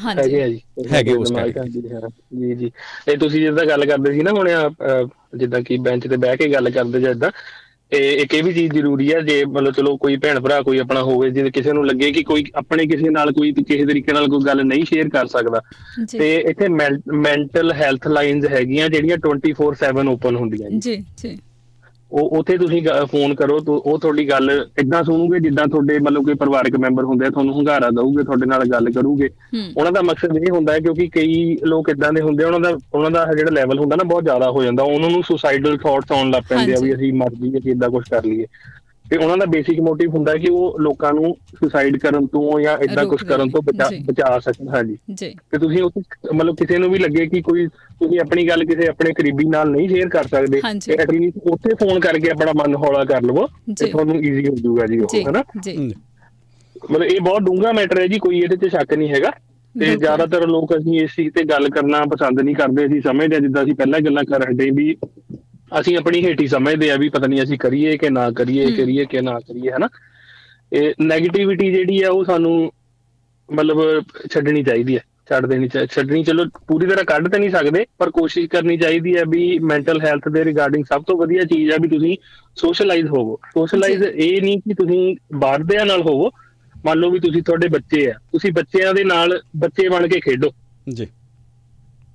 ਹਾਂਜੀ। 0.04 0.60
ਹੈਗੇ 0.92 1.14
ਉਸ 1.14 1.32
ਜੀ 1.32 2.54
ਜੀ। 2.54 2.70
ਇਹ 3.08 3.16
ਤੁਸੀਂ 3.18 3.40
ਜਿੱਦਾਂ 3.40 3.64
ਗੱਲ 3.66 3.84
ਕਰਦੇ 3.86 4.12
ਸੀ 4.12 4.22
ਨਾ 4.22 4.30
ਹੁਣ 4.30 4.48
ਜਿੱਦਾਂ 5.38 5.60
ਕਿ 5.62 5.76
ਬੈਂਚ 5.78 6.06
ਤੇ 6.08 6.16
ਬਹਿ 6.16 6.36
ਕੇ 6.36 6.48
ਗੱਲ 6.52 6.70
ਕਰਦੇ 6.70 7.00
ਜਿੱਦਾਂ 7.00 7.30
ਤੇ 7.92 7.98
ਇੱਕ 8.12 8.34
ਇਹ 8.34 8.42
ਵੀ 8.42 8.52
ਚੀਜ਼ 8.52 8.72
ਜ਼ਰੂਰੀ 8.72 9.12
ਹੈ 9.12 9.20
ਜੇ 9.20 9.44
ਮਤਲਬ 9.44 9.72
ਚਲੋ 9.74 9.96
ਕੋਈ 9.96 10.16
ਭੈਣ 10.16 10.40
ਭਰਾ 10.40 10.60
ਕੋਈ 10.62 10.78
ਆਪਣਾ 10.78 11.02
ਹੋਵੇ 11.02 11.30
ਜੇ 11.30 11.50
ਕਿਸੇ 11.50 11.72
ਨੂੰ 11.72 11.86
ਲੱਗੇ 11.86 12.10
ਕਿ 12.12 12.22
ਕੋਈ 12.22 12.44
ਆਪਣੇ 12.54 12.86
ਕਿਸੇ 12.86 13.10
ਨਾਲ 13.10 13.32
ਕੋਈ 13.32 13.52
ਕਿਸੇ 13.52 13.84
ਤਰੀਕੇ 13.84 14.12
ਨਾਲ 14.12 14.28
ਕੋਈ 14.28 14.44
ਗੱਲ 14.46 14.64
ਨਹੀਂ 14.66 14.84
ਸ਼ੇਅਰ 14.84 15.08
ਕਰ 15.08 15.26
ਸਕਦਾ 15.26 15.60
ਤੇ 16.12 16.34
ਇੱਥੇ 16.50 16.68
ਮੈਂਟਲ 16.68 17.72
ਹੈਲਥ 17.72 18.06
ਲਾਈਨਸ 18.08 18.46
ਹੈਗੀਆਂ 18.50 18.88
ਜਿਹੜੀਆਂ 18.88 19.16
24/7 19.26 20.08
ਓਪਨ 20.08 20.36
ਹੁੰਦੀਆਂ 20.36 20.70
ਜੀ 20.70 20.96
ਜੀ। 21.18 21.38
ਉਹ 22.12 22.38
ਉਥੇ 22.38 22.56
ਤੁਸੀਂ 22.58 22.82
ਫੋਨ 23.10 23.34
ਕਰੋ 23.34 23.58
ਤਾਂ 23.58 23.74
ਉਹ 23.74 23.98
ਤੁਹਾਡੀ 23.98 24.28
ਗੱਲ 24.30 24.50
ਇਦਾਂ 24.78 25.02
ਸੁਣੂਗੇ 25.04 25.38
ਜਿੱਦਾਂ 25.40 25.66
ਤੁਹਾਡੇ 25.66 25.98
ਮਤਲਬ 25.98 26.24
ਕੋਈ 26.24 26.34
ਪਰਿਵਾਰਕ 26.34 26.76
ਮੈਂਬਰ 26.76 27.04
ਹੁੰਦੇ 27.04 27.26
ਆ 27.26 27.30
ਤੁਹਾਨੂੰ 27.30 27.58
ਹੰਗਾਰਾ 27.58 27.90
ਦਊਗੇ 27.90 28.24
ਤੁਹਾਡੇ 28.24 28.46
ਨਾਲ 28.46 28.64
ਗੱਲ 28.64 28.90
ਕਰੂਗੇ। 28.90 29.28
ਉਹਨਾਂ 29.76 29.92
ਦਾ 29.92 30.02
ਮਕਸਦ 30.02 30.36
ਇਹ 30.36 30.50
ਹੁੰਦਾ 30.52 30.72
ਹੈ 30.72 30.78
ਕਿਉਂਕਿ 30.78 31.06
ਕਈ 31.08 31.56
ਲੋਕ 31.64 31.88
ਇਦਾਂ 31.88 32.12
ਦੇ 32.12 32.20
ਹੁੰਦੇ 32.20 32.44
ਆ 32.44 32.46
ਉਹਨਾਂ 32.46 32.60
ਦਾ 32.60 32.78
ਉਹਨਾਂ 32.94 33.10
ਦਾ 33.10 33.24
ਜਿਹੜਾ 33.36 33.50
ਲੈਵਲ 33.50 33.78
ਹੁੰਦਾ 33.78 33.96
ਨਾ 33.96 34.04
ਬਹੁਤ 34.04 34.22
ਜ਼ਿਆਦਾ 34.22 34.50
ਹੋ 34.50 34.62
ਜਾਂਦਾ 34.62 34.82
ਉਹਨਾਂ 34.82 35.10
ਨੂੰ 35.10 35.22
ਸੁਸਾਈਡਲ 35.22 35.76
ਥਾਟਸ 35.76 36.12
ਆਉਣ 36.12 36.30
ਲੱਗ 36.30 36.42
ਪੈਂਦੇ 36.48 36.72
ਆ 36.72 36.76
ਵੀ 36.82 36.94
ਅਸੀਂ 36.94 37.12
ਮਰ 37.12 37.34
ਜਾਈਏ 37.34 37.60
ਕਿ 37.60 37.70
ਇਦਾਂ 37.70 37.90
ਕੁਝ 37.90 38.04
ਕਰ 38.10 38.24
ਲਈਏ। 38.24 38.46
ਤੇ 39.12 39.16
ਉਹਨਾਂ 39.18 39.36
ਦਾ 39.36 39.44
ਬੇਸਿਕ 39.44 39.80
ਮੋਟਿਵ 39.80 40.10
ਹੁੰਦਾ 40.10 40.34
ਕਿ 40.34 40.50
ਉਹ 40.50 40.78
ਲੋਕਾਂ 40.80 41.12
ਨੂੰ 41.12 41.36
ਸੁਸਾਈਡ 41.60 41.96
ਕਰਨ 41.98 42.26
ਤੋਂ 42.26 42.60
ਜਾਂ 42.60 42.78
ਇਦਾਂ 42.78 43.04
ਕੁਝ 43.06 43.24
ਕਰਨ 43.24 43.50
ਤੋਂ 43.50 43.62
ਬਚਾ 43.62 44.38
ਸਕਣ 44.38 44.68
ਹਾਂਜੀ। 44.68 44.96
ਜੀ। 45.14 45.34
ਤੇ 45.50 45.58
ਤੁਸੀਂ 45.58 45.82
ਉਸ 45.82 45.92
ਮਤਲਬ 46.34 46.56
ਕਿਸੇ 46.56 46.78
ਨੂੰ 46.78 46.90
ਵੀ 46.90 46.98
ਲੱਗੇ 46.98 47.26
ਕਿ 47.26 47.42
ਕੋਈ 47.42 47.66
ਤੁਸੀਂ 47.66 48.20
ਆਪਣੀ 48.20 48.48
ਗੱਲ 48.48 48.64
ਕਿਸੇ 48.64 48.88
ਆਪਣੇ 48.88 49.12
ਕਰੀਬੀ 49.12 49.44
ਨਾਲ 49.44 49.70
ਨਹੀਂ 49.70 49.88
ਸ਼ੇਅਰ 49.88 50.08
ਕਰ 50.08 50.24
ਸਕਦੇ 50.24 50.60
ਤੇ 50.86 50.92
ਐਟਲੀਸਟ 50.94 51.38
ਉੱਥੇ 51.46 51.74
ਫੋਨ 51.74 52.00
ਕਰਕੇ 52.00 52.30
ਆਪਣਾ 52.30 52.52
ਮਨ 52.52 52.74
ਹੌਲਾ 52.74 53.04
ਕਰ 53.04 53.22
ਲਵੋ 53.22 53.46
ਤੇ 53.78 53.86
ਤੁਹਾਨੂੰ 53.86 54.16
ਈਜ਼ੀ 54.24 54.48
ਹੋ 54.48 54.54
ਜਾਊਗਾ 54.54 54.86
ਜੀ 54.86 54.98
ਉਹ 54.98 55.08
ਹੈਨਾ? 55.26 55.44
ਜੀ। 55.62 55.76
ਮਤਲਬ 56.90 57.02
ਇਹ 57.02 57.20
ਬਹੁਤ 57.20 57.42
ਡੂੰਘਾ 57.42 57.72
ਮੈਟਰ 57.72 58.00
ਹੈ 58.00 58.06
ਜੀ 58.06 58.18
ਕੋਈ 58.18 58.38
ਇਹਦੇ 58.38 58.56
ਤੇ 58.56 58.68
ਸ਼ੱਕ 58.68 58.94
ਨਹੀਂ 58.94 59.08
ਹੈਗਾ। 59.08 59.30
ਤੇ 59.80 59.96
ਜ਼ਿਆਦਾਤਰ 59.96 60.46
ਲੋਕ 60.48 60.76
ਅਸੀਂ 60.76 61.00
ਇਸ 61.00 61.10
ਚੀਜ਼ 61.16 61.34
ਤੇ 61.34 61.44
ਗੱਲ 61.44 61.68
ਕਰਨਾ 61.68 62.00
ਪਸੰਦ 62.00 62.40
ਨਹੀਂ 62.40 62.54
ਕਰਦੇ 62.54 62.86
ਅਸੀਂ 62.86 63.00
ਸਮਝਦੇ 63.00 63.40
ਜਿੱਦਾਂ 63.40 63.62
ਅਸੀਂ 63.62 63.74
ਪਹਿਲਾਂ 63.74 64.00
ਗੱਲਾਂ 64.00 64.24
ਕਰ 64.24 64.40
ਰਹੇ 64.40 64.70
ਵੀ 64.70 64.96
ਅਸੀਂ 65.80 65.96
ਆਪਣੀ 65.96 66.24
ਹੇਠੀ 66.24 66.46
ਸਮਝਦੇ 66.46 66.90
ਆ 66.90 66.96
ਵੀ 66.96 67.08
ਪਤਾ 67.08 67.26
ਨਹੀਂ 67.26 67.42
ਅਸੀਂ 67.42 67.58
ਕਰੀਏ 67.58 67.96
ਕਿ 67.96 68.10
ਨਾ 68.10 68.30
ਕਰੀਏ 68.30 68.70
ਕਰੀਏ 68.76 69.04
ਕਿ 69.04 69.20
ਨਾ 69.20 69.38
ਕਰੀਏ 69.40 69.70
ਹਨਾ? 69.70 69.88
ਇਹ 70.72 70.92
네ਗੇਟਿਵਿਟੀ 71.02 71.72
ਜਿਹੜੀ 71.72 72.02
ਆ 72.02 72.10
ਉਹ 72.10 72.24
ਸਾਨੂੰ 72.24 72.72
ਮਤਲਬ 73.48 73.80
ਛੱਡਣੀ 74.32 74.62
ਚਾਹੀਦੀ 74.62 74.96
ਹੈ 74.96 75.00
ਛੱਡ 75.28 75.46
ਦੇਣੀ 75.46 75.68
ਛੱਡਣੀ 75.68 76.22
ਚਲੋ 76.24 76.44
ਪੂਰੀ 76.66 76.86
ਤਰ੍ਹਾਂ 76.86 77.04
ਕੱਢ 77.04 77.28
ਤੇ 77.28 77.38
ਨਹੀਂ 77.38 77.50
ਸਕਦੇ 77.50 77.84
ਪਰ 77.98 78.10
ਕੋਸ਼ਿਸ਼ 78.10 78.48
ਕਰਨੀ 78.48 78.76
ਚਾਹੀਦੀ 78.76 79.16
ਹੈ 79.16 79.24
ਵੀ 79.28 79.58
ਮੈਂਟਲ 79.58 80.00
ਹੈਲਥ 80.00 80.28
ਦੇ 80.28 80.44
ਰਿਗਾਰਡਿੰਗ 80.44 80.84
ਸਭ 80.84 81.02
ਤੋਂ 81.02 81.16
ਵਧੀਆ 81.16 81.42
ਚੀਜ਼ 81.44 81.70
ਆ 81.72 81.76
ਵੀ 81.82 81.88
ਤੁਸੀਂ 81.88 82.16
ਸੋਸ਼ਲਾਈਜ਼ 82.56 83.06
ਹੋਵੋ। 83.06 83.38
ਸੋਸ਼ਲਾਈਜ਼ 83.54 84.02
ਇਹ 84.02 84.42
ਨਹੀਂ 84.42 84.58
ਕਿ 84.58 84.74
ਤੁਸੀਂ 84.74 85.16
ਬਾਹਰ 85.34 85.62
ਦੇ 85.62 85.84
ਨਾਲ 85.84 86.02
ਹੋਵੋ 86.02 86.30
ਮੰਨ 86.84 86.98
ਲਓ 86.98 87.10
ਵੀ 87.10 87.18
ਤੁਸੀਂ 87.18 87.42
ਤੁਹਾਡੇ 87.42 87.68
ਬੱਚੇ 87.68 88.06
ਆ 88.10 88.14
ਤੁਸੀਂ 88.32 88.52
ਬੱਚਿਆਂ 88.52 88.94
ਦੇ 88.94 89.04
ਨਾਲ 89.04 89.40
ਬੱਚੇ 89.56 89.88
ਬਣ 89.88 90.08
ਕੇ 90.08 90.20
ਖੇਡੋ। 90.20 90.50
ਜੀ। 90.94 91.06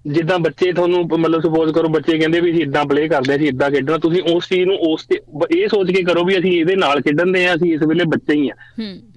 ਜਿੱਦਾਂ 0.08 0.38
ਬੱਚੇ 0.40 0.72
ਤੁਹਾਨੂੰ 0.72 1.04
ਮਤਲਬ 1.20 1.42
ਸਪੋਜ਼ 1.42 1.72
ਕਰੋ 1.74 1.88
ਬੱਚੇ 1.88 2.18
ਕਹਿੰਦੇ 2.18 2.40
ਵੀ 2.42 2.52
ਅਸੀਂ 2.52 2.62
ਇਦਾਂ 2.62 2.86
ਪਲੇ 2.86 3.08
ਕਰਦੇ 3.08 3.36
ਅਸੀਂ 3.36 3.48
ਇਦਾਂ 3.48 3.70
ਖੇਡਣਾ 3.72 3.98
ਤੁਸੀਂ 3.98 4.22
ਉਸ 4.36 4.48
ਚੀਜ਼ 4.50 4.68
ਨੂੰ 4.68 4.78
ਉਸ 4.82 5.06
ਤੇ 5.06 5.20
ਇਹ 5.58 5.68
ਸੋਚ 5.68 5.92
ਕੇ 5.92 6.04
ਕਰੋ 6.04 6.24
ਵੀ 6.24 6.38
ਅਸੀਂ 6.40 6.52
ਇਹਦੇ 6.60 6.76
ਨਾਲ 6.76 7.02
ਖੇਡਣ 7.02 7.32
ਦੇ 7.32 7.46
ਆ 7.48 7.56
ਅਸੀਂ 7.56 7.74
ਇਸ 7.74 7.82
ਵੇਲੇ 7.88 8.04
ਬੱਚੇ 8.06 8.34
ਹੀ 8.34 8.50
ਆ 8.50 8.54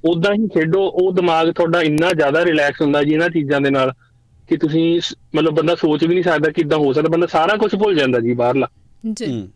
ਉਦਾਂ 0.05 0.35
ਹੀ 0.35 0.49
ਖੇਡੋ 0.49 0.83
ਉਹ 0.83 1.13
ਦਿਮਾਗ 1.13 1.51
ਤੁਹਾਡਾ 1.51 1.83
ਇੰਨਾ 1.83 2.13
ਜ਼ਿਆਦਾ 2.13 2.45
ਰਿਲੈਕਸ 2.45 2.83
ਹੁੰਦਾ 2.83 3.03
ਜੀ 3.03 3.13
ਇਹਨਾਂ 3.13 3.29
ਚੀਜ਼ਾਂ 3.29 3.61
ਦੇ 3.61 3.71
ਨਾਲ 3.71 3.93
ਕਿ 4.49 4.57
ਤੁਸੀਂ 4.57 5.01
ਮਤਲਬ 5.37 5.55
ਬੰਦਾ 5.55 5.75
ਸੋਚ 5.75 6.05
ਵੀ 6.05 6.15
ਨਹੀਂ 6.15 6.25
ਸਕਦਾ 6.25 6.51
ਕਿ 6.51 6.61
ਇਦਾਂ 6.61 6.79
ਹੋ 6.79 6.93
ਸਕਦਾ 6.93 7.09
ਬੰਦਾ 7.09 7.27
ਸਾਰਾ 7.27 7.57
ਕੁਝ 7.57 7.75
ਭੁੱਲ 7.75 7.95
ਜਾਂਦਾ 7.95 8.21
ਜੀ 8.21 8.33
ਬਾਹਰਲਾ। 8.35 8.69
ਜੀ। 9.13 9.49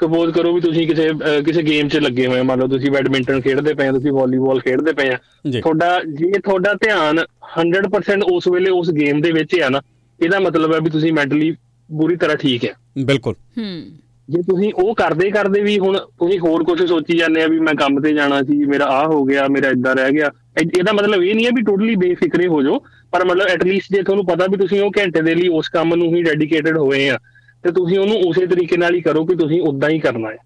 ਸਪੋਜ਼ 0.00 0.30
ਕਰੋ 0.34 0.52
ਵੀ 0.52 0.60
ਤੁਸੀਂ 0.60 0.86
ਕਿਸੇ 0.88 1.08
ਕਿਸੇ 1.44 1.62
ਗੇਮ 1.62 1.88
'ਚ 1.88 1.96
ਲੱਗੇ 1.96 2.26
ਹੋਏ 2.26 2.42
ਮੰਨ 2.42 2.60
ਲਓ 2.60 2.66
ਤੁਸੀਂ 2.66 2.90
ਬੈਡਮਿੰਟਨ 2.90 3.40
ਖੇਡਦੇ 3.40 3.74
ਪਏ 3.74 3.86
ਆ 3.86 3.92
ਤੁਸੀਂ 3.92 4.12
ਵਾਲੀਬਾਲ 4.12 4.60
ਖੇਡਦੇ 4.60 4.92
ਪਏ 4.92 5.08
ਆ 5.08 5.18
ਤੁਹਾਡਾ 5.60 6.00
ਜੇ 6.04 6.30
ਤੁਹਾਡਾ 6.44 6.72
ਧਿਆਨ 6.74 7.18
100% 7.60 8.22
ਉਸ 8.32 8.48
ਵੇਲੇ 8.48 8.70
ਉਸ 8.70 8.90
ਗੇਮ 8.90 9.20
ਦੇ 9.20 9.32
ਵਿੱਚ 9.32 9.60
ਆ 9.60 9.68
ਨਾ 9.68 9.80
ਇਹਦਾ 10.22 10.38
ਮਤਲਬ 10.40 10.74
ਹੈ 10.74 10.80
ਵੀ 10.80 10.90
ਤੁਸੀਂ 10.90 11.12
ਮੈਂਟਲੀ 11.12 11.52
ਪੂਰੀ 11.90 12.16
ਤਰ੍ਹਾਂ 12.16 12.36
ਠੀਕ 12.36 12.64
ਹੈ। 12.64 12.74
ਬਿਲਕੁਲ। 13.04 13.34
ਹੂੰ। 13.58 13.82
ਜੇ 14.28 14.42
ਤੁਸੀਂ 14.42 14.72
ਉਹ 14.74 14.94
ਕਰਦੇ 14.94 15.30
ਕਰਦੇ 15.30 15.60
ਵੀ 15.60 15.78
ਹੁਣ 15.78 15.98
ਤੁਸੀਂ 15.98 16.38
ਹੋਰ 16.38 16.64
ਕੁਝ 16.64 16.86
ਸੋਚੀ 16.86 17.18
ਜਾਂਦੇ 17.18 17.42
ਆ 17.42 17.46
ਵੀ 17.46 17.58
ਮੈਂ 17.60 17.74
ਕੰਮ 17.74 18.00
ਤੇ 18.00 18.12
ਜਾਣਾ 18.12 18.42
ਸੀ 18.42 18.64
ਮੇਰਾ 18.64 18.84
ਆ 18.84 19.06
ਹੋ 19.06 19.24
ਗਿਆ 19.24 19.48
ਮੇਰਾ 19.48 19.68
ਇਦਾਂ 19.68 19.94
ਰਹਿ 19.94 20.12
ਗਿਆ। 20.12 20.30
ਇਹਦਾ 20.60 20.92
ਮਤਲਬ 20.92 21.22
ਇਹ 21.22 21.34
ਨਹੀਂ 21.34 21.46
ਹੈ 21.46 21.50
ਵੀ 21.54 21.62
ਟੋਟਲੀ 21.62 21.96
ਬੇਫਿਕਰੇ 21.96 22.46
ਹੋ 22.46 22.62
ਜਾਓ 22.62 22.78
ਪਰ 23.10 23.24
ਮਤਲਬ 23.24 23.46
ਐਟਲੀਸਟ 23.48 23.94
ਜੇ 23.94 24.02
ਤੁਹਾਨੂੰ 24.02 24.26
ਪਤਾ 24.26 24.46
ਵੀ 24.46 24.56
ਤੁਸੀਂ 24.56 24.80
ਉਹ 24.80 24.90
ਘੰਟੇ 24.98 25.22
ਦੇ 25.22 25.34
ਲਈ 25.34 25.48
ਉਸ 25.48 25.68
ਕੰਮ 25.68 25.94
ਨੂੰ 25.94 26.14
ਹੀ 26.14 26.22
ਡੈਡੀਕੇਟਿਡ 26.22 26.76
ਹੋਏ 26.76 27.08
ਆ 27.08 27.18
ਤੇ 27.64 27.70
ਤੁਸੀਂ 27.72 27.98
ਉਹਨੂੰ 27.98 28.16
ਉਸੇ 28.28 28.46
ਤਰੀਕੇ 28.46 28.76
ਨਾਲ 28.76 28.94
ਹੀ 28.94 29.00
ਕਰੋ 29.00 29.24
ਕਿ 29.24 29.34
ਤੁਸੀਂ 29.36 29.60
ਉਦਾਂ 29.62 29.90
ਹੀ 29.90 29.98
ਕਰਨਾ 29.98 30.30
ਹੈ। 30.30 30.36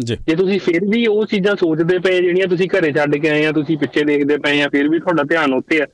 ਜੀ। 0.00 0.16
ਜੇ 0.26 0.34
ਤੁਸੀਂ 0.34 0.60
ਫਿਰ 0.60 0.84
ਵੀ 0.84 1.06
ਉਹ 1.06 1.26
ਚੀਜ਼ਾਂ 1.26 1.56
ਸੋਚਦੇ 1.56 1.98
ਪਏ 1.98 2.20
ਜਿਹੜੀਆਂ 2.22 2.46
ਤੁਸੀਂ 2.46 2.68
ਘਰੇ 2.68 2.92
ਛੱਡ 2.92 3.16
ਕੇ 3.16 3.28
ਆਏ 3.28 3.44
ਆ 3.44 3.52
ਤੁਸੀਂ 3.52 3.78
ਪਿੱਛੇ 3.78 4.04
ਦੇਖਦੇ 4.04 4.36
ਪਏ 4.36 4.62
ਆ 4.62 4.68
ਫਿਰ 4.68 4.88
ਵੀ 4.88 4.98
ਤੁਹਾਡਾ 4.98 5.22
ਧਿਆਨ 5.22 5.54
ਉੱਥੇ 5.54 5.80
ਆ 5.82 5.86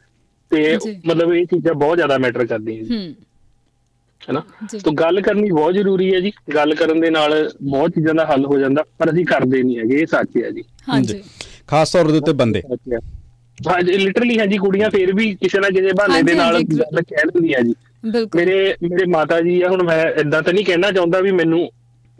ਤੇ। 0.50 0.78
ਮਤਲਬ 1.06 1.32
ਇਹ 1.32 1.46
ਚੀਜ਼ਾਂ 1.46 1.74
ਬਹੁਤ 1.74 1.96
ਜ਼ਿਆਦਾ 1.96 2.18
ਮੈਟਰ 2.18 2.46
ਕਰਦੀਆਂ 2.46 2.82
ਜੀ। 2.84 2.96
ਹੂੰ। 2.96 3.14
ਹੈਨਾ? 4.28 4.42
ਤਾਂ 4.84 4.92
ਗੱਲ 4.92 5.20
ਕਰਨੀ 5.20 5.50
ਬਹੁਤ 5.50 5.74
ਜ਼ਰੂਰੀ 5.74 6.14
ਹੈ 6.14 6.20
ਜੀ। 6.20 6.32
ਗੱਲ 6.54 6.74
ਕਰਨ 6.74 7.00
ਦੇ 7.00 7.10
ਨਾਲ 7.10 7.50
ਬਹੁਤ 7.62 7.90
ਚੀਜ਼ਾਂ 7.90 8.14
ਦਾ 8.14 8.26
ਹੱਲ 8.26 8.46
ਹੋ 8.46 8.58
ਜਾਂਦਾ 8.58 8.84
ਪਰ 8.98 9.10
ਅਸੀਂ 9.10 9.24
ਕਰਦੇ 9.24 9.62
ਨਹੀਂ 9.62 9.78
ਹੈਗੇ 9.78 9.96
ਇਹ 10.00 10.06
ਸੱਚ 10.06 10.44
ਹੈ 10.44 10.50
ਜੀ। 10.50 10.62
ਹਾਂਜੀ। 10.88 11.22
ਖਾਸ 11.66 11.92
ਤੌਰ 11.92 12.10
ਦੇ 12.10 12.18
ਉੱਤੇ 12.18 12.32
ਬੰਦੇ। 12.32 12.62
ਹੈ। 12.92 13.82
ਜੀ 13.82 13.92
ਲਿਟਰਲੀ 13.92 14.38
ਹੈ 14.38 14.46
ਜੀ 14.46 14.58
ਕੁੜੀਆਂ 14.58 14.90
ਫਿਰ 14.90 15.14
ਵੀ 15.14 15.34
ਕਿਸੇ 15.34 15.60
ਨਾ 15.60 15.68
ਕਿਸੇ 15.68 15.92
ਬਹਾਨੇ 15.92 16.22
ਦੇ 16.22 16.34
ਨਾਲ 16.34 16.62
ਗੱਲ 16.62 17.02
ਕਹਿ 17.02 17.24
ਦਿੰਦੀਆਂ 17.26 17.60
ਜੀ। 17.60 17.74
ਮੇਰੇ 18.36 18.74
ਮੇਰੇ 18.82 19.06
ਮਾਤਾ 19.06 19.40
ਜੀ 19.40 19.62
ਆ 19.62 19.68
ਹੁਣ 19.68 19.82
ਮੈਂ 19.82 20.06
ਇਦਾਂ 20.20 20.42
ਤਾਂ 20.42 20.52
ਨਹੀਂ 20.52 20.64
ਕਹਿਣਾ 20.64 20.90
ਚਾਹੁੰਦਾ 20.92 21.20
ਵੀ 21.20 21.32
ਮੈਨੂੰ 21.32 21.70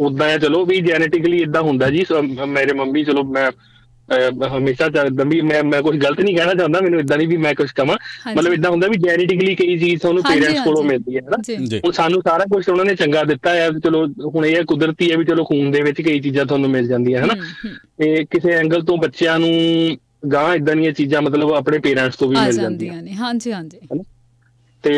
ਉਦਾਂ 0.00 0.30
ਆ 0.32 0.38
ਚਲੋ 0.38 0.64
ਵੀ 0.64 0.80
ਜੈਨੇਟਿਕਲੀ 0.80 1.42
ਇਦਾਂ 1.42 1.62
ਹੁੰਦਾ 1.62 1.90
ਜੀ। 1.90 2.04
ਮੇਰੇ 2.48 2.72
ਮੰਮੀ 2.72 3.04
ਚਲੋ 3.04 3.22
ਮੈਂ 3.24 3.50
ਹਮੇਸ਼ਾ 4.56 4.88
ਚਾਹਦਾ 4.88 5.24
ਵੀ 5.24 5.40
ਮੈਂ 5.40 5.62
ਮੈਂ 5.64 5.82
ਕੁਝ 5.82 5.96
ਗਲਤ 5.96 6.20
ਨਹੀਂ 6.20 6.36
ਕਹਿਣਾ 6.36 6.54
ਚਾਹੁੰਦਾ 6.54 6.80
ਮੈਨੂੰ 6.80 7.00
ਇਦਾਂ 7.00 7.16
ਨਹੀਂ 7.16 7.28
ਵੀ 7.28 7.36
ਮੈਂ 7.36 7.54
ਕੁਝ 7.54 7.70
ਕਵਾਂ। 7.72 7.96
ਹਾਂਜੀ। 8.26 8.38
ਮਤਲਬ 8.38 8.52
ਇਦਾਂ 8.52 8.70
ਹੁੰਦਾ 8.70 8.88
ਵੀ 8.88 8.96
ਜੈਨੇਟਿਕਲੀ 8.98 9.54
ਕਈ 9.54 9.78
ਚੀਜ਼ 9.78 10.00
ਤੁਹਾਨੂੰ 10.00 10.22
ਪੇਰੈਂਟਸ 10.22 10.60
ਕੋਲੋਂ। 10.60 10.82
ਮਿਲਦੀ 10.84 11.16
ਹੈ 11.16 11.20
ਨਾ 11.20 11.36
ਜੀ। 11.42 11.56
ਜੀ। 11.66 11.78
ਹੁਣ 11.78 11.92
ਸਾਨੂੰ 11.92 12.20
ਸਾਰਾ 12.22 12.44
ਕੁਝ 12.44 12.68
ਉਹਨਾਂ 12.68 12.84
ਨੇ 12.84 12.94
ਚੰਗਾ 12.94 13.22
ਦਿੱਤਾ 13.24 13.54
ਹੈ 13.54 13.68
ਚਲੋ 13.84 14.06
ਹੁਣ 14.34 14.46
ਇਹ 14.46 14.64
ਕੁਦਰਤੀ 14.64 15.10
ਹੈ 15.12 15.16
ਵੀ 15.16 15.24
ਚਲੋ 15.24 15.44
ਖੂਨ 15.44 15.70
ਦੇ 15.70 15.80
ਵਿੱਚ 15.82 16.00
ਕਈ 16.02 16.20
ਚੀਜ਼ਾਂ 16.20 16.44
ਤੁਹਾਨੂੰ 16.46 16.70
ਮਿਲ 16.70 16.88
ਜਾਂਦੀਆਂ 16.88 17.24
ਹਨਾ। 17.24 17.34
ਤੇ 17.98 18.24
ਕਿਸੇ 18.24 18.52
ਐਂਗਲ 18.52 18.82
ਤੋਂ 18.82 18.96
ਬੱਚਿਆਂ 18.96 19.38
ਨੂੰ 19.38 19.50
ਗਾਂ 20.32 20.54
ਇਦਾਂ 20.54 20.76
ਦੀਆਂ 20.76 20.92
ਚੀਜ਼ਾਂ 20.92 21.22
ਮਤਲਬ 21.22 21.52
ਆਪਣੇ 21.52 21.78
ਪੇਰੈਂਟਸ 21.78 22.16
ਤੋਂ 22.16 22.28
ਵੀ 22.28 22.36
ਮਿਲ 22.36 22.52
ਜਾਂਦੀਆਂ। 22.52 23.02
ਨੇ 23.02 23.12
ਹਾਂਜੀ 23.12 23.52
ਹਾਂਜੀ। 23.52 23.80
ਤੇ 24.84 24.92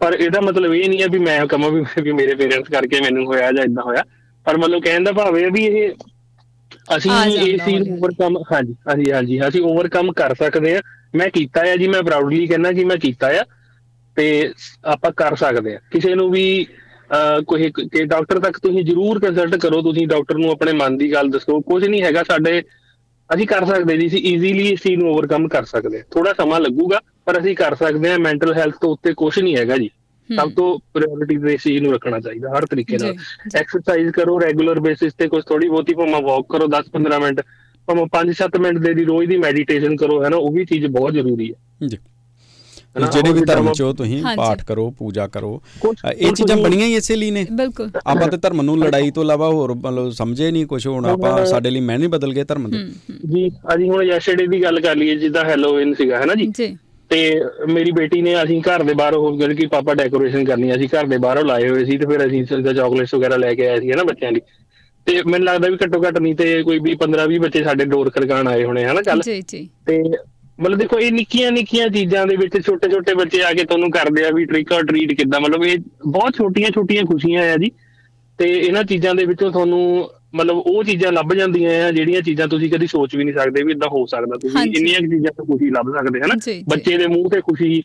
ਪਰ 0.00 0.12
ਇਹਦਾ 0.14 0.40
ਮਤਲਬ 0.40 0.74
ਇਹ 0.74 0.88
ਨਹੀਂ 0.88 1.02
ਹੈ 1.02 1.06
ਵੀ 1.08 1.18
ਮੈਂ 1.18 1.46
ਕਹਾਂ 1.46 1.70
ਵੀ 2.02 2.12
ਮੇਰੇ 2.12 2.34
ਪੇਰੈਂਟਸ 2.34 2.68
ਕਰਕੇ 2.68 3.00
ਮੈਨੂੰ 3.00 3.26
ਹੋਇਆ 3.26 3.52
ਜਾਂ 3.52 3.64
ਇਦਾਂ 3.64 3.82
ਹੋਇਆ। 3.82 4.02
ਪਰ 4.46 4.56
ਮਤਲਬ 4.56 4.82
ਕਹਿਣ 4.82 5.04
ਦਾ 5.04 5.12
ਭਾਵ 5.12 5.38
ਇਹ 5.38 5.50
ਵੀ 5.50 5.64
ਇਹ 5.64 5.92
ਅਸੀਂ 6.96 7.10
ਆ 7.12 7.24
ਇਹ 7.24 7.58
ਚੀਜ਼ 7.58 7.60
ਹੌਲੀ-ਹੌਲੀ। 7.62 7.90
ਓਵਰਕਮ 7.92 8.36
ਹਾਂਜੀ 8.44 8.74
ਹਾਂਜੀ 8.86 9.10
ਹਾਂਜੀ 9.10 9.40
ਅਸੀਂ 9.48 9.60
ਓਵਰਕਮ 9.62 10.12
ਕਰ 10.14 10.34
ਸਕਦੇ 10.36 10.74
ਆ 10.76 10.80
ਮੈਂ 11.14 11.28
ਕੀਤਾ 11.30 11.64
ਹੈ 11.66 11.76
ਜੀ 11.76 11.88
ਮੈਂ 11.88 12.02
ਪ੍ਰਾਊਡਲੀ 12.02 12.46
ਕਹਿੰਦਾ 12.46 12.72
ਕਿ 12.72 12.84
ਮੈਂ 12.84 12.96
ਕੀਤਾ 12.98 13.26
ਆ। 13.32 13.44
ਤੇ 14.16 14.52
ਆਪਾਂ 14.86 15.10
ਕਰ 15.16 15.34
ਸਕਦੇ 15.36 15.74
ਆ 15.74 15.78
ਕਿਸੇ 15.92 16.14
ਨੂੰ 16.14 16.30
ਵੀ 16.30 16.44
ਕੋਈ 17.46 17.70
ਕਿ 17.72 18.04
ਡਾਕਟਰ 18.06 18.38
ਤੱਕ 18.40 18.58
ਤੁਸੀਂ 18.58 18.84
ਜਰੂਰ 18.84 19.18
ਕੰਸਲਟ 19.20 19.54
ਕਰੋ। 19.58 19.80
ਤੁਸੀਂ 19.82 20.06
ਡਾਕਟਰ 20.08 20.38
ਨੂੰ 20.38 20.50
ਆਪਣੇ 20.50 20.72
ਮਨ 20.74 20.96
ਦੀ 20.96 21.12
ਗੱਲ 21.12 21.30
ਦੱਸੋ। 21.30 21.60
ਕੁਝ 21.62 21.84
ਨਹੀਂ 21.84 22.02
ਹੈਗਾ 22.02 22.22
ਸਾਡੇ 22.24 22.60
ਅਸੀਂ 23.30 23.46
ਕਰ 23.46 23.64
ਸਕਦੇ 23.66 23.96
ਜੀ 23.96 24.06
ਅਸੀਂ 24.06 24.20
ਈਜ਼ੀਲੀ 24.26 24.66
ਇਸ 24.68 24.82
ਚੀਜ਼ 24.82 24.98
ਨੂੰ 24.98 25.10
ਓਵਰਕਮ 25.10 25.46
ਕਰ 25.48 25.64
ਸਕਦੇ 25.66 26.02
ਥੋੜਾ 26.12 26.32
ਸਮਾਂ 26.34 26.60
ਲੱਗੂਗਾ 26.60 27.00
ਪਰ 27.26 27.38
ਅਸੀਂ 27.40 27.54
ਕਰ 27.56 27.74
ਸਕਦੇ 27.76 28.10
ਹਾਂ। 28.10 28.18
ਮੈਂਟਲ 28.20 28.54
ਹੈਲਥ 28.54 28.74
ਤੋਂ 28.80 28.90
ਉੱਤੇ 28.92 29.12
ਕੁਝ 29.14 29.38
ਨਹੀਂ 29.38 29.56
ਹੈਗਾ 29.56 29.76
ਜੀ। 29.76 29.90
ਸਭ 30.36 30.50
ਤੋਂ 30.50 30.78
ਪ੍ਰਾਇੋਰਟੀ 30.94 31.36
ਤੇ 31.38 31.54
ਇਸ 31.54 31.62
ਚੀਜ਼ 31.62 31.82
ਨੂੰ 31.82 31.92
ਰੱਖਣਾ 31.92 32.20
ਚਾਹੀਦਾ 32.20 32.50
ਹਰ 32.50 32.66
ਤਰੀਕੇ 32.66 32.98
ਨਾਲ। 32.98 33.14
ਐਕਸਰਸਾਈਜ਼ 33.56 34.10
ਕਰੋ 34.10 34.40
ਰੈਗੂਲਰ 34.40 34.80
ਬੇਸਿਸ 34.80 35.12
ਤੇ 35.14 35.28
ਕੁਝ 35.28 35.42
ਥੋੜੀ 35.44 35.68
ਬਹੁਤੀ 35.68 35.94
ਭਾਵੇਂ 35.94 36.22
ਵਾਕ 36.22 36.44
ਕਰੋ 36.48 36.68
10-15 36.68 37.20
ਮਿੰਟ 37.20 37.40
ਭਾਵੇਂ 37.88 38.06
5-7 38.14 38.60
ਮਿੰਟ 38.60 38.78
ਦੇ 38.78 38.94
ਦੀ 38.94 39.04
ਰੋਜ਼ 39.04 39.28
ਦੀ 39.28 39.36
ਮੈਡੀਟੇਸ਼ਨ 39.38 39.96
ਕਰੋ 39.96 40.22
ਹੈ 40.24 40.28
ਨਾ 40.28 40.36
ਉਹ 40.36 40.52
ਵੀ 40.52 40.64
ਚੀਜ਼ 40.64 40.86
ਬਹੁਤ 40.86 41.12
ਜ਼ਰੂਰੀ 41.12 41.50
ਹੈ। 41.50 41.86
ਜੀ। 41.86 41.98
ਜਿਹੜੇ 43.12 43.32
ਵੀ 43.32 43.40
ਧਰਮ 43.40 43.72
ਚੋ 43.72 43.92
ਤੁਸੀਂ। 43.92 44.22
ਪਾਠ 44.36 44.62
ਕਰੋ 44.64 44.90
ਪੂਜਾ 44.98 45.26
ਕਰੋ 45.26 45.50
ਇਹ 46.16 46.32
ਚੀਜ਼ਾਂ 46.32 46.56
ਬਣੀਆਂ 46.56 46.86
ਹੀ 46.86 46.94
ਇਸੇ 46.94 47.16
ਲਈ 47.16 47.30
ਨੇ। 47.30 47.46
ਬਿਲਕੁਲ। 47.52 47.90
ਆਪਾਂ 48.06 48.28
ਤੇ 48.28 48.36
ਧਰਮ 48.36 48.62
ਨੂੰ 48.62 48.78
ਲੜਾਈ 48.78 49.10
ਤੋਂ 49.10 49.22
ਇਲਾਵਾ 49.22 49.48
ਹੋਰ 49.48 49.74
ਮਤਲਬ 49.74 50.10
ਸਮਝੇ 50.10 50.50
ਨਹੀਂ 50.50 50.66
ਕੁਝ 50.66 50.86
ਹੁਣ 50.86 51.06
ਆਪਾਂ 51.06 51.44
ਸਾਡੇ 51.46 51.70
ਲਈ 51.70 51.80
ਮੈਂ 51.80 51.98
ਨਹੀਂ 51.98 52.08
ਬਦਲ 52.08 52.32
ਗਏ 52.32 52.44
ਧਰਮ 52.44 52.70
ਦੇ। 52.70 52.78
ਜੀ 53.32 53.48
ਅਸੀਂ 53.48 53.90
ਹੁਣ 53.90 54.02
ਯੈਸਟਰਡੇ 54.02 54.46
ਦੀ 54.46 54.62
ਗੱਲ 54.62 54.80
ਕਰ 54.80 54.96
ਲਈਏ 54.96 55.16
ਜਿੱਦਾਂ 55.16 55.44
ਹੈਲੋਵਿਨ 55.44 55.94
ਸੀਗਾ 55.94 56.18
ਹੈ 56.20 56.26
ਨਾ 56.26 56.34
ਜੀ? 56.34 56.46
ਜੀ। 56.46 56.76
ਤੇ 57.10 57.40
ਮੇਰੀ 57.68 57.90
ਬੇਟੀ 57.90 58.22
ਨੇ 58.22 58.42
ਅਸੀਂ 58.42 58.62
ਘਰ 58.62 58.82
ਦੇ 58.82 58.94
ਬਾਹਰ 58.94 59.14
ਹੋ 59.14 59.36
ਗਏ 59.36 59.54
ਕਿ 59.54 59.66
ਪਾਪਾ 59.66 59.94
ਡੈਕੋਰੇਸ਼ਨ 59.94 60.44
ਕਰਨੀ 60.44 60.74
ਅਸੀਂ 60.74 60.88
ਘਰ 60.88 61.06
ਦੇ 61.06 61.18
ਬਾਹਰੋਂ 61.18 61.44
ਲਾਏ 61.44 61.68
ਹੋਏ 61.68 61.84
ਸੀ 61.84 61.98
ਤੇ 61.98 62.06
ਫਿਰ 62.06 62.26
ਅਸੀਂ 62.26 62.44
ਚਾਕਲੇਟਸ 62.44 63.14
ਵਗੈਰਾ 63.14 63.36
ਲੈ 63.36 63.54
ਕੇ 63.54 63.68
ਆਏ 63.68 63.80
ਸੀ 63.80 63.88
ਨਾ 63.88 64.04
ਬੱਚਿਆਂ 64.04 64.32
ਲਈ। 64.32 64.40
ਤੇ 65.06 65.22
ਮੈਨੂੰ 65.22 65.46
ਲੱਗਦਾ 65.46 65.68
ਵੀ 65.68 65.76
ਘੱਟੋ 65.84 66.02
ਘੱਟ 66.02 66.18
ਨਹੀਂ 66.18 66.34
ਤੇ 66.34 66.62
ਕੋਈ 66.62 66.78
ਵੀ 66.78 66.94
15 66.94 67.26
20 67.30 67.38
ਬੱਚੇ 67.38 67.62
ਸਾਡੇ 67.64 67.84
ਡੋਰ 67.84 68.10
ਖੜਕਾਣ 68.10 68.48
ਆਏ 68.48 68.64
ਹੋਣੇ 68.64 68.84
ਹਨਾ 68.84 69.02
ਕੱਲ 69.02 69.20
ਜੀ 69.20 69.42
ਜੀ। 69.48 69.68
ਤੇ 69.86 70.02
ਮਤਲਬ 70.60 70.78
ਦੇਖੋ 70.78 70.98
ਇਹ 70.98 71.12
ਨਿੱਕੀਆਂ 71.12 71.52
ਨਿੱਕੀਆਂ 71.52 71.88
ਚੀਜ਼ਾਂ 71.88 72.26
ਦੇ 72.26 72.36
ਵਿੱਚ 72.36 72.66
ਛੋਟੇ 72.66 72.88
ਛੋਟੇ 72.88 73.14
ਬੱਚੇ 73.14 73.42
ਆ 73.42 73.52
ਕੇ 73.52 73.64
ਤੁਹਾਨੂੰ 73.64 73.90
ਕਰਦੇ 73.90 74.24
ਆ 74.24 74.30
ਵੀ 74.30 74.44
ਟ੍ਰਿਕ 74.44 74.72
ਔਰ 74.72 74.84
ਟ੍ਰੀਟ 74.84 75.12
ਕਿੱਦਾਂ 75.12 75.40
ਮਤਲਬ 75.40 75.64
ਇਹ 75.64 75.78
ਬਹੁਤ 76.06 76.36
ਛੋਟੀਆਂ 76.36 76.70
ਛੋਟੀਆਂ 76.70 77.04
ਖੁਸ਼ੀਆਂ 77.04 77.52
ਆ 77.52 77.56
ਜੀ। 77.56 77.70
ਤੇ 78.38 78.48
ਇਹਨਾਂ 78.58 78.84
ਚੀਜ਼ਾਂ 78.84 79.14
ਦੇ 79.14 79.24
ਵਿੱਚੋਂ 79.24 79.50
ਤੁਹਾਨੂੰ 79.52 80.10
ਮਤਲਬ 80.34 80.56
ਉਹ 80.56 80.84
ਚੀਜ਼ਾਂ 80.84 81.12
ਲੱਭ 81.12 81.34
ਜਾਂਦੀਆਂ 81.34 81.84
ਆ 81.84 81.90
ਜਿਹੜੀਆਂ 81.90 82.22
ਚੀਜ਼ਾਂ 82.22 82.48
ਤੁਸੀਂ 82.48 82.70
ਕਦੀ 82.70 82.86
ਸੋਚ 82.86 83.16
ਵੀ 83.16 83.24
ਨਹੀਂ 83.24 83.34
ਸਕਦੇ 83.34 83.62
ਵੀ 83.62 83.72
ਇਦਾਂ 83.72 83.88
ਹੋ 83.88 84.06
ਸਕਦਾ 84.06 84.36
ਤੁਸੀਂ। 84.36 84.72
ਇੰਨੀਆਂ 84.72 85.00
ਚੀਜ਼ਾਂ 85.00 85.32
ਤੋਂ 85.36 85.44
ਖੁਸ਼ੀ 85.46 85.70
ਲੱਭ 85.70 85.92
ਸਕਦੇ 85.98 86.20
ਹਨਾ। 86.20 86.34
ਬੱਚੇ 86.68 86.98
ਦੇ 86.98 87.06
ਮੂੰਹ 87.06 87.30
ਤੇ 87.30 87.40
ਖੁਸ਼ੀ 87.40 87.82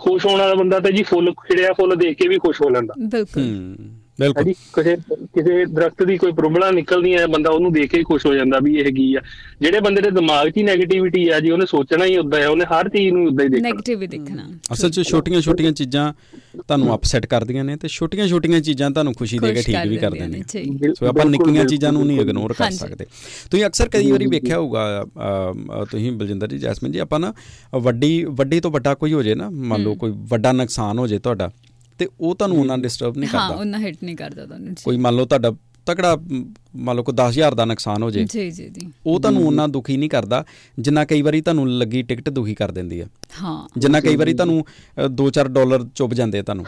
ਖੁਸ਼ 0.00 0.26
ਹੋਣ 0.26 0.38
ਵਾਲਾ 0.38 0.54
ਬੰਦਾ 0.54 0.80
ਤਾਂ 0.80 0.90
ਜੀ 0.90 1.02
ਫੁੱਲ 1.02 1.32
ਖਿੜਿਆ 1.32 1.72
ਫੁੱਲ 1.72 1.96
ਦੇਖ 1.96 2.18
ਕੇ 2.18 2.28
ਵੀ 2.28 2.38
ਖੁਸ਼ 2.38 2.62
ਹੋ 2.62 2.70
ਲੈਂਦਾ 2.70 2.94
ਬਿਲਕੁਲ 2.98 3.42
ਬਿਲਕੁਲ। 4.22 4.52
ਕਿਸੇ 4.74 4.96
ਕਿਸੇ 5.34 5.64
ਦਰਖਤ 5.66 6.02
ਦੀ 6.02 6.16
ਕੋਈ 6.18 6.32
ਪ੍ਰੋਬਲਮ 6.32 6.74
ਨਿਕਲਦੀ 6.74 7.14
ਹੈ 7.14 7.26
ਬੰਦਾ 7.26 7.50
ਉਹਨੂੰ 7.50 7.72
ਦੇਖ 7.72 7.90
ਕੇ 7.90 7.98
ਹੀ 7.98 8.04
ਖੁਸ਼ 8.04 8.26
ਹੋ 8.26 8.34
ਜਾਂਦਾ 8.34 8.58
ਵੀ 8.62 8.76
ਇਹ 8.80 8.92
ਕੀ 8.94 9.14
ਆ। 9.14 9.20
ਜਿਹੜੇ 9.60 9.80
ਬੰਦੇ 9.80 10.02
ਦੇ 10.02 10.10
ਦਿਮਾਗ 10.10 10.48
'ਚ 10.48 10.56
ਹੀ 10.56 10.62
네ਗੇਟਿਵਿਟੀ 10.64 11.28
ਆ 11.28 11.40
ਜੀ 11.40 11.50
ਉਹਨੇ 11.50 11.66
ਸੋਚਣਾ 11.66 12.04
ਹੀ 12.04 12.16
ਉਦਾਂ 12.18 12.40
ਹੈ 12.40 12.48
ਉਹਨੇ 12.48 12.64
ਹਰ 12.64 12.88
ਚੀਜ਼ 12.88 13.12
ਨੂੰ 13.12 13.26
ਉਦਾਂ 13.26 13.44
ਹੀ 13.44 13.50
ਦੇਖਣਾ। 13.50 13.68
네ਗੇਟਿਵ 13.68 14.06
ਦੇਖਣਾ। 14.10 14.48
ਅਸਲ 14.72 14.90
'ਚ 14.90 15.02
ਛੋਟੀਆਂ-ਛੋਟੀਆਂ 15.08 15.72
ਚੀਜ਼ਾਂ 15.72 16.12
ਤੁਹਾਨੂੰ 16.58 16.94
ਅਪਸੈਟ 16.94 17.26
ਕਰਦੀਆਂ 17.26 17.64
ਨੇ 17.64 17.76
ਤੇ 17.76 17.88
ਛੋਟੀਆਂ-ਛੋਟੀਆਂ 17.88 18.60
ਚੀਜ਼ਾਂ 18.60 18.90
ਤੁਹਾਨੂੰ 18.90 19.12
ਖੁਸ਼ੀ 19.14 19.38
ਦੇ 19.38 19.52
ਕੇ 19.54 19.62
ਠੀਕ 19.62 19.86
ਵੀ 19.86 19.96
ਕਰ 19.96 20.10
ਦਿੰਦੀਆਂ 20.10 20.28
ਨੇ, 20.28 20.92
ਸੋ 20.94 21.06
ਆਪਾਂ 21.06 21.24
ਨਿੱਕੀਆਂ 21.26 21.64
ਚੀਜ਼ਾਂ 21.64 21.92
ਨੂੰ 21.92 22.06
ਨਹੀਂ। 22.06 22.20
ਇਗਨੋਰ 22.20 22.52
ਕਰ। 22.52 22.70
ਸਕਦੇ। 22.70 23.04
ਤੁਸੀਂ 23.50 23.64
ਅਕਸਰ 23.66 23.88
ਕਈ 23.88 24.10
ਵਾਰੀ 24.10 24.26
ਵੇਖਿਆ 24.26 24.58
ਹੋਊਗਾ 24.58 25.04
ਤੁਸੀਂ 25.90 26.12
ਬਲਜਿੰਦਰ 26.12 26.48
ਜੀ 26.48 26.58
ਜੈਸਮਿਨ 26.58 26.92
ਜੀ 26.92 26.98
ਆਪਾਂ 26.98 27.20
ਨਾ 27.20 27.32
ਵੱਡੀ 27.78 28.12
ਵੱਡੀ 28.30 28.60
ਤੋਂ 28.60 28.70
ਵੱਡਾ 28.70 28.94
ਕੋਈ 28.94 29.12
ਹੋ 29.12 29.22
ਜੇ 29.22 29.34
ਨਾ 29.34 29.48
ਮੰਨ 29.50 29.82
ਲਓ 29.82 29.94
ਕੋਈ 29.94 30.12
ਵੱਡਾ 30.28 30.52
ਨੁਕਸਾਨ 30.52 30.98
ਹੋ 30.98 31.06
ਜੇ 31.06 31.18
ਤੁਹਾਡਾ 31.18 31.50
ਤੇ 32.02 32.08
ਉਹ 32.20 32.34
ਤੁਹਾਨੂੰ 32.34 32.58
ਉਹਨਾਂ 32.58 32.78
ਡਿਸਟਰਬ 32.78 33.18
ਨਹੀਂ 33.18 33.30
ਹਾਂ 33.34 33.48
ਕਰਦਾ। 33.48 33.60
ਉਹਨਾਂ 33.60 33.80
ਹਿੱਟ 33.80 33.96
ਨਹੀਂ 34.04 34.16
ਕਰਦਾ 34.16 34.46
ਤੁਹਾਨੂੰ 34.46 34.74
ਕੋਈ 34.84 34.96
ਮੰਨ 34.96 35.14
ਲਓ 35.14 35.24
ਤੁਹਾਡਾ 35.24 35.52
ਤਕੜਾ 35.86 36.16
ਮੰਨ 36.74 36.96
ਲਓ 36.96 37.02
ਕੋਈ 37.02 37.14
10000 37.16 37.54
ਦਾ 37.54 37.64
ਨੁਕਸਾਨ 37.64 38.02
ਹੋ 38.02 38.10
ਜੇ 38.10 38.24
ਜੀ 38.24 38.50
ਜੀ 38.50 38.68
ਜੀ। 38.68 38.86
ਉਹ 39.06 39.18
ਤੁਹਾਨੂੰ 39.20 39.46
ਉਹਨਾਂ 39.46 39.68
ਦੁਖੀ 39.68 39.96
ਨਹੀਂ 39.96 40.10
ਕਰਦਾ 40.10 40.44
ਜਿੰਨਾ 40.78 41.04
ਕਈ 41.04 41.22
ਵਾਰੀ 41.22 41.40
ਤੁਹਾਨੂੰ 41.40 41.68
ਲੱਗੀ 41.70 42.02
ਟਿਕਟ 42.02 42.28
ਦੁਖੀ 42.30 42.54
ਕਰ 42.54 42.70
ਦਿੰਦੀ 42.70 43.00
ਹੈ 43.00 43.06
ਹਾਂ। 43.42 43.80
ਜਿੰਨਾ 43.80 44.00
ਕਈ 44.00 44.16
ਵਾਰੀ 44.16 44.34
ਤੁਹਾਨੂੰ 44.34 44.64
2-4 45.16 45.48
ਡਾਲਰ 45.50 45.86
ਚੁੱਭ 45.94 46.14
ਜਾਂਦੇ 46.14 46.42
ਤੁਹਾਨੂੰ। 46.42 46.64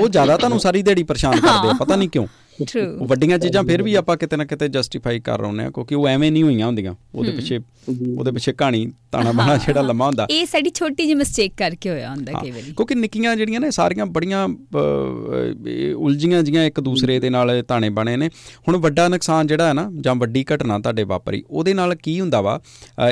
ਉਹ 0.00 0.08
ਜ਼ਿਆਦਾ 0.08 0.36
ਤੁਹਾਨੂੰ 0.36 0.60
ਸਾਰੀ 0.60 0.82
ਦਿਹਾੜੀ 0.82 1.02
ਪਰੇਸ਼ਾਨ 1.02 1.40
ਕਰਦੇ 1.40 1.68
ਆ 1.68 1.72
ਪਤਾ 1.80 1.96
ਨਹੀਂ 1.96 2.08
ਕਿਉਂ। 2.08 2.26
ਉਹ 2.60 2.66
ਟਰੂ 2.66 3.06
ਵੱਡੀਆਂ 3.08 3.38
ਚੀਜ਼ਾਂ 3.38 3.62
ਫਿਰ 3.64 3.82
ਵੀ 3.82 3.94
ਆਪਾਂ 3.94 4.16
ਕਿਤੇ 4.16 4.36
ਨਾ 4.36 4.44
ਕਿਤੇ 4.44 4.68
ਜਸਟੀਫਾਈ 4.68 5.20
ਕਰ 5.20 5.40
ਰਹੇ 5.40 5.64
ਆ 5.64 5.70
ਕਿਉਂਕਿ 5.70 5.94
ਉਹ 5.94 6.06
ਐਵੇਂ 6.08 6.30
ਨਹੀਂ 6.32 6.42
ਹੋਈਆਂ 6.42 6.66
ਹੁੰਦੀਆਂ। 6.66 6.94
ਉਹਦੇ 7.14 7.32
ਪਿੱਛੇ 7.32 7.58
ਉਹਦੇ 7.88 8.30
ਪਿੱਛੇ 8.30 8.52
ਕਹਾਣੀ 8.52 8.90
ਤਾਣਾ 9.12 9.32
ਬਾਣਾ 9.32 9.56
ਜਿਹੜਾ 9.56 9.82
ਲੰਮਾ 9.82 10.06
ਹੁੰਦਾ। 10.06 10.26
ਇਹ 10.30 10.44
ਸਾਡੀ 10.46 10.70
ਛੋਟੀ 10.70 11.02
ਜਿਹੀ 11.02 11.14
ਮਿਸਟੇਕ 11.14 11.52
ਕਰਕੇ 11.56 11.90
ਹੋਇਆ 11.90 12.10
ਹੁੰਦਾ 12.10 12.32
ਹਾਂ, 12.32 12.42
ਕਈ 12.42 12.50
ਵਾਰੀ। 12.50 12.72
ਕਿਉਂਕਿ 12.72 12.94
ਨਿੱਕੀਆਂ 12.94 13.34
ਜਿਹੜੀਆਂ 13.36 13.60
ਨੇ 13.60 13.70
ਸਾਰੀਆਂ 13.70 14.06
ਬੜੀਆਂ 14.06 14.46
ਉਲਝੀਆਂ 15.96 16.42
ਜੀਆਂ 16.42 16.64
ਇੱਕ 16.64 16.80
ਦੂਸਰੇ 16.80 17.18
ਦੇ 17.20 17.30
ਨਾਲ 17.30 17.62
ਤਾਣੇ 17.68 17.88
ਬਣੇ 17.90 18.16
ਨੇ। 18.16 18.28
ਹੁਣ 18.68 18.76
ਵੱਡਾ 18.76 19.08
ਨੁਕਸਾਨ 19.08 19.39
ਜਿਹੜਾ 19.44 19.68
ਹੈ 19.68 19.72
ਨਾ 19.72 19.90
ਜਾਂ 20.00 20.14
ਵੱਡੀ 20.14 20.44
ਘਟਨਾ 20.54 20.78
ਤੁਹਾਡੇ 20.78 21.04
ਵਾਪਰੀ 21.04 21.42
ਉਹਦੇ 21.50 21.74
ਨਾਲ 21.74 21.94
ਕੀ 21.94 22.18
ਹੁੰਦਾ 22.20 22.40
ਵਾ? 22.40 22.60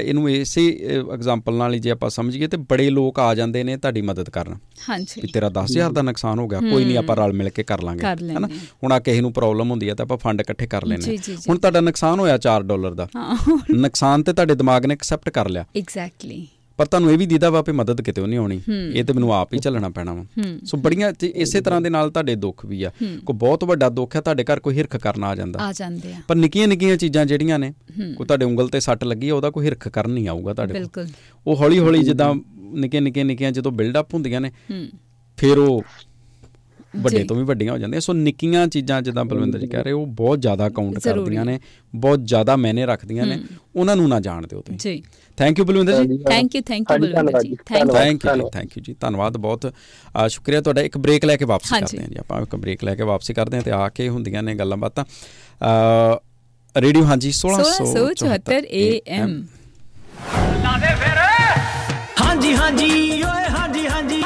ਇਹਨੂੰ 0.02 0.30
ਇਸੇ 0.30 0.66
ਐਗਜ਼ਾਮਪਲ 1.12 1.54
ਨਾਲ 1.54 1.74
ਹੀ 1.74 1.78
ਜੇ 1.78 1.90
ਆਪਾਂ 1.90 2.10
ਸਮਝੀਏ 2.10 2.46
ਤੇ 2.46 2.56
ਬੜੇ 2.70 2.88
ਲੋਕ 2.90 3.20
ਆ 3.20 3.34
ਜਾਂਦੇ 3.34 3.64
ਨੇ 3.64 3.76
ਤੁਹਾਡੀ 3.76 4.02
ਮਦਦ 4.02 4.30
ਕਰਨ। 4.30 4.56
ਹਾਂਜੀ। 4.88 5.20
ਵੀ 5.20 5.28
ਤੇਰਾ 5.28 5.48
10000 5.50 5.92
ਦਾ 5.92 6.02
ਨੁਕਸਾਨ 6.02 6.38
ਹੋ 6.38 6.46
ਗਿਆ 6.48 6.60
ਕੋਈ 6.60 6.84
ਨਹੀਂ 6.84 6.98
ਆਪਾਂ 6.98 7.16
ਰਲ 7.16 7.32
ਮਿਲ 7.32 7.50
ਕੇ 7.50 7.62
ਕਰ 7.62 7.82
ਲਾਂਗੇ 7.82 8.00
ਕਰ 8.00 8.20
ਲੈਂਦੇ। 8.20 8.42
ਹਾਂ। 8.44 8.58
ਹੁਣ 8.84 8.92
ਆ 8.92 8.98
ਕਿਸੇ 8.98 9.20
ਨੂੰ 9.20 9.32
ਪ੍ਰੋਬਲਮ 9.32 9.70
ਹੁੰਦੀ 9.70 9.88
ਹੈ 9.88 9.94
ਤਾਂ 9.94 10.06
ਆਪਾਂ 10.06 10.16
ਫੰਡ 10.16 10.40
ਇਕੱਠੇ 10.40 10.66
ਕਰ 10.66 10.86
ਜੀ। 10.88 11.16
ਹੁਣ 11.48 11.58
ਤੁਹਾਡਾ 11.58 11.80
ਨੁਕਸਾਨ 11.80 12.20
ਹੋਇਆ 12.20 12.36
4 12.38 12.62
ਡਾਲਰ 12.62 12.94
ਦਾ। 12.94 13.08
ਨੁਕਸਾਨ 13.72 14.22
ਤੇ 14.22 14.32
ਤੁਹਾਡੇ 14.32 14.54
ਦਿਮਾਗ 14.54 14.86
ਨੇ 14.86 14.94
ਐਕਸੈਪਟ 14.94 15.28
ਕਰ 15.30 15.48
ਲਿਆ। 15.48 15.64
ਐਗਜ਼ੈਕਟਲੀ 15.76 16.46
ਪਰ 16.78 16.86
ਤੁਹਾਨੂੰ 16.86 17.12
ਇਹ 17.12 17.18
ਵੀ 17.18 17.26
ਦੀਦਾ 17.26 17.50
ਵਾ 17.50 17.60
ਵੀ 17.60 17.72
ਮਦਦ 17.72 18.00
ਕਿਤੇ 18.02 18.26
ਨਹੀਂ 18.26 18.38
ਆਉਣੀ। 18.38 18.60
ਇਹ 18.94 19.04
ਤੇ 19.04 19.12
ਮੈਨੂੰ 19.12 19.32
ਆਪ 19.34 19.54
ਹੀ 19.54 19.58
ਚੱਲਣਾ 19.58 19.88
ਪੈਣਾ 19.88 20.12
ਵਾ। 20.14 20.24
ਸੋ 20.64 20.78
ਬੜੀਆਂ 20.78 21.12
ਇਸੇ 21.22 21.60
ਤਰ੍ਹਾਂ 21.60 21.80
ਦੇ 21.80 21.90
ਨਾਲ 21.90 22.10
ਤੁਹਾਡੇ 22.10 22.34
ਦੁੱਖ 22.34 22.64
ਵੀ 22.66 22.82
ਆ। 22.82 22.90
ਕੋਈ 23.26 23.36
ਬਹੁਤ 23.36 23.64
ਵੱਡਾ 23.64 23.88
ਦੁੱਖ 23.88 24.16
ਹੈ 24.16 24.20
ਤੁਹਾਡੇ 24.20 24.44
ਘਰ 24.44 24.60
ਕੋਈ 24.60 24.76
ਹਿਰਖ 24.78 24.96
ਕਰਨ 24.96 25.24
ਆ 25.24 25.34
ਜਾਂਦਾ। 25.34 25.60
ਆ 25.60 25.72
ਜਾਂਦੇ 25.72 26.12
ਆ। 26.12 26.20
ਪਰ 26.28 26.36
ਨਿੱਕੀਆਂ 26.36 26.68
ਨਿੱਕੀਆਂ 26.68 26.96
ਚੀਜ਼ਾਂ 26.96 27.26
ਜਿਹੜੀਆਂ 27.26 27.58
ਨੇ। 27.58 27.72
ਕੋਈ 28.16 28.26
ਤੁਹਾਡੇ 28.26 28.44
ਉਂਗਲ 28.44 28.68
ਤੇ 28.68 28.80
ਸੱਟ 28.80 29.04
ਲੱਗੀ 29.04 29.28
ਆ 29.28 29.34
ਉਹਦਾ 29.34 29.50
ਕੋਈ 29.50 29.66
ਹਿਰਖ 29.66 29.88
ਕਰਨ 29.88 30.10
ਨਹੀਂ 30.10 30.28
ਆਊਗਾ 30.28 30.54
ਤੁਹਾਡੇ 30.54 30.72
ਕੋਲ। 30.72 30.80
ਬਿਲਕੁਲ। 30.80 31.06
ਉਹ 31.46 31.56
ਹੌਲੀ 31.56 31.78
ਹੌਲੀ 31.78 32.02
ਜਿੱਦਾਂ 32.02 32.34
ਨਿੱਕੀਆਂ 32.74 33.02
ਨਿੱਕੀਆਂ 33.02 33.24
ਨਿੱਕੀਆਂ 33.24 33.52
ਜਦੋਂ 33.52 33.72
ਬਿਲਡ 33.72 33.98
ਅਪ 33.98 34.14
ਹੁੰਦੀਆਂ 34.14 34.40
ਨੇ 34.40 34.52
ਫਿਰ 35.36 35.58
ਉਹ 35.58 35.82
ਵੱਡੇ। 36.96 37.24
ਤੋਂ 37.24 37.36
ਵੀ 37.36 37.42
ਵੱਡੀਆਂ 37.42 37.72
ਹੋ 37.72 37.78
ਜਾਂਦੀਆਂ। 37.78 38.00
ਸੋ 38.00 38.12
ਨਿੱਕੀਆਂ 38.12 38.66
ਚੀਜ਼ਾਂ 38.66 39.02
ਜਿੱਦਾਂ 39.02 39.24
ਬਲਵਿੰਦਰ 39.24 39.58
ਜੀ 39.58 39.66
ਕਹਿ 39.66 39.82
ਰਹੇ 39.84 39.92
ਉਹ 39.92 40.06
ਬਹੁਤ 40.06 40.40
ਜ਼ਿਆਦਾ 40.40 40.68
ਕਾਊਂਟ 40.68 40.98
ਕਰਦੀਆਂ 40.98 41.44
ਨੇ 41.44 41.60
ਬਹੁਤ 41.94 42.26
ਜ਼ਿਆਦਾ 42.26 42.56
ਮੈਨੇ 42.56 42.86
ਰੱਖਦੀਆਂ 42.86 43.26
ਨੇ। 43.26 43.40
ਉਹਨਾਂ 43.76 43.96
ਨੂੰ 43.96 44.08
ਨਾ 44.08 44.20
ਜਾਣ 44.20 44.46
ਦਿਓ 44.46 44.60
ਤੁਸੀਂ। 44.60 44.78
ਜੀ। 44.78 45.02
Thank 45.36 45.58
you 45.58 45.64
Balwinder 45.64 46.04
ji. 46.04 46.18
Thank 46.18 46.54
you 46.56 46.62
thank 46.62 46.90
you 46.90 46.96
ਹਾਂਜੀ, 46.96 47.12
Balwinder 47.12 47.42
ji. 47.42 47.56
Thank 47.66 47.86
you 47.86 47.92
thank 47.92 48.24
you 48.24 48.30
ਧੰਨਵਾਦ। 48.30 48.52
ਥੈਂਕ 48.52 48.76
ਯੂ 48.76 48.82
ਜੀ। 48.82 48.94
ਧੰਨਵਾਦ 49.00 49.36
ਬਹੁਤ। 49.36 49.74
ਸ਼ੁਕਰੀਆ 50.28 50.60
ਤੁਹਾਡਾ। 50.60 50.80
ਇੱਕ 50.80 50.98
ਬ੍ਰੇਕ 50.98 51.24
ਲੈ 51.24 51.36
ਕੇ 51.36 51.44
ਵਾਪਸੀ 51.44 51.74
ਹਾਂਜੀ। 51.74 51.84
ਕਰਦੇ 51.86 52.02
ਹਾਂ 52.02 52.08
ਜੀ। 52.08 52.16
ਆਪਾਂ 52.18 52.42
ਇੱਕ 52.42 52.56
ਬ੍ਰੇਕ 52.56 52.84
ਲੈ 52.84 52.94
ਕੇ 52.94 53.02
ਵਾਪਸੀ 53.02 53.34
ਕਰਦੇ 53.34 53.56
ਹਾਂ 53.56 53.64
ਤੇ 53.64 53.70
ਆ 53.70 53.88
ਕੇ 53.88 54.08
ਹੁੰਦੀਆਂ 54.08 54.42
ਨੇ 54.42 54.54
ਗੱਲਾਂ 54.54 54.76
ਬਾਤਾਂ। 54.76 55.04
ਅ, 55.04 56.18
ਰੇਡੀਓ 56.76 57.04
ਹਾਂਜੀ 57.04 57.32
1674 57.32 57.84
1674 57.84 58.62
AM 58.72 59.42
ਹਾਂਜੀ 62.20 62.56
ਹਾਂਜੀ। 62.56 63.12
ਓਏ 63.22 64.17